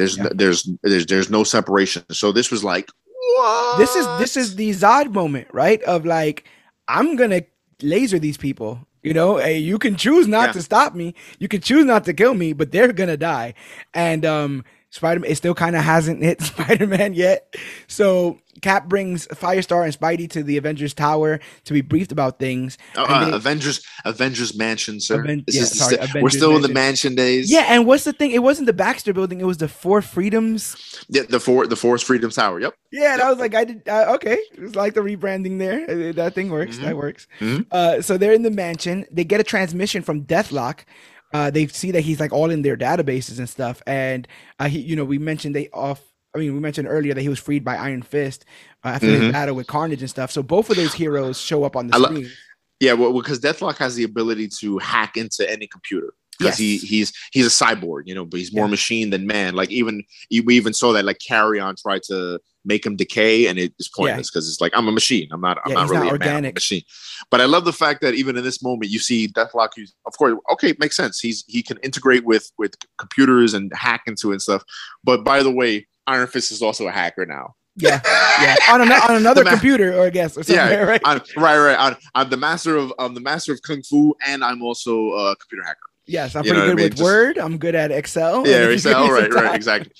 There's 0.01 0.17
Yeah. 0.17 0.29
there's 0.33 0.69
there's 0.81 1.05
there's 1.05 1.29
no 1.29 1.43
separation. 1.43 2.03
So 2.11 2.31
this 2.31 2.49
was 2.49 2.63
like 2.63 2.89
what? 3.35 3.77
this 3.77 3.95
is 3.95 4.07
this 4.19 4.35
is 4.35 4.55
the 4.55 4.71
Zod 4.71 5.13
moment, 5.13 5.47
right? 5.53 5.81
Of 5.83 6.05
like, 6.05 6.45
I'm 6.87 7.15
gonna 7.15 7.43
laser 7.81 8.17
these 8.19 8.37
people. 8.37 8.79
You 9.03 9.13
know, 9.13 9.37
hey, 9.37 9.57
you 9.59 9.77
can 9.79 9.95
choose 9.95 10.27
not 10.27 10.49
Yeah. 10.49 10.53
to 10.53 10.61
stop 10.61 10.95
me. 10.95 11.13
You 11.39 11.47
can 11.47 11.61
choose 11.61 11.85
not 11.85 12.03
to 12.05 12.13
kill 12.13 12.33
me, 12.33 12.53
but 12.53 12.71
they're 12.71 12.91
gonna 12.93 13.17
die. 13.17 13.53
And 13.93 14.25
um, 14.25 14.63
Spider 14.89 15.19
Man, 15.19 15.31
it 15.31 15.35
still 15.37 15.53
kind 15.55 15.75
of 15.75 15.83
hasn't 15.83 16.23
hit 16.23 16.41
Spider 16.51 16.87
Man 16.87 17.13
yet. 17.13 17.55
So 17.87 18.39
Cap 18.61 18.87
brings 18.87 19.27
Firestar 19.27 19.83
and 19.83 19.97
Spidey 19.97 20.29
to 20.31 20.43
the 20.43 20.57
Avengers 20.57 20.93
Tower 20.93 21.39
to 21.65 21.73
be 21.73 21.81
briefed 21.81 22.11
about 22.11 22.39
things. 22.39 22.77
Uh, 22.95 23.05
and 23.09 23.11
uh, 23.13 23.25
they- 23.31 23.35
Avengers 23.37 23.83
Avengers 24.05 24.55
Mansion, 24.55 24.99
sir. 24.99 25.21
Aven- 25.23 25.43
yeah, 25.47 25.63
sorry, 25.63 25.95
sta- 25.95 26.01
we're 26.01 26.05
Avengers 26.09 26.33
still 26.37 26.55
in 26.55 26.61
the 26.61 26.67
Mansion. 26.67 27.13
mansion 27.13 27.15
days. 27.15 27.51
Yeah, 27.51 27.65
and 27.69 27.85
what's 27.85 28.03
the 28.03 28.13
thing? 28.13 28.31
It 28.31 28.43
wasn't 28.43 28.67
the 28.67 28.73
Baxter 28.73 29.13
Building. 29.13 29.41
It 29.41 29.45
was 29.45 29.57
the 29.57 29.67
Four 29.67 30.01
Freedoms. 30.01 30.75
Yeah, 31.09 31.23
the 31.27 31.39
four 31.39 31.67
the 31.67 31.75
Force 31.75 32.03
Freedoms 32.03 32.35
Tower. 32.35 32.59
Yep. 32.59 32.73
Yeah, 32.91 33.13
and 33.13 33.21
I 33.21 33.29
was 33.29 33.39
like, 33.39 33.55
I 33.55 33.63
did 33.65 33.87
uh, 33.87 34.13
okay. 34.15 34.37
It 34.53 34.59
was 34.61 34.75
like 34.75 34.93
the 34.93 35.01
rebranding 35.01 35.57
there. 35.59 35.83
Uh, 35.89 36.11
That 36.13 36.35
thing 36.35 36.49
works. 36.49 36.77
Mhm. 36.77 36.81
That 36.81 36.97
works. 36.97 37.27
Mhm. 37.39 37.65
Uh, 37.71 38.01
so 38.01 38.17
they're 38.17 38.33
in 38.33 38.43
the 38.43 38.51
mansion. 38.51 39.05
They 39.11 39.23
get 39.23 39.39
a 39.39 39.43
transmission 39.43 40.01
from 40.03 40.23
Deathlok. 40.25 40.79
Uh, 41.33 41.49
they 41.49 41.65
see 41.67 41.91
that 41.91 42.01
he's 42.01 42.19
like 42.19 42.33
all 42.33 42.49
in 42.51 42.61
their 42.61 42.75
databases 42.75 43.39
and 43.39 43.47
stuff. 43.49 43.81
And 43.87 44.27
uh, 44.59 44.67
he, 44.67 44.79
you 44.79 44.95
know, 44.97 45.05
we 45.05 45.17
mentioned 45.17 45.55
they 45.55 45.69
off. 45.69 46.01
I 46.33 46.39
mean, 46.39 46.53
we 46.53 46.59
mentioned 46.59 46.87
earlier 46.87 47.13
that 47.13 47.21
he 47.21 47.29
was 47.29 47.39
freed 47.39 47.63
by 47.63 47.75
Iron 47.75 48.01
Fist 48.01 48.45
uh, 48.83 48.89
after 48.89 49.07
his 49.07 49.21
Mhm. 49.21 49.31
battle 49.33 49.55
with 49.55 49.67
Carnage 49.67 50.01
and 50.01 50.09
stuff. 50.09 50.31
So 50.31 50.41
both 50.41 50.69
of 50.69 50.77
those 50.77 50.93
heroes 50.93 51.39
show 51.39 51.63
up 51.63 51.75
on 51.75 51.87
the 51.87 51.95
I 51.95 51.97
lo- 51.97 52.09
screen. 52.09 52.29
Yeah, 52.79 52.93
well, 52.93 53.13
because 53.13 53.39
Deathlok 53.39 53.77
has 53.77 53.95
the 53.95 54.03
ability 54.03 54.47
to 54.59 54.77
hack 54.79 55.17
into 55.17 55.49
any 55.49 55.67
computer. 55.67 56.13
because 56.39 56.59
Yes. 56.59 56.81
he 56.81 56.87
he's 56.87 57.13
he's 57.33 57.45
a 57.45 57.49
cyborg, 57.49 58.03
you 58.05 58.15
know, 58.15 58.25
but 58.25 58.39
he's 58.39 58.51
more 58.51 58.65
Yeah. 58.65 58.71
machine 58.71 59.11
than 59.11 59.27
man. 59.27 59.53
Like 59.53 59.69
even 59.69 60.01
we 60.31 60.55
even 60.55 60.73
saw 60.73 60.91
that 60.93 61.05
like 61.05 61.19
Carrion 61.19 61.75
tried 61.75 62.01
to 62.03 62.39
make 62.65 62.83
him 62.83 62.95
decay, 62.95 63.45
and 63.45 63.59
it's 63.59 63.89
pointless 63.89 64.31
because 64.31 64.49
it's 64.49 64.59
like 64.59 64.71
I'm 64.73 64.87
a 64.87 64.91
machine. 64.91 65.27
I'm 65.31 65.41
not. 65.41 65.59
I'm 65.63 65.71
Yeah, 65.71 65.75
not 65.75 65.89
really 65.91 66.05
not 66.07 66.15
a 66.15 66.19
man, 66.19 66.37
I'm 66.37 66.45
a 66.45 66.53
machine. 66.53 66.81
But 67.29 67.41
I 67.41 67.45
love 67.45 67.65
the 67.65 67.73
fact 67.73 68.01
that 68.01 68.15
even 68.15 68.37
in 68.37 68.43
this 68.43 68.63
moment, 68.63 68.89
you 68.89 68.97
see 68.97 69.27
Deathlok. 69.27 69.71
Who's 69.75 69.93
of 70.07 70.17
course 70.17 70.35
okay, 70.53 70.69
it 70.69 70.79
makes 70.79 70.95
sense. 70.95 71.19
He's 71.19 71.43
he 71.47 71.61
can 71.61 71.77
integrate 71.83 72.23
with 72.25 72.51
with 72.57 72.73
computers 72.97 73.53
and 73.53 73.71
hack 73.75 74.03
into 74.07 74.31
it 74.31 74.35
and 74.35 74.41
stuff. 74.41 74.63
But 75.03 75.23
by 75.23 75.43
the 75.43 75.51
way, 75.51 75.85
Iron 76.11 76.27
Fist 76.27 76.51
is 76.51 76.61
also 76.61 76.87
a 76.87 76.91
hacker 76.91 77.25
now. 77.25 77.55
Yeah, 77.77 78.01
yeah. 78.41 78.55
On, 78.73 78.81
an- 78.81 78.91
on 78.91 79.15
another 79.15 79.43
ma- 79.45 79.51
computer, 79.51 79.97
or 79.97 80.05
I 80.05 80.09
guess, 80.09 80.31
or 80.37 80.43
something, 80.43 80.55
Yeah, 80.55 80.81
right? 80.83 81.01
I'm, 81.05 81.21
right, 81.37 81.57
right. 81.57 81.77
I'm, 81.79 81.95
I'm 82.15 82.29
the 82.29 82.35
master 82.37 82.75
of 82.75 82.93
I'm 82.99 83.13
the 83.13 83.21
master 83.21 83.53
of 83.53 83.61
kung 83.61 83.81
fu, 83.81 84.13
and 84.27 84.43
I'm 84.43 84.61
also 84.61 85.11
a 85.13 85.35
computer 85.37 85.63
hacker. 85.65 85.79
Yes, 86.05 86.35
I'm 86.35 86.43
You 86.43 86.51
pretty 86.51 86.59
what 86.59 86.63
I 86.65 86.67
good 86.71 86.75
mean? 86.77 86.83
with 86.85 86.91
Just- 86.97 87.03
Word. 87.03 87.37
I'm 87.37 87.57
good 87.57 87.75
at 87.75 87.91
Excel. 87.91 88.45
Yeah, 88.45 88.55
and 88.55 88.63
if 88.65 88.69
you 88.69 88.73
Excel, 88.91 89.07
give 89.07 89.13
me 89.15 89.21
some 89.21 89.31
right, 89.31 89.43
right, 89.45 89.55
exactly. 89.55 89.91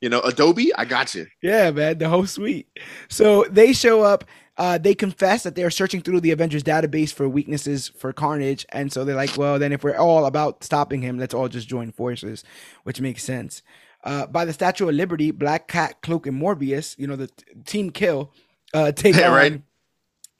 You 0.00 0.08
know, 0.08 0.20
Adobe, 0.22 0.74
I 0.74 0.84
got 0.84 1.14
you. 1.14 1.26
Yeah, 1.42 1.70
man, 1.70 1.98
the 1.98 2.08
whole 2.08 2.26
suite. 2.26 2.66
So 3.08 3.44
they 3.48 3.72
show 3.72 4.02
up. 4.02 4.24
Uh, 4.58 4.76
they 4.76 4.94
confess 4.94 5.44
that 5.44 5.54
they 5.54 5.64
are 5.64 5.70
searching 5.70 6.02
through 6.02 6.20
the 6.20 6.30
Avengers 6.30 6.62
database 6.62 7.10
for 7.12 7.26
weaknesses 7.28 7.88
for 7.96 8.12
Carnage, 8.12 8.66
and 8.70 8.92
so 8.92 9.02
they're 9.04 9.16
like, 9.16 9.34
"Well, 9.38 9.58
then 9.58 9.72
if 9.72 9.82
we're 9.82 9.96
all 9.96 10.26
about 10.26 10.62
stopping 10.62 11.00
him, 11.00 11.18
let's 11.18 11.32
all 11.32 11.48
just 11.48 11.68
join 11.68 11.90
forces," 11.90 12.44
which 12.82 13.00
makes 13.00 13.22
sense. 13.24 13.62
Uh, 14.04 14.26
by 14.26 14.44
the 14.44 14.52
Statue 14.52 14.88
of 14.88 14.94
Liberty, 14.94 15.30
Black 15.30 15.68
Cat, 15.68 16.02
Cloak, 16.02 16.26
and 16.26 16.40
Morbius, 16.40 16.98
you 16.98 17.06
know, 17.06 17.16
the 17.16 17.28
t- 17.28 17.44
Team 17.64 17.90
Kill, 17.90 18.32
uh, 18.74 18.92
take 18.96 19.16
Yeah, 19.16 19.28
on. 19.28 19.34
right. 19.34 19.62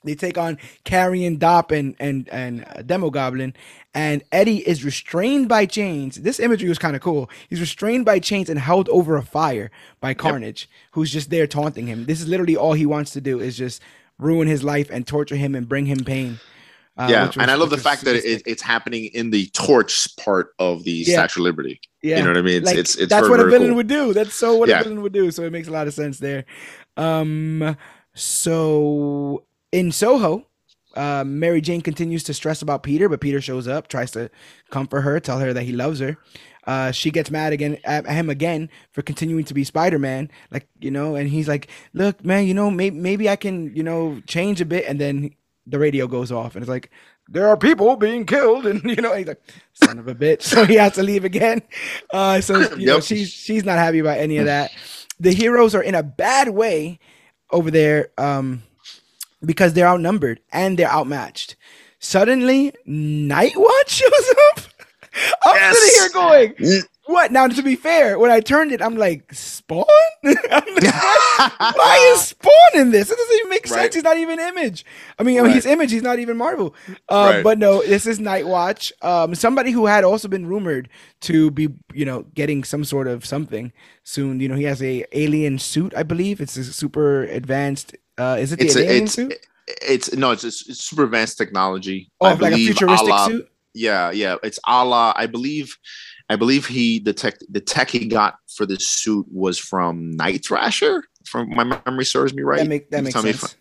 They 0.05 0.15
take 0.15 0.37
on 0.37 0.57
Carrion, 0.83 1.37
Dop, 1.37 1.71
and 1.71 1.95
and 1.99 2.27
and 2.29 2.65
uh, 2.65 2.81
Demogoblin, 2.83 3.55
and 3.93 4.21
Eddie 4.33 4.67
is 4.67 4.83
restrained 4.83 5.47
by 5.47 5.65
chains. 5.65 6.17
This 6.17 6.41
imagery 6.41 6.67
was 6.67 6.77
kind 6.77 6.95
of 6.95 7.01
cool. 7.01 7.29
He's 7.49 7.61
restrained 7.61 8.03
by 8.05 8.19
chains 8.19 8.49
and 8.49 8.59
held 8.59 8.89
over 8.89 9.15
a 9.15 9.23
fire 9.23 9.71
by 10.01 10.13
Carnage, 10.13 10.69
who's 10.91 11.11
just 11.11 11.29
there 11.29 11.47
taunting 11.47 11.87
him. 11.87 12.05
This 12.05 12.19
is 12.21 12.27
literally 12.27 12.57
all 12.57 12.73
he 12.73 12.85
wants 12.85 13.11
to 13.11 13.21
do 13.21 13.39
is 13.39 13.57
just 13.57 13.81
ruin 14.19 14.47
his 14.47 14.61
life 14.63 14.89
and 14.91 15.07
torture 15.07 15.37
him 15.37 15.55
and 15.55 15.69
bring 15.69 15.85
him 15.85 16.03
pain. 16.03 16.41
Uh, 16.95 17.07
yeah, 17.09 17.25
which 17.25 17.37
and 17.37 17.49
I 17.49 17.55
love 17.55 17.71
the 17.71 17.77
fact 17.77 18.03
that 18.05 18.15
it, 18.15 18.43
it's 18.45 18.61
happening 18.61 19.05
in 19.13 19.31
the 19.31 19.47
torch 19.47 20.07
part 20.17 20.53
of 20.59 20.83
the 20.83 20.91
Yeah. 20.91 21.15
Statue 21.25 21.39
of 21.39 21.45
Liberty. 21.45 21.81
yeah. 22.03 22.17
You 22.17 22.23
know 22.23 22.29
what 22.29 22.37
I 22.37 22.41
mean? 22.43 22.57
It's 22.57 22.65
like, 22.67 22.77
it's, 22.77 22.95
it's 22.95 23.09
that's 23.09 23.27
what 23.27 23.39
a 23.39 23.45
villain 23.45 23.69
cool. 23.69 23.77
would 23.77 23.87
do. 23.87 24.13
That's 24.13 24.35
so 24.35 24.55
what 24.57 24.69
Yeah. 24.69 24.81
a 24.81 24.83
villain 24.83 25.01
would 25.01 25.13
do. 25.13 25.31
So 25.31 25.43
it 25.43 25.51
makes 25.51 25.67
a 25.67 25.71
lot 25.71 25.87
of 25.87 25.93
sense 25.95 26.19
there. 26.19 26.45
Um, 26.95 27.75
so 28.13 29.43
in 29.71 29.91
Soho, 29.91 30.47
uh, 30.95 31.23
Mary 31.25 31.61
Jane 31.61 31.81
continues 31.81 32.23
to 32.25 32.33
stress 32.33 32.61
about 32.61 32.83
Peter, 32.83 33.09
but 33.09 33.21
Peter 33.21 33.41
shows 33.41 33.67
up, 33.67 33.87
tries 33.87 34.11
to 34.11 34.29
comfort 34.69 35.01
her, 35.01 35.19
tell 35.19 35.39
her 35.39 35.51
that 35.53 35.63
he 35.63 35.71
loves 35.71 35.99
her. 35.99 36.17
Uh, 36.65 36.91
she 36.91 37.11
gets 37.11 37.29
mad 37.31 37.51
again 37.51 37.77
at 37.83 38.05
him 38.05 38.29
again 38.29 38.69
for 38.91 39.01
continuing 39.01 39.43
to 39.45 39.53
be 39.53 39.63
Spider-Man, 39.65 40.29
like 40.51 40.67
you 40.79 40.91
know, 40.91 41.15
and 41.15 41.27
he's 41.27 41.47
like, 41.47 41.67
"Look, 41.91 42.23
man, 42.23 42.45
you 42.47 42.53
know, 42.53 42.71
maybe 42.71 42.95
maybe 42.97 43.27
I 43.29 43.35
can, 43.35 43.75
you 43.75 43.83
know, 43.83 44.21
change 44.27 44.61
a 44.61 44.65
bit." 44.65 44.85
And 44.87 44.97
then 45.01 45.31
the 45.67 45.79
radio 45.79 46.07
goes 46.07 46.31
off, 46.31 46.55
and 46.55 46.63
it's 46.63 46.69
like, 46.69 46.91
"There 47.29 47.47
are 47.47 47.57
people 47.57 47.95
being 47.95 48.25
killed," 48.25 48.65
and 48.71 48.83
you 48.83 48.95
know, 48.97 49.13
he's 49.13 49.27
like, 49.27 49.41
"Son 49.73 49.99
of 49.99 50.07
a 50.07 50.15
bitch!" 50.15 50.41
So 50.53 50.65
he 50.65 50.75
has 50.75 50.93
to 50.93 51.03
leave 51.03 51.23
again. 51.25 51.61
Uh, 52.11 52.41
so 52.41 52.59
you 52.77 52.85
know, 52.87 52.99
she's 52.99 53.29
she's 53.31 53.63
not 53.63 53.77
happy 53.77 53.99
about 53.99 54.17
any 54.17 54.37
of 54.37 54.45
that. 54.45 54.71
The 55.19 55.31
heroes 55.33 55.73
are 55.75 55.83
in 55.83 55.95
a 55.95 56.03
bad 56.03 56.49
way 56.49 56.99
over 57.51 57.69
there 57.71 58.09
um, 58.17 58.63
because 59.45 59.73
they're 59.73 59.87
outnumbered 59.87 60.39
and 60.51 60.77
they're 60.77 60.91
outmatched. 60.91 61.55
Suddenly, 61.99 62.73
Nightwatch 62.87 63.87
shows 63.87 64.33
up. 64.51 64.59
I'm 65.45 65.55
Yes. 65.55 65.77
sitting 65.77 66.01
here 66.01 66.09
going. 66.09 66.83
"What?" 67.05 67.31
Now, 67.31 67.47
to 67.47 67.61
be 67.63 67.75
fair, 67.75 68.17
when 68.19 68.31
I 68.31 68.39
turned 68.39 68.71
it, 68.71 68.81
I'm 68.81 68.95
like, 68.95 69.33
"Spawn? 69.33 69.85
I'm 70.23 70.75
like, 70.75 71.75
why, 71.75 72.13
is 72.13 72.21
Spawn 72.27 72.51
in 72.75 72.91
this? 72.91 73.09
It 73.11 73.17
doesn't 73.17 73.35
even 73.37 73.49
make 73.49 73.67
sense. 73.67 73.77
Right. 73.77 73.93
He's 73.93 74.03
not 74.03 74.17
even 74.17 74.39
Image. 74.39 74.85
I 75.19 75.23
mean, 75.23 75.37
I 75.37 75.41
mean, 75.41 75.47
Right. 75.47 75.55
he's 75.55 75.65
Image. 75.65 75.91
He's 75.91 76.01
not 76.03 76.19
even 76.19 76.37
Marvel. 76.37 76.73
Uh, 77.09 77.31
Right. 77.35 77.43
But 77.43 77.59
no, 77.59 77.81
this 77.83 78.05
is 78.07 78.19
Nightwatch. 78.19 78.91
Um, 79.01 79.35
somebody 79.35 79.71
who 79.71 79.85
had 79.85 80.03
also 80.03 80.27
been 80.27 80.45
rumored 80.45 80.89
to 81.21 81.51
be, 81.51 81.69
you 81.93 82.05
know, 82.05 82.23
getting 82.35 82.63
some 82.63 82.83
sort 82.85 83.07
of 83.07 83.25
something 83.25 83.73
soon. 84.03 84.39
You 84.39 84.47
know, 84.49 84.55
he 84.55 84.63
has 84.63 84.81
a 84.81 85.03
alien 85.11 85.59
suit, 85.59 85.93
I 85.97 86.03
believe. 86.03 86.39
It's 86.39 86.55
a 86.57 86.63
super 86.63 87.23
advanced. 87.23 87.95
Uh, 88.17 88.37
is 88.39 88.53
it 88.53 88.59
the 88.59 88.65
it's 88.65 88.75
alien 88.77 88.91
a, 88.91 89.03
it's 89.03 89.13
suit? 89.13 89.33
it's 89.81 90.13
no, 90.15 90.31
it's, 90.31 90.43
it's 90.43 90.83
super 90.83 91.03
advanced 91.03 91.37
technology. 91.37 92.11
Oh, 92.21 92.27
I 92.27 92.33
like 92.35 92.53
a 92.53 92.57
futuristic 92.57 93.07
a 93.09 93.11
la- 93.11 93.27
suit. 93.27 93.49
Yeah, 93.73 94.11
yeah. 94.11 94.35
It's 94.43 94.59
a 94.67 94.85
la, 94.85 95.13
I 95.15 95.25
believe 95.25 95.75
I 96.33 96.35
believe 96.35 96.65
he 96.65 96.99
the 96.99 97.13
tech 97.13 97.35
the 97.49 97.61
tech 97.61 97.89
he 97.91 98.07
got 98.07 98.35
for 98.47 98.65
this 98.65 98.87
suit 98.87 99.25
was 99.29 99.59
from 99.59 100.11
Night 100.11 100.43
Thrasher, 100.45 101.03
from 101.25 101.49
my 101.51 101.63
memory 101.63 102.05
serves 102.05 102.33
me 102.33 102.41
right. 102.41 102.57
That 102.59 102.67
make 102.67 102.89
that 102.89 103.03
makes 103.03 103.15
if 103.23 103.39
sense. 103.39 103.55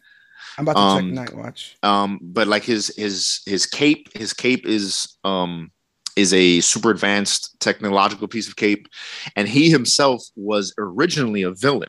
I'm 0.59 0.65
about 0.65 0.73
to 0.75 0.79
Um, 0.81 1.15
check 1.15 1.29
Nightwatch. 1.35 1.75
um 1.83 2.19
but 2.23 2.49
like 2.49 2.65
his 2.65 2.95
his 2.97 3.41
his 3.47 3.67
cape 3.67 4.09
his 4.17 4.33
cape 4.33 4.65
is 4.67 5.17
um 5.25 5.71
is 6.17 6.33
a 6.35 6.61
super 6.61 6.91
advanced 6.91 7.57
technological 7.61 8.27
piece 8.29 8.49
of 8.49 8.57
cape 8.57 8.87
and 9.37 9.49
he 9.49 9.71
himself 9.71 10.23
was 10.37 10.75
originally 10.79 11.43
a 11.43 11.53
villain 11.53 11.89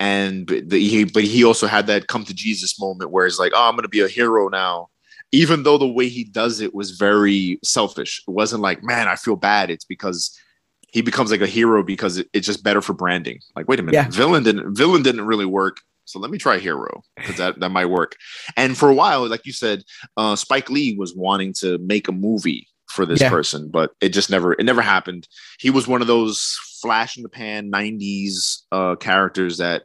and 0.00 0.46
but 0.46 0.68
the, 0.70 0.78
he 0.78 1.04
but 1.04 1.24
he 1.24 1.44
also 1.44 1.66
had 1.66 1.86
that 1.86 2.06
come 2.06 2.24
to 2.24 2.34
jesus 2.34 2.78
moment 2.80 3.10
where 3.10 3.26
he's 3.26 3.38
like 3.38 3.52
oh 3.54 3.68
i'm 3.68 3.76
gonna 3.76 3.88
be 3.88 4.00
a 4.00 4.08
hero 4.08 4.48
now 4.48 4.88
even 5.32 5.62
though 5.62 5.78
the 5.78 5.86
way 5.86 6.08
he 6.08 6.24
does 6.24 6.60
it 6.60 6.74
was 6.74 6.92
very 6.92 7.58
selfish. 7.62 8.22
It 8.26 8.30
wasn't 8.30 8.62
like 8.62 8.82
man 8.82 9.08
i 9.08 9.16
feel 9.16 9.36
bad. 9.36 9.70
It's 9.70 9.84
because 9.84 10.36
he 10.90 11.02
becomes 11.02 11.30
like 11.30 11.42
a 11.42 11.46
hero 11.46 11.82
because 11.82 12.16
it, 12.18 12.28
it's 12.32 12.46
just 12.46 12.64
better 12.64 12.80
for 12.80 12.94
branding. 12.94 13.40
Like 13.56 13.68
wait 13.68 13.80
a 13.80 13.82
minute 13.82 13.96
Yeah. 13.98 14.08
villain 14.10 14.42
didn't 14.42 14.74
villain 14.74 15.02
didn't 15.02 15.26
really 15.26 15.46
work. 15.46 15.78
So 16.06 16.18
let 16.18 16.30
me 16.30 16.38
try 16.38 16.58
hero 16.58 17.02
because 17.16 17.36
that, 17.36 17.60
that 17.60 17.68
might 17.68 17.86
work. 17.86 18.16
And 18.56 18.76
for 18.78 18.88
a 18.88 18.94
while 18.94 19.28
like 19.28 19.44
you 19.44 19.52
said 19.52 19.82
uh, 20.16 20.36
spike 20.36 20.70
lee 20.70 20.96
was 20.96 21.14
wanting 21.14 21.52
to 21.60 21.76
make 21.78 22.08
a 22.08 22.12
movie 22.12 22.66
for 22.88 23.04
this 23.04 23.20
Yeah. 23.20 23.28
person 23.28 23.68
but 23.70 23.92
it 24.00 24.10
just 24.10 24.30
never 24.30 24.54
it 24.54 24.64
never 24.64 24.80
happened. 24.80 25.28
He 25.60 25.68
was 25.68 25.86
one 25.86 26.00
of 26.00 26.06
those 26.06 26.56
flash 26.80 27.16
in 27.18 27.22
the 27.22 27.28
pan 27.28 27.70
90s 27.70 28.62
uh, 28.72 28.94
characters 28.96 29.58
that 29.58 29.82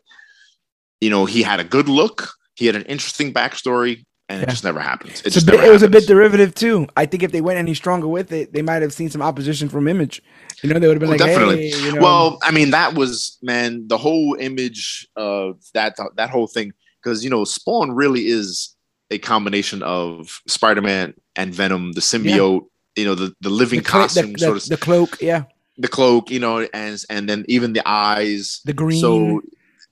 you 1.02 1.10
know 1.10 1.26
he 1.26 1.42
had 1.44 1.60
a 1.60 1.64
good 1.66 1.90
look 1.90 2.30
he 2.56 2.66
had 2.68 2.76
an 2.78 2.84
interesting 2.84 3.34
backstory 3.34 4.06
and 4.30 4.42
it 4.42 4.50
just 4.50 4.64
never 4.64 4.80
happened 4.80 5.12
it 5.26 5.32
just 5.32 5.46
bit, 5.46 5.56
never 5.56 5.68
it 5.68 5.72
was 5.72 5.84
a 5.84 5.90
bit 5.90 6.08
derivative 6.08 6.56
too. 6.56 6.88
I 6.96 7.06
think 7.06 7.24
if 7.24 7.32
they 7.32 7.42
went 7.42 7.60
any 7.60 7.74
stronger 7.74 8.08
with 8.08 8.32
it, 8.32 8.54
they 8.54 8.62
might 8.62 8.82
have 8.82 8.94
seen 8.94 9.10
some 9.10 9.22
opposition 9.22 9.70
from 9.70 9.88
Image. 9.88 10.22
You 10.62 10.70
know, 10.74 10.80
they 10.80 10.88
would 10.88 10.96
have 10.96 11.00
been 11.02 11.10
Well, 11.10 11.18
like, 11.18 11.28
definitely. 11.28 11.70
"Hey, 11.70 11.86
you 11.86 11.94
know, 11.94 12.02
well 12.02 12.40
i 12.42 12.52
mean 12.52 12.72
that 12.72 12.96
was 12.96 13.38
man 13.42 13.88
the 13.88 13.98
whole 13.98 14.36
image 14.40 15.08
of 15.16 15.60
that 15.74 15.98
that 16.16 16.30
whole 16.30 16.48
thing 16.48 16.72
because 17.02 17.24
you 17.24 17.30
know 17.30 17.44
spawn 17.44 17.92
really 17.92 18.28
is 18.28 18.76
a 19.12 19.18
combination 19.18 19.84
of 19.84 20.42
spider-man 20.48 21.14
and 21.36 21.54
venom 21.54 21.92
the 21.92 22.02
symbiote 22.02 22.64
you 22.96 23.06
know 23.06 23.16
the, 23.16 23.34
the 23.42 23.50
living 23.50 23.80
the, 23.80 23.86
costume 23.86 24.34
the, 24.34 24.40
sort 24.40 24.58
of 24.58 24.66
the 24.66 24.78
cloak, 24.78 25.18
yeah, 25.22 25.44
the 25.78 25.88
cloak 25.88 26.30
you 26.30 26.40
know 26.40 26.68
and 26.74 27.04
and 27.10 27.28
then 27.28 27.46
even 27.48 27.74
the 27.74 27.82
eyes. 27.86 28.62
The 28.66 28.74
green, 28.74 29.00
so 29.00 29.42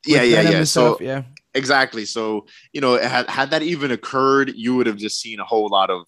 yeah 0.06 0.22
yeah 0.24 0.38
Venom 0.38 0.54
yeah. 0.54 0.64
so 0.64 0.96
stuff, 0.96 1.02
yeah, 1.02 1.24
exactly 1.54 2.06
so 2.06 2.46
you 2.74 2.82
know 2.82 2.98
had, 2.98 3.30
had 3.30 3.50
that 3.52 3.62
even 3.62 3.92
occurred 3.92 4.52
you 4.56 4.76
would 4.76 4.88
have 4.88 4.98
just 4.98 5.20
seen 5.20 5.40
a 5.40 5.46
whole 5.46 5.68
lot 5.68 5.90
of 5.90 6.06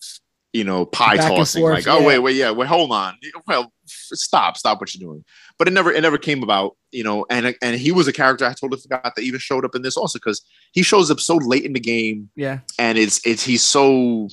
you 0.54 0.64
know 0.64 0.86
pie 0.86 1.18
Back 1.18 1.30
tossing 1.30 1.62
forth, 1.62 1.74
like 1.74 1.88
oh 1.88 2.00
yeah. 2.00 2.08
wait 2.08 2.20
wait 2.20 2.36
yeah 2.36 2.52
wait 2.52 2.68
hold 2.68 2.92
on 2.92 3.18
well 3.48 3.74
stop 3.86 4.56
stop 4.56 4.80
what 4.80 4.94
you're 4.94 5.06
doing 5.06 5.26
but 5.58 5.68
it 5.68 5.72
never 5.72 5.92
it 5.92 6.02
never 6.02 6.18
came 6.18 6.44
about 6.44 6.78
you 6.92 7.04
know 7.04 7.26
and 7.30 7.56
and 7.62 7.76
he 7.76 7.92
was 7.92 8.08
a 8.08 8.14
character 8.14 8.46
i 8.46 8.54
totally 8.54 8.80
forgot 8.80 9.14
that 9.16 9.24
even 9.24 9.40
showed 9.40 9.66
up 9.66 9.76
in 9.76 9.82
this 9.82 9.98
also 9.98 10.18
because 10.20 10.46
he 10.72 10.84
shows 10.84 11.10
up 11.10 11.20
so 11.20 11.36
late 11.38 11.66
in 11.66 11.74
the 11.74 11.80
game 11.80 12.30
yeah. 12.36 12.60
and 12.78 12.98
it's 12.98 13.20
it's 13.26 13.44
he's 13.44 13.64
so 13.64 14.30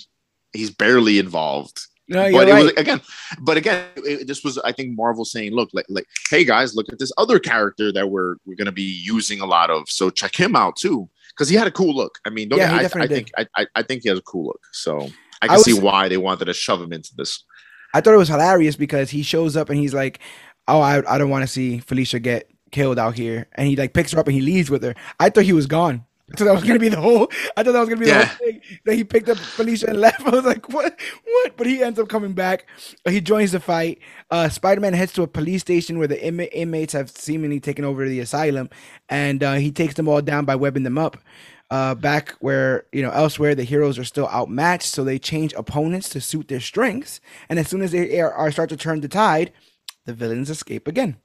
he's 0.53 0.71
barely 0.71 1.19
involved 1.19 1.87
No, 2.11 2.31
but 2.33 2.49
it 2.49 2.53
right. 2.53 2.65
was 2.65 2.73
again 2.73 3.01
but 3.41 3.57
again 3.57 3.87
it, 3.97 4.27
this 4.27 4.43
was 4.45 4.59
i 4.59 4.73
think 4.73 4.97
marvel 4.97 5.25
saying 5.25 5.53
look 5.53 5.71
like, 5.73 5.87
like 5.89 6.07
hey 6.29 6.45
guys 6.45 6.75
look 6.75 6.89
at 6.93 6.99
this 6.99 7.13
other 7.17 7.39
character 7.39 7.93
that 7.93 8.11
we're 8.11 8.35
we're 8.45 8.57
going 8.57 8.67
to 8.67 8.73
be 8.73 9.01
using 9.03 9.41
a 9.41 9.47
lot 9.47 9.71
of 9.71 9.89
so 9.89 10.11
check 10.11 10.35
him 10.35 10.57
out 10.57 10.75
too 10.77 11.09
because 11.31 11.49
he 11.49 11.55
had 11.57 11.69
a 11.69 11.71
cool 11.71 11.95
look 11.95 12.19
i 12.27 12.31
mean 12.31 12.49
don't 12.49 12.59
Yeah, 12.59 12.83
get- 12.83 12.97
I, 12.97 13.03
I 13.03 13.07
think 13.07 13.31
I, 13.39 13.67
I 13.77 13.83
think 13.83 14.03
he 14.03 14.09
has 14.09 14.19
a 14.19 14.23
cool 14.23 14.47
look 14.47 14.61
so 14.73 15.09
i 15.41 15.47
can 15.47 15.57
I 15.57 15.61
see 15.61 15.73
why 15.79 16.09
they 16.09 16.17
wanted 16.19 16.47
to 16.47 16.53
shove 16.53 16.83
him 16.83 16.93
into 16.93 17.11
this 17.17 17.45
I 17.93 18.01
thought 18.01 18.15
it 18.15 18.19
was 18.19 18.29
hilarious 18.29 18.77
because 18.77 19.11
he 19.11 19.23
shows 19.23 19.57
up 19.57 19.69
and 19.69 19.79
he's 19.79 19.93
like, 19.95 20.21
"Oh, 20.69 20.81
I, 20.81 21.03
I 21.13 21.19
don't 21.19 21.31
want 21.31 21.43
to 21.43 21.49
see 21.49 21.79
Felicia 21.79 22.21
get 22.21 22.49
killed 22.71 22.99
out 22.99 23.15
here," 23.17 23.49
and 23.55 23.67
he 23.67 23.75
like 23.77 23.95
picks 23.95 24.13
her 24.13 24.21
up 24.21 24.29
and 24.29 24.35
he 24.35 24.41
leaves 24.41 24.71
with 24.71 24.83
her. 24.85 24.95
I 25.19 25.29
thought 25.31 25.45
he 25.45 25.53
was 25.53 25.67
gone. 25.67 26.05
So 26.37 26.45
that 26.45 26.53
was 26.55 26.63
gonna 26.63 26.79
be 26.79 26.89
the 26.89 27.01
whole. 27.01 27.29
I 27.57 27.63
thought 27.63 27.73
that 27.73 27.81
was 27.81 27.89
gonna 27.89 28.01
be 28.01 28.07
the 28.07 28.13
Yeah. 28.13 28.25
whole 28.25 28.47
thing. 28.47 28.61
That 28.85 28.95
he 28.95 29.05
picked 29.05 29.29
up 29.29 29.37
Felicia 29.39 29.89
and 29.89 30.01
left. 30.01 30.21
I 30.27 30.31
was 30.31 30.45
like, 30.45 30.69
what? 30.73 30.99
What? 31.25 31.57
But 31.57 31.67
he 31.67 31.83
ends 31.83 31.99
up 31.99 32.09
coming 32.09 32.33
back. 32.35 32.67
He 33.09 33.21
joins 33.21 33.53
the 33.53 33.61
fight. 33.61 33.99
Uh, 34.31 34.49
Spider-Man 34.49 34.93
heads 34.93 35.13
to 35.15 35.23
a 35.23 35.27
police 35.27 35.61
station 35.63 35.99
where 35.99 36.07
the 36.09 36.17
inma- 36.17 36.49
inmates 36.53 36.93
have 36.93 37.11
seemingly 37.11 37.59
taken 37.61 37.85
over 37.85 38.09
the 38.09 38.21
asylum, 38.21 38.71
and 39.09 39.43
uh, 39.43 39.55
he 39.55 39.73
takes 39.73 39.95
them 39.95 40.09
all 40.09 40.23
down 40.23 40.45
by 40.45 40.55
webbing 40.57 40.85
them 40.85 40.99
up. 40.99 41.17
Uh, 41.71 41.95
back 41.95 42.33
where 42.41 42.85
you 42.93 43.01
know 43.03 43.11
elsewhere, 43.11 43.55
the 43.55 43.63
heroes 43.65 43.99
are 43.99 44.05
still 44.05 44.29
outmatched, 44.29 44.89
so 44.89 45.05
they 45.05 45.19
change 45.19 45.53
opponents 45.55 46.09
to 46.09 46.21
suit 46.21 46.49
their 46.49 46.61
strengths. 46.61 47.21
And 47.49 47.59
as 47.59 47.69
soon 47.69 47.83
as 47.83 47.93
they 47.93 48.21
are, 48.21 48.33
are 48.33 48.51
start 48.51 48.69
to 48.71 48.77
turn 48.77 49.01
the 49.01 49.09
tide, 49.09 49.53
the 50.05 50.13
villains 50.13 50.51
escape 50.51 50.89
again. 50.89 51.17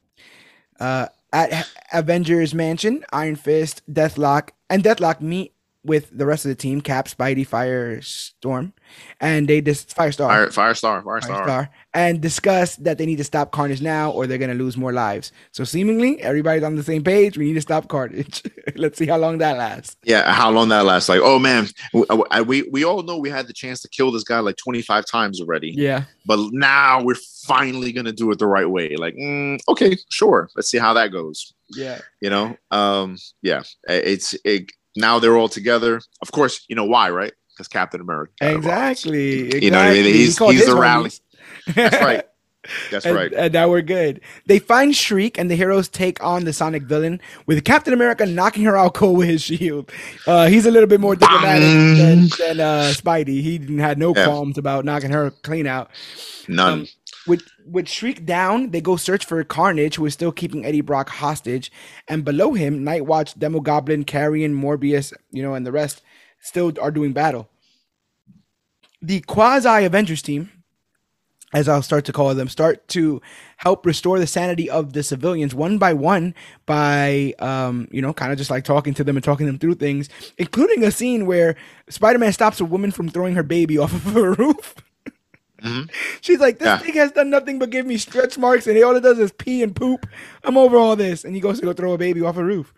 Uh, 0.80 1.08
at 1.36 1.70
Avengers 1.92 2.54
Mansion, 2.54 3.04
Iron 3.12 3.36
Fist, 3.36 3.82
Deathlok, 3.92 4.52
and 4.70 4.84
Deathlok 4.84 5.20
meet 5.20 5.54
with 5.86 6.10
the 6.18 6.26
rest 6.26 6.46
of 6.46 6.50
the 6.50 6.56
team, 6.56 6.82
Cap, 6.82 7.08
Spidey, 7.08 7.48
Firestorm, 7.48 8.74
and 9.22 9.48
they 9.48 9.62
just 9.62 9.88
dis- 9.88 9.94
Firestar, 9.94 10.28
Fire, 10.28 10.48
Firestar, 10.48 11.04
Firestar. 11.04 11.46
Firestar, 11.46 11.70
and 11.94 12.22
discuss 12.22 12.76
that 12.78 12.98
they 12.98 13.06
need 13.06 13.18
to 13.18 13.24
stop 13.24 13.52
Carnage 13.52 13.82
now, 13.82 14.12
or 14.12 14.28
they're 14.28 14.38
gonna 14.38 14.54
lose 14.56 14.78
more 14.78 14.92
lives. 14.92 15.32
So 15.52 15.64
seemingly 15.64 16.22
everybody's 16.22 16.64
on 16.64 16.76
the 16.76 16.84
same 16.84 17.04
page. 17.04 17.38
We 17.38 17.46
need 17.46 17.54
to 17.54 17.62
stop 17.62 17.88
Carnage. 17.88 18.44
Let's 18.76 18.98
see 18.98 19.06
how 19.06 19.18
long 19.18 19.38
that 19.40 19.58
lasts. 19.58 19.96
Yeah, 20.04 20.32
how 20.32 20.50
long 20.52 20.70
that 20.70 20.86
lasts? 20.86 21.08
Like, 21.10 21.22
oh 21.24 21.40
man, 21.40 21.68
we, 21.94 22.06
we 22.46 22.62
we 22.72 22.84
all 22.84 23.04
know 23.04 23.18
we 23.18 23.30
had 23.30 23.48
the 23.48 23.54
chance 23.54 23.82
to 23.82 23.90
kill 23.90 24.12
this 24.12 24.24
guy 24.24 24.40
like 24.40 24.58
25 24.58 25.06
times 25.06 25.40
already, 25.42 25.72
Yeah, 25.72 26.06
but 26.26 26.40
now 26.52 27.04
we're 27.04 27.16
finally 27.46 27.92
gonna 27.92 28.12
do 28.12 28.32
it 28.32 28.40
the 28.40 28.48
right 28.48 28.70
way. 28.70 28.96
Like, 28.96 29.16
mm, 29.16 29.60
okay, 29.68 29.98
sure, 30.10 30.50
let's 30.56 30.70
see 30.70 30.80
how 30.80 30.94
that 30.94 31.12
goes. 31.12 31.54
yeah, 31.70 32.00
You 32.22 32.30
know, 32.30 32.58
um, 32.72 33.18
yeah, 33.42 33.64
it's 33.88 34.36
it, 34.44 34.72
now 34.96 35.20
they're 35.20 35.38
all 35.38 35.50
together. 35.50 36.02
Of 36.22 36.32
course, 36.32 36.66
you 36.68 36.76
know 36.76 36.86
why, 36.86 37.10
right? 37.10 37.34
Because 37.54 37.68
Captain 37.68 38.02
America. 38.02 38.32
exactly. 38.42 39.40
exactly. 39.46 39.66
You 39.66 39.72
know 39.72 39.78
what 39.80 39.88
I 39.88 39.94
mean? 39.94 40.04
He's- 40.06 40.38
called 40.38 40.54
he's 40.56 40.66
the 40.66 40.76
rally. 40.76 41.12
That's 41.74 42.02
right. 42.04 42.24
That's 42.90 43.06
and, 43.06 43.16
right. 43.16 43.32
And 43.32 43.54
now 43.54 43.70
we're 43.70 43.84
good. 43.84 44.22
They 44.48 44.58
find 44.58 44.96
Shriek, 44.96 45.38
and 45.38 45.52
the 45.52 45.56
heroes 45.56 45.88
take 45.88 46.24
on 46.24 46.46
the 46.46 46.52
Sonic 46.54 46.82
villain 46.84 47.22
with 47.46 47.64
Captain 47.64 47.94
America 47.94 48.26
knocking 48.26 48.64
her 48.64 48.76
out 48.76 48.96
cold 48.96 49.20
with 49.20 49.28
his 49.28 49.44
shield. 49.44 49.92
Uh, 50.26 50.48
he's 50.48 50.66
a 50.66 50.72
little 50.72 50.88
bit 50.90 51.00
more 51.00 51.16
diplomatic 51.16 51.62
than, 51.62 52.28
than 52.40 52.60
uh, 52.60 52.92
Spidey. 52.96 53.40
He 53.42 53.60
didn't 53.60 53.78
had 53.78 54.00
no 54.00 54.16
Yeah. 54.16 54.26
qualms 54.26 54.58
about 54.58 54.84
knocking 54.84 55.12
her 55.12 55.30
clean 55.44 55.68
out. 55.68 55.92
None. 56.48 56.74
um, 56.74 56.88
With 57.28 57.42
with 57.66 57.88
Shriek 57.88 58.26
down, 58.26 58.72
they 58.72 58.82
go 58.82 58.96
search 58.96 59.26
for 59.26 59.44
Carnage, 59.44 59.96
who 59.96 60.06
is 60.06 60.14
still 60.14 60.32
keeping 60.32 60.66
Eddie 60.66 60.82
Brock 60.82 61.10
hostage. 61.10 61.72
And 62.08 62.24
below 62.24 62.54
him, 62.54 62.86
Nightwatch, 62.86 63.38
Demogoblin, 63.38 64.06
Carrion, 64.06 64.54
Morbius, 64.54 65.14
you 65.32 65.42
know, 65.42 65.56
and 65.56 65.66
the 65.66 65.72
rest 65.72 66.02
still 66.40 66.72
are 66.80 66.92
doing 66.92 67.14
battle. 67.14 67.50
The 69.02 69.22
quasi 69.22 69.86
Avengers 69.86 70.22
team, 70.22 70.52
as 71.54 71.68
I'll 71.68 71.82
start 71.82 72.06
to 72.06 72.14
call 72.14 72.34
them, 72.36 72.50
start 72.50 72.88
to 72.90 73.22
help 73.58 73.86
restore 73.86 74.20
the 74.20 74.28
sanity 74.28 74.70
of 74.70 74.94
the 74.94 75.04
civilians 75.04 75.56
one 75.56 75.78
by 75.78 75.94
one 75.94 76.36
by, 76.66 77.34
um, 77.40 77.88
you 77.92 78.02
know, 78.02 78.14
kind 78.14 78.32
of 78.32 78.38
just 78.38 78.52
like 78.52 78.64
talking 78.64 78.94
to 78.96 79.04
them 79.04 79.18
and 79.18 79.24
talking 79.24 79.48
them 79.48 79.58
through 79.58 79.76
things, 79.76 80.10
including 80.38 80.84
a 80.84 80.92
scene 80.92 81.26
where 81.26 81.56
Spider 81.90 82.20
Man 82.20 82.34
stops 82.34 82.60
a 82.60 82.66
woman 82.66 82.92
from 82.92 83.10
throwing 83.10 83.36
her 83.36 83.44
baby 83.44 83.78
off 83.80 83.94
of 83.94 84.16
a 84.16 84.32
roof. 84.32 84.76
Mhm. 85.66 85.90
She's 86.22 86.40
like, 86.40 86.60
this 86.60 86.68
Yeah. 86.68 86.78
thing 86.78 86.94
has 86.96 87.12
done 87.12 87.30
nothing 87.30 87.60
but 87.60 87.70
give 87.72 87.86
me 87.86 87.98
stretch 87.98 88.38
marks, 88.38 88.68
and 88.68 88.82
all 88.84 88.96
it 88.96 89.02
does 89.02 89.20
is 89.20 89.32
pee 89.32 89.64
and 89.64 89.76
poop. 89.76 90.06
I'm 90.44 90.58
over 90.58 90.78
all 90.78 90.96
this, 90.96 91.24
and 91.24 91.34
he 91.36 91.42
goes 91.42 91.60
to 91.60 91.66
go 91.66 91.74
throw 91.74 91.94
a 91.94 91.98
baby 91.98 92.22
off 92.22 92.38
a 92.38 92.44
roof. 92.44 92.74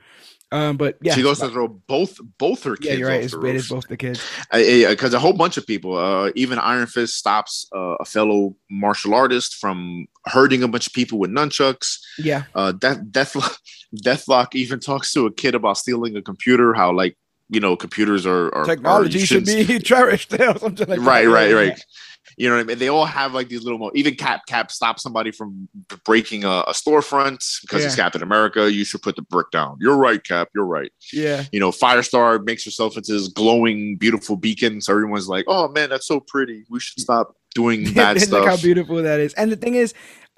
Um, 0.50 0.78
but 0.78 0.98
yeah, 1.02 1.14
she 1.14 1.24
goes 1.24 1.40
to 1.40 1.50
throw 1.50 1.68
both 1.68 2.18
both 2.38 2.64
her 2.64 2.78
kids. 2.78 2.88
yeah, 2.88 2.94
you're 2.94 3.10
right. 3.10 3.18
off 3.18 3.24
It's, 3.26 3.34
the 3.34 3.40
roof. 3.40 3.68
both 3.70 3.88
the 3.90 3.98
kids. 3.98 4.22
because 4.54 5.14
a 5.14 5.20
whole 5.20 5.34
bunch 5.34 5.58
of 5.58 5.68
people, 5.68 5.98
uh, 5.98 6.32
even 6.36 6.58
Iron 6.58 6.88
Fist 6.88 7.16
stops 7.18 7.68
uh, 7.76 7.96
a 8.00 8.06
fellow 8.06 8.56
martial 8.72 9.14
artist 9.14 9.56
from 9.56 10.08
hurting 10.26 10.64
a 10.64 10.70
bunch 10.70 10.88
of 10.88 10.94
people 10.94 11.20
with 11.20 11.32
nunchucks. 11.32 11.98
Yeah, 12.18 12.44
Uh, 12.56 12.72
Death 12.72 13.00
Deathlok, 13.12 13.58
Deathlok 14.06 14.56
even 14.56 14.80
talks 14.80 15.12
to 15.14 15.26
a 15.26 15.34
kid 15.34 15.54
about 15.54 15.78
stealing 15.78 16.16
a 16.16 16.22
computer. 16.22 16.74
How 16.74 16.94
like 16.94 17.18
you 17.50 17.60
know 17.60 17.76
computers 17.76 18.26
are, 18.26 18.54
are 18.56 18.64
technology 18.64 19.24
are, 19.24 19.26
should 19.26 19.46
be 19.46 19.80
cherished 19.84 20.34
or 20.34 20.58
something 20.60 20.88
like 20.88 21.00
right, 21.02 21.26
that. 21.26 21.32
right, 21.32 21.50
Yeah, 21.50 21.56
right. 21.56 21.80
You 22.38 22.48
know 22.50 22.56
what 22.56 22.62
I 22.62 22.66
mean? 22.66 22.78
They 22.78 22.88
all 22.88 23.06
have 23.06 23.34
like 23.34 23.50
these 23.50 23.64
little 23.64 23.80
mo- 23.80 23.92
even 23.96 24.14
Cap 24.16 24.46
Cap 24.46 24.72
stops 24.72 25.02
somebody 25.02 25.32
from 25.32 25.68
breaking 26.06 26.44
a, 26.44 26.62
a 26.68 26.72
storefront 26.72 27.62
because 27.62 27.84
it's 27.84 27.98
Yeah. 27.98 28.04
Captain 28.04 28.22
America. 28.22 28.72
You 28.72 28.86
should 28.86 29.02
put 29.02 29.16
the 29.16 29.24
brick 29.24 29.50
down. 29.52 29.78
You're 29.82 29.98
right, 29.98 30.24
Cap. 30.24 30.50
You're 30.54 30.66
right. 30.68 30.92
Yeah, 31.12 31.46
you 31.52 31.60
know, 31.60 31.72
Firestar 31.72 32.44
makes 32.46 32.64
herself 32.64 32.96
into 32.96 33.12
this 33.14 33.28
glowing, 33.28 33.96
beautiful 33.98 34.36
beacon. 34.36 34.82
So 34.82 34.94
everyone's 34.94 35.28
like, 35.28 35.46
"Oh 35.48 35.68
man, 35.68 35.90
that's 35.90 36.06
so 36.06 36.20
pretty. 36.20 36.64
We 36.70 36.80
should 36.80 37.00
stop 37.00 37.36
doing 37.56 37.92
bad 37.96 38.22
stuff. 38.22 38.32
Look 38.42 38.48
how 38.48 38.58
beautiful 38.58 39.02
that 39.02 39.20
is. 39.20 39.34
And 39.34 39.52
the 39.52 39.56
thing 39.56 39.74
is, 39.74 39.96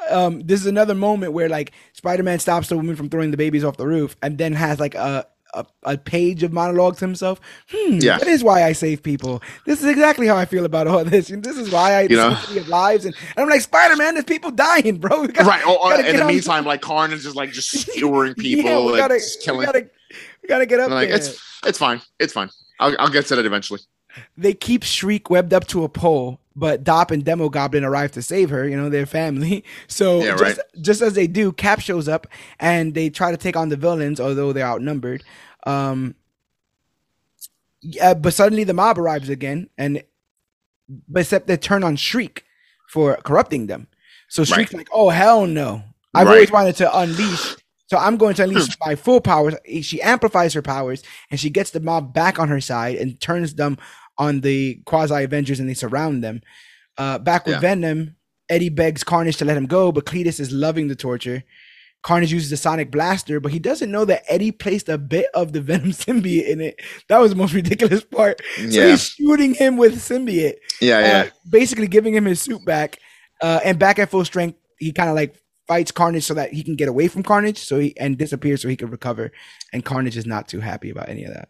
um, 0.09 0.39
this 0.39 0.61
is 0.61 0.67
another 0.67 0.95
moment 0.95 1.33
where 1.33 1.49
like 1.49 1.73
Spider-Man 1.93 2.39
stops 2.39 2.69
the 2.69 2.77
woman 2.77 2.95
from 2.95 3.09
throwing 3.09 3.31
the 3.31 3.37
babies 3.37 3.65
off 3.65 3.75
the 3.75 3.87
roof, 3.87 4.15
and 4.21 4.37
then 4.37 4.53
has 4.53 4.79
like 4.79 4.95
a 4.95 5.25
a, 5.53 5.65
a 5.83 5.97
page 5.97 6.43
of 6.43 6.53
monologues 6.53 6.99
himself. 6.99 7.39
Hmm, 7.69 7.97
Yeah. 8.01 8.17
that 8.17 8.27
is 8.27 8.43
why 8.43 8.63
I 8.63 8.73
save 8.73 9.01
people. 9.03 9.41
This 9.65 9.79
is 9.81 9.85
exactly 9.89 10.27
how 10.27 10.35
I 10.37 10.45
feel 10.45 10.65
about 10.65 10.87
all 10.87 11.03
this. 11.03 11.29
And 11.29 11.43
this 11.43 11.57
is 11.57 11.71
why 11.71 11.93
I 11.93 12.01
You 12.03 12.17
know? 12.17 12.37
lives. 12.67 13.05
And, 13.05 13.15
and 13.35 13.43
I'm 13.43 13.49
like 13.49 13.61
Spider-Man. 13.61 14.13
There's 14.15 14.25
people 14.25 14.51
dying, 14.51 14.97
bro. 14.97 15.27
Gotta- 15.27 15.43
right. 15.49 15.63
Oh, 15.65 15.99
in 15.99 16.15
the 16.17 16.25
meantime, 16.25 16.65
like 16.65 16.81
Carnage 16.81 17.17
is 17.19 17.23
just 17.23 17.35
like 17.35 17.51
just 17.51 17.71
skewering 17.71 18.35
people, 18.35 18.65
yeah, 18.71 18.77
we 18.79 18.91
like 18.91 18.97
gotta, 18.99 19.15
just 19.15 19.39
we 19.39 19.45
killing. 19.45 19.65
gotta, 19.65 19.89
we 20.43 20.47
gotta 20.49 20.65
get 20.65 20.79
up 20.79 20.89
like 20.91 21.09
there. 21.09 21.17
it's 21.17 21.41
it's 21.65 21.77
fine. 21.77 22.01
It's 22.19 22.33
fine. 22.33 22.49
I'll, 22.79 22.95
I'll 22.99 23.09
get 23.09 23.25
to 23.27 23.35
that 23.35 23.45
eventually. 23.45 23.79
They 24.37 24.53
keep 24.53 24.83
Shriek 24.83 25.29
webbed 25.29 25.53
up 25.53 25.67
to 25.67 25.83
a 25.83 25.89
pole, 25.89 26.39
but 26.55 26.83
Dop 26.83 27.11
and 27.11 27.23
Demogoblin 27.23 27.83
arrive 27.83 28.11
to 28.13 28.21
save 28.21 28.49
her, 28.49 28.67
you 28.67 28.75
know, 28.75 28.89
their 28.89 29.05
family. 29.05 29.63
So 29.87 30.23
Yeah, 30.23 30.35
just, 30.35 30.41
right. 30.57 30.59
just 30.81 31.01
as 31.01 31.13
they 31.13 31.27
do, 31.27 31.51
Cap 31.51 31.79
shows 31.79 32.07
up 32.07 32.27
and 32.59 32.93
they 32.93 33.09
try 33.09 33.31
to 33.31 33.37
take 33.37 33.55
on 33.55 33.69
the 33.69 33.77
villains, 33.77 34.19
although 34.19 34.51
they're 34.53 34.65
outnumbered. 34.65 35.23
Um 35.65 36.15
yeah, 37.81 38.13
but 38.13 38.33
suddenly 38.33 38.63
the 38.65 38.73
mob 38.73 38.97
arrives 38.99 39.29
again, 39.29 39.69
and 39.77 40.03
but 41.07 41.21
except 41.21 41.47
they 41.47 41.55
turn 41.55 41.83
on 41.83 41.95
Shriek 41.95 42.43
for 42.89 43.15
corrupting 43.17 43.67
them. 43.67 43.87
So 44.27 44.43
Shriek's 44.43 44.73
like, 44.73 44.89
"Oh 44.91 45.09
hell 45.09 45.45
no! 45.47 45.83
I've 46.13 46.27
Right. 46.27 46.33
always 46.33 46.51
wanted 46.51 46.75
to 46.77 46.97
unleash, 46.99 47.55
so 47.89 47.97
I'm 47.97 48.17
going 48.17 48.35
to 48.35 48.43
unleash 48.43 48.77
my 48.85 48.95
full 48.95 49.21
powers." 49.21 49.55
She 49.81 50.01
amplifies 50.01 50.53
her 50.53 50.61
powers, 50.61 51.03
and 51.31 51.39
she 51.39 51.49
gets 51.49 51.71
the 51.71 51.79
mob 51.79 52.13
back 52.13 52.39
on 52.39 52.47
her 52.49 52.61
side 52.61 52.95
and 52.97 53.19
turns 53.19 53.55
them 53.55 53.77
on 54.17 54.41
the 54.41 54.81
quasi 54.85 55.23
Avengers, 55.23 55.59
and 55.59 55.69
they 55.69 55.73
surround 55.73 56.23
them. 56.23 56.41
Uh, 56.97 57.17
back 57.17 57.45
with 57.45 57.55
Yeah. 57.55 57.61
Venom, 57.61 58.15
Eddie 58.49 58.69
begs 58.69 59.03
Carnage 59.03 59.37
to 59.37 59.45
let 59.45 59.55
him 59.57 59.65
go, 59.65 59.91
but 59.91 60.05
Cletus 60.05 60.39
is 60.39 60.51
loving 60.51 60.87
the 60.89 60.95
torture. 60.95 61.43
Carnage 62.01 62.31
uses 62.31 62.49
the 62.49 62.57
Sonic 62.57 62.91
Blaster, 62.91 63.39
but 63.41 63.51
he 63.51 63.59
doesn't 63.59 63.91
know 63.91 64.05
that 64.05 64.23
Eddie 64.29 64.51
placed 64.53 64.87
a 64.89 64.97
bit 64.97 65.27
of 65.33 65.51
the 65.53 65.59
Venom 65.69 65.91
symbiote 65.91 66.47
in 66.47 66.61
it. 66.61 66.79
That 67.09 67.19
was 67.19 67.31
the 67.31 67.37
most 67.37 67.53
ridiculous 67.61 68.03
part. 68.03 68.41
So 68.57 68.63
Yeah, 68.63 68.89
he's 68.91 69.03
shooting 69.03 69.53
him 69.53 69.75
with 69.77 69.95
symbiote, 69.95 70.55
yeah, 70.81 70.99
yeah. 70.99 71.23
uh, 71.27 71.29
basically 71.49 71.87
giving 71.87 72.13
him 72.13 72.25
his 72.25 72.41
suit 72.41 72.63
back. 72.65 72.97
Uh, 73.41 73.59
and 73.63 73.77
back 73.79 73.99
at 73.99 74.09
full 74.09 74.25
strength, 74.25 74.57
he 74.79 74.91
kind 74.91 75.09
of 75.09 75.15
like 75.15 75.35
fights 75.69 75.91
Carnage 75.91 76.25
so 76.25 76.33
that 76.33 76.51
he 76.51 76.63
can 76.63 76.75
get 76.75 76.89
away 76.89 77.07
from 77.07 77.23
Carnage, 77.23 77.59
so 77.59 77.79
he 77.79 77.97
and 77.97 78.17
disappears 78.17 78.61
so 78.61 78.67
he 78.67 78.75
can 78.75 78.89
recover. 78.89 79.31
And 79.71 79.85
Carnage 79.85 80.17
is 80.17 80.25
not 80.25 80.49
too 80.49 80.59
happy 80.59 80.89
about 80.89 81.07
any 81.07 81.23
of 81.23 81.33
that. 81.33 81.47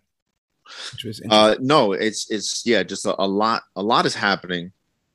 Uh, 1.31 1.55
no, 1.59 1.93
it's 1.93 2.29
it's 2.29 2.63
yeah, 2.65 2.83
just 2.83 3.05
a, 3.05 3.15
a 3.17 3.25
lot. 3.25 3.63
A 3.75 3.81
lot 3.81 4.05
is 4.05 4.13
happening. 4.13 4.71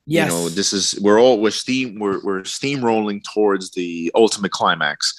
yes, 0.07 0.29
You 0.29 0.37
know, 0.37 0.49
this 0.49 0.73
is 0.73 0.99
we're 0.99 1.21
all 1.21 1.39
we're 1.39 1.51
steam 1.51 1.99
we're 1.99 2.19
we're 2.25 2.41
steamrolling 2.41 3.21
towards 3.31 3.71
the 3.71 4.11
ultimate 4.15 4.51
climax. 4.51 5.13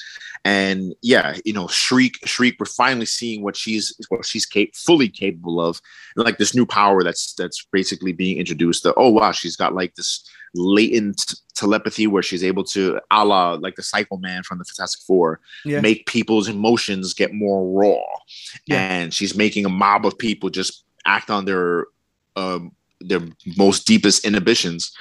And 0.46 0.94
yeah, 1.02 1.38
you 1.44 1.52
know, 1.52 1.66
Shriek, 1.66 2.24
Shriek, 2.24 2.54
we're 2.60 2.66
finally 2.66 3.04
seeing 3.04 3.42
what 3.42 3.56
she's 3.56 3.92
what 4.10 4.24
she's 4.24 4.46
cap- 4.46 4.74
fully 4.74 5.08
capable 5.08 5.60
of. 5.60 5.80
Like 6.14 6.38
this 6.38 6.54
new 6.54 6.64
power 6.64 7.02
that's 7.02 7.34
that's 7.34 7.66
basically 7.72 8.12
being 8.12 8.38
introduced. 8.38 8.84
That 8.84 8.94
oh 8.96 9.10
wow, 9.10 9.32
she's 9.32 9.56
got 9.56 9.74
like 9.74 9.96
this 9.96 10.24
latent 10.54 11.34
telepathy 11.56 12.06
where 12.06 12.22
she's 12.22 12.44
able 12.44 12.62
to, 12.62 13.00
a 13.10 13.24
la 13.24 13.54
like 13.54 13.74
the 13.74 13.82
Psycho-Man 13.82 14.44
from 14.44 14.58
the 14.58 14.64
Fantastic 14.64 15.02
Four, 15.04 15.40
yeah, 15.64 15.80
make 15.80 16.06
people's 16.06 16.48
emotions 16.48 17.12
get 17.12 17.34
more 17.34 17.66
raw. 17.66 18.04
Yeah. 18.66 18.76
And 18.76 19.12
she's 19.12 19.34
making 19.34 19.66
a 19.66 19.68
mob 19.68 20.06
of 20.06 20.16
people 20.16 20.48
just 20.48 20.84
act 21.06 21.28
on 21.28 21.44
their 21.44 21.86
um, 22.36 22.70
their 23.00 23.22
most 23.56 23.84
deepest 23.84 24.24
inhibitions. 24.24 24.92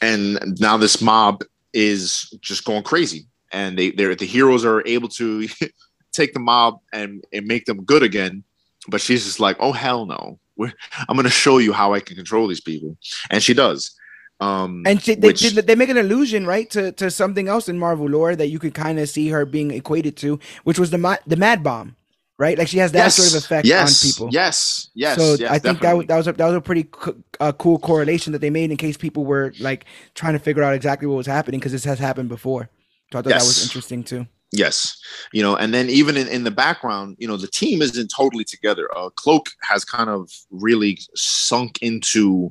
And 0.00 0.38
now 0.58 0.78
this 0.78 1.02
mob 1.02 1.44
is 1.74 2.34
just 2.40 2.64
going 2.64 2.84
crazy. 2.84 3.27
And 3.52 3.78
they 3.78 3.90
they're 3.90 4.14
the 4.14 4.26
heroes 4.26 4.64
are 4.64 4.82
able 4.86 5.08
to 5.10 5.48
take 6.12 6.32
the 6.34 6.40
mob 6.40 6.80
and, 6.92 7.24
and 7.32 7.46
make 7.46 7.64
them 7.66 7.84
good 7.84 8.02
again. 8.02 8.44
But 8.88 9.00
she's 9.00 9.24
just 9.24 9.40
like, 9.40 9.56
oh 9.60 9.72
hell 9.72 10.06
no. 10.06 10.38
We're, 10.56 10.72
I'm 11.08 11.16
gonna 11.16 11.30
show 11.30 11.58
you 11.58 11.72
how 11.72 11.94
I 11.94 12.00
can 12.00 12.16
control 12.16 12.48
these 12.48 12.60
people. 12.60 12.96
And 13.30 13.42
she 13.42 13.54
does. 13.54 13.94
Um 14.40 14.82
and 14.86 15.02
she, 15.02 15.14
they, 15.14 15.28
which- 15.28 15.40
they, 15.40 15.60
they 15.62 15.74
make 15.74 15.88
an 15.88 15.98
allusion 15.98 16.46
right 16.46 16.70
to, 16.70 16.92
to 16.92 17.10
something 17.10 17.48
else 17.48 17.68
in 17.68 17.78
Marvel 17.78 18.08
lore 18.08 18.36
that 18.36 18.48
you 18.48 18.58
could 18.58 18.74
kind 18.74 18.98
of 18.98 19.08
see 19.08 19.28
her 19.28 19.44
being 19.44 19.70
equated 19.72 20.16
to, 20.18 20.38
which 20.64 20.78
was 20.78 20.90
the 20.90 21.18
the 21.26 21.36
Mad 21.36 21.62
Bomb. 21.62 21.96
right? 22.38 22.56
Like 22.56 22.68
she 22.68 22.78
has 22.78 22.92
that 22.92 23.08
sort 23.08 23.28
of 23.28 23.34
effect 23.44 23.66
yes, 23.66 24.04
on 24.04 24.08
people. 24.08 24.28
Yes, 24.32 24.90
yes. 24.94 25.18
So 25.18 25.34
yes, 25.38 25.50
I 25.50 25.58
think 25.58 25.80
that 25.80 25.94
definitely. 25.94 25.98
was, 25.98 26.06
that 26.06 26.16
was 26.16 26.26
a, 26.28 26.32
that 26.32 26.46
was 26.46 26.54
a 26.54 26.60
pretty 26.60 26.84
co- 26.84 27.16
uh, 27.40 27.52
cool 27.52 27.78
correlation 27.78 28.32
that 28.32 28.40
they 28.40 28.50
made 28.50 28.70
in 28.70 28.76
case 28.76 28.96
people 28.96 29.24
were 29.24 29.52
like 29.58 29.84
trying 30.14 30.34
to 30.34 30.38
figure 30.38 30.62
out 30.62 30.74
exactly 30.74 31.08
what 31.08 31.16
was 31.16 31.26
happening 31.26 31.58
because 31.58 31.72
this 31.72 31.84
has 31.84 31.98
happened 31.98 32.28
before. 32.28 32.70
So 33.12 33.18
I 33.18 33.22
thought 33.22 33.28
that 33.30 33.34
was 33.36 33.56
Yes. 33.58 33.62
interesting 33.64 34.04
too. 34.04 34.26
Yes, 34.50 34.98
you 35.32 35.42
know, 35.42 35.56
and 35.56 35.74
then 35.74 35.90
even 35.90 36.16
in, 36.16 36.26
in 36.26 36.42
the 36.44 36.50
background, 36.50 37.16
you 37.18 37.28
know, 37.28 37.36
the 37.36 37.48
team 37.48 37.82
isn't 37.82 38.10
totally 38.16 38.44
together. 38.44 38.88
Uh, 38.96 39.10
Cloak 39.10 39.50
has 39.60 39.84
kind 39.84 40.08
of 40.08 40.30
really 40.50 40.98
sunk 41.14 41.82
into 41.82 42.50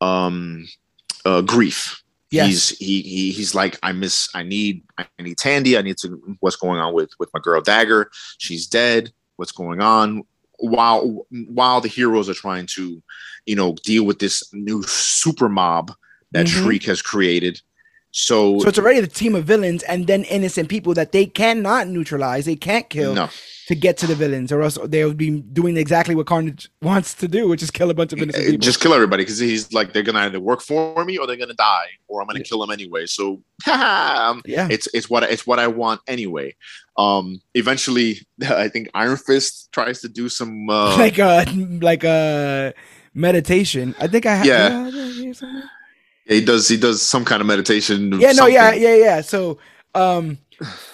um, 0.00 0.66
uh, 1.26 1.42
grief. 1.42 2.02
Yes. 2.30 2.46
He's 2.70 2.78
he, 2.78 3.02
he 3.02 3.30
he's 3.32 3.54
like 3.54 3.78
I 3.82 3.92
miss 3.92 4.28
I 4.34 4.42
need 4.42 4.82
I 4.98 5.06
need 5.20 5.38
Tandy 5.38 5.78
I 5.78 5.82
need 5.82 5.96
to 5.98 6.36
what's 6.40 6.56
going 6.56 6.80
on 6.80 6.92
with 6.94 7.10
with 7.20 7.30
my 7.32 7.38
girl 7.40 7.60
Dagger 7.60 8.10
she's 8.38 8.66
dead 8.66 9.12
what's 9.36 9.52
going 9.52 9.80
on 9.80 10.24
while 10.58 11.24
while 11.30 11.80
the 11.80 11.88
heroes 11.88 12.28
are 12.28 12.34
trying 12.34 12.66
to 12.74 13.00
you 13.46 13.54
know 13.54 13.76
deal 13.84 14.04
with 14.04 14.18
this 14.18 14.42
new 14.52 14.82
super 14.82 15.48
mob 15.48 15.92
that 16.32 16.46
Mhm. 16.46 16.62
Shriek 16.64 16.84
has 16.86 17.00
created 17.00 17.60
so, 18.18 18.58
So 18.60 18.68
it's 18.68 18.78
already 18.78 19.00
the 19.00 19.06
team 19.08 19.34
of 19.34 19.44
villains 19.44 19.82
and 19.82 20.06
then 20.06 20.24
innocent 20.24 20.70
people 20.70 20.94
that 20.94 21.12
they 21.12 21.26
cannot 21.26 21.86
neutralize, 21.88 22.46
they 22.46 22.56
can't 22.56 22.88
kill 22.88 23.14
no 23.14 23.28
to 23.68 23.74
get 23.74 23.96
to 23.98 24.06
the 24.06 24.14
villains, 24.14 24.52
or 24.52 24.62
else 24.62 24.78
they'll 24.86 25.12
be 25.12 25.40
doing 25.40 25.76
exactly 25.76 26.14
what 26.14 26.24
Carnage 26.26 26.70
wants 26.82 27.12
to 27.14 27.26
do, 27.28 27.48
which 27.48 27.62
is 27.64 27.70
kill 27.70 27.90
a 27.90 27.94
bunch 27.94 28.12
of 28.12 28.20
innocent 28.22 28.44
Uh, 28.44 28.50
people. 28.52 28.64
just 28.64 28.80
kill 28.80 28.94
everybody 28.94 29.22
because 29.24 29.38
he's 29.40 29.72
like 29.72 29.92
they're 29.92 30.04
gonna 30.04 30.20
either 30.20 30.38
work 30.40 30.62
for 30.62 31.04
me 31.04 31.18
or 31.18 31.26
they're 31.26 31.36
gonna 31.36 31.52
die 31.54 31.88
or 32.08 32.22
I'm 32.22 32.26
gonna 32.28 32.38
Yeah. 32.38 32.44
kill 32.44 32.60
them 32.60 32.70
anyway. 32.70 33.04
So 33.06 33.42
um, 33.70 34.40
yeah, 34.46 34.68
it's 34.70 34.86
it's 34.94 35.10
what 35.10 35.24
it's 35.24 35.46
what 35.46 35.58
I 35.58 35.66
want 35.66 36.00
anyway. 36.06 36.54
Um, 36.96 37.40
eventually, 37.54 38.20
I 38.48 38.68
think 38.68 38.88
Iron 38.94 39.16
Fist 39.18 39.68
tries 39.72 40.00
to 40.02 40.08
do 40.08 40.28
some. 40.30 40.70
Uh, 40.70 40.96
like 41.04 41.18
a 41.18 41.44
like 41.82 42.04
a 42.04 42.72
meditation. 43.14 43.94
I 43.98 44.06
think 44.06 44.26
I 44.26 44.36
have. 44.36 44.46
Yeah. 44.46 44.88
yeah, 44.88 45.62
something. 46.26 46.38
he 46.40 46.44
does 46.44 46.68
he 46.68 46.76
does 46.76 47.02
some 47.02 47.24
kind 47.24 47.40
of 47.40 47.46
meditation. 47.46 48.12
Yeah, 48.20 48.32
no, 48.32 48.46
yeah, 48.46 48.66
something. 48.66 48.82
yeah, 48.82 48.94
yeah. 48.96 49.20
So, 49.20 49.58
um, 49.94 50.38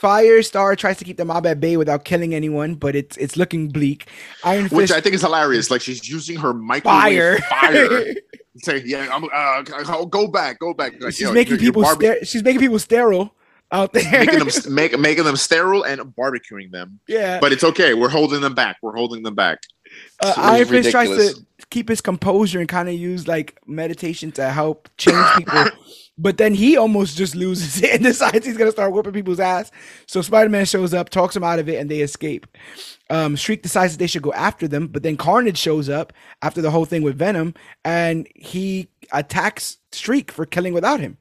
Firestar 0.01 0.77
tries 0.77 0.99
to 0.99 1.05
keep 1.05 1.17
the 1.17 1.25
mob 1.25 1.47
at 1.47 1.61
bay 1.61 1.77
without 1.77 2.05
killing 2.05 2.35
anyone, 2.35 2.75
but 2.75 2.95
it's 2.97 3.17
it's 3.17 3.37
looking 3.37 3.69
bleak. 3.69 4.09
Iron 4.45 4.65
Fist, 4.65 4.75
Which 4.75 4.91
I 4.93 5.01
think 5.01 5.15
is 5.15 5.21
hilarious. 5.23 5.71
Like 5.71 5.81
she's 5.81 6.09
using 6.09 6.37
her 6.39 6.53
microwave 6.53 7.01
fire. 7.03 7.39
fire. 7.39 8.05
Say, 8.59 8.83
yeah, 8.85 9.09
I'm, 9.11 9.25
uh, 9.33 9.63
go- 10.05 10.29
back, 10.29 10.59
go 10.59 10.75
back. 10.75 10.93
Like, 11.01 11.13
she's 11.15 11.23
yo, 11.23 11.33
making 11.33 11.53
you're- 11.55 11.65
you're 11.65 11.73
people 11.73 11.83
barbe- 11.85 12.03
ster- 12.03 12.25
she's 12.27 12.43
making 12.45 12.61
people 12.61 12.79
sterile 12.79 13.35
out 13.71 13.95
there. 13.95 14.05
making 14.27 14.41
them 14.41 14.49
make, 14.75 14.99
making 14.99 15.25
them 15.25 15.37
sterile 15.37 15.85
and 15.85 16.01
barbecuing 16.15 16.71
them. 16.71 17.01
yeah. 17.09 17.41
But 17.41 17.53
it's 17.53 17.65
okay. 17.65 17.95
We're 17.95 18.11
holding 18.11 18.43
them 18.43 18.55
back. 18.55 18.77
We're 18.83 18.95
holding 18.95 19.23
them 19.23 19.35
back. 19.35 19.61
Uh, 20.21 20.35
Iron 20.37 20.69
Fist 20.69 20.91
tries 20.91 21.09
to 21.09 21.41
keep 21.73 21.89
his 21.89 22.03
composure 22.03 22.61
and 22.61 22.69
kind 22.69 22.89
of 22.89 22.95
use 22.95 23.27
like 23.27 23.59
meditation 23.67 24.31
to 24.31 24.51
help 24.51 24.91
change 24.99 25.27
people. 25.39 25.65
but 26.19 26.37
then 26.37 26.53
he 26.53 26.77
almost 26.77 27.17
just 27.17 27.35
loses 27.35 27.83
it 27.83 27.95
and 27.95 28.05
decides 28.13 28.45
he's 28.45 28.59
gonna 28.59 28.71
start 28.71 28.93
whooping 28.93 29.15
people's 29.15 29.41
ass. 29.41 29.71
So 30.07 30.21
Spider-Man 30.21 30.67
shows 30.67 30.93
up, 30.93 31.09
talks 31.09 31.35
him 31.35 31.43
out 31.43 31.59
of 31.59 31.71
it, 31.71 31.81
and 31.81 31.91
they 31.91 32.01
escape. 32.01 32.47
Um, 33.09 33.37
Shriek 33.37 33.63
decides 33.63 33.95
that 33.95 33.99
they 33.99 34.07
should 34.07 34.23
go 34.23 34.35
after 34.35 34.69
them, 34.69 34.87
but 34.87 35.03
then 35.03 35.17
Carnage 35.17 35.57
shows 35.57 35.89
up 35.89 36.13
after 36.43 36.61
the 36.61 36.71
whole 36.71 36.85
thing 36.85 37.03
with 37.03 37.17
Venom, 37.17 37.55
and 37.85 38.29
he 38.35 38.89
attacks 39.11 39.79
Shriek 39.93 40.31
for 40.31 40.45
killing 40.45 40.75
without 40.75 41.01
him. 41.01 41.17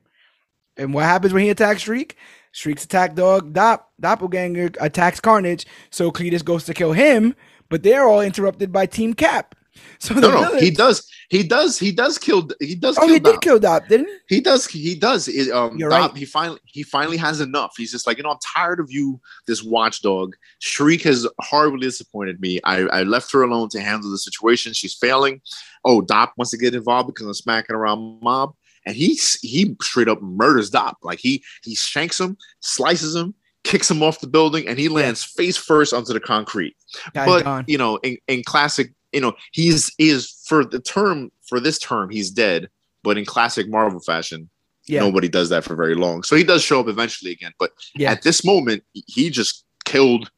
And 0.75 0.93
what 0.93 1.05
happens 1.05 1.33
when 1.33 1.43
he 1.43 1.49
attacks 1.49 1.83
Shriek? 1.83 2.17
Shriek's 2.51 2.83
attack 2.83 3.15
dog, 3.15 3.53
Dop, 3.53 3.89
Doppelganger 4.01 4.75
attacks 4.81 5.21
Carnage, 5.21 5.65
so 5.89 6.11
Cletus 6.11 6.43
goes 6.43 6.65
to 6.65 6.73
kill 6.73 6.91
him, 6.91 7.35
but 7.69 7.83
they're 7.83 8.05
all 8.05 8.19
interrupted 8.19 8.73
by 8.73 8.85
Team 8.85 9.13
Cap. 9.13 9.55
So 9.99 10.15
No, 10.15 10.31
no, 10.31 10.57
he 10.57 10.71
does. 10.71 11.07
He 11.29 11.43
does. 11.43 11.77
He 11.77 11.91
does 11.91 12.17
kill. 12.17 12.49
He 12.59 12.75
does. 12.75 12.97
Oh, 12.97 13.01
kill 13.01 13.13
he 13.13 13.19
did 13.19 13.41
kill 13.41 13.59
Dop, 13.59 13.87
didn't 13.87 14.07
he? 14.27 14.35
He 14.35 14.41
does. 14.41 14.65
He 14.67 14.95
does. 14.95 15.27
It, 15.27 15.51
um, 15.51 15.77
You're 15.77 15.89
Dom- 15.89 16.09
right. 16.09 16.17
He 16.17 16.25
finally. 16.25 16.59
He 16.65 16.83
finally 16.83 17.17
has 17.17 17.39
enough. 17.39 17.73
He's 17.77 17.91
just 17.91 18.07
like 18.07 18.17
you 18.17 18.23
know. 18.23 18.31
I'm 18.31 18.37
tired 18.55 18.79
of 18.79 18.91
you, 18.91 19.21
this 19.47 19.63
watchdog. 19.63 20.35
Shriek 20.59 21.03
has 21.03 21.27
horribly 21.39 21.81
disappointed 21.81 22.41
me. 22.41 22.59
I, 22.63 22.79
I 22.87 23.03
left 23.03 23.31
her 23.31 23.43
alone 23.43 23.69
to 23.69 23.79
handle 23.79 24.09
the 24.09 24.17
situation. 24.17 24.73
She's 24.73 24.95
failing. 24.95 25.41
Oh, 25.85 26.01
Dop 26.01 26.33
wants 26.35 26.51
to 26.51 26.57
get 26.57 26.73
involved 26.73 27.07
because 27.07 27.27
I'm 27.27 27.33
smacking 27.33 27.75
around 27.75 28.21
mob, 28.21 28.53
and 28.85 28.95
he 28.95 29.19
he 29.41 29.75
straight 29.81 30.09
up 30.09 30.21
murders 30.21 30.71
Dop. 30.71 30.97
Like 31.03 31.19
he 31.19 31.43
he 31.63 31.75
shanks 31.75 32.19
him, 32.19 32.37
slices 32.59 33.15
him, 33.15 33.35
kicks 33.63 33.89
him 33.89 34.01
off 34.03 34.19
the 34.19 34.27
building, 34.27 34.67
and 34.67 34.79
he 34.79 34.89
lands 34.89 35.23
face 35.23 35.57
first 35.57 35.93
onto 35.93 36.13
the 36.13 36.19
concrete 36.19 36.75
but 37.13 37.43
gone. 37.43 37.65
you 37.67 37.77
know, 37.77 37.97
in, 37.97 38.17
in 38.27 38.43
classic, 38.43 38.93
you 39.13 39.21
know, 39.21 39.33
he's 39.51 39.91
is 39.97 40.43
for 40.47 40.63
the 40.65 40.79
term 40.79 41.31
for 41.47 41.59
this 41.59 41.77
term, 41.79 42.09
he's 42.09 42.31
dead. 42.31 42.69
But 43.03 43.17
in 43.17 43.25
classic 43.25 43.67
Marvel 43.69 43.99
fashion, 43.99 44.49
Yeah, 44.87 44.99
nobody 45.01 45.27
does 45.27 45.49
that 45.49 45.63
for 45.63 45.75
very 45.75 45.95
long. 45.95 46.23
So 46.23 46.35
he 46.35 46.43
does 46.43 46.61
show 46.63 46.79
up 46.79 46.87
eventually 46.87 47.31
again. 47.31 47.53
But 47.59 47.71
yeah, 47.95 48.11
at 48.11 48.21
this 48.23 48.43
moment, 48.45 48.83
he 48.93 49.29
just 49.29 49.65
killed 49.85 50.29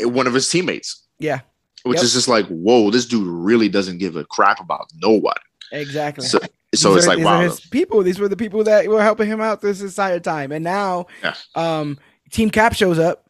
one 0.00 0.26
of 0.26 0.34
his 0.34 0.48
teammates, 0.48 1.04
yeah, 1.18 1.40
which 1.84 1.96
Yep. 1.96 2.04
is 2.04 2.12
just 2.12 2.28
like, 2.28 2.46
whoa, 2.46 2.90
this 2.90 3.06
dude 3.06 3.26
really 3.26 3.68
doesn't 3.68 3.98
give 3.98 4.16
a 4.16 4.24
crap 4.24 4.60
about 4.60 4.86
nobody. 5.02 5.40
exactly. 5.72 6.24
So, 6.26 6.38
These 6.38 6.48
it's 6.72 6.84
are- 6.84 7.08
like, 7.08 7.16
these 7.18 7.24
wow, 7.24 7.40
his 7.40 7.60
people. 7.60 8.02
These 8.02 8.18
were 8.20 8.28
the 8.28 8.36
people 8.36 8.62
that 8.64 8.86
were 8.88 9.02
helping 9.02 9.28
him 9.28 9.40
out 9.40 9.60
this 9.60 9.80
entire 9.80 10.20
time, 10.20 10.52
and 10.52 10.62
now, 10.64 11.06
Yeah. 11.22 11.34
um, 11.54 11.98
Team 12.30 12.50
Cap 12.50 12.74
shows 12.74 12.98
up, 12.98 13.24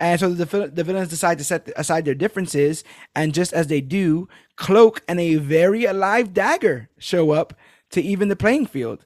and 0.00 0.18
so 0.18 0.30
the 0.30 0.66
the 0.66 0.82
villains 0.82 1.10
decide 1.10 1.38
to 1.38 1.44
set 1.44 1.70
aside 1.76 2.06
their 2.06 2.14
differences, 2.14 2.82
and 3.14 3.34
just 3.34 3.52
as 3.52 3.68
they 3.68 3.80
do, 3.80 4.28
Cloak 4.56 5.02
and 5.06 5.20
a 5.20 5.36
very 5.36 5.84
alive 5.84 6.34
Dagger 6.34 6.88
show 6.98 7.30
up 7.30 7.54
to 7.90 8.00
even 8.00 8.28
the 8.28 8.36
playing 8.36 8.66
field. 8.66 9.04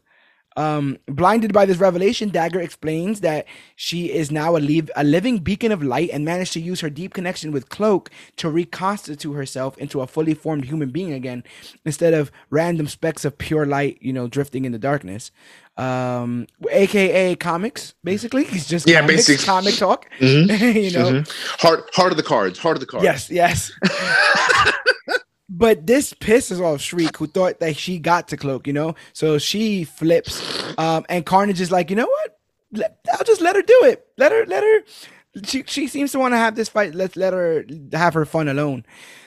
Um, 0.56 0.98
blinded 1.06 1.52
by 1.52 1.66
this 1.66 1.78
revelation, 1.78 2.28
Dagger 2.28 2.60
explains 2.60 3.22
that 3.22 3.44
she 3.74 4.12
is 4.12 4.30
now 4.30 4.56
a, 4.56 4.58
live, 4.58 4.88
a 4.94 5.02
living 5.02 5.38
beacon 5.38 5.72
of 5.72 5.82
light 5.82 6.10
and 6.12 6.24
managed 6.24 6.52
to 6.52 6.60
use 6.60 6.80
her 6.80 6.90
deep 6.90 7.12
connection 7.12 7.50
with 7.50 7.70
Cloak 7.70 8.08
to 8.36 8.48
reconstitute 8.48 9.34
herself 9.34 9.76
into 9.78 10.00
a 10.00 10.06
fully 10.06 10.32
formed 10.32 10.66
human 10.66 10.90
being 10.90 11.12
again, 11.12 11.42
instead 11.84 12.14
of 12.14 12.30
random 12.50 12.86
specks 12.86 13.24
of 13.24 13.36
pure 13.36 13.66
light, 13.66 13.98
you 14.00 14.12
know, 14.12 14.28
drifting 14.28 14.64
in 14.64 14.70
the 14.70 14.78
darkness. 14.78 15.32
Um, 15.76 16.46
AKA 16.70 17.34
comics, 17.36 17.94
basically. 18.04 18.44
He's 18.52 18.66
just 18.68 18.88
Yeah, 18.88 19.00
comics, 19.00 19.26
basic- 19.26 19.44
comic 19.46 19.74
talk. 19.76 20.06
Mhm, 20.20 20.74
you 20.82 20.90
know, 20.92 21.10
mhm. 21.10 21.60
heart 21.60 21.90
heart 21.94 22.12
of 22.12 22.16
the 22.16 22.22
cards, 22.22 22.58
heart 22.58 22.76
of 22.76 22.80
the 22.80 22.86
cards. 22.86 23.04
Yes, 23.04 23.28
yes. 23.30 23.72
but 25.48 25.86
this 25.86 26.12
pisses 26.14 26.60
off 26.60 26.80
Shriek, 26.80 27.16
who 27.16 27.26
thought 27.26 27.60
that 27.60 27.76
she 27.76 27.98
got 27.98 28.28
to 28.28 28.36
Cloak, 28.36 28.66
you 28.66 28.72
know? 28.72 28.94
So 29.12 29.38
she 29.38 29.84
flips. 29.84 30.42
Um, 30.78 31.04
and 31.08 31.24
Carnage 31.26 31.60
is 31.60 31.70
like, 31.70 31.90
you 31.90 31.96
know 31.96 32.06
what? 32.06 32.38
Let, 32.72 32.98
I'll 33.12 33.24
just 33.24 33.40
let 33.40 33.54
her 33.56 33.62
do 33.62 33.80
it. 33.84 34.06
Let 34.16 34.32
her, 34.32 34.46
let 34.46 34.62
her. 34.62 34.80
She, 35.44 35.64
she 35.66 35.86
seems 35.88 36.12
to 36.12 36.18
want 36.18 36.32
to 36.32 36.38
have 36.38 36.54
this 36.54 36.68
fight. 36.68 36.94
Let's 36.94 37.16
let 37.16 37.32
her 37.32 37.64
have 37.92 38.14
her 38.14 38.24
fun 38.24 38.48
alone. 38.48 38.84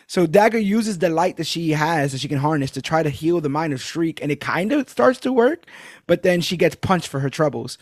So 0.08 0.26
Dagger 0.26 0.58
uses 0.58 1.00
the 1.00 1.10
light 1.10 1.38
that 1.38 1.48
she 1.48 1.72
has 1.72 2.14
that 2.14 2.22
she 2.22 2.30
can 2.30 2.38
harness 2.38 2.72
to 2.72 2.82
try 2.82 3.04
to 3.04 3.10
heal 3.10 3.42
the 3.42 3.50
mind 3.50 3.74
of 3.74 3.82
Shriek, 3.82 4.22
and 4.22 4.32
it 4.32 4.40
kind 4.40 4.72
of 4.72 4.90
starts 4.90 5.20
to 5.22 5.34
work, 5.34 5.66
but 6.08 6.24
then 6.24 6.40
she 6.42 6.56
gets 6.58 6.76
punched 6.76 7.10
for 7.10 7.20
her 7.20 7.30
troubles. 7.30 7.78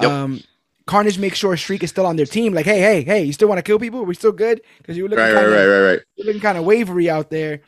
Yep. 0.00 0.10
Um, 0.10 0.40
Carnage 0.86 1.18
makes 1.18 1.38
sure 1.38 1.56
Shriek 1.56 1.82
is 1.82 1.90
still 1.90 2.06
on 2.06 2.16
their 2.16 2.26
team. 2.26 2.52
Like, 2.54 2.66
hey, 2.66 2.78
hey, 2.80 3.02
hey, 3.02 3.24
you 3.24 3.32
still 3.32 3.48
want 3.48 3.58
to 3.58 3.62
kill 3.62 3.78
people? 3.78 4.00
Are 4.00 4.04
we 4.04 4.14
still 4.14 4.32
good? 4.32 4.60
Because 4.78 4.96
you 4.96 5.02
were 5.02 5.08
looking 5.08 5.24
Right, 5.24 5.32
kinda, 5.34 5.48
right, 5.50 5.66
right, 5.66 5.66
right, 5.66 5.90
right. 5.92 6.00
you're 6.16 6.26
looking 6.26 6.42
kind 6.42 6.58
of 6.58 6.64
wavery 6.64 7.08
out 7.10 7.30
there. 7.30 7.60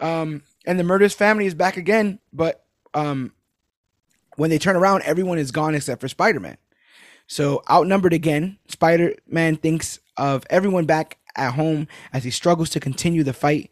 Um, 0.00 0.42
and 0.66 0.78
the 0.78 0.84
murderous 0.84 1.14
family 1.14 1.46
is 1.46 1.54
back 1.54 1.76
again, 1.76 2.18
but 2.32 2.64
um, 2.94 3.32
when 4.36 4.50
they 4.50 4.58
turn 4.58 4.76
around, 4.76 5.02
everyone 5.04 5.38
is 5.38 5.52
gone 5.52 5.74
except 5.74 6.00
for 6.00 6.08
Spider 6.08 6.40
Man. 6.40 6.56
So 7.28 7.62
outnumbered 7.70 8.12
again, 8.12 8.58
Spider 8.68 9.14
Man 9.26 9.56
thinks 9.56 10.00
of 10.16 10.44
everyone 10.50 10.84
back 10.84 11.18
at 11.36 11.52
home 11.54 11.88
as 12.12 12.24
he 12.24 12.30
struggles 12.30 12.70
to 12.70 12.80
continue 12.80 13.22
the 13.22 13.32
fight. 13.32 13.70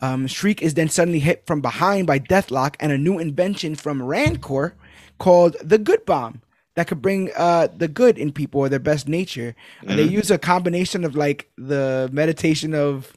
Um, 0.00 0.26
Shriek 0.26 0.60
is 0.62 0.74
then 0.74 0.88
suddenly 0.88 1.20
hit 1.20 1.46
from 1.46 1.60
behind 1.60 2.06
by 2.06 2.18
Deathlok 2.18 2.74
and 2.80 2.90
a 2.92 2.98
new 2.98 3.18
invention 3.18 3.74
from 3.76 4.02
Rancor 4.02 4.74
called 5.18 5.56
the 5.62 5.78
Good 5.78 6.04
Bomb 6.04 6.42
that 6.74 6.88
could 6.88 7.00
bring 7.02 7.30
uh, 7.36 7.68
the 7.76 7.86
good 7.86 8.18
in 8.18 8.32
people 8.32 8.60
or 8.62 8.68
their 8.68 8.78
best 8.80 9.06
nature. 9.06 9.54
And 9.86 9.98
they 9.98 10.04
use 10.04 10.30
a 10.30 10.38
combination 10.38 11.04
of 11.04 11.14
like 11.14 11.50
the 11.56 12.08
meditation 12.12 12.74
of 12.74 13.12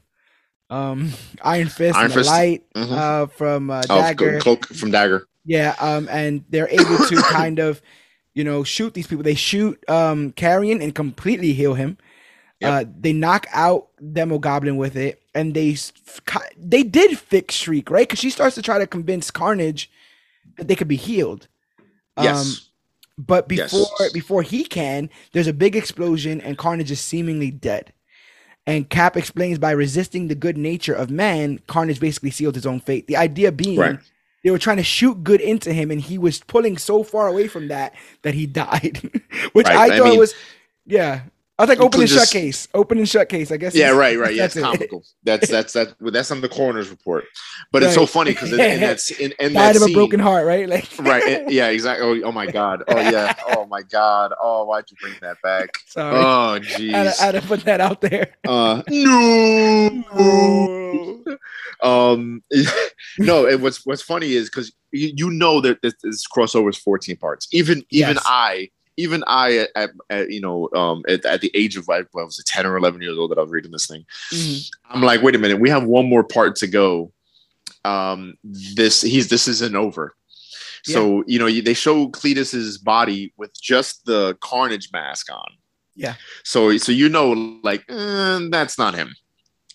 um, 0.70 1.12
Iron 1.42 1.68
Fist 1.68 1.96
Iron 1.96 2.04
and 2.06 2.12
the 2.12 2.18
Fist. 2.18 2.30
light 2.30 2.62
Mhm. 2.74 2.92
uh, 2.92 3.26
from 3.26 3.70
uh, 3.70 3.82
Oh, 3.90 4.00
Dagger. 4.00 4.38
cloak 4.40 4.66
from 4.66 4.90
Dagger. 4.90 5.26
Yeah, 5.44 5.74
um, 5.80 6.08
and 6.10 6.44
they're 6.50 6.68
able 6.68 6.98
to 6.98 7.16
kind 7.30 7.58
of, 7.58 7.80
you 8.34 8.44
know, 8.44 8.62
shoot 8.64 8.94
these 8.94 9.06
people. 9.06 9.24
They 9.24 9.34
shoot 9.34 9.82
um 9.88 10.32
Carrion 10.32 10.82
and 10.82 10.94
completely 10.94 11.52
heal 11.52 11.74
him. 11.74 11.98
Yep. 12.60 12.72
Uh, 12.72 12.90
they 12.98 13.12
knock 13.12 13.46
out 13.52 13.88
Demogoblin 14.02 14.76
with 14.76 14.96
it, 14.96 15.22
and 15.34 15.52
they 15.54 15.76
they 16.56 16.82
did 16.82 17.18
fix 17.18 17.54
Shriek 17.54 17.90
right 17.90 18.08
because 18.08 18.18
she 18.18 18.30
starts 18.30 18.54
to 18.54 18.62
try 18.62 18.78
to 18.78 18.86
convince 18.86 19.30
Carnage 19.30 19.90
that 20.56 20.66
they 20.68 20.74
could 20.74 20.88
be 20.88 20.96
healed. 20.96 21.48
Um, 22.16 22.24
Yes. 22.24 22.68
but 23.18 23.46
Yes. 23.50 23.72
before 23.72 24.08
before 24.14 24.42
he 24.42 24.64
can, 24.64 25.10
there's 25.32 25.46
a 25.48 25.52
big 25.52 25.76
explosion, 25.76 26.40
and 26.40 26.56
Carnage 26.56 26.90
is 26.90 27.00
seemingly 27.00 27.50
dead. 27.50 27.92
And 28.66 28.88
Cap 28.88 29.16
explains 29.16 29.58
by 29.58 29.70
resisting 29.72 30.26
the 30.28 30.34
good 30.34 30.56
nature 30.56 30.94
of 30.94 31.10
man, 31.10 31.60
Carnage 31.68 32.00
basically 32.00 32.30
sealed 32.30 32.54
his 32.56 32.66
own 32.66 32.80
fate. 32.80 33.06
The 33.06 33.16
idea 33.16 33.52
being 33.52 33.78
Right. 33.78 33.98
they 34.42 34.50
were 34.50 34.58
trying 34.58 34.78
to 34.78 34.82
shoot 34.82 35.22
good 35.22 35.40
into 35.42 35.72
him, 35.74 35.90
and 35.90 36.00
he 36.00 36.16
was 36.16 36.40
pulling 36.40 36.78
so 36.78 37.02
far 37.04 37.28
away 37.28 37.48
from 37.48 37.68
that 37.68 37.94
that 38.22 38.32
he 38.34 38.46
died. 38.64 39.10
Which 39.52 39.66
Right, 39.66 39.76
I 39.76 39.84
I 39.94 39.98
thought 39.98 40.08
mean- 40.08 40.18
was, 40.18 40.34
yeah. 40.86 41.20
I 41.58 41.62
was 41.62 41.68
like 41.70 41.80
open 41.80 42.02
and 42.02 42.10
could 42.10 42.18
shut 42.18 42.28
case. 42.30 42.68
Open 42.74 42.98
and 42.98 43.08
shut 43.08 43.30
case. 43.30 43.50
I 43.50 43.56
guess. 43.56 43.74
Yeah, 43.74 43.90
right, 43.90 44.18
right. 44.18 44.34
Yeah, 44.34 44.44
it's 44.44 44.54
that's 44.54 44.56
it. 44.56 44.78
comical. 44.78 45.04
That's 45.22 45.48
that's 45.48 45.72
that. 45.72 45.94
That's 46.00 46.30
on 46.30 46.42
the 46.42 46.50
coroner's 46.50 46.90
report. 46.90 47.24
But 47.72 47.82
it's 47.82 47.94
so 47.94 48.04
funny 48.04 48.32
because 48.32 48.52
in, 48.52 48.60
in 48.60 48.80
that 48.80 49.10
in, 49.18 49.32
in 49.40 49.52
that 49.54 49.74
of 49.74 49.82
a 49.82 49.90
broken 49.92 50.20
heart, 50.20 50.46
right? 50.46 50.68
Like, 50.68 50.86
right? 50.98 51.22
it- 51.22 51.50
yeah, 51.50 51.68
exactly. 51.68 52.22
Oh, 52.22 52.28
oh 52.28 52.32
my 52.32 52.46
god. 52.46 52.82
Oh 52.88 53.00
yeah. 53.00 53.34
Oh 53.56 53.64
my 53.66 53.80
god. 53.80 54.34
Oh, 54.38 54.64
why'd 54.64 54.84
you 54.90 54.98
bring 55.00 55.14
that 55.22 55.38
back? 55.42 55.70
sorry. 55.86 56.16
Oh 56.16 56.60
jeez. 56.60 56.92
I 56.92 57.24
had 57.24 57.32
to 57.32 57.40
put 57.40 57.60
that 57.64 57.80
out 57.80 58.02
there. 58.02 58.34
Uh, 58.46 58.82
no. 58.88 60.04
Um, 61.82 62.42
no. 63.18 63.46
And 63.46 63.62
what's 63.62 63.86
what's 63.86 64.02
funny 64.02 64.34
is 64.34 64.50
because 64.50 64.72
you, 64.92 65.12
you 65.16 65.30
know 65.30 65.60
that 65.62 65.80
this, 65.82 65.94
this 66.02 66.26
crossover 66.26 66.68
is 66.68 66.76
14 66.78 67.16
parts. 67.16 67.48
Even 67.52 67.82
even 67.90 68.14
Yes. 68.16 68.22
I. 68.26 68.68
Even 68.96 69.22
I, 69.26 69.58
at, 69.58 69.70
at, 69.76 69.90
at, 70.10 70.30
you 70.30 70.40
know, 70.40 70.70
um, 70.74 71.02
at, 71.08 71.24
at 71.24 71.40
the 71.40 71.50
age 71.54 71.76
of 71.76 71.86
like, 71.88 72.08
what 72.12 72.24
was 72.24 72.38
it, 72.38 72.46
ten 72.46 72.66
or 72.66 72.76
eleven 72.76 73.02
years 73.02 73.18
old 73.18 73.30
that 73.30 73.38
I 73.38 73.42
was 73.42 73.50
reading 73.50 73.70
this 73.70 73.86
thing. 73.86 74.04
Mhm. 74.32 74.70
I'm 74.90 75.02
like, 75.02 75.22
wait 75.22 75.34
a 75.34 75.38
minute, 75.38 75.60
we 75.60 75.70
have 75.70 75.84
one 75.84 76.08
more 76.08 76.24
part 76.24 76.56
to 76.56 76.66
go. 76.66 77.12
Um, 77.84 78.34
this 78.42 79.02
he's 79.02 79.28
this 79.28 79.46
isn't 79.48 79.76
over. 79.76 80.14
So 80.82 81.24
you 81.26 81.38
know, 81.40 81.50
they 81.50 81.74
show 81.74 82.08
Cletus's 82.08 82.78
body 82.78 83.32
with 83.36 83.52
just 83.60 84.06
the 84.06 84.36
Carnage 84.40 84.90
mask 84.92 85.32
on. 85.32 85.46
Yeah. 85.96 86.14
So 86.44 86.76
so 86.78 86.92
you 86.92 87.08
know, 87.08 87.32
like 87.64 87.84
eh, 87.88 88.40
that's 88.50 88.78
not 88.78 88.94
him. 88.94 89.14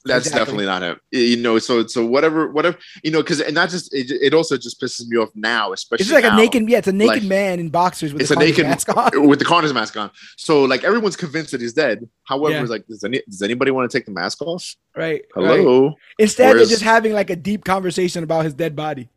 That's 0.03 0.25
Exactly. 0.25 0.39
definitely 0.39 0.65
not 0.65 0.81
him. 0.81 0.99
You 1.11 1.37
know, 1.37 1.59
so 1.59 1.85
so 1.85 2.03
whatever 2.05 2.51
whatever 2.51 2.77
you 3.03 3.11
know, 3.11 3.21
because 3.21 3.39
and 3.39 3.53
not 3.53 3.69
just 3.69 3.93
it, 3.93 4.09
it 4.09 4.33
also 4.33 4.57
just 4.57 4.81
pisses 4.81 5.05
me 5.07 5.17
off 5.17 5.29
now, 5.35 5.73
especially 5.73 6.03
It's 6.05 6.11
like 6.11 6.23
a 6.23 6.35
naked, 6.35 6.67
yeah, 6.67 6.79
it's 6.79 6.87
a 6.87 6.91
naked 6.91 7.21
Like, 7.21 7.29
man 7.29 7.59
in 7.59 7.69
boxers 7.69 8.11
with 8.11 8.23
it's 8.23 8.31
a, 8.31 8.35
naked- 8.35 8.65
mask 8.65 8.89
on. 8.97 9.27
with 9.27 9.37
the 9.39 9.45
Carnage 9.45 9.73
mask 9.73 9.95
on. 9.97 10.09
So 10.37 10.63
like 10.63 10.83
everyone's 10.83 11.15
convinced 11.15 11.51
that 11.51 11.61
he's 11.61 11.73
dead. 11.73 12.09
However, 12.23 12.55
Yeah. 12.55 12.63
like 12.63 12.87
does 12.87 13.03
any 13.03 13.21
does 13.29 13.43
anybody 13.43 13.69
want 13.69 13.91
to 13.91 13.95
take 13.95 14.05
the 14.05 14.11
mask 14.11 14.41
off? 14.41 14.75
Right. 14.95 15.23
right. 15.35 15.59
Hello. 15.59 15.93
Instead, 16.17 16.53
Whereas- 16.53 16.67
they're 16.69 16.73
just 16.75 16.83
having 16.83 17.13
like 17.13 17.29
a 17.29 17.35
deep 17.35 17.63
conversation 17.63 18.23
about 18.23 18.43
his 18.45 18.53
dead 18.55 18.75
body. 18.75 19.07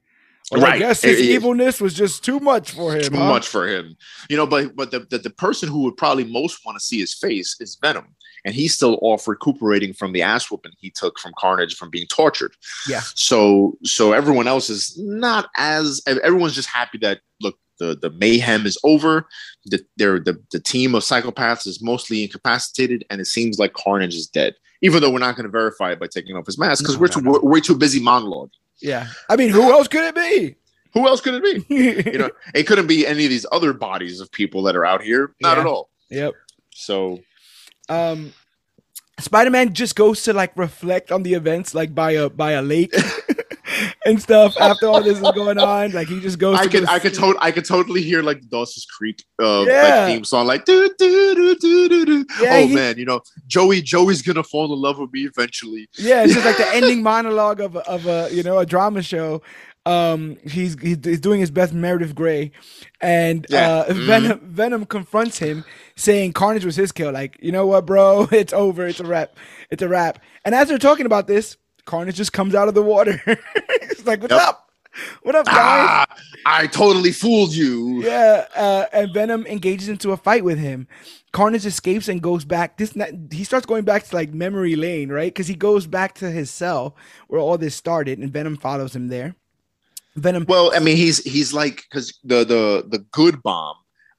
I 0.53 0.59
Right. 0.59 0.79
guess 0.79 1.01
his 1.01 1.19
it- 1.19 1.25
evilness 1.31 1.81
was 1.81 1.95
just 1.95 2.23
too 2.23 2.39
much 2.41 2.73
for 2.73 2.95
him. 2.95 3.03
too 3.05 3.17
huh? 3.17 3.29
much 3.31 3.49
for 3.49 3.67
him. 3.67 3.97
You 4.29 4.37
know, 4.37 4.47
but 4.47 4.77
but 4.77 4.91
the, 4.91 5.01
the, 5.09 5.17
the 5.17 5.31
person 5.31 5.71
who 5.71 5.79
would 5.85 5.97
probably 5.97 6.25
most 6.25 6.59
want 6.67 6.77
to 6.79 6.85
see 6.85 7.01
his 7.01 7.15
face 7.15 7.57
is 7.61 7.79
Venom. 7.81 8.09
And 8.45 8.55
he's 8.55 8.75
still 8.75 8.99
off 9.01 9.27
recuperating 9.27 9.93
from 9.95 10.13
the 10.13 10.23
ass 10.23 10.51
whooping 10.51 10.73
he 10.79 10.91
took 10.91 11.19
from 11.19 11.33
Carnage 11.39 11.77
from 11.77 11.89
being 11.91 12.07
tortured. 12.07 12.53
Yeah. 12.89 13.01
So 13.15 13.79
so 13.85 14.13
everyone 14.13 14.47
else 14.49 14.69
is 14.69 14.99
not 14.99 15.49
as 15.57 16.03
everyone's 16.07 16.55
just 16.55 16.69
happy 16.69 16.99
that 16.99 17.21
look 17.41 17.57
the, 17.79 17.97
the 17.97 18.11
mayhem 18.11 18.67
is 18.67 18.79
over. 18.85 19.27
The, 19.67 19.81
they're, 19.97 20.21
the 20.21 20.39
the 20.53 20.61
team 20.61 20.95
of 20.95 21.03
psychopaths 21.03 21.67
is 21.67 21.83
mostly 21.83 22.23
incapacitated, 22.23 23.05
and 23.11 23.21
it 23.21 23.27
seems 23.27 23.59
like 23.59 23.73
Carnage 23.73 24.15
is 24.15 24.27
dead. 24.27 24.55
Even 24.83 25.01
though 25.01 25.11
we're 25.11 25.19
not 25.21 25.35
going 25.37 25.45
to 25.47 25.51
verify 25.51 25.93
it 25.93 25.99
by 25.99 26.07
taking 26.07 26.37
off 26.37 26.45
his 26.45 26.59
mask 26.59 26.83
because 26.83 26.97
No, 26.97 27.01
we're 27.01 27.07
no, 27.07 27.13
too 27.15 27.21
no. 27.23 27.31
we're, 27.33 27.41
we're 27.53 27.61
too 27.61 27.75
busy 27.77 28.01
monologue. 28.01 28.51
Yeah. 28.83 29.07
I 29.31 29.37
mean, 29.37 29.49
who 29.49 29.73
else 29.73 29.89
could 29.89 30.05
it 30.05 30.15
be? 30.15 30.57
Who 30.93 31.07
else 31.09 31.21
could 31.23 31.43
it 31.43 31.67
be? 31.69 31.75
you 32.13 32.19
know, 32.19 32.31
it 32.55 32.65
couldn't 32.65 32.87
be 32.87 33.07
any 33.07 33.25
of 33.25 33.31
these 33.31 33.47
other 33.51 33.73
bodies 33.73 34.21
of 34.21 34.31
people 34.31 34.63
that 34.65 34.77
are 34.77 34.85
out 34.85 35.03
here. 35.03 35.35
Not 35.41 35.57
Yeah. 35.57 35.61
at 35.63 35.67
all. 35.67 35.89
Yep. 36.11 36.35
So 36.75 37.21
Um, 37.89 38.33
Spider-Man 39.21 39.75
just 39.75 39.95
goes 39.95 40.23
to 40.25 40.33
like 40.33 40.57
reflect 40.57 41.13
on 41.13 41.23
the 41.23 41.35
events, 41.35 41.75
like 41.75 41.95
by 41.95 42.13
a 42.13 42.29
by 42.29 42.53
a 42.53 42.63
lake 42.63 42.93
and 44.05 44.21
stuff. 44.21 44.57
After 44.61 44.87
all 44.89 45.03
this 45.03 45.19
is 45.21 45.31
going 45.35 45.59
on, 45.59 45.93
like 45.93 46.09
he 46.09 46.19
just 46.21 46.39
goes. 46.39 46.59
I 46.59 46.65
to 46.65 46.69
could 46.71 46.87
go 46.87 46.93
I 46.93 46.99
could 46.99 47.15
totally 47.15 47.39
I 47.41 47.53
could 47.53 47.65
totally 47.65 48.03
hear 48.03 48.23
like 48.23 48.41
the 48.41 48.49
Dawson's 48.49 48.87
Creek 48.87 49.23
uh 49.41 49.65
Yeah. 49.69 49.83
like 49.83 50.07
theme 50.15 50.25
song 50.25 50.47
like 50.47 50.65
do 50.65 50.91
do 50.99 51.35
do 51.37 51.55
do 51.61 51.89
do 51.89 52.05
do. 52.07 52.27
Yeah, 52.43 52.57
oh 52.57 52.67
he- 52.67 52.75
man, 52.75 52.99
you 52.99 53.05
know 53.05 53.21
Joey 53.47 53.83
Joey's 53.83 54.21
gonna 54.21 54.43
fall 54.43 54.73
in 54.73 54.81
love 54.81 54.99
with 54.99 55.13
me 55.13 55.27
eventually. 55.27 55.89
Yeah, 55.97 56.25
it's 56.25 56.35
just 56.35 56.45
like 56.45 56.57
the 56.57 56.67
ending 56.75 57.01
monologue 57.03 57.61
of 57.61 57.77
a, 57.77 57.89
of 57.89 58.07
a 58.07 58.29
you 58.33 58.43
know 58.43 58.59
a 58.59 58.67
drama 58.67 59.01
show. 59.03 59.43
Um, 59.87 60.37
he's 60.45 60.81
he's, 60.81 60.97
doing 60.97 61.41
his 61.41 61.51
best 61.51 61.75
Meredith 61.75 62.15
Grey, 62.15 62.53
and 63.03 63.47
Yeah. 63.51 63.69
uh, 63.71 63.89
Mhm. 63.93 64.07
Venom 64.07 64.41
Venom 64.43 64.87
confronts 64.87 65.39
him, 65.39 65.65
saying 65.97 66.33
Carnage 66.33 66.65
was 66.65 66.77
his 66.77 66.91
kill. 66.91 67.13
Like, 67.13 67.37
you 67.43 67.53
know 67.53 67.67
what, 67.67 67.85
bro? 67.87 68.27
It's 68.33 68.53
over. 68.55 68.87
It's 68.87 69.01
a 69.01 69.05
wrap. 69.05 69.37
It's 69.71 69.83
a 69.83 69.89
wrap. 69.89 70.19
And 70.45 70.55
as 70.55 70.69
they're 70.69 70.79
talking 70.79 71.05
about 71.07 71.27
this, 71.27 71.57
Carnage 71.85 72.17
just 72.17 72.33
comes 72.33 72.55
out 72.55 72.69
of 72.69 72.75
the 72.75 72.83
water. 72.83 73.21
It's 73.83 74.07
like, 74.07 74.23
what's 74.23 74.33
Yep. 74.33 74.41
up? 74.43 74.61
What 75.23 75.35
up, 75.35 75.45
guys? 75.47 75.55
Ah, 75.57 76.07
I 76.47 76.67
totally 76.69 77.11
fooled 77.13 77.53
you. 77.53 78.03
Yeah, 78.05 78.47
uh, 78.55 78.85
and 78.93 79.13
Venom 79.13 79.45
engages 79.47 79.89
into 79.89 80.13
a 80.13 80.17
fight 80.17 80.45
with 80.45 80.59
him. 80.59 80.87
Carnage 81.33 81.67
escapes 81.67 82.09
and 82.09 82.23
goes 82.23 82.45
back. 82.45 82.77
This 82.79 82.95
he 83.33 83.43
starts 83.45 83.67
going 83.67 83.85
back 83.85 84.05
to 84.05 84.15
like 84.15 84.33
memory 84.33 84.77
lane, 84.77 85.11
right? 85.11 85.33
Because 85.35 85.49
he 85.49 85.55
goes 85.55 85.87
back 85.89 86.15
to 86.17 86.31
his 86.31 86.49
cell 86.51 86.97
where 87.29 87.41
all 87.41 87.59
this 87.59 87.75
started, 87.75 88.19
and 88.21 88.33
Venom 88.33 88.57
follows 88.57 88.95
him 88.97 89.09
there. 89.09 89.35
Venom, 90.17 90.45
Well, 90.49 90.73
I 90.75 90.79
mean, 90.79 90.97
he's 90.97 91.23
he's 91.25 91.53
like 91.53 91.85
because 91.91 92.19
the 92.23 92.45
the 92.45 92.85
the 92.89 92.99
good 92.99 93.43
bomb 93.43 93.77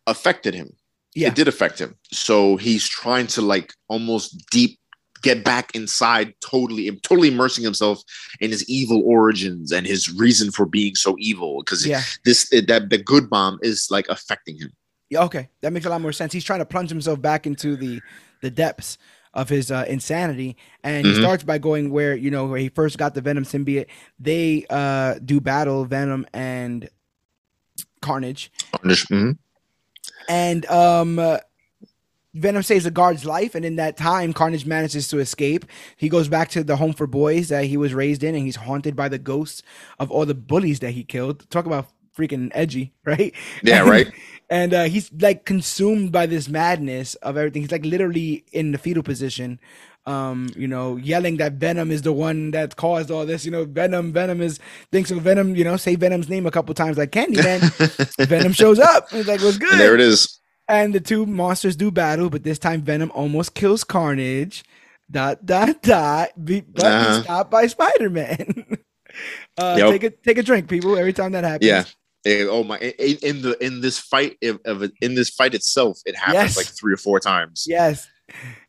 affected 0.08 0.54
him. 0.54 0.72
Yeah. 1.14 1.30
It 1.30 1.36
did 1.36 1.48
affect 1.48 1.80
him. 1.80 1.96
So 2.12 2.58
he's 2.58 2.88
trying 2.88 3.28
to 3.28 3.42
like 3.42 3.74
almost 3.88 4.46
deep 4.52 4.78
get 5.22 5.44
back 5.44 5.74
inside, 5.74 6.34
totally 6.42 6.92
totally 7.02 7.30
immersing 7.30 7.64
himself 7.64 8.02
in 8.42 8.52
his 8.52 8.68
evil 8.70 9.02
origins 9.06 9.72
and 9.72 9.88
his 9.88 10.14
reason 10.14 10.52
for 10.52 10.66
being 10.66 10.96
so 10.96 11.16
evil. 11.18 11.62
Because 11.64 11.88
yeah, 11.88 12.02
this 12.26 12.50
that 12.50 12.90
the 12.90 12.98
good 12.98 13.30
bomb 13.30 13.58
is 13.62 13.88
like 13.90 14.08
affecting 14.10 14.58
him. 14.58 14.72
yeah, 15.10 15.24
okay, 15.24 15.50
that 15.62 15.72
makes 15.72 15.86
a 15.86 15.90
lot 15.90 16.02
more 16.02 16.12
sense. 16.12 16.34
He's 16.34 16.44
trying 16.44 16.60
to 16.60 16.66
plunge 16.66 16.90
himself 16.90 17.22
back 17.22 17.48
into 17.48 17.76
the 17.78 18.02
the 18.42 18.52
depths 18.52 18.98
of 19.36 19.50
his 19.50 19.70
uh, 19.70 19.86
insanity, 19.88 20.56
and 20.84 21.06
he 21.06 21.14
Mhm. 21.14 21.20
starts 21.22 21.44
by 21.44 21.58
going 21.58 21.92
where 21.92 22.16
you 22.16 22.32
know 22.32 22.46
where 22.46 22.60
he 22.60 22.70
first 22.70 22.98
got 22.98 23.14
the 23.14 23.22
Venom 23.22 23.44
symbiote. 23.46 23.88
They 24.20 24.66
uh, 24.70 25.16
do 25.24 25.40
battle 25.42 25.86
Venom 25.86 26.26
and 26.34 26.90
Carnage. 28.02 28.52
Mhm. 28.84 29.38
and 30.28 30.66
um 30.68 31.20
uh, 31.20 31.38
Venom 32.34 32.64
saves 32.64 32.86
a 32.86 32.92
guard's 32.92 33.24
life, 33.24 33.56
and 33.56 33.64
in 33.64 33.78
that 33.78 33.96
time, 33.96 34.34
Carnage 34.34 34.66
manages 34.66 35.08
to 35.08 35.20
escape. 35.20 35.66
He 35.96 36.10
goes 36.10 36.28
back 36.28 36.50
to 36.50 36.66
the 36.66 36.76
home 36.76 36.92
for 36.92 37.08
boys 37.08 37.48
that 37.48 37.64
he 37.66 37.78
was 37.78 37.94
raised 37.94 38.24
in, 38.26 38.36
and 38.36 38.44
he's 38.44 38.58
haunted 38.58 38.94
by 38.94 39.08
the 39.08 39.18
ghosts 39.18 39.64
of 40.00 40.12
all 40.12 40.26
the 40.26 40.34
bullies 40.36 40.80
that 40.82 40.92
he 40.92 41.04
killed. 41.06 41.50
Talk 41.50 41.66
about 41.66 41.88
freaking 42.18 42.52
edgy, 42.54 42.94
right? 43.06 43.34
Yeah, 43.64 43.82
And- 43.82 43.90
right. 43.90 44.12
And 44.48 44.76
uh, 44.76 44.84
he's 44.84 45.12
like 45.20 45.44
consumed 45.46 46.12
by 46.12 46.28
this 46.28 46.48
madness 46.48 47.16
of 47.16 47.36
everything. 47.36 47.64
He's 47.64 47.72
like 47.72 47.84
literally 47.84 48.44
in 48.52 48.74
the 48.74 48.78
fetal 48.78 49.02
position, 49.02 49.60
um, 50.06 50.50
you 50.56 50.68
know, 50.68 50.98
yelling 50.98 51.38
that 51.38 51.54
Venom 51.54 51.90
is 51.90 52.04
the 52.04 52.14
one 52.14 52.52
that 52.52 52.76
caused 52.76 53.10
all 53.10 53.26
this. 53.26 53.44
You 53.44 53.50
know, 53.50 53.66
Venom, 53.66 54.14
Venom 54.14 54.42
is 54.42 54.60
thinks 54.92 55.10
of 55.10 55.24
Venom. 55.24 55.56
You 55.56 55.64
know, 55.64 55.78
say 55.78 55.96
Venom's 55.96 56.30
name 56.30 56.46
a 56.46 56.52
couple 56.52 56.76
times 56.76 56.96
like 56.96 57.10
Candyman. 57.12 57.60
Venom 58.28 58.54
shows 58.54 58.78
up. 58.78 59.10
He's 59.10 59.28
like, 59.28 59.42
"What's 59.42 59.58
good?" 59.58 59.72
And 59.72 59.82
there 59.82 59.96
it 59.96 60.02
is. 60.02 60.40
And 60.68 60.94
the 60.94 61.00
two 61.00 61.26
monsters 61.26 61.76
do 61.76 61.90
battle, 61.90 62.30
but 62.30 62.44
this 62.44 62.60
time 62.60 62.84
Venom 62.84 63.12
almost 63.16 63.56
kills 63.56 63.84
Carnage. 63.84 64.64
Dot 65.10 65.44
dot 65.44 65.82
dot. 65.82 66.30
Be, 66.46 66.62
but 66.62 66.84
Uh-huh. 66.84 67.24
stopped 67.24 67.50
by 67.50 67.66
Spider 67.66 68.12
Man. 68.12 68.78
uh, 69.58 69.76
Yep. 69.76 69.90
Take 69.90 70.04
a 70.04 70.10
take 70.12 70.38
a 70.38 70.44
drink, 70.44 70.70
people. 70.70 70.98
Every 71.00 71.14
time 71.14 71.32
that 71.32 71.44
happens. 71.44 71.68
Yeah. 71.68 71.86
Oh 72.28 72.64
my! 72.64 72.78
In, 72.80 73.18
in 73.22 73.42
the 73.42 73.58
in 73.64 73.82
this 73.82 74.00
fight 74.00 74.38
of, 74.44 74.60
of 74.66 74.90
in 75.02 75.16
this 75.16 75.30
fight 75.30 75.54
itself, 75.54 76.00
it 76.06 76.16
happens 76.16 76.34
Yes. 76.36 76.58
like 76.58 76.66
three 76.68 76.94
or 76.94 76.98
four 76.98 77.20
times. 77.20 77.66
Yes. 77.68 78.08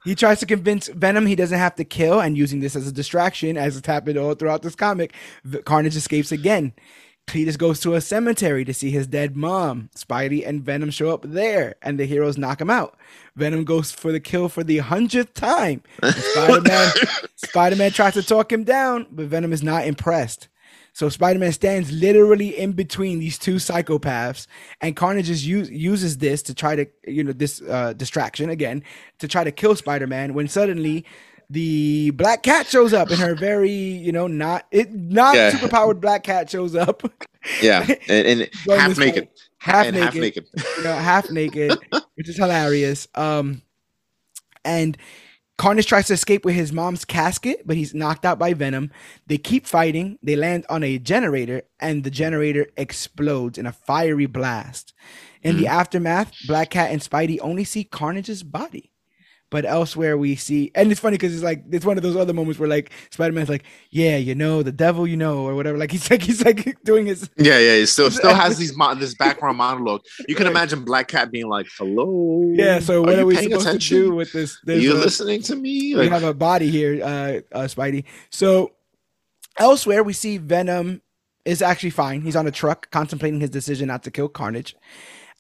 He 0.05 0.15
tries 0.15 0.39
to 0.41 0.47
convince 0.47 0.89
Venom 0.89 1.25
he 1.25 1.35
doesn't 1.35 1.59
have 1.59 1.75
to 1.77 1.85
kill, 1.85 2.21
and 2.21 2.37
using 2.37 2.61
this 2.61 2.77
as 2.77 2.87
a 2.87 2.93
distraction, 2.93 3.57
as 3.57 3.77
it's 3.77 3.87
happened 3.87 4.19
all 4.19 4.35
throughout 4.35 4.61
this 4.63 4.75
comic, 4.75 5.15
Carnage 5.65 5.97
escapes 5.97 6.31
again. 6.31 6.75
Cletus 7.27 7.57
goes 7.59 7.81
to 7.81 7.95
a 7.95 8.01
cemetery 8.01 8.65
to 8.67 8.73
see 8.75 8.91
his 8.91 9.07
dead 9.09 9.35
mom. 9.37 9.89
Spidey 9.97 10.47
and 10.47 10.63
Venom 10.63 10.91
show 10.91 11.09
up 11.13 11.23
there, 11.27 11.75
and 11.83 11.99
the 11.99 12.05
heroes 12.05 12.37
knock 12.39 12.61
him 12.61 12.71
out. 12.71 12.97
Venom 13.35 13.65
goes 13.65 13.91
for 13.91 14.13
the 14.13 14.21
kill 14.21 14.49
for 14.49 14.63
the 14.63 14.79
hundredth 14.79 15.35
time. 15.35 15.83
Spider-Man, 16.05 16.93
Spider-Man 17.37 17.91
tries 17.93 18.15
to 18.15 18.23
talk 18.23 18.53
him 18.53 18.63
down, 18.63 19.07
but 19.11 19.27
Venom 19.27 19.53
is 19.53 19.63
not 19.63 19.87
impressed. 19.87 20.49
So 20.97 21.11
Spider-Man 21.11 21.53
stands 21.53 21.93
literally 21.93 22.59
in 22.59 22.73
between 22.73 23.19
these 23.19 23.37
two 23.39 23.57
psychopaths, 23.57 24.47
and 24.81 24.97
Carnage 24.97 25.29
is 25.29 25.47
use, 25.47 25.69
uses 25.69 26.17
this 26.17 26.41
to 26.45 26.55
try 26.55 26.75
to, 26.75 26.87
you 27.07 27.23
know, 27.23 27.33
this 27.33 27.61
uh, 27.61 27.93
distraction 27.93 28.49
again 28.49 28.83
to 29.19 29.29
try 29.29 29.45
to 29.45 29.53
kill 29.53 29.77
Spider-Man. 29.77 30.33
When 30.33 30.49
suddenly 30.49 31.05
the 31.51 32.13
Black 32.13 32.43
Cat 32.43 32.67
shows 32.67 32.95
up, 32.95 33.11
and 33.11 33.21
her 33.21 33.35
very, 33.35 33.71
you 33.71 34.11
know, 34.11 34.27
not 34.27 34.65
it 34.71 34.91
not 34.91 35.35
Yeah. 35.37 35.51
superpowered 35.51 36.01
Black 36.01 36.23
Cat 36.23 36.49
shows 36.49 36.75
up, 36.75 37.03
Yeah, 37.61 37.87
and, 38.09 38.27
and 38.41 38.51
half 38.67 38.97
naked, 38.97 39.29
half 39.59 39.85
and 39.89 39.97
naked, 39.97 40.07
half 40.07 40.15
naked. 40.23 40.47
you 40.79 40.83
know, 40.83 40.95
half 40.97 41.31
naked, 41.31 41.79
which 42.15 42.27
is 42.31 42.39
hilarious. 42.39 43.07
Um, 43.15 43.61
and 44.65 44.97
Carnage 45.59 45.87
tries 45.87 46.07
to 46.09 46.13
escape 46.13 46.45
with 46.45 46.55
his 46.55 46.73
mom's 46.73 47.05
casket, 47.07 47.67
but 47.67 47.77
he's 47.77 47.95
knocked 47.95 48.27
out 48.27 48.39
by 48.39 48.53
Venom. 48.53 48.91
They 49.27 49.39
keep 49.39 49.67
fighting. 49.67 50.19
They 50.23 50.37
land 50.37 50.67
on 50.69 50.83
a 50.83 50.99
generator, 50.99 51.63
and 51.81 52.05
the 52.05 52.11
generator 52.11 52.67
explodes 52.77 53.57
in 53.57 53.65
a 53.65 53.73
fiery 53.73 54.27
blast. 54.27 54.93
In 55.43 55.53
mm-hmm. 55.53 55.63
the 55.63 55.69
aftermath, 55.69 56.33
Black 56.47 56.71
Cat 56.71 56.91
and 56.91 57.01
Spidey 57.01 57.39
only 57.41 57.65
see 57.65 57.85
Carnage's 57.85 58.43
body. 58.43 58.93
But 59.49 59.65
elsewhere 59.65 60.19
we 60.19 60.35
see, 60.35 60.73
and 60.75 60.91
it's 60.91 61.01
funny 61.01 61.15
because 61.15 61.33
it's 61.33 61.45
like 61.45 61.63
it's 61.71 61.87
one 61.87 61.97
of 61.97 62.03
those 62.03 62.17
other 62.17 62.33
moments 62.33 62.59
where 62.59 62.69
like 62.69 62.91
Spider 63.11 63.33
Man's 63.33 63.49
like, 63.49 63.65
yeah, 63.91 64.17
you 64.17 64.35
know, 64.35 64.65
the 64.65 64.73
devil, 64.73 65.07
you 65.07 65.17
know, 65.17 65.47
or 65.47 65.55
whatever. 65.55 65.79
Like 65.79 65.93
he's 65.93 66.11
like 66.11 66.23
he's 66.23 66.45
like 66.45 66.83
doing 66.83 67.07
his 67.07 67.31
yeah, 67.37 67.59
yeah. 67.59 67.77
He 67.77 67.87
still 67.87 68.11
still 68.11 68.35
has 68.35 68.59
these 68.59 68.77
mo- 68.77 68.95
this 68.97 69.15
background 69.15 69.59
monologue. 69.59 70.03
You 70.27 70.35
can 70.35 70.49
imagine 70.49 70.85
Black 70.85 71.09
Cat 71.09 71.31
being 71.31 71.49
like, 71.49 71.69
hello, 71.79 72.53
yeah. 72.55 72.81
So 72.81 73.03
what 73.03 73.15
are, 73.15 73.21
are 73.21 73.27
we 73.27 73.37
supposed 73.37 73.67
attention? 73.67 73.97
to 73.97 74.05
do 74.05 74.15
with 74.15 74.33
this? 74.33 74.59
Are 74.67 74.75
you 74.75 74.95
listening 74.95 75.43
to 75.43 75.55
me? 75.55 75.95
Like, 75.95 76.07
we 76.07 76.11
have 76.11 76.25
a 76.25 76.35
body 76.35 76.69
here, 76.69 77.03
uh, 77.05 77.57
uh, 77.57 77.65
Spidey. 77.65 78.05
So 78.31 78.73
elsewhere 79.59 80.03
we 80.03 80.13
see 80.13 80.39
Venom 80.39 81.03
is 81.45 81.63
actually 81.63 81.91
fine. 81.91 82.21
He's 82.21 82.37
on 82.37 82.47
a 82.47 82.51
truck 82.51 82.91
contemplating 82.91 83.41
his 83.41 83.51
decision 83.51 83.89
not 83.89 84.03
to 84.03 84.11
kill 84.11 84.29
Carnage. 84.29 84.75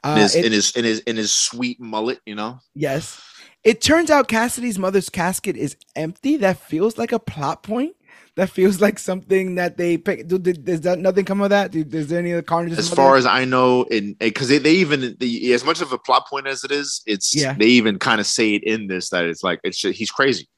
Uh, 0.05 0.11
in, 0.11 0.23
his, 0.23 0.35
it, 0.37 0.45
in 0.45 0.53
his 0.53 0.70
in 0.77 0.85
his 0.85 0.99
in 1.01 1.16
his 1.16 1.33
sweet 1.33 1.81
mullet, 1.81 2.20
you 2.27 2.35
know. 2.35 2.61
Yes, 2.74 3.20
it 3.66 3.80
turns 3.80 4.12
out 4.12 4.28
Kasady's 4.28 4.78
mother's 4.78 5.09
casket 5.09 5.56
is 5.56 5.76
empty. 5.97 6.36
That 6.36 6.56
feels 6.56 6.97
like 6.97 7.10
a 7.10 7.18
plot 7.18 7.64
point. 7.64 7.97
That 8.36 8.48
feels 8.48 8.80
like 8.80 8.97
something 8.98 9.56
that 9.56 9.76
they 9.76 9.97
pick. 9.97 10.28
Does 10.28 10.82
that 10.82 11.01
nothing 11.01 11.24
come 11.24 11.40
of 11.40 11.51
that? 11.51 11.72
that? 11.72 11.94
Is 11.94 12.06
there 12.06 12.20
any 12.20 12.32
other 12.32 12.43
carnage? 12.43 12.78
As 12.78 12.93
far 12.93 13.16
as 13.16 13.26
I 13.26 13.44
know, 13.44 13.82
in 13.84 14.14
eh, 14.20 14.26
because 14.26 14.48
they, 14.48 14.59
they 14.59 14.74
even 14.74 15.16
the, 15.18 15.52
as 15.52 15.64
much 15.64 15.80
of 15.80 15.90
a 15.93 15.98
plot 15.98 16.28
point 16.28 16.47
as 16.47 16.62
it 16.62 16.70
is, 16.70 17.02
it's 17.06 17.34
yeah. 17.34 17.55
they 17.55 17.66
even 17.66 17.98
kind 17.98 18.20
of 18.20 18.26
say 18.26 18.55
it 18.55 18.62
in 18.62 18.86
this 18.86 19.10
that 19.10 19.24
it's 19.24 19.43
like 19.43 19.59
it's 19.64 19.80
he's 19.80 20.12
crazy. 20.12 20.48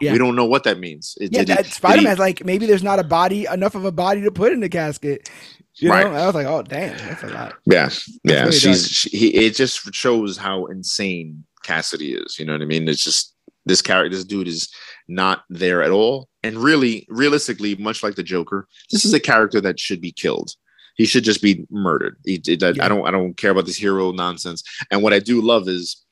Yeah. 0.00 0.12
We 0.12 0.18
don't 0.18 0.36
know 0.36 0.44
what 0.44 0.64
that 0.64 0.78
means. 0.78 1.16
It, 1.20 1.32
yeah, 1.32 1.44
that 1.44 1.66
Spider 1.66 2.02
Man's 2.02 2.18
like 2.18 2.44
maybe 2.44 2.66
there's 2.66 2.82
not 2.82 2.98
a 2.98 3.04
body 3.04 3.46
enough 3.46 3.76
of 3.76 3.86
a 3.86 3.92
body 3.92 4.20
to 4.22 4.30
put 4.30 4.52
in 4.52 4.60
the 4.60 4.68
casket. 4.68 5.30
You 5.76 5.90
right. 5.90 6.04
know, 6.04 6.12
I 6.12 6.26
was 6.26 6.34
like, 6.34 6.46
oh 6.46 6.62
damn, 6.62 6.98
that's 6.98 7.22
a 7.22 7.28
lot. 7.28 7.54
Yeah, 7.64 7.88
yeah. 8.24 8.40
Really 8.40 8.52
She's 8.52 8.88
she, 8.88 9.08
he, 9.10 9.46
it 9.46 9.54
just 9.54 9.94
shows 9.94 10.36
how 10.36 10.66
insane 10.66 11.44
Kasady 11.68 12.22
is. 12.24 12.38
You 12.38 12.46
know 12.46 12.52
what 12.52 12.62
I 12.62 12.66
mean? 12.66 12.88
It's 12.88 13.04
just 13.04 13.34
this 13.66 13.82
character, 13.82 14.16
this 14.16 14.24
dude 14.24 14.48
is 14.48 14.72
not 15.06 15.44
there 15.50 15.82
at 15.82 15.90
all. 15.90 16.28
And 16.42 16.56
really, 16.56 17.06
realistically, 17.08 17.74
much 17.76 18.02
like 18.02 18.14
the 18.14 18.22
Joker, 18.22 18.66
this 18.90 19.04
is 19.04 19.12
a 19.12 19.20
character 19.20 19.60
that 19.60 19.78
should 19.78 20.00
be 20.00 20.12
killed. 20.12 20.52
He 20.96 21.06
should 21.06 21.24
just 21.24 21.42
be 21.42 21.66
murdered. 21.70 22.16
He, 22.24 22.40
yeah. 22.44 22.72
I 22.80 22.88
don't, 22.88 23.06
I 23.06 23.10
don't 23.10 23.36
care 23.36 23.50
about 23.50 23.66
this 23.66 23.76
hero 23.76 24.10
nonsense. 24.12 24.62
And 24.90 25.02
what 25.02 25.12
I 25.12 25.18
do 25.18 25.40
love 25.40 25.68
is, 25.68 26.04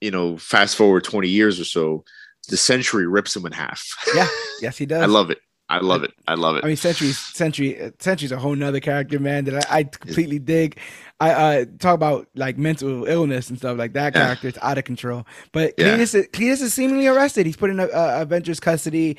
you 0.00 0.10
know, 0.10 0.36
fast 0.36 0.76
forward 0.76 1.04
twenty 1.04 1.28
years 1.28 1.60
or 1.60 1.64
so, 1.64 2.04
the 2.48 2.56
Sentry 2.56 3.06
rips 3.06 3.34
him 3.36 3.46
in 3.46 3.52
half. 3.52 3.86
Yeah, 4.14 4.28
yes, 4.60 4.76
he 4.76 4.86
does. 4.92 5.02
I 5.02 5.06
love 5.06 5.30
it. 5.30 5.38
I 5.68 5.78
love 5.78 6.02
it. 6.04 6.12
I 6.28 6.34
love 6.34 6.56
it. 6.56 6.64
I 6.64 6.66
mean, 6.66 6.76
Sentry, 6.76 7.12
Sentry, 7.12 7.92
Sentry's 7.98 8.32
a 8.32 8.38
whole 8.38 8.54
nother 8.54 8.80
character, 8.80 9.18
man. 9.18 9.44
That 9.46 9.70
I, 9.70 9.78
I 9.78 9.84
completely 9.84 10.38
dig. 10.38 10.78
I 11.20 11.30
uh, 11.30 11.64
talk 11.78 11.94
about 11.94 12.28
like 12.34 12.58
mental 12.58 13.06
illness 13.06 13.48
and 13.48 13.56
stuff 13.56 13.78
like 13.78 13.94
that. 13.94 14.14
Yeah. 14.14 14.26
Character 14.26 14.48
is 14.48 14.58
out 14.60 14.76
of 14.76 14.84
control. 14.84 15.26
But 15.52 15.72
yeah. 15.78 15.96
Cletus, 15.96 16.14
is, 16.14 16.28
Cletus 16.28 16.60
is 16.60 16.74
seemingly 16.74 17.06
arrested. 17.06 17.46
He's 17.46 17.56
put 17.56 17.70
in 17.70 17.80
a, 17.80 17.86
a 17.86 18.22
Avengers 18.22 18.60
custody. 18.60 19.16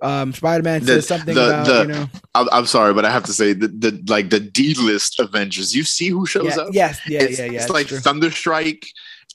Um, 0.00 0.32
Spider 0.32 0.62
Man 0.62 0.82
says 0.82 1.06
something 1.06 1.34
the, 1.34 1.46
about 1.46 1.66
the, 1.66 1.82
you 1.82 1.88
know. 1.88 2.06
I'm, 2.34 2.48
I'm, 2.52 2.66
sorry, 2.66 2.94
but 2.94 3.04
I 3.04 3.10
have 3.10 3.24
to 3.24 3.32
say 3.34 3.52
the, 3.52 3.68
the 3.68 4.02
like 4.08 4.30
the 4.30 4.40
D 4.40 4.74
list 4.74 5.20
Avengers. 5.20 5.76
You 5.76 5.84
see 5.84 6.08
who 6.08 6.24
shows 6.24 6.56
yeah, 6.56 6.62
up? 6.62 6.68
Yes, 6.72 7.00
yeah, 7.06 7.22
it's, 7.22 7.38
yeah, 7.38 7.44
yeah. 7.46 7.60
It's 7.60 7.70
like 7.70 7.88
true. 7.88 7.98
Thunderstrike 7.98 8.86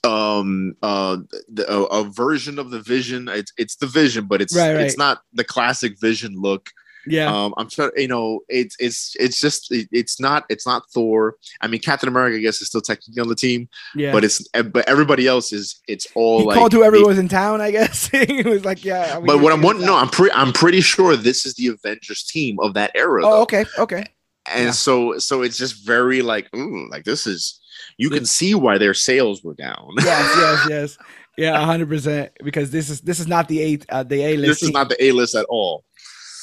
um 0.04 0.74
uh 0.82 1.16
the, 1.48 1.70
a, 1.70 1.82
a, 1.84 2.04
version 2.04 2.58
of 2.58 2.70
the 2.70 2.80
vision 2.80 3.28
it's 3.28 3.52
it's 3.58 3.76
the 3.76 3.86
vision 3.86 4.26
but 4.26 4.40
it's 4.40 4.56
right, 4.56 4.74
right. 4.74 4.84
it's 4.84 4.96
not 4.96 5.22
the 5.32 5.42
classic 5.42 5.98
vision 6.00 6.34
look 6.36 6.70
yeah. 7.10 7.32
Um, 7.32 7.54
I'm 7.56 7.68
trying. 7.68 7.90
You 7.96 8.08
know, 8.08 8.40
it's 8.48 8.76
it's 8.78 9.16
it's 9.18 9.40
just 9.40 9.72
it, 9.72 9.88
it's 9.92 10.20
not 10.20 10.44
it's 10.48 10.66
not 10.66 10.82
Thor. 10.92 11.36
I 11.60 11.66
mean, 11.66 11.80
Captain 11.80 12.08
America, 12.08 12.36
I 12.36 12.40
guess, 12.40 12.60
is 12.60 12.68
still 12.68 12.80
technically 12.80 13.20
on 13.20 13.28
the 13.28 13.34
team. 13.34 13.68
Yeah. 13.94 14.12
But 14.12 14.24
it's 14.24 14.46
eh, 14.54 14.62
but 14.62 14.88
everybody 14.88 15.26
else 15.26 15.52
is 15.52 15.80
it's 15.88 16.06
all 16.14 16.40
he 16.40 16.46
like 16.46 16.58
called 16.58 16.72
whoever 16.72 17.00
was 17.04 17.18
in 17.18 17.28
town. 17.28 17.60
I 17.60 17.70
guess 17.70 18.10
it 18.12 18.46
was 18.46 18.64
like 18.64 18.84
yeah. 18.84 19.20
But 19.20 19.40
what 19.40 19.52
I'm 19.52 19.62
wanting, 19.62 19.86
no, 19.86 19.96
I'm 19.96 20.08
pretty 20.08 20.34
I'm 20.34 20.52
pretty 20.52 20.80
sure 20.80 21.16
this 21.16 21.46
is 21.46 21.54
the 21.54 21.68
Avengers 21.68 22.24
team 22.24 22.58
of 22.60 22.74
that 22.74 22.90
era. 22.94 23.22
Oh, 23.24 23.30
though. 23.30 23.42
okay, 23.42 23.64
okay. 23.78 24.04
And 24.50 24.66
yeah. 24.66 24.70
so 24.70 25.18
so 25.18 25.42
it's 25.42 25.58
just 25.58 25.86
very 25.86 26.22
like 26.22 26.54
ooh, 26.54 26.88
like 26.90 27.04
this 27.04 27.26
is 27.26 27.60
you 27.98 28.10
can 28.10 28.24
see 28.24 28.54
why 28.54 28.78
their 28.78 28.94
sales 28.94 29.42
were 29.42 29.54
down. 29.54 29.90
yes, 29.98 30.36
yes, 30.36 30.66
yes. 30.70 30.98
Yeah, 31.36 31.64
hundred 31.64 31.88
percent. 31.88 32.32
Because 32.42 32.70
this 32.70 32.88
is 32.88 33.00
this 33.02 33.20
is 33.20 33.26
not 33.26 33.48
the 33.48 33.60
eight 33.60 33.84
uh, 33.90 34.02
the 34.02 34.22
A 34.22 34.36
list. 34.36 34.60
This 34.60 34.62
is 34.62 34.70
not 34.70 34.88
the 34.88 35.04
A 35.04 35.12
list 35.12 35.34
at 35.34 35.44
all. 35.48 35.84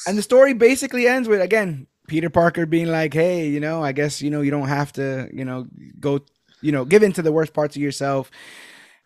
And 0.06 0.16
the 0.16 0.22
story 0.22 0.52
basically 0.52 1.08
ends 1.08 1.28
with 1.28 1.40
again 1.40 1.86
Peter 2.06 2.30
Parker 2.30 2.64
being 2.66 2.86
like, 2.86 3.12
"Hey, 3.12 3.48
you 3.48 3.60
know, 3.60 3.82
I 3.82 3.92
guess 3.92 4.22
you 4.22 4.30
know 4.30 4.42
you 4.42 4.50
don't 4.50 4.68
have 4.68 4.92
to, 4.94 5.28
you 5.32 5.44
know, 5.44 5.66
go, 5.98 6.20
you 6.62 6.72
know, 6.72 6.84
give 6.84 7.02
in 7.02 7.12
to 7.14 7.22
the 7.22 7.32
worst 7.32 7.52
parts 7.52 7.76
of 7.76 7.82
yourself." 7.82 8.30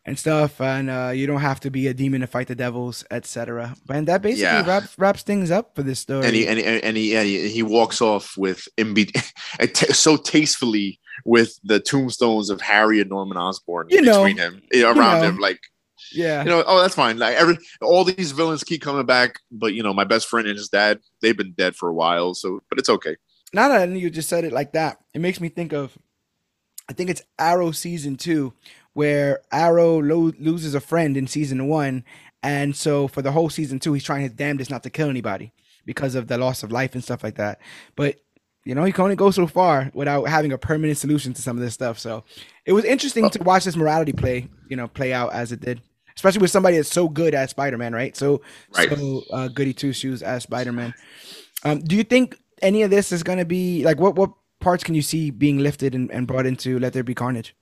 and 0.06 0.18
stuff, 0.18 0.62
and 0.62 0.88
uh, 0.88 1.12
you 1.14 1.26
don't 1.26 1.42
have 1.42 1.60
to 1.60 1.70
be 1.70 1.86
a 1.86 1.92
demon 1.94 2.22
to 2.22 2.26
fight 2.26 2.48
the 2.48 2.54
devils, 2.54 3.04
etc. 3.10 3.76
And 3.90 4.08
that 4.08 4.22
basically 4.22 4.44
yeah. 4.44 4.66
wraps 4.66 4.98
wraps 4.98 5.22
things 5.22 5.50
up 5.50 5.74
for 5.74 5.82
this 5.82 6.00
story. 6.00 6.26
And 6.26 6.34
he 6.34 6.46
and 6.46 6.58
he, 6.58 6.64
and 6.64 6.96
he, 6.96 7.16
and 7.16 7.26
he, 7.26 7.48
he 7.48 7.62
walks 7.62 8.00
off 8.00 8.34
with 8.38 8.66
so 9.74 10.16
tastefully 10.16 10.98
with 11.24 11.58
the 11.64 11.80
tombstones 11.80 12.50
of 12.50 12.60
Harry 12.60 13.00
and 13.00 13.10
Norman 13.10 13.36
Osborn 13.36 13.86
you 13.90 14.02
know, 14.02 14.22
between 14.22 14.36
him 14.36 14.62
eh, 14.72 14.82
around 14.82 14.96
you 14.96 15.22
know. 15.22 15.28
him, 15.28 15.38
like 15.38 15.60
yeah. 16.12 16.42
You 16.42 16.48
know, 16.48 16.64
oh, 16.66 16.80
that's 16.80 16.94
fine. 16.94 17.18
Like 17.18 17.36
every 17.36 17.58
all 17.82 18.04
these 18.04 18.32
villains 18.32 18.64
keep 18.64 18.82
coming 18.82 19.06
back, 19.06 19.38
but 19.50 19.74
you 19.74 19.82
know, 19.82 19.92
my 19.92 20.04
best 20.04 20.26
friend 20.28 20.46
and 20.48 20.56
his 20.56 20.68
dad, 20.68 21.00
they've 21.20 21.36
been 21.36 21.52
dead 21.52 21.76
for 21.76 21.88
a 21.88 21.94
while, 21.94 22.34
so 22.34 22.60
but 22.68 22.78
it's 22.78 22.88
okay. 22.88 23.16
Now 23.52 23.68
that 23.68 23.88
you 23.90 24.10
just 24.10 24.28
said 24.28 24.44
it 24.44 24.52
like 24.52 24.72
that, 24.72 24.98
it 25.14 25.20
makes 25.20 25.40
me 25.40 25.48
think 25.48 25.72
of 25.72 25.96
I 26.88 26.92
think 26.92 27.10
it's 27.10 27.22
Arrow 27.38 27.70
season 27.70 28.16
2 28.16 28.52
where 28.94 29.40
Arrow 29.52 30.02
lo- 30.02 30.32
loses 30.40 30.74
a 30.74 30.80
friend 30.80 31.16
in 31.16 31.28
season 31.28 31.68
1 31.68 32.04
and 32.42 32.74
so 32.74 33.06
for 33.06 33.22
the 33.22 33.30
whole 33.30 33.48
season 33.48 33.78
2 33.78 33.92
he's 33.92 34.02
trying 34.02 34.22
his 34.22 34.32
damnedest 34.32 34.70
not 34.72 34.82
to 34.82 34.90
kill 34.90 35.08
anybody 35.08 35.52
because 35.86 36.16
of 36.16 36.26
the 36.26 36.36
loss 36.36 36.64
of 36.64 36.72
life 36.72 36.94
and 36.94 37.04
stuff 37.04 37.22
like 37.22 37.36
that. 37.36 37.60
But 37.94 38.20
you 38.70 38.76
know, 38.76 38.84
he 38.84 38.92
can 38.92 39.02
only 39.02 39.16
go 39.16 39.32
so 39.32 39.48
far 39.48 39.90
without 39.94 40.28
having 40.28 40.52
a 40.52 40.58
permanent 40.58 40.96
solution 40.96 41.34
to 41.34 41.42
some 41.42 41.56
of 41.56 41.60
this 41.60 41.74
stuff. 41.74 41.98
So 41.98 42.22
it 42.64 42.72
was 42.72 42.84
interesting 42.84 43.28
to 43.30 43.42
watch 43.42 43.64
this 43.64 43.74
morality 43.74 44.12
play, 44.12 44.46
you 44.68 44.76
know, 44.76 44.86
play 44.86 45.12
out 45.12 45.32
as 45.32 45.50
it 45.50 45.60
did 45.60 45.82
especially 46.16 46.42
with 46.42 46.50
somebody 46.50 46.76
that's 46.76 46.92
so 46.92 47.08
good 47.08 47.34
at 47.34 47.48
Spider-Man, 47.48 47.94
right? 47.94 48.14
So, 48.14 48.42
right. 48.76 48.90
so 48.90 49.22
uh, 49.32 49.48
goody 49.48 49.72
two 49.72 49.94
shoes 49.94 50.22
as 50.22 50.42
Spider-Man. 50.42 50.92
Um, 51.64 51.80
do 51.80 51.96
you 51.96 52.04
think 52.04 52.36
any 52.60 52.82
of 52.82 52.90
this 52.90 53.10
is 53.10 53.22
going 53.22 53.38
to 53.38 53.46
be 53.46 53.82
like 53.84 53.98
what 53.98 54.16
what 54.16 54.30
parts 54.60 54.84
can 54.84 54.94
you 54.94 55.00
see 55.00 55.30
being 55.30 55.58
lifted 55.58 55.94
and, 55.94 56.10
and 56.10 56.26
brought 56.26 56.44
into 56.44 56.78
Let 56.78 56.92
There 56.92 57.02
Be 57.02 57.14
Carnage? 57.14 57.56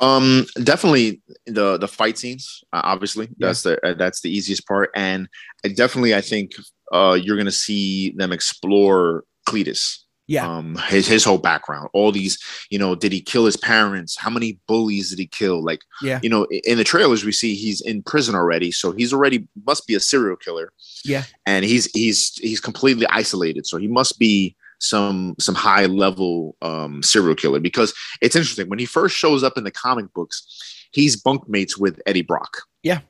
Um, 0.00 0.46
definitely 0.62 1.22
the 1.46 1.76
the 1.76 1.88
fight 1.88 2.18
scenes. 2.18 2.62
Uh, 2.72 2.82
obviously, 2.84 3.26
yeah. 3.36 3.48
that's 3.48 3.62
the 3.62 3.84
uh, 3.84 3.94
that's 3.94 4.20
the 4.20 4.30
easiest 4.30 4.66
part, 4.68 4.90
and 4.94 5.28
definitely 5.74 6.14
I 6.14 6.20
think 6.20 6.52
uh, 6.92 7.18
you're 7.20 7.36
going 7.36 7.46
to 7.46 7.52
see 7.52 8.12
them 8.12 8.32
explore 8.32 9.24
Cletus 9.50 10.04
yeah. 10.30 10.46
Um, 10.46 10.76
his 10.86 11.08
his 11.08 11.24
whole 11.24 11.38
background, 11.38 11.88
all 11.92 12.12
these, 12.12 12.38
you 12.70 12.78
know, 12.78 12.94
did 12.94 13.10
he 13.10 13.20
kill 13.20 13.46
his 13.46 13.56
parents? 13.56 14.16
How 14.16 14.30
many 14.30 14.60
bullies 14.68 15.10
did 15.10 15.18
he 15.18 15.26
kill? 15.26 15.60
Like, 15.60 15.80
yeah, 16.02 16.20
you 16.22 16.28
know, 16.28 16.44
in 16.44 16.78
the 16.78 16.84
trailers 16.84 17.24
we 17.24 17.32
see 17.32 17.56
he's 17.56 17.80
in 17.80 18.04
prison 18.04 18.36
already, 18.36 18.70
so 18.70 18.92
he's 18.92 19.12
already 19.12 19.48
must 19.66 19.88
be 19.88 19.96
a 19.96 20.00
serial 20.00 20.36
killer. 20.36 20.72
Yeah, 21.04 21.24
and 21.46 21.64
he's 21.64 21.90
he's 21.94 22.36
he's 22.36 22.60
completely 22.60 23.08
isolated, 23.08 23.66
so 23.66 23.76
he 23.76 23.88
must 23.88 24.20
be 24.20 24.54
some 24.78 25.34
some 25.40 25.56
high 25.56 25.86
level 25.86 26.54
um, 26.62 27.02
serial 27.02 27.34
killer 27.34 27.58
because 27.58 27.92
it's 28.20 28.36
interesting 28.36 28.68
when 28.68 28.78
he 28.78 28.86
first 28.86 29.16
shows 29.16 29.42
up 29.42 29.58
in 29.58 29.64
the 29.64 29.72
comic 29.72 30.14
books, 30.14 30.86
he's 30.92 31.20
bunkmates 31.20 31.76
with 31.76 32.00
Eddie 32.06 32.22
Brock. 32.22 32.58
Yeah, 32.84 33.00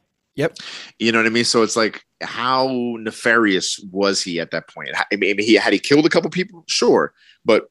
Yep. 0.41 0.57
You 0.99 1.13
know 1.13 1.19
what 1.19 1.27
I 1.27 1.31
mean? 1.31 1.45
So 1.45 1.63
it's 1.63 1.77
like, 1.77 2.03
how 2.23 2.97
nefarious 2.99 3.79
was 3.93 4.23
he 4.23 4.41
at 4.41 4.51
that 4.53 4.69
point? 4.69 4.91
I 5.13 5.17
mean, 5.17 5.39
he 5.39 5.55
had 5.55 5.75
he 5.75 5.79
killed 5.79 6.07
a 6.07 6.09
couple 6.09 6.31
people, 6.31 6.65
sure, 6.67 7.13
but 7.45 7.71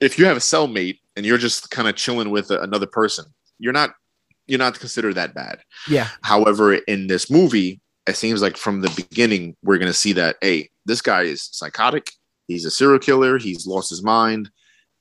if 0.00 0.18
you 0.18 0.24
have 0.26 0.36
a 0.36 0.40
cellmate 0.40 1.00
and 1.16 1.26
you're 1.26 1.38
just 1.38 1.70
kind 1.70 1.88
of 1.88 1.96
chilling 1.96 2.30
with 2.30 2.50
another 2.50 2.86
person, 2.86 3.24
you're 3.58 3.72
not 3.72 3.90
you're 4.46 4.60
not 4.60 4.78
considered 4.78 5.16
that 5.16 5.34
bad. 5.34 5.58
Yeah. 5.88 6.08
However, 6.22 6.74
in 6.74 7.08
this 7.08 7.28
movie, 7.28 7.80
it 8.06 8.14
seems 8.14 8.40
like 8.40 8.56
from 8.56 8.82
the 8.82 8.92
beginning 8.94 9.56
we're 9.64 9.78
going 9.78 9.90
to 9.90 9.94
see 9.94 10.12
that 10.12 10.36
hey, 10.40 10.70
this 10.84 11.02
guy 11.02 11.22
is 11.22 11.48
psychotic. 11.50 12.12
He's 12.46 12.64
a 12.64 12.70
serial 12.70 13.00
killer. 13.00 13.38
He's 13.38 13.66
lost 13.66 13.90
his 13.90 14.04
mind, 14.04 14.48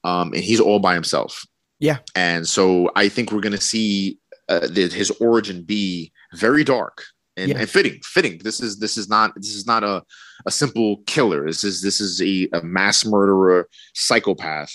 um, 0.04 0.34
and 0.34 0.44
he's 0.44 0.60
all 0.60 0.80
by 0.80 0.96
himself. 0.96 1.46
Yeah. 1.80 1.98
And 2.16 2.48
so 2.48 2.92
I 2.96 3.10
think 3.10 3.32
we're 3.32 3.42
going 3.42 3.52
to 3.54 3.62
see 3.62 4.18
uh, 4.50 4.68
the, 4.68 4.88
his 4.88 5.12
origin 5.20 5.64
be 5.64 6.12
very 6.36 6.64
dark 6.64 7.04
and, 7.38 7.50
yeah. 7.50 7.58
and, 7.58 7.70
fitting 7.70 8.00
fitting 8.04 8.40
this 8.44 8.62
is 8.62 8.80
this 8.80 8.98
is 8.98 9.10
not 9.10 9.34
this 9.36 9.56
is 9.56 9.66
not 9.66 9.84
a, 9.84 10.04
a 10.46 10.52
simple 10.52 10.98
killer 11.06 11.46
this 11.46 11.64
is 11.64 11.82
this 11.82 12.00
is 12.00 12.22
a, 12.22 12.48
a 12.58 12.62
mass 12.64 13.06
murderer 13.06 13.68
psychopath 13.94 14.72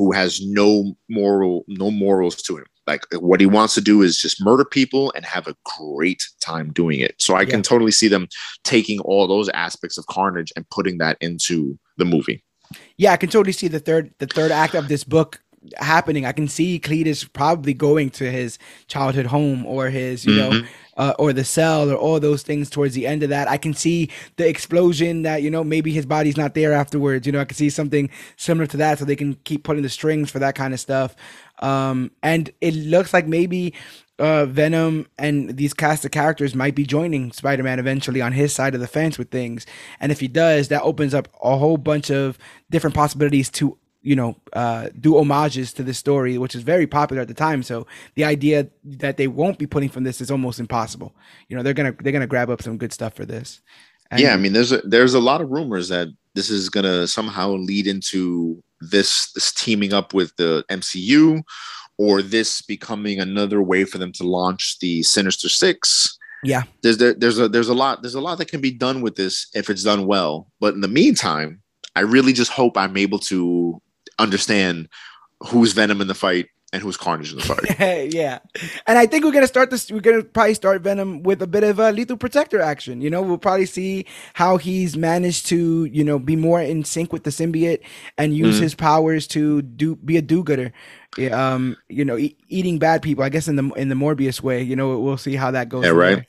who 0.00 0.12
has 0.12 0.40
no 0.44 0.94
moral 1.10 1.64
no 1.68 1.90
morals 1.90 2.36
to 2.36 2.56
him 2.56 2.64
Like 2.86 3.04
what 3.12 3.38
he 3.38 3.46
wants 3.46 3.74
to 3.74 3.82
do 3.82 4.00
is 4.00 4.18
just 4.18 4.42
murder 4.42 4.64
people 4.64 5.12
and 5.14 5.26
have 5.26 5.46
a 5.46 5.54
great 5.78 6.22
time 6.40 6.72
doing 6.72 7.00
it. 7.00 7.14
So 7.20 7.34
I 7.34 7.42
yeah. 7.42 7.50
can 7.50 7.62
totally 7.62 7.90
see 7.90 8.08
them 8.08 8.26
taking 8.64 8.98
all 9.00 9.28
those 9.28 9.50
aspects 9.50 9.98
of 9.98 10.06
Carnage 10.06 10.52
and 10.56 10.68
putting 10.70 10.96
that 10.98 11.18
into 11.20 11.78
the 11.98 12.06
movie. 12.06 12.42
Yeah, 12.96 13.12
I 13.12 13.18
can 13.18 13.28
totally 13.28 13.52
see 13.52 13.68
the 13.68 13.78
third 13.78 14.14
the 14.18 14.26
third 14.26 14.52
act 14.52 14.74
of 14.74 14.88
this 14.88 15.04
book 15.04 15.42
happening. 15.76 16.24
I 16.24 16.32
can 16.32 16.48
see 16.48 16.80
Cletus 16.80 17.30
probably 17.32 17.74
going 17.74 18.10
to 18.10 18.30
his 18.30 18.58
childhood 18.86 19.26
home 19.26 19.66
or 19.66 19.90
his, 19.90 20.24
you 20.24 20.32
mm-hmm. 20.32 20.60
know, 20.60 20.66
uh, 20.96 21.14
or 21.18 21.32
the 21.32 21.44
cell 21.44 21.90
or 21.90 21.96
all 21.96 22.20
those 22.20 22.42
things 22.42 22.70
towards 22.70 22.94
the 22.94 23.06
end 23.06 23.22
of 23.22 23.30
that. 23.30 23.48
I 23.48 23.56
can 23.56 23.74
see 23.74 24.10
the 24.36 24.48
explosion 24.48 25.22
that, 25.22 25.42
you 25.42 25.50
know, 25.50 25.64
maybe 25.64 25.92
his 25.92 26.06
body's 26.06 26.36
not 26.36 26.54
there 26.54 26.72
afterwards. 26.72 27.26
You 27.26 27.32
know, 27.32 27.40
I 27.40 27.44
can 27.44 27.56
see 27.56 27.70
something 27.70 28.10
similar 28.36 28.66
to 28.68 28.76
that 28.78 28.98
so 28.98 29.04
they 29.04 29.16
can 29.16 29.34
keep 29.44 29.64
putting 29.64 29.82
the 29.82 29.88
strings 29.88 30.30
for 30.30 30.38
that 30.38 30.54
kind 30.54 30.74
of 30.74 30.80
stuff. 30.80 31.14
Um, 31.60 32.10
and 32.22 32.50
it 32.60 32.74
looks 32.74 33.12
like 33.12 33.26
maybe 33.26 33.74
uh, 34.18 34.46
Venom 34.46 35.06
and 35.18 35.56
these 35.56 35.74
cast 35.74 36.04
of 36.04 36.10
characters 36.10 36.54
might 36.54 36.74
be 36.74 36.84
joining 36.84 37.32
Spider 37.32 37.62
Man 37.62 37.78
eventually 37.78 38.20
on 38.20 38.32
his 38.32 38.54
side 38.54 38.74
of 38.74 38.80
the 38.80 38.86
fence 38.86 39.18
with 39.18 39.30
things. 39.30 39.66
And 39.98 40.12
if 40.12 40.20
he 40.20 40.28
does, 40.28 40.68
that 40.68 40.82
opens 40.82 41.14
up 41.14 41.28
a 41.42 41.56
whole 41.56 41.78
bunch 41.78 42.10
of 42.10 42.38
different 42.70 42.94
possibilities 42.94 43.50
to 43.52 43.78
you 44.02 44.16
know, 44.16 44.36
uh, 44.52 44.88
do 44.98 45.16
homages 45.18 45.72
to 45.74 45.82
this 45.82 45.98
story, 45.98 46.38
which 46.38 46.54
is 46.54 46.62
very 46.62 46.86
popular 46.86 47.22
at 47.22 47.28
the 47.28 47.34
time. 47.34 47.62
So 47.62 47.86
the 48.14 48.24
idea 48.24 48.68
that 48.84 49.16
they 49.16 49.28
won't 49.28 49.58
be 49.58 49.66
putting 49.66 49.88
from 49.88 50.04
this 50.04 50.20
is 50.20 50.30
almost 50.30 50.58
impossible. 50.58 51.14
You 51.48 51.56
know, 51.56 51.62
they're 51.62 51.74
gonna 51.74 51.94
they're 52.00 52.12
gonna 52.12 52.26
grab 52.26 52.50
up 52.50 52.62
some 52.62 52.78
good 52.78 52.92
stuff 52.92 53.14
for 53.14 53.24
this. 53.24 53.60
And 54.10 54.20
yeah, 54.20 54.34
I 54.34 54.36
mean, 54.36 54.52
there's 54.52 54.72
a, 54.72 54.78
there's 54.78 55.14
a 55.14 55.20
lot 55.20 55.40
of 55.40 55.50
rumors 55.50 55.88
that 55.88 56.08
this 56.34 56.50
is 56.50 56.68
gonna 56.68 57.06
somehow 57.06 57.50
lead 57.50 57.86
into 57.86 58.62
this 58.80 59.30
this 59.32 59.52
teaming 59.52 59.92
up 59.92 60.14
with 60.14 60.34
the 60.36 60.64
MCU, 60.70 61.42
or 61.98 62.22
this 62.22 62.62
becoming 62.62 63.20
another 63.20 63.62
way 63.62 63.84
for 63.84 63.98
them 63.98 64.12
to 64.12 64.24
launch 64.24 64.78
the 64.80 65.02
Sinister 65.02 65.48
Six. 65.48 66.18
Yeah, 66.42 66.62
there's 66.82 66.96
there, 66.96 67.12
there's 67.12 67.38
a 67.38 67.48
there's 67.48 67.68
a 67.68 67.74
lot 67.74 68.00
there's 68.00 68.14
a 68.14 68.20
lot 68.20 68.38
that 68.38 68.48
can 68.48 68.62
be 68.62 68.70
done 68.70 69.02
with 69.02 69.16
this 69.16 69.48
if 69.54 69.68
it's 69.68 69.84
done 69.84 70.06
well. 70.06 70.46
But 70.58 70.72
in 70.72 70.80
the 70.80 70.88
meantime, 70.88 71.60
I 71.94 72.00
really 72.00 72.32
just 72.32 72.50
hope 72.50 72.78
I'm 72.78 72.96
able 72.96 73.18
to 73.18 73.80
understand 74.20 74.88
who's 75.40 75.72
Venom 75.72 76.00
in 76.00 76.08
the 76.08 76.14
fight 76.14 76.48
and 76.72 76.82
who's 76.82 76.96
Carnage 76.96 77.32
in 77.32 77.38
the 77.38 77.44
fight. 77.44 78.12
yeah, 78.14 78.38
and 78.86 78.96
I 78.96 79.06
think 79.06 79.24
we're 79.24 79.32
gonna 79.32 79.46
start 79.46 79.70
this. 79.70 79.90
We're 79.90 80.00
gonna 80.00 80.22
probably 80.22 80.54
start 80.54 80.82
Venom 80.82 81.22
with 81.22 81.42
a 81.42 81.46
bit 81.46 81.64
of 81.64 81.78
a 81.78 81.90
lethal 81.90 82.16
protector 82.16 82.60
action. 82.60 83.00
You 83.00 83.10
know, 83.10 83.22
we'll 83.22 83.38
probably 83.38 83.66
see 83.66 84.06
how 84.34 84.56
he's 84.56 84.96
managed 84.96 85.46
to, 85.46 85.84
you 85.86 86.04
know, 86.04 86.18
be 86.18 86.36
more 86.36 86.60
in 86.60 86.84
sync 86.84 87.12
with 87.12 87.24
the 87.24 87.30
symbiote 87.30 87.80
and 88.18 88.36
use 88.36 88.56
mm-hmm. 88.56 88.62
his 88.62 88.74
powers 88.74 89.26
to 89.28 89.62
do 89.62 89.96
be 89.96 90.16
a 90.16 90.22
do-gooder. 90.22 90.72
Um, 91.32 91.76
you 91.88 92.04
know, 92.04 92.16
e- 92.16 92.36
eating 92.48 92.78
bad 92.78 93.02
people. 93.02 93.24
I 93.24 93.30
guess 93.30 93.48
in 93.48 93.56
the 93.56 93.68
in 93.70 93.88
the 93.88 93.96
Morbius 93.96 94.40
way. 94.40 94.62
You 94.62 94.76
know, 94.76 94.98
we'll 94.98 95.16
see 95.16 95.34
how 95.34 95.50
that 95.50 95.68
goes. 95.68 95.84
Yeah, 95.84 95.90
right. 95.90 96.24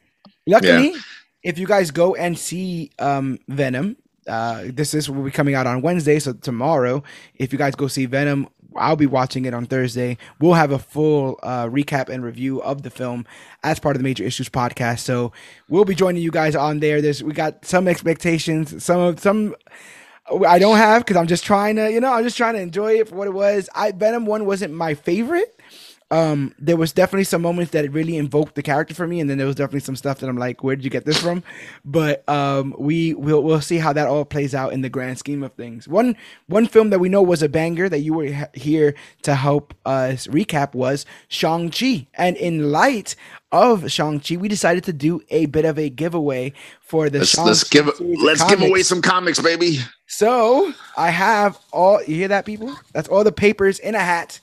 Luckily, 0.47 0.91
yeah. 0.91 0.99
if 1.43 1.59
you 1.59 1.68
guys 1.68 1.91
go 1.91 2.15
and 2.15 2.38
see 2.38 2.91
um 2.97 3.38
Venom, 3.47 3.95
uh, 4.27 4.64
this 4.68 4.93
is 4.93 5.10
will 5.10 5.23
be 5.23 5.31
coming 5.31 5.56
out 5.56 5.68
on 5.68 5.81
Wednesday, 5.81 6.19
so 6.19 6.34
tomorrow. 6.34 7.03
If 7.35 7.52
you 7.52 7.57
guys 7.57 7.76
go 7.76 7.88
see 7.88 8.06
Venom, 8.06 8.48
I'll 8.76 8.95
be 8.95 9.06
watching 9.06 9.45
it 9.45 9.53
on 9.53 9.65
Thursday. 9.65 10.18
We'll 10.39 10.53
have 10.53 10.72
a 10.72 10.80
full 10.80 11.39
uh, 11.43 11.65
recap 11.68 12.10
and 12.10 12.23
review 12.23 12.61
of 12.61 12.84
the 12.84 12.89
film 12.89 13.26
as 13.64 13.80
part 13.80 13.95
of 13.95 13.99
the 13.99 14.03
Major 14.03 14.23
Issues 14.23 14.49
podcast. 14.49 14.99
So 14.99 15.31
we'll 15.69 15.85
be 15.85 15.95
joining 15.95 16.23
you 16.23 16.31
guys 16.31 16.56
on 16.56 16.80
there. 16.80 17.02
There's 17.02 17.23
we 17.23 17.34
got 17.34 17.65
some 17.65 17.88
expectations, 17.88 18.84
some 18.84 18.99
of 18.99 19.19
some 19.19 19.56
I 20.48 20.60
don't 20.60 20.77
have 20.77 21.03
because 21.03 21.18
I'm 21.18 21.27
just 21.27 21.43
trying 21.43 21.76
to, 21.76 21.91
you 21.91 21.99
know, 21.99 22.14
I'm 22.14 22.23
just 22.23 22.38
trying 22.38 22.53
to 22.53 22.61
enjoy 22.61 22.93
it 22.99 23.10
for 23.10 23.15
what 23.15 23.27
it 23.27 23.34
was. 23.34 23.69
I 23.76 23.91
Venom 23.91 24.26
one 24.26 24.45
wasn't 24.45 24.73
my 24.73 24.93
favorite 24.93 25.60
um, 26.11 26.53
there 26.59 26.75
was 26.75 26.91
definitely 26.91 27.23
some 27.23 27.41
moments 27.41 27.71
that 27.71 27.89
really 27.91 28.17
invoked 28.17 28.55
the 28.55 28.61
character 28.61 28.93
for 28.93 29.07
me, 29.07 29.21
and 29.21 29.29
then 29.29 29.38
there 29.38 29.47
was 29.47 29.55
definitely 29.55 29.79
some 29.79 29.95
stuff 29.95 30.19
that 30.19 30.29
I'm 30.29 30.38
like, 30.38 30.61
where 30.61 30.75
did 30.75 30.83
you 30.83 30.91
get 30.91 31.05
this 31.05 31.17
from? 31.17 31.41
But 31.85 32.27
um, 32.27 32.75
we 32.77 33.13
will 33.13 33.41
we'll 33.41 33.61
see 33.61 33.77
how 33.77 33.93
that 33.93 34.07
all 34.07 34.25
plays 34.25 34.53
out 34.53 34.73
in 34.73 34.81
the 34.81 34.89
grand 34.89 35.17
scheme 35.17 35.41
of 35.41 35.53
things. 35.53 35.88
One 35.88 36.17
one 36.47 36.67
film 36.67 36.89
that 36.89 36.99
we 36.99 37.07
know 37.07 37.21
was 37.21 37.41
a 37.41 37.47
banger 37.47 37.88
that 37.88 37.99
you 37.99 38.13
were 38.13 38.49
here 38.53 38.93
to 39.21 39.35
help 39.35 39.73
us 39.85 40.27
recap 40.27 40.75
was 40.75 41.05
Shang 41.29 41.71
Chi, 41.71 42.07
and 42.15 42.35
in 42.35 42.71
light 42.71 43.15
of 43.53 43.89
Shang 43.89 44.19
Chi, 44.19 44.35
we 44.35 44.49
decided 44.49 44.83
to 44.83 44.93
do 44.93 45.21
a 45.29 45.45
bit 45.45 45.63
of 45.63 45.79
a 45.79 45.89
giveaway 45.89 46.51
for 46.81 47.09
the. 47.09 47.19
Let's, 47.19 47.38
let's 47.38 47.63
give 47.63 47.89
let's 47.99 48.43
give 48.43 48.61
away 48.61 48.83
some 48.83 49.01
comics, 49.01 49.39
baby. 49.39 49.79
So 50.07 50.73
I 50.97 51.09
have 51.09 51.57
all 51.71 52.03
you 52.03 52.15
hear 52.15 52.27
that, 52.27 52.45
people? 52.45 52.75
That's 52.91 53.07
all 53.07 53.23
the 53.23 53.31
papers 53.31 53.79
in 53.79 53.95
a 53.95 53.99
hat 53.99 54.41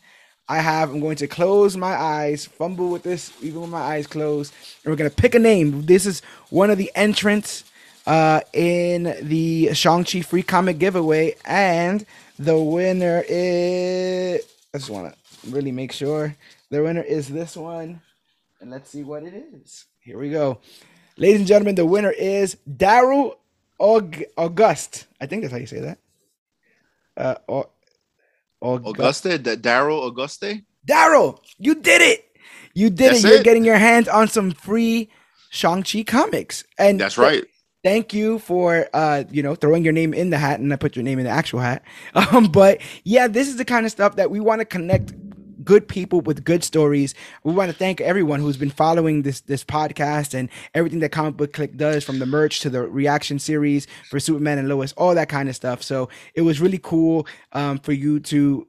I 0.49 0.61
have, 0.61 0.91
I'm 0.91 1.01
going 1.01 1.17
to 1.17 1.27
close 1.27 1.77
my 1.77 1.95
eyes, 1.95 2.47
fumble 2.47 2.89
with 2.91 3.03
this, 3.03 3.33
even 3.43 3.61
with 3.61 3.71
my 3.71 3.81
eyes 3.81 4.07
closed, 4.07 4.55
and 4.83 4.91
we're 4.91 4.97
going 4.97 5.11
to 5.11 5.15
pick 5.15 5.35
a 5.35 5.39
name. 5.39 5.85
This 5.85 6.07
is 6.07 6.23
one 6.49 6.71
of 6.71 6.79
the 6.79 6.91
entrants 6.95 7.65
uh, 8.07 8.41
in 8.55 9.15
the 9.21 9.75
Shang-Chi 9.75 10.23
free 10.23 10.43
comic 10.43 10.79
giveaway, 10.79 11.37
and 11.45 12.07
the 12.39 12.59
winner 12.59 13.23
is. 13.29 14.41
I 14.73 14.79
just 14.79 14.91
want 14.91 15.13
to 15.13 15.51
really 15.51 15.73
make 15.73 15.93
sure 15.93 16.35
the 16.71 16.83
winner 16.83 17.03
is 17.03 17.29
this 17.29 17.55
one, 17.57 18.01
and 18.61 18.71
let's 18.71 18.89
see 18.91 19.03
what 19.03 19.25
it 19.25 19.35
is. 19.35 19.85
Here 20.01 20.19
we 20.19 20.31
go. 20.31 20.61
Ladies 21.19 21.41
and 21.41 21.47
gentlemen, 21.47 21.75
the 21.75 21.85
winner 21.85 22.11
is 22.11 22.57
Daryl 22.67 23.37
August. 23.79 25.07
I 25.21 25.27
think 25.27 25.43
that's 25.43 25.53
how 25.53 25.59
you 25.59 25.67
say 25.67 25.81
that. 25.81 25.99
Uh, 27.17 27.65
Auguste, 28.61 29.43
Daryl 29.43 30.01
Auguste. 30.01 30.63
Daryl, 30.87 31.41
you 31.59 31.75
did 31.75 32.01
it! 32.03 32.25
You 32.75 32.91
did 32.91 33.13
that's 33.13 33.25
it. 33.25 33.29
You're 33.29 33.43
getting 33.43 33.65
your 33.65 33.79
hands 33.79 34.09
on 34.09 34.29
some 34.29 34.53
free 34.53 35.11
Shang-Chi 35.51 36.05
comics. 36.05 36.65
And 36.79 37.01
that's 37.01 37.19
right. 37.19 37.43
Th- 37.43 37.47
thank 37.83 38.13
you 38.13 38.39
for 38.39 38.89
uh, 38.93 39.25
you 39.31 39.43
know, 39.43 39.55
throwing 39.55 39.85
your 39.85 39.93
name 39.93 40.15
in 40.15 40.31
the 40.31 40.39
hat 40.39 40.61
and 40.61 40.73
I 40.73 40.77
put 40.77 40.97
your 40.97 41.03
name 41.03 41.19
in 41.19 41.25
the 41.25 41.31
actual 41.31 41.61
hat. 41.61 41.83
Um, 42.15 42.47
but 42.47 42.81
yeah, 43.05 43.29
this 43.29 43.49
is 43.49 43.57
the 43.57 43.65
kind 43.65 43.87
of 43.87 43.93
stuff 43.93 44.17
that 44.17 44.31
we 44.31 44.41
want 44.41 44.61
to 44.61 44.65
connect 44.65 45.13
good 45.65 45.89
people 45.89 46.21
with 46.21 46.45
good 46.45 46.65
stories. 46.65 47.15
We 47.45 47.53
want 47.53 47.71
to 47.71 47.77
thank 47.77 48.01
everyone 48.01 48.41
who's 48.41 48.57
been 48.57 48.71
following 48.71 49.23
this 49.23 49.41
this 49.41 49.65
podcast 49.65 50.35
and 50.35 50.49
everything 50.75 51.01
that 51.01 51.11
Comic 51.13 51.37
Book 51.37 51.53
Click 51.53 51.77
does, 51.77 52.05
from 52.05 52.19
the 52.19 52.27
merch 52.27 52.61
to 52.61 52.71
the 52.71 52.83
reaction 52.83 53.39
series 53.39 53.87
for 54.11 54.21
Superman 54.21 54.59
and 54.59 54.69
Lois, 54.69 54.93
all 54.93 55.15
that 55.15 55.29
kind 55.29 55.49
of 55.49 55.57
stuff. 55.57 55.83
So 55.83 56.09
it 56.35 56.43
was 56.43 56.61
really 56.61 56.79
cool 56.79 57.27
um, 57.53 57.79
for 57.79 57.93
you 57.93 58.21
to 58.21 58.67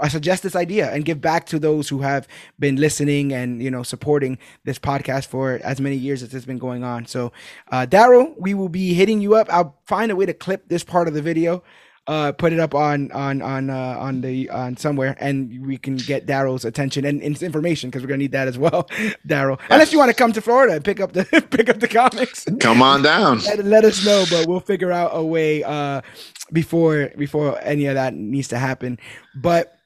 I 0.00 0.08
suggest 0.08 0.42
this 0.42 0.56
idea 0.56 0.90
and 0.90 1.04
give 1.04 1.20
back 1.20 1.44
to 1.46 1.58
those 1.58 1.88
who 1.88 2.00
have 2.00 2.26
been 2.58 2.76
listening 2.76 3.32
and 3.32 3.62
you 3.62 3.70
know 3.70 3.82
supporting 3.82 4.38
this 4.64 4.78
podcast 4.78 5.26
for 5.26 5.60
as 5.62 5.80
many 5.80 5.96
years 5.96 6.22
as 6.22 6.32
it's 6.34 6.46
been 6.46 6.58
going 6.58 6.82
on. 6.82 7.06
So, 7.06 7.32
uh, 7.70 7.86
Daryl, 7.88 8.34
we 8.38 8.54
will 8.54 8.70
be 8.70 8.94
hitting 8.94 9.20
you 9.20 9.34
up. 9.34 9.48
I'll 9.52 9.76
find 9.84 10.10
a 10.10 10.16
way 10.16 10.24
to 10.26 10.32
clip 10.32 10.68
this 10.68 10.82
part 10.82 11.08
of 11.08 11.14
the 11.14 11.20
video 11.20 11.62
uh, 12.06 12.32
put 12.32 12.52
it 12.52 12.60
up 12.60 12.74
on 12.74 13.10
on 13.12 13.42
on 13.42 13.70
uh, 13.70 13.96
on 13.98 14.20
the 14.20 14.48
on 14.50 14.76
somewhere, 14.76 15.16
and 15.18 15.66
we 15.66 15.76
can 15.76 15.96
get 15.96 16.26
Daryl's 16.26 16.64
attention 16.64 17.04
and, 17.04 17.20
and 17.20 17.42
information 17.42 17.90
because 17.90 18.02
we're 18.02 18.08
gonna 18.08 18.18
need 18.18 18.32
that 18.32 18.48
as 18.48 18.58
well, 18.58 18.84
Daryl. 19.26 19.60
Unless 19.70 19.92
you 19.92 19.98
want 19.98 20.10
to 20.10 20.14
come 20.14 20.32
to 20.32 20.40
Florida 20.40 20.74
and 20.74 20.84
pick 20.84 21.00
up 21.00 21.12
the 21.12 21.24
pick 21.50 21.68
up 21.68 21.80
the 21.80 21.88
comics, 21.88 22.46
come 22.60 22.82
on 22.82 23.02
down. 23.02 23.40
let, 23.40 23.64
let, 23.64 23.84
us 23.84 24.04
know, 24.04 24.24
but 24.30 24.46
we'll 24.46 24.60
figure 24.60 24.92
out 24.92 25.10
a 25.14 25.24
way 25.24 25.64
uh, 25.64 26.00
before 26.52 27.10
before 27.16 27.58
any 27.62 27.86
of 27.86 27.94
that 27.94 28.14
needs 28.14 28.48
to 28.48 28.58
happen. 28.58 28.98
But 29.34 29.76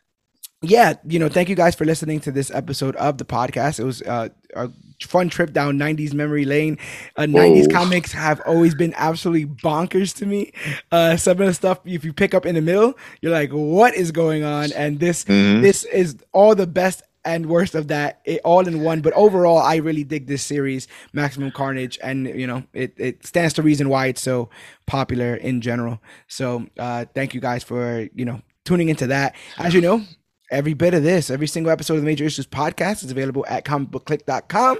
yeah, 0.63 0.95
you 1.07 1.19
know, 1.19 1.31
thank 1.31 1.49
you 1.49 1.57
guys 1.57 1.75
for 1.75 1.87
listening 1.87 2.21
to 2.21 2.33
this 2.33 2.51
episode 2.51 2.97
of 2.97 3.17
the 3.17 3.25
podcast. 3.25 3.81
It 3.81 3.85
was 3.85 4.03
uh, 4.03 4.29
a 4.55 4.71
fun 5.07 5.29
trip 5.29 5.53
down 5.53 5.79
90s 5.79 6.15
memory 6.15 6.45
lane. 6.45 6.79
Uh, 7.17 7.23
90s 7.23 7.71
comics 7.71 8.13
have 8.13 8.41
always 8.47 8.75
been 8.75 8.95
absolutely 8.97 9.47
bonkers 9.47 10.15
to 10.17 10.27
me. 10.27 10.53
Uh, 10.93 11.17
some 11.17 11.41
of 11.41 11.47
the 11.47 11.55
stuff, 11.55 11.81
if 11.85 12.05
you 12.05 12.13
pick 12.13 12.35
up 12.35 12.47
in 12.47 12.55
the 12.55 12.61
middle, 12.61 12.95
you're 13.21 13.33
like, 13.33 13.51
what 13.51 13.95
is 13.95 14.13
going 14.13 14.45
on? 14.45 14.73
And 14.73 15.01
this, 15.01 15.25
mm-hmm. 15.25 15.63
this 15.63 15.85
is 15.85 16.17
all 16.33 16.55
the 16.55 16.67
best 16.67 17.03
and 17.25 17.47
worst 17.47 17.75
of 17.75 17.89
that 17.89 18.21
it, 18.25 18.41
all 18.45 18.67
in 18.67 18.81
one 18.81 19.03
but 19.03 19.13
overall 19.13 19.59
i 19.59 19.77
really 19.77 20.05
dig 20.05 20.27
this 20.27 20.43
series 20.43 20.89
maximum 21.13 21.51
carnage 21.51 21.99
and 22.03 22.27
you 22.27 22.47
know 22.47 22.63
it, 22.73 22.95
it 22.97 23.27
stands 23.27 23.53
to 23.53 23.63
reason 23.63 23.91
why 23.91 24.07
it's 24.07 24.23
so 24.23 24.49
popular 24.87 25.35
in 25.35 25.61
general 25.61 26.01
so 26.29 26.67
uh 26.79 27.05
thank 27.15 27.35
you 27.35 27.41
guys 27.41 27.63
for 27.63 28.09
you 28.15 28.25
know 28.25 28.41
tuning 28.65 28.89
into 28.89 29.07
that 29.07 29.35
as 29.59 29.75
you 29.75 29.83
know 29.83 30.03
every 30.51 30.75
bit 30.75 30.95
of 30.95 31.03
this, 31.03 31.31
every 31.31 31.47
single 31.47 31.71
episode 31.71 31.95
of 31.95 32.01
the 32.01 32.07
Major 32.07 32.25
Issues 32.25 32.47
podcast 32.47 33.05
is 33.05 33.11
available 33.11 33.45
at 33.49 33.65
comicbookclick.com. 33.65 34.79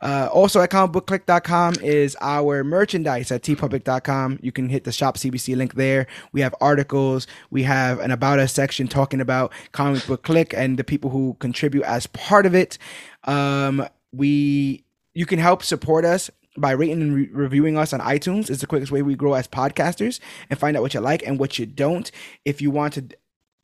Uh, 0.00 0.28
also 0.32 0.60
at 0.60 0.70
comicbookclick.com 0.70 1.74
is 1.82 2.16
our 2.20 2.64
merchandise 2.64 3.30
at 3.30 3.42
teepublic.com. 3.42 4.38
You 4.42 4.52
can 4.52 4.68
hit 4.68 4.84
the 4.84 4.92
shop 4.92 5.16
CBC 5.16 5.56
link 5.56 5.74
there. 5.74 6.06
We 6.32 6.40
have 6.40 6.54
articles. 6.60 7.26
We 7.50 7.62
have 7.64 8.00
an 8.00 8.10
about 8.10 8.38
us 8.38 8.52
section 8.52 8.88
talking 8.88 9.20
about 9.20 9.52
comic 9.72 10.06
book 10.06 10.22
click 10.22 10.54
and 10.54 10.78
the 10.78 10.84
people 10.84 11.10
who 11.10 11.36
contribute 11.40 11.84
as 11.84 12.06
part 12.08 12.46
of 12.46 12.54
it. 12.54 12.78
Um, 13.24 13.86
we, 14.12 14.84
you 15.14 15.26
can 15.26 15.38
help 15.38 15.62
support 15.62 16.04
us 16.04 16.30
by 16.56 16.72
rating 16.72 17.00
and 17.00 17.14
re- 17.14 17.30
reviewing 17.32 17.78
us 17.78 17.92
on 17.92 18.00
iTunes. 18.00 18.50
It's 18.50 18.60
the 18.60 18.66
quickest 18.66 18.92
way 18.92 19.02
we 19.02 19.14
grow 19.14 19.34
as 19.34 19.48
podcasters 19.48 20.20
and 20.50 20.58
find 20.58 20.76
out 20.76 20.82
what 20.82 20.94
you 20.94 21.00
like 21.00 21.26
and 21.26 21.38
what 21.38 21.58
you 21.58 21.66
don't. 21.66 22.10
If 22.44 22.60
you 22.60 22.70
want 22.70 22.94
to 22.94 23.08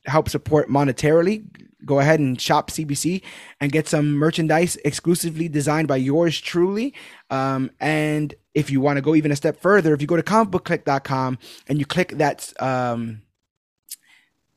help 0.09 0.29
support 0.29 0.69
monetarily, 0.69 1.45
go 1.85 2.01
ahead 2.01 2.21
and 2.21 2.41
shop 2.41 2.71
CBC 2.71 3.23
and 3.61 3.73
get 3.73 3.89
some 3.89 4.13
merchandise 4.13 4.77
exclusively 4.85 5.49
designed 5.49 5.89
by 5.89 5.97
yours 5.97 6.41
truly. 6.41 6.95
Um, 7.31 7.71
and 7.81 8.35
if 8.55 8.71
you 8.71 8.81
want 8.81 8.97
to 8.97 9.03
go 9.03 9.15
even 9.15 9.33
a 9.33 9.37
step 9.37 9.61
further, 9.61 9.95
if 9.95 10.01
you 10.01 10.07
go 10.07 10.17
to 10.17 10.23
comicbookclick.com 10.23 11.39
and 11.69 11.79
you 11.79 11.87
click 11.87 12.11
that, 12.19 12.53
um, 12.61 13.23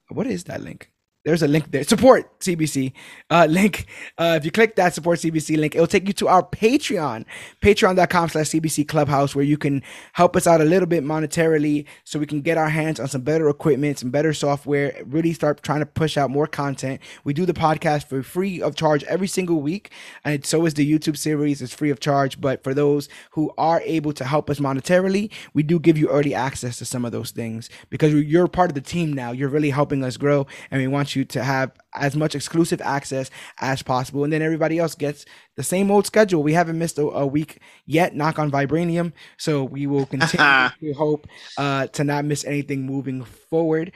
what 0.10 0.28
is 0.28 0.46
that 0.46 0.62
link? 0.62 0.91
There's 1.24 1.44
a 1.44 1.48
link 1.48 1.72
there. 1.72 1.84
Support 1.84 2.40
CBC 2.40 2.94
uh, 3.30 3.46
link. 3.50 3.86
Uh, 4.18 4.36
if 4.40 4.46
you 4.46 4.52
click 4.52 4.76
that 4.76 4.94
support 4.94 5.20
CBC 5.20 5.58
link, 5.58 5.76
it'll 5.76 5.86
take 5.86 6.08
you 6.08 6.14
to 6.14 6.28
our 6.28 6.42
Patreon, 6.42 7.26
patreon.com 7.62 8.30
slash 8.30 8.50
CBC 8.50 8.88
Clubhouse, 8.88 9.36
where 9.36 9.46
you 9.46 9.58
can 9.58 9.84
help 10.14 10.36
us 10.36 10.48
out 10.48 10.62
a 10.62 10.66
little 10.66 10.88
bit 10.88 11.04
monetarily 11.04 11.86
so 12.04 12.18
we 12.18 12.26
can 12.26 12.42
get 12.42 12.58
our 12.58 12.70
hands 12.70 13.00
on 13.00 13.08
some 13.08 13.22
better 13.22 13.50
equipment, 13.50 14.00
some 14.00 14.10
better 14.10 14.34
software, 14.34 15.00
really 15.06 15.34
start 15.34 15.62
trying 15.62 15.82
to 15.82 15.86
push 15.86 16.18
out 16.18 16.32
more 16.32 16.48
content. 16.48 17.00
We 17.24 17.34
do 17.34 17.46
the 17.46 17.54
podcast 17.54 18.08
for 18.08 18.24
free 18.24 18.62
of 18.62 18.76
charge 18.76 19.04
every 19.04 19.28
single 19.28 19.62
week. 19.62 19.92
And 20.26 20.44
so 20.44 20.66
is 20.66 20.74
the 20.74 20.92
YouTube 20.92 21.18
series. 21.18 21.62
It's 21.62 21.74
free 21.74 21.92
of 21.92 22.00
charge. 22.00 22.42
But 22.42 22.64
for 22.64 22.74
those 22.74 23.10
who 23.32 23.52
are 23.60 23.82
able 23.86 24.14
to 24.14 24.26
help 24.26 24.50
us 24.50 24.60
monetarily, 24.60 25.32
we 25.54 25.62
do 25.62 25.80
give 25.80 25.98
you 25.98 26.10
early 26.10 26.34
access 26.34 26.80
to 26.80 26.86
some 26.86 27.06
of 27.06 27.12
those 27.12 27.30
things 27.30 27.70
because 27.92 28.14
you're 28.14 28.48
part 28.48 28.72
of 28.72 28.76
the 28.76 28.82
team 28.82 29.14
now. 29.14 29.32
You're 29.32 29.50
really 29.50 29.70
helping 29.70 30.04
us 30.04 30.18
grow. 30.18 30.48
And 30.72 30.82
we 30.82 30.88
want 30.88 31.11
you 31.16 31.26
to 31.26 31.44
have 31.44 31.72
as 31.94 32.16
much 32.16 32.36
exclusive 32.36 32.82
access 32.82 33.30
as 33.60 33.82
possible. 33.82 34.24
And 34.24 34.32
then 34.32 34.42
everybody 34.42 34.80
else 34.80 34.96
gets 34.96 35.26
the 35.56 35.64
same 35.64 35.92
old 35.92 36.06
schedule. 36.06 36.44
We 36.44 36.54
haven't 36.54 36.78
missed 36.78 36.98
a, 36.98 37.04
a 37.04 37.28
week 37.28 37.60
yet, 37.86 38.16
knock 38.16 38.40
on 38.40 38.52
Vibranium. 38.52 39.14
So 39.38 39.64
we 39.64 39.88
will 39.88 40.06
continue 40.06 40.70
to 40.82 40.94
hope 40.98 41.28
uh, 41.58 41.88
to 41.88 42.04
not 42.04 42.26
miss 42.26 42.46
anything 42.46 42.86
moving 42.86 43.24
forward 43.24 43.92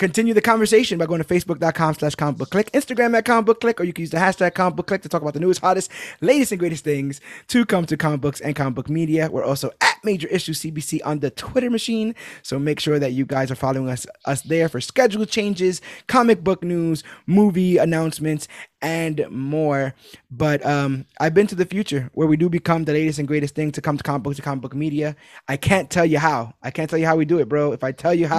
continue 0.00 0.32
the 0.32 0.40
conversation 0.40 0.96
by 0.96 1.04
going 1.04 1.22
to 1.22 1.28
facebook.com 1.28 1.92
slash 1.92 2.14
comic 2.14 2.38
book 2.38 2.48
click 2.48 2.72
instagram 2.72 3.14
at 3.14 3.26
comic 3.26 3.44
book 3.44 3.60
click 3.60 3.78
or 3.78 3.84
you 3.84 3.92
can 3.92 4.00
use 4.00 4.08
the 4.08 4.16
hashtag 4.16 4.54
comic 4.54 4.74
book 4.74 4.86
click 4.86 5.02
to 5.02 5.10
talk 5.10 5.20
about 5.20 5.34
the 5.34 5.40
newest 5.40 5.60
hottest 5.60 5.90
latest 6.22 6.52
and 6.52 6.58
greatest 6.58 6.82
things 6.82 7.20
to 7.48 7.66
come 7.66 7.84
to 7.84 7.98
comic 7.98 8.18
books 8.18 8.40
and 8.40 8.56
comic 8.56 8.74
book 8.74 8.88
media 8.88 9.28
we're 9.30 9.44
also 9.44 9.70
at 9.82 9.96
major 10.02 10.26
issue 10.28 10.54
cbc 10.54 11.00
on 11.04 11.18
the 11.18 11.30
twitter 11.30 11.68
machine 11.68 12.14
so 12.42 12.58
make 12.58 12.80
sure 12.80 12.98
that 12.98 13.12
you 13.12 13.26
guys 13.26 13.50
are 13.50 13.54
following 13.54 13.90
us 13.90 14.06
us 14.24 14.40
there 14.40 14.70
for 14.70 14.80
schedule 14.80 15.26
changes 15.26 15.82
comic 16.06 16.42
book 16.42 16.64
news 16.64 17.04
movie 17.26 17.76
announcements 17.76 18.48
and 18.82 19.26
more. 19.30 19.94
But 20.30 20.64
um, 20.64 21.06
I've 21.18 21.34
been 21.34 21.46
to 21.48 21.54
the 21.54 21.66
future 21.66 22.10
where 22.14 22.26
we 22.26 22.36
do 22.36 22.48
become 22.48 22.84
the 22.84 22.92
latest 22.92 23.18
and 23.18 23.28
greatest 23.28 23.54
thing 23.54 23.72
to 23.72 23.80
come 23.80 23.96
to 23.96 24.02
comic 24.02 24.22
book 24.22 24.36
to 24.36 24.42
comic 24.42 24.62
book 24.62 24.74
media. 24.74 25.16
I 25.48 25.56
can't 25.56 25.90
tell 25.90 26.06
you 26.06 26.18
how. 26.18 26.54
I 26.62 26.70
can't 26.70 26.88
tell 26.88 26.98
you 26.98 27.06
how 27.06 27.16
we 27.16 27.24
do 27.24 27.38
it, 27.38 27.48
bro. 27.48 27.72
If 27.72 27.84
I 27.84 27.92
tell 27.92 28.14
you 28.14 28.26
how, 28.26 28.38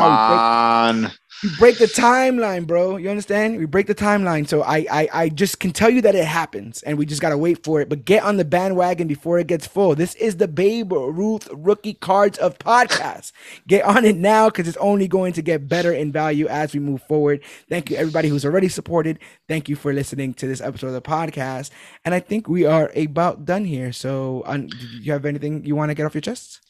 we 1.02 1.04
break, 1.04 1.21
we 1.44 1.50
break, 1.58 1.78
the 1.80 1.86
timeline, 1.86 2.68
bro. 2.68 2.98
You 2.98 3.10
understand? 3.10 3.58
We 3.58 3.66
break 3.66 3.88
the 3.88 3.96
timeline. 3.96 4.48
So 4.48 4.62
I, 4.62 4.86
I, 4.92 5.10
I 5.14 5.30
just 5.30 5.60
can 5.60 5.72
tell 5.72 5.90
you 5.90 6.02
that 6.02 6.14
it 6.14 6.26
happens, 6.26 6.84
and 6.84 6.98
we 6.98 7.06
just 7.06 7.22
gotta 7.22 7.38
wait 7.38 7.64
for 7.64 7.82
it. 7.82 7.90
But 7.90 8.06
get 8.06 8.24
on 8.24 8.38
the 8.38 8.46
bandwagon 8.46 9.08
before 9.08 9.40
it 9.40 9.48
gets 9.48 9.66
full. 9.66 9.96
This 9.96 10.14
is 10.16 10.38
the 10.38 10.48
Babe 10.48 10.92
Ruth 10.92 11.50
rookie 11.52 11.96
cards 11.96 12.38
of 12.38 12.60
podcasts. 12.60 13.32
Get 13.68 13.86
on 13.86 14.06
it 14.06 14.18
now 14.18 14.50
because 14.50 14.68
it's 14.68 14.78
only 14.78 15.08
going 15.08 15.34
to 15.34 15.42
get 15.42 15.68
better 15.68 15.92
in 15.92 16.12
value 16.12 16.48
as 16.48 16.74
we 16.74 16.80
move 16.80 17.02
forward. 17.04 17.44
Thank 17.70 17.90
you, 17.90 17.98
everybody 17.98 18.30
who's 18.30 18.46
already 18.46 18.70
supported. 18.70 19.20
Thank 19.48 19.68
you 19.68 19.76
for 19.76 19.94
listening 19.94 20.34
to 20.36 20.48
this 20.48 20.62
episode 20.62 20.88
of 20.88 20.94
the 20.94 21.02
podcast. 21.02 21.72
And 22.06 22.14
I 22.14 22.20
think 22.20 22.48
we 22.48 22.66
are 22.66 22.92
about 22.96 23.46
done 23.46 23.66
here. 23.66 23.92
So, 23.92 24.44
um, 24.46 24.68
do 24.68 24.78
you 24.78 25.12
have 25.12 25.26
anything 25.26 25.66
you 25.66 25.76
want 25.76 25.90
to 25.90 25.96
get 25.96 26.06
off 26.06 26.14
your 26.14 26.22
chest? 26.22 26.62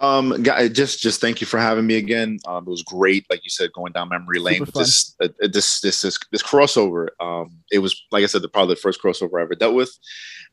Um, 0.00 0.42
just 0.42 1.00
just 1.00 1.20
thank 1.20 1.42
you 1.42 1.46
for 1.46 1.58
having 1.58 1.86
me 1.86 1.96
again. 1.96 2.38
Um, 2.46 2.64
it 2.66 2.70
was 2.70 2.82
great, 2.82 3.26
like 3.28 3.44
you 3.44 3.50
said, 3.50 3.72
going 3.74 3.92
down 3.92 4.08
memory 4.08 4.38
lane 4.38 4.60
with 4.60 4.72
this, 4.72 5.14
uh, 5.22 5.28
this 5.40 5.80
this 5.80 6.00
this 6.00 6.18
this 6.32 6.42
crossover. 6.42 7.08
Um, 7.20 7.50
it 7.70 7.80
was 7.80 8.02
like 8.10 8.24
I 8.24 8.26
said, 8.26 8.40
the 8.40 8.48
probably 8.48 8.74
the 8.76 8.80
first 8.80 9.02
crossover 9.02 9.38
I 9.38 9.42
ever 9.42 9.54
dealt 9.54 9.74
with. 9.74 9.96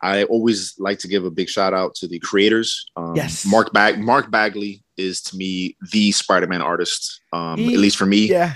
I 0.02 0.24
always 0.26 0.76
like 0.78 1.00
to 1.00 1.08
give 1.08 1.24
a 1.24 1.32
big 1.32 1.48
shout 1.48 1.74
out 1.74 1.96
to 1.96 2.08
the 2.08 2.20
creators. 2.20 2.86
Um, 2.98 3.16
yes, 3.16 3.46
Mark 3.46 3.72
Bag 3.72 4.00
Mark 4.00 4.30
Bagley 4.30 4.84
is 4.98 5.22
to 5.22 5.38
me 5.38 5.78
the 5.92 6.12
Spider-Man 6.12 6.62
artist. 6.62 7.22
Um, 7.32 7.58
he, 7.58 7.74
at 7.74 7.80
least 7.80 7.98
for 7.98 8.06
me. 8.06 8.28
Yeah, 8.28 8.54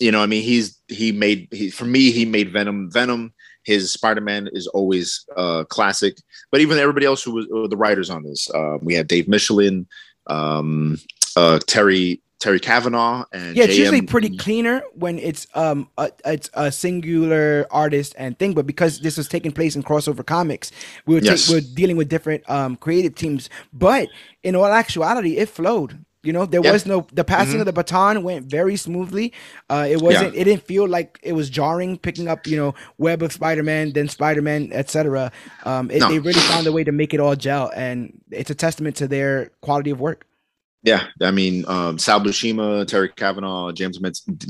you 0.00 0.10
know, 0.10 0.22
I 0.22 0.26
mean, 0.26 0.42
he's 0.42 0.80
he 0.88 1.12
made 1.12 1.48
he 1.52 1.70
for 1.70 1.84
me 1.84 2.10
he 2.10 2.24
made 2.24 2.50
Venom. 2.50 2.90
Venom, 2.90 3.32
his 3.64 3.92
Spider 3.92 4.20
Man 4.20 4.48
is 4.52 4.66
always 4.68 5.24
uh, 5.36 5.64
classic. 5.64 6.16
But 6.50 6.60
even 6.60 6.78
everybody 6.78 7.06
else 7.06 7.22
who 7.22 7.32
was 7.32 7.46
uh, 7.54 7.68
the 7.68 7.76
writers 7.76 8.10
on 8.10 8.22
this, 8.22 8.50
uh, 8.50 8.78
we 8.80 8.94
had 8.94 9.06
Dave 9.06 9.26
Michelinie, 9.26 9.86
um, 10.26 10.98
uh, 11.36 11.58
Terry 11.66 12.20
Terry 12.44 12.60
Kavanagh 12.60 13.24
and 13.32 13.56
yeah, 13.56 13.64
it's 13.64 13.78
usually 13.78 14.02
pretty 14.02 14.36
cleaner 14.36 14.82
when 14.92 15.18
it's 15.18 15.46
um 15.54 15.88
a, 15.96 16.10
it's 16.26 16.50
a 16.52 16.70
singular 16.70 17.66
artist 17.70 18.14
and 18.18 18.38
thing. 18.38 18.52
But 18.52 18.66
because 18.66 19.00
this 19.00 19.16
was 19.16 19.28
taking 19.28 19.50
place 19.50 19.76
in 19.76 19.82
crossover 19.82 20.26
comics, 20.26 20.70
we 21.06 21.14
were 21.14 21.22
yes. 21.22 21.50
we're 21.50 21.62
dealing 21.62 21.96
with 21.96 22.10
different 22.10 22.48
um 22.50 22.76
creative 22.76 23.14
teams. 23.14 23.48
But 23.72 24.08
in 24.42 24.54
all 24.56 24.66
actuality, 24.66 25.38
it 25.38 25.48
flowed. 25.48 26.04
You 26.24 26.32
know, 26.32 26.46
there 26.46 26.62
was 26.62 26.86
no 26.86 27.06
the 27.12 27.24
passing 27.24 27.54
mm-hmm. 27.54 27.60
of 27.60 27.66
the 27.66 27.72
baton 27.72 28.22
went 28.22 28.46
very 28.46 28.76
smoothly. 28.76 29.32
Uh, 29.68 29.86
it 29.88 30.00
wasn't. 30.00 30.34
Yeah. 30.34 30.40
It 30.40 30.44
didn't 30.44 30.64
feel 30.64 30.88
like 30.88 31.18
it 31.22 31.32
was 31.32 31.50
jarring 31.50 31.98
picking 31.98 32.28
up. 32.28 32.46
You 32.46 32.56
know, 32.56 32.74
Web 32.98 33.22
of 33.22 33.32
Spider 33.32 33.62
Man, 33.62 33.92
then 33.92 34.08
Spider 34.08 34.42
Man, 34.42 34.70
etc. 34.72 35.30
Um, 35.64 35.88
no. 35.88 36.08
They 36.08 36.18
really 36.18 36.40
found 36.40 36.66
a 36.66 36.72
way 36.72 36.84
to 36.84 36.92
make 36.92 37.14
it 37.14 37.20
all 37.20 37.36
gel, 37.36 37.70
and 37.74 38.20
it's 38.30 38.50
a 38.50 38.54
testament 38.54 38.96
to 38.96 39.08
their 39.08 39.50
quality 39.60 39.90
of 39.90 40.00
work. 40.00 40.26
Yeah, 40.84 41.06
I 41.22 41.30
mean, 41.30 41.64
um, 41.66 41.98
Sal 41.98 42.20
Buscema, 42.20 42.86
Terry 42.86 43.08
Kavanagh, 43.08 43.72
James 43.72 43.98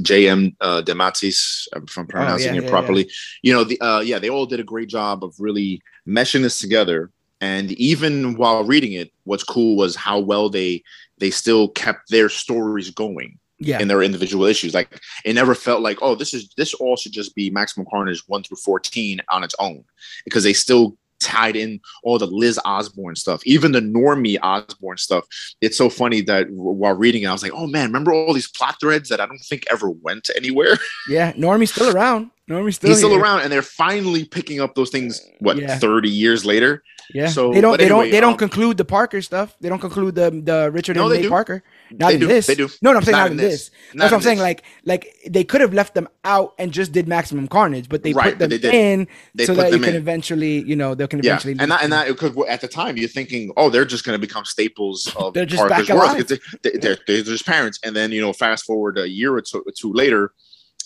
J.M. 0.03 0.57
Uh, 0.61 0.83
DeMatteis, 0.85 1.69
if 1.77 1.97
I'm 1.97 2.09
pronouncing 2.09 2.51
oh, 2.51 2.55
yeah, 2.55 2.63
it 2.63 2.69
properly. 2.69 3.09
You 3.43 3.53
know, 3.53 3.63
the 3.63 3.81
uh, 3.81 4.01
yeah, 4.01 4.19
they 4.19 4.31
all 4.31 4.45
did 4.45 4.59
a 4.59 4.65
great 4.65 4.89
job 4.89 5.23
of 5.23 5.37
really 5.39 5.81
meshing 6.09 6.43
this 6.43 6.59
together. 6.59 7.13
And 7.41 7.73
even 7.73 8.37
while 8.37 8.65
reading 8.65 8.93
it, 8.93 9.13
what's 9.25 9.45
cool 9.45 9.77
was 9.77 9.97
how 9.97 10.19
well 10.19 10.49
they 10.49 10.83
they 11.19 11.31
still 11.31 11.69
kept 11.69 12.11
their 12.11 12.29
stories 12.29 12.91
going 12.91 13.39
yeah. 13.59 13.81
in 13.81 13.89
their 13.89 14.03
individual 14.03 14.45
issues. 14.45 14.75
Like 14.75 15.01
it 15.25 15.35
never 15.35 15.55
felt 15.55 15.83
like, 15.83 15.99
oh, 16.03 16.15
this 16.15 16.35
is 16.35 16.51
this 16.57 16.75
all 16.75 16.97
should 16.97 17.13
just 17.13 17.35
be 17.35 17.51
Maximum 17.51 17.87
Carnage 17.91 18.23
one 18.27 18.43
through 18.43 18.59
fourteen 18.59 19.21
on 19.31 19.45
its 19.45 19.55
own, 19.59 19.85
because 20.25 20.45
they 20.45 20.53
still 20.53 20.97
tied 21.21 21.57
in 21.57 21.81
all 22.03 22.19
the 22.19 22.27
Liz 22.27 22.61
Osborn 22.65 23.17
stuff, 23.17 23.43
even 23.47 23.73
the 23.73 23.81
Normie 23.81 24.39
Osborn 24.43 24.99
stuff. 24.99 25.25
It's 25.61 25.77
so 25.77 25.89
funny 25.89 26.21
that 26.23 26.51
while 26.51 26.95
reading 26.95 27.23
it, 27.23 27.29
I 27.29 27.33
was 27.33 27.43
like, 27.43 27.53
oh 27.55 27.67
man, 27.67 27.87
remember 27.87 28.13
all 28.13 28.35
these 28.35 28.51
plot 28.51 28.77
threads 28.81 29.09
that 29.09 29.21
I 29.21 29.27
don't 29.27 29.39
think 29.39 29.65
ever 29.71 29.91
went 29.91 30.31
anywhere? 30.37 30.79
Yeah, 31.09 31.33
Normie's 31.33 31.73
still 31.73 31.95
around. 31.95 32.31
Normie's 32.47 32.77
still 32.77 32.91
he's 32.91 32.99
still 32.99 33.15
around, 33.15 33.41
and 33.41 33.51
they're 33.51 33.63
finally 33.63 34.25
picking 34.25 34.61
up 34.61 34.75
those 34.75 34.91
things. 34.91 35.21
What 35.41 35.57
yeah. 35.57 35.79
thirty 35.79 36.11
years 36.11 36.45
later? 36.45 36.83
Yeah. 37.13 37.29
So 37.29 37.53
they 37.53 37.61
don't 37.61 37.79
they 37.79 37.85
anyway, 37.85 38.05
don't 38.05 38.11
they 38.11 38.19
um, 38.19 38.23
don't 38.23 38.39
conclude 38.39 38.77
the 38.77 38.85
Parker 38.85 39.23
stuff. 39.23 39.57
They 39.61 39.69
don't 39.71 39.79
conclude 39.79 40.15
the 40.15 40.31
the 40.31 40.71
Richard 40.71 40.97
no, 40.97 41.11
and 41.11 41.23
May 41.23 41.29
Parker. 41.29 41.63
Not 41.91 42.09
they 42.09 42.15
in 42.15 42.21
do. 42.21 42.27
this. 42.27 42.47
They 42.47 42.55
do. 42.55 42.69
No, 42.83 42.93
no, 42.93 42.99
I'm 42.99 43.05
saying 43.05 43.13
not, 43.13 43.23
not 43.23 43.31
in 43.31 43.37
this. 43.39 43.71
this. 43.71 43.71
That's 43.95 44.11
what 44.11 44.13
I'm 44.13 44.19
this. 44.19 44.25
saying. 44.25 44.39
Like 44.41 44.63
like 44.85 45.15
they 45.29 45.43
could 45.43 45.63
have 45.63 45.73
left 45.73 45.95
them 45.95 46.07
out 46.25 46.55
and 46.59 46.71
just 46.71 46.93
did 46.93 47.09
Maximum 47.09 47.49
Carnage, 47.49 47.89
but 47.89 48.03
they 48.03 48.13
right, 48.13 48.39
put 48.39 48.51
them 48.51 48.61
they 48.61 48.93
in 48.93 49.09
they 49.35 49.47
so 49.47 49.55
that 49.55 49.73
you 49.73 49.79
can 49.79 49.91
in. 49.91 49.97
eventually, 49.97 50.63
you 50.65 50.77
know, 50.77 50.95
they 50.95 51.07
can 51.07 51.21
eventually. 51.21 51.55
Yeah. 51.55 51.63
And 51.63 51.73
that, 51.73 51.83
and 51.83 51.93
that 51.93 52.09
because 52.09 52.37
at 52.49 52.61
the 52.61 52.69
time 52.69 52.99
you're 52.99 53.09
thinking, 53.09 53.53
oh, 53.57 53.71
they're 53.71 53.85
just 53.85 54.05
going 54.05 54.19
to 54.19 54.27
become 54.27 54.45
staples 54.45 55.15
of 55.17 55.33
they're 55.33 55.47
just 55.47 55.67
Parker's 55.67 55.89
world. 55.89 56.29
They, 56.29 56.35
are 56.35 56.79
they, 56.79 56.97
they're 57.07 57.23
just 57.23 57.47
parents, 57.47 57.79
and 57.83 57.97
then 57.97 58.13
you 58.13 58.21
know, 58.21 58.33
fast 58.33 58.65
forward 58.65 58.99
a 58.99 59.09
year 59.09 59.35
or 59.35 59.41
two, 59.41 59.63
or 59.67 59.73
two 59.73 59.93
later 59.95 60.33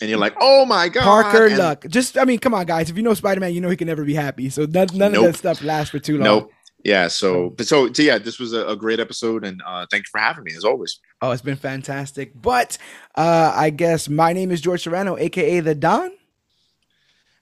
and 0.00 0.08
you're 0.08 0.18
like, 0.18 0.34
oh 0.40 0.64
my 0.64 0.88
god, 0.88 1.04
Parker 1.04 1.46
and 1.46 1.58
Luck. 1.58 1.84
Just, 1.88 2.18
I 2.18 2.24
mean, 2.24 2.38
come 2.38 2.54
on, 2.54 2.66
guys. 2.66 2.90
If 2.90 2.96
you 2.96 3.02
know 3.02 3.14
Spider 3.14 3.40
Man, 3.40 3.52
you 3.52 3.60
know 3.60 3.68
he 3.68 3.76
can 3.76 3.88
never 3.88 4.04
be 4.04 4.14
happy. 4.14 4.50
So 4.50 4.64
none, 4.64 4.88
none 4.94 5.12
nope. 5.12 5.26
of 5.26 5.32
that 5.32 5.38
stuff 5.38 5.62
lasts 5.62 5.90
for 5.90 5.98
too 5.98 6.18
long. 6.18 6.24
Nope. 6.24 6.52
Yeah. 6.84 7.08
So, 7.08 7.54
so, 7.60 7.92
so 7.92 8.02
yeah, 8.02 8.18
this 8.18 8.38
was 8.38 8.52
a, 8.52 8.66
a, 8.66 8.76
great 8.76 9.00
episode, 9.00 9.44
and 9.44 9.60
uh, 9.66 9.86
thank 9.90 10.02
you 10.02 10.10
for 10.10 10.20
having 10.20 10.44
me 10.44 10.52
as 10.56 10.64
always. 10.64 11.00
Oh, 11.20 11.32
it's 11.32 11.42
been 11.42 11.56
fantastic. 11.56 12.40
But 12.40 12.78
uh, 13.16 13.52
I 13.54 13.70
guess 13.70 14.08
my 14.08 14.32
name 14.32 14.50
is 14.50 14.60
George 14.60 14.82
Serrano, 14.82 15.16
aka 15.16 15.60
the 15.60 15.74
Don, 15.74 16.12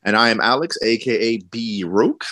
and 0.02 0.16
I 0.16 0.30
am 0.30 0.40
Alex, 0.40 0.78
aka 0.82 1.38
B 1.38 1.84
Roke. 1.86 2.24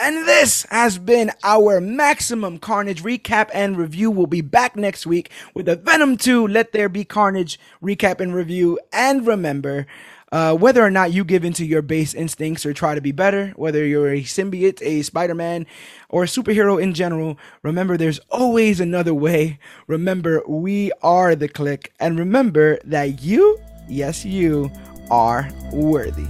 And 0.00 0.28
this 0.28 0.64
has 0.70 0.96
been 0.96 1.32
our 1.42 1.80
Maximum 1.80 2.58
Carnage 2.58 3.02
recap 3.02 3.50
and 3.52 3.76
review. 3.76 4.12
We'll 4.12 4.28
be 4.28 4.42
back 4.42 4.76
next 4.76 5.06
week 5.06 5.28
with 5.54 5.68
a 5.68 5.74
Venom 5.74 6.16
2 6.16 6.46
Let 6.46 6.70
There 6.70 6.88
Be 6.88 7.04
Carnage 7.04 7.58
recap 7.82 8.20
and 8.20 8.32
review. 8.32 8.78
And 8.92 9.26
remember, 9.26 9.88
uh, 10.30 10.54
whether 10.54 10.84
or 10.84 10.90
not 10.90 11.12
you 11.12 11.24
give 11.24 11.44
into 11.44 11.64
your 11.64 11.82
base 11.82 12.14
instincts 12.14 12.64
or 12.64 12.72
try 12.72 12.94
to 12.94 13.00
be 13.00 13.10
better, 13.10 13.48
whether 13.56 13.84
you're 13.84 14.12
a 14.12 14.22
symbiote, 14.22 14.80
a 14.82 15.02
Spider 15.02 15.34
Man, 15.34 15.66
or 16.08 16.22
a 16.22 16.28
superhero 16.28 16.80
in 16.80 16.94
general, 16.94 17.36
remember 17.64 17.96
there's 17.96 18.20
always 18.30 18.78
another 18.78 19.14
way. 19.14 19.58
Remember, 19.88 20.44
we 20.46 20.92
are 21.02 21.34
the 21.34 21.48
click. 21.48 21.92
And 21.98 22.20
remember 22.20 22.78
that 22.84 23.20
you, 23.20 23.58
yes, 23.88 24.24
you, 24.24 24.70
are 25.10 25.48
worthy. 25.72 26.26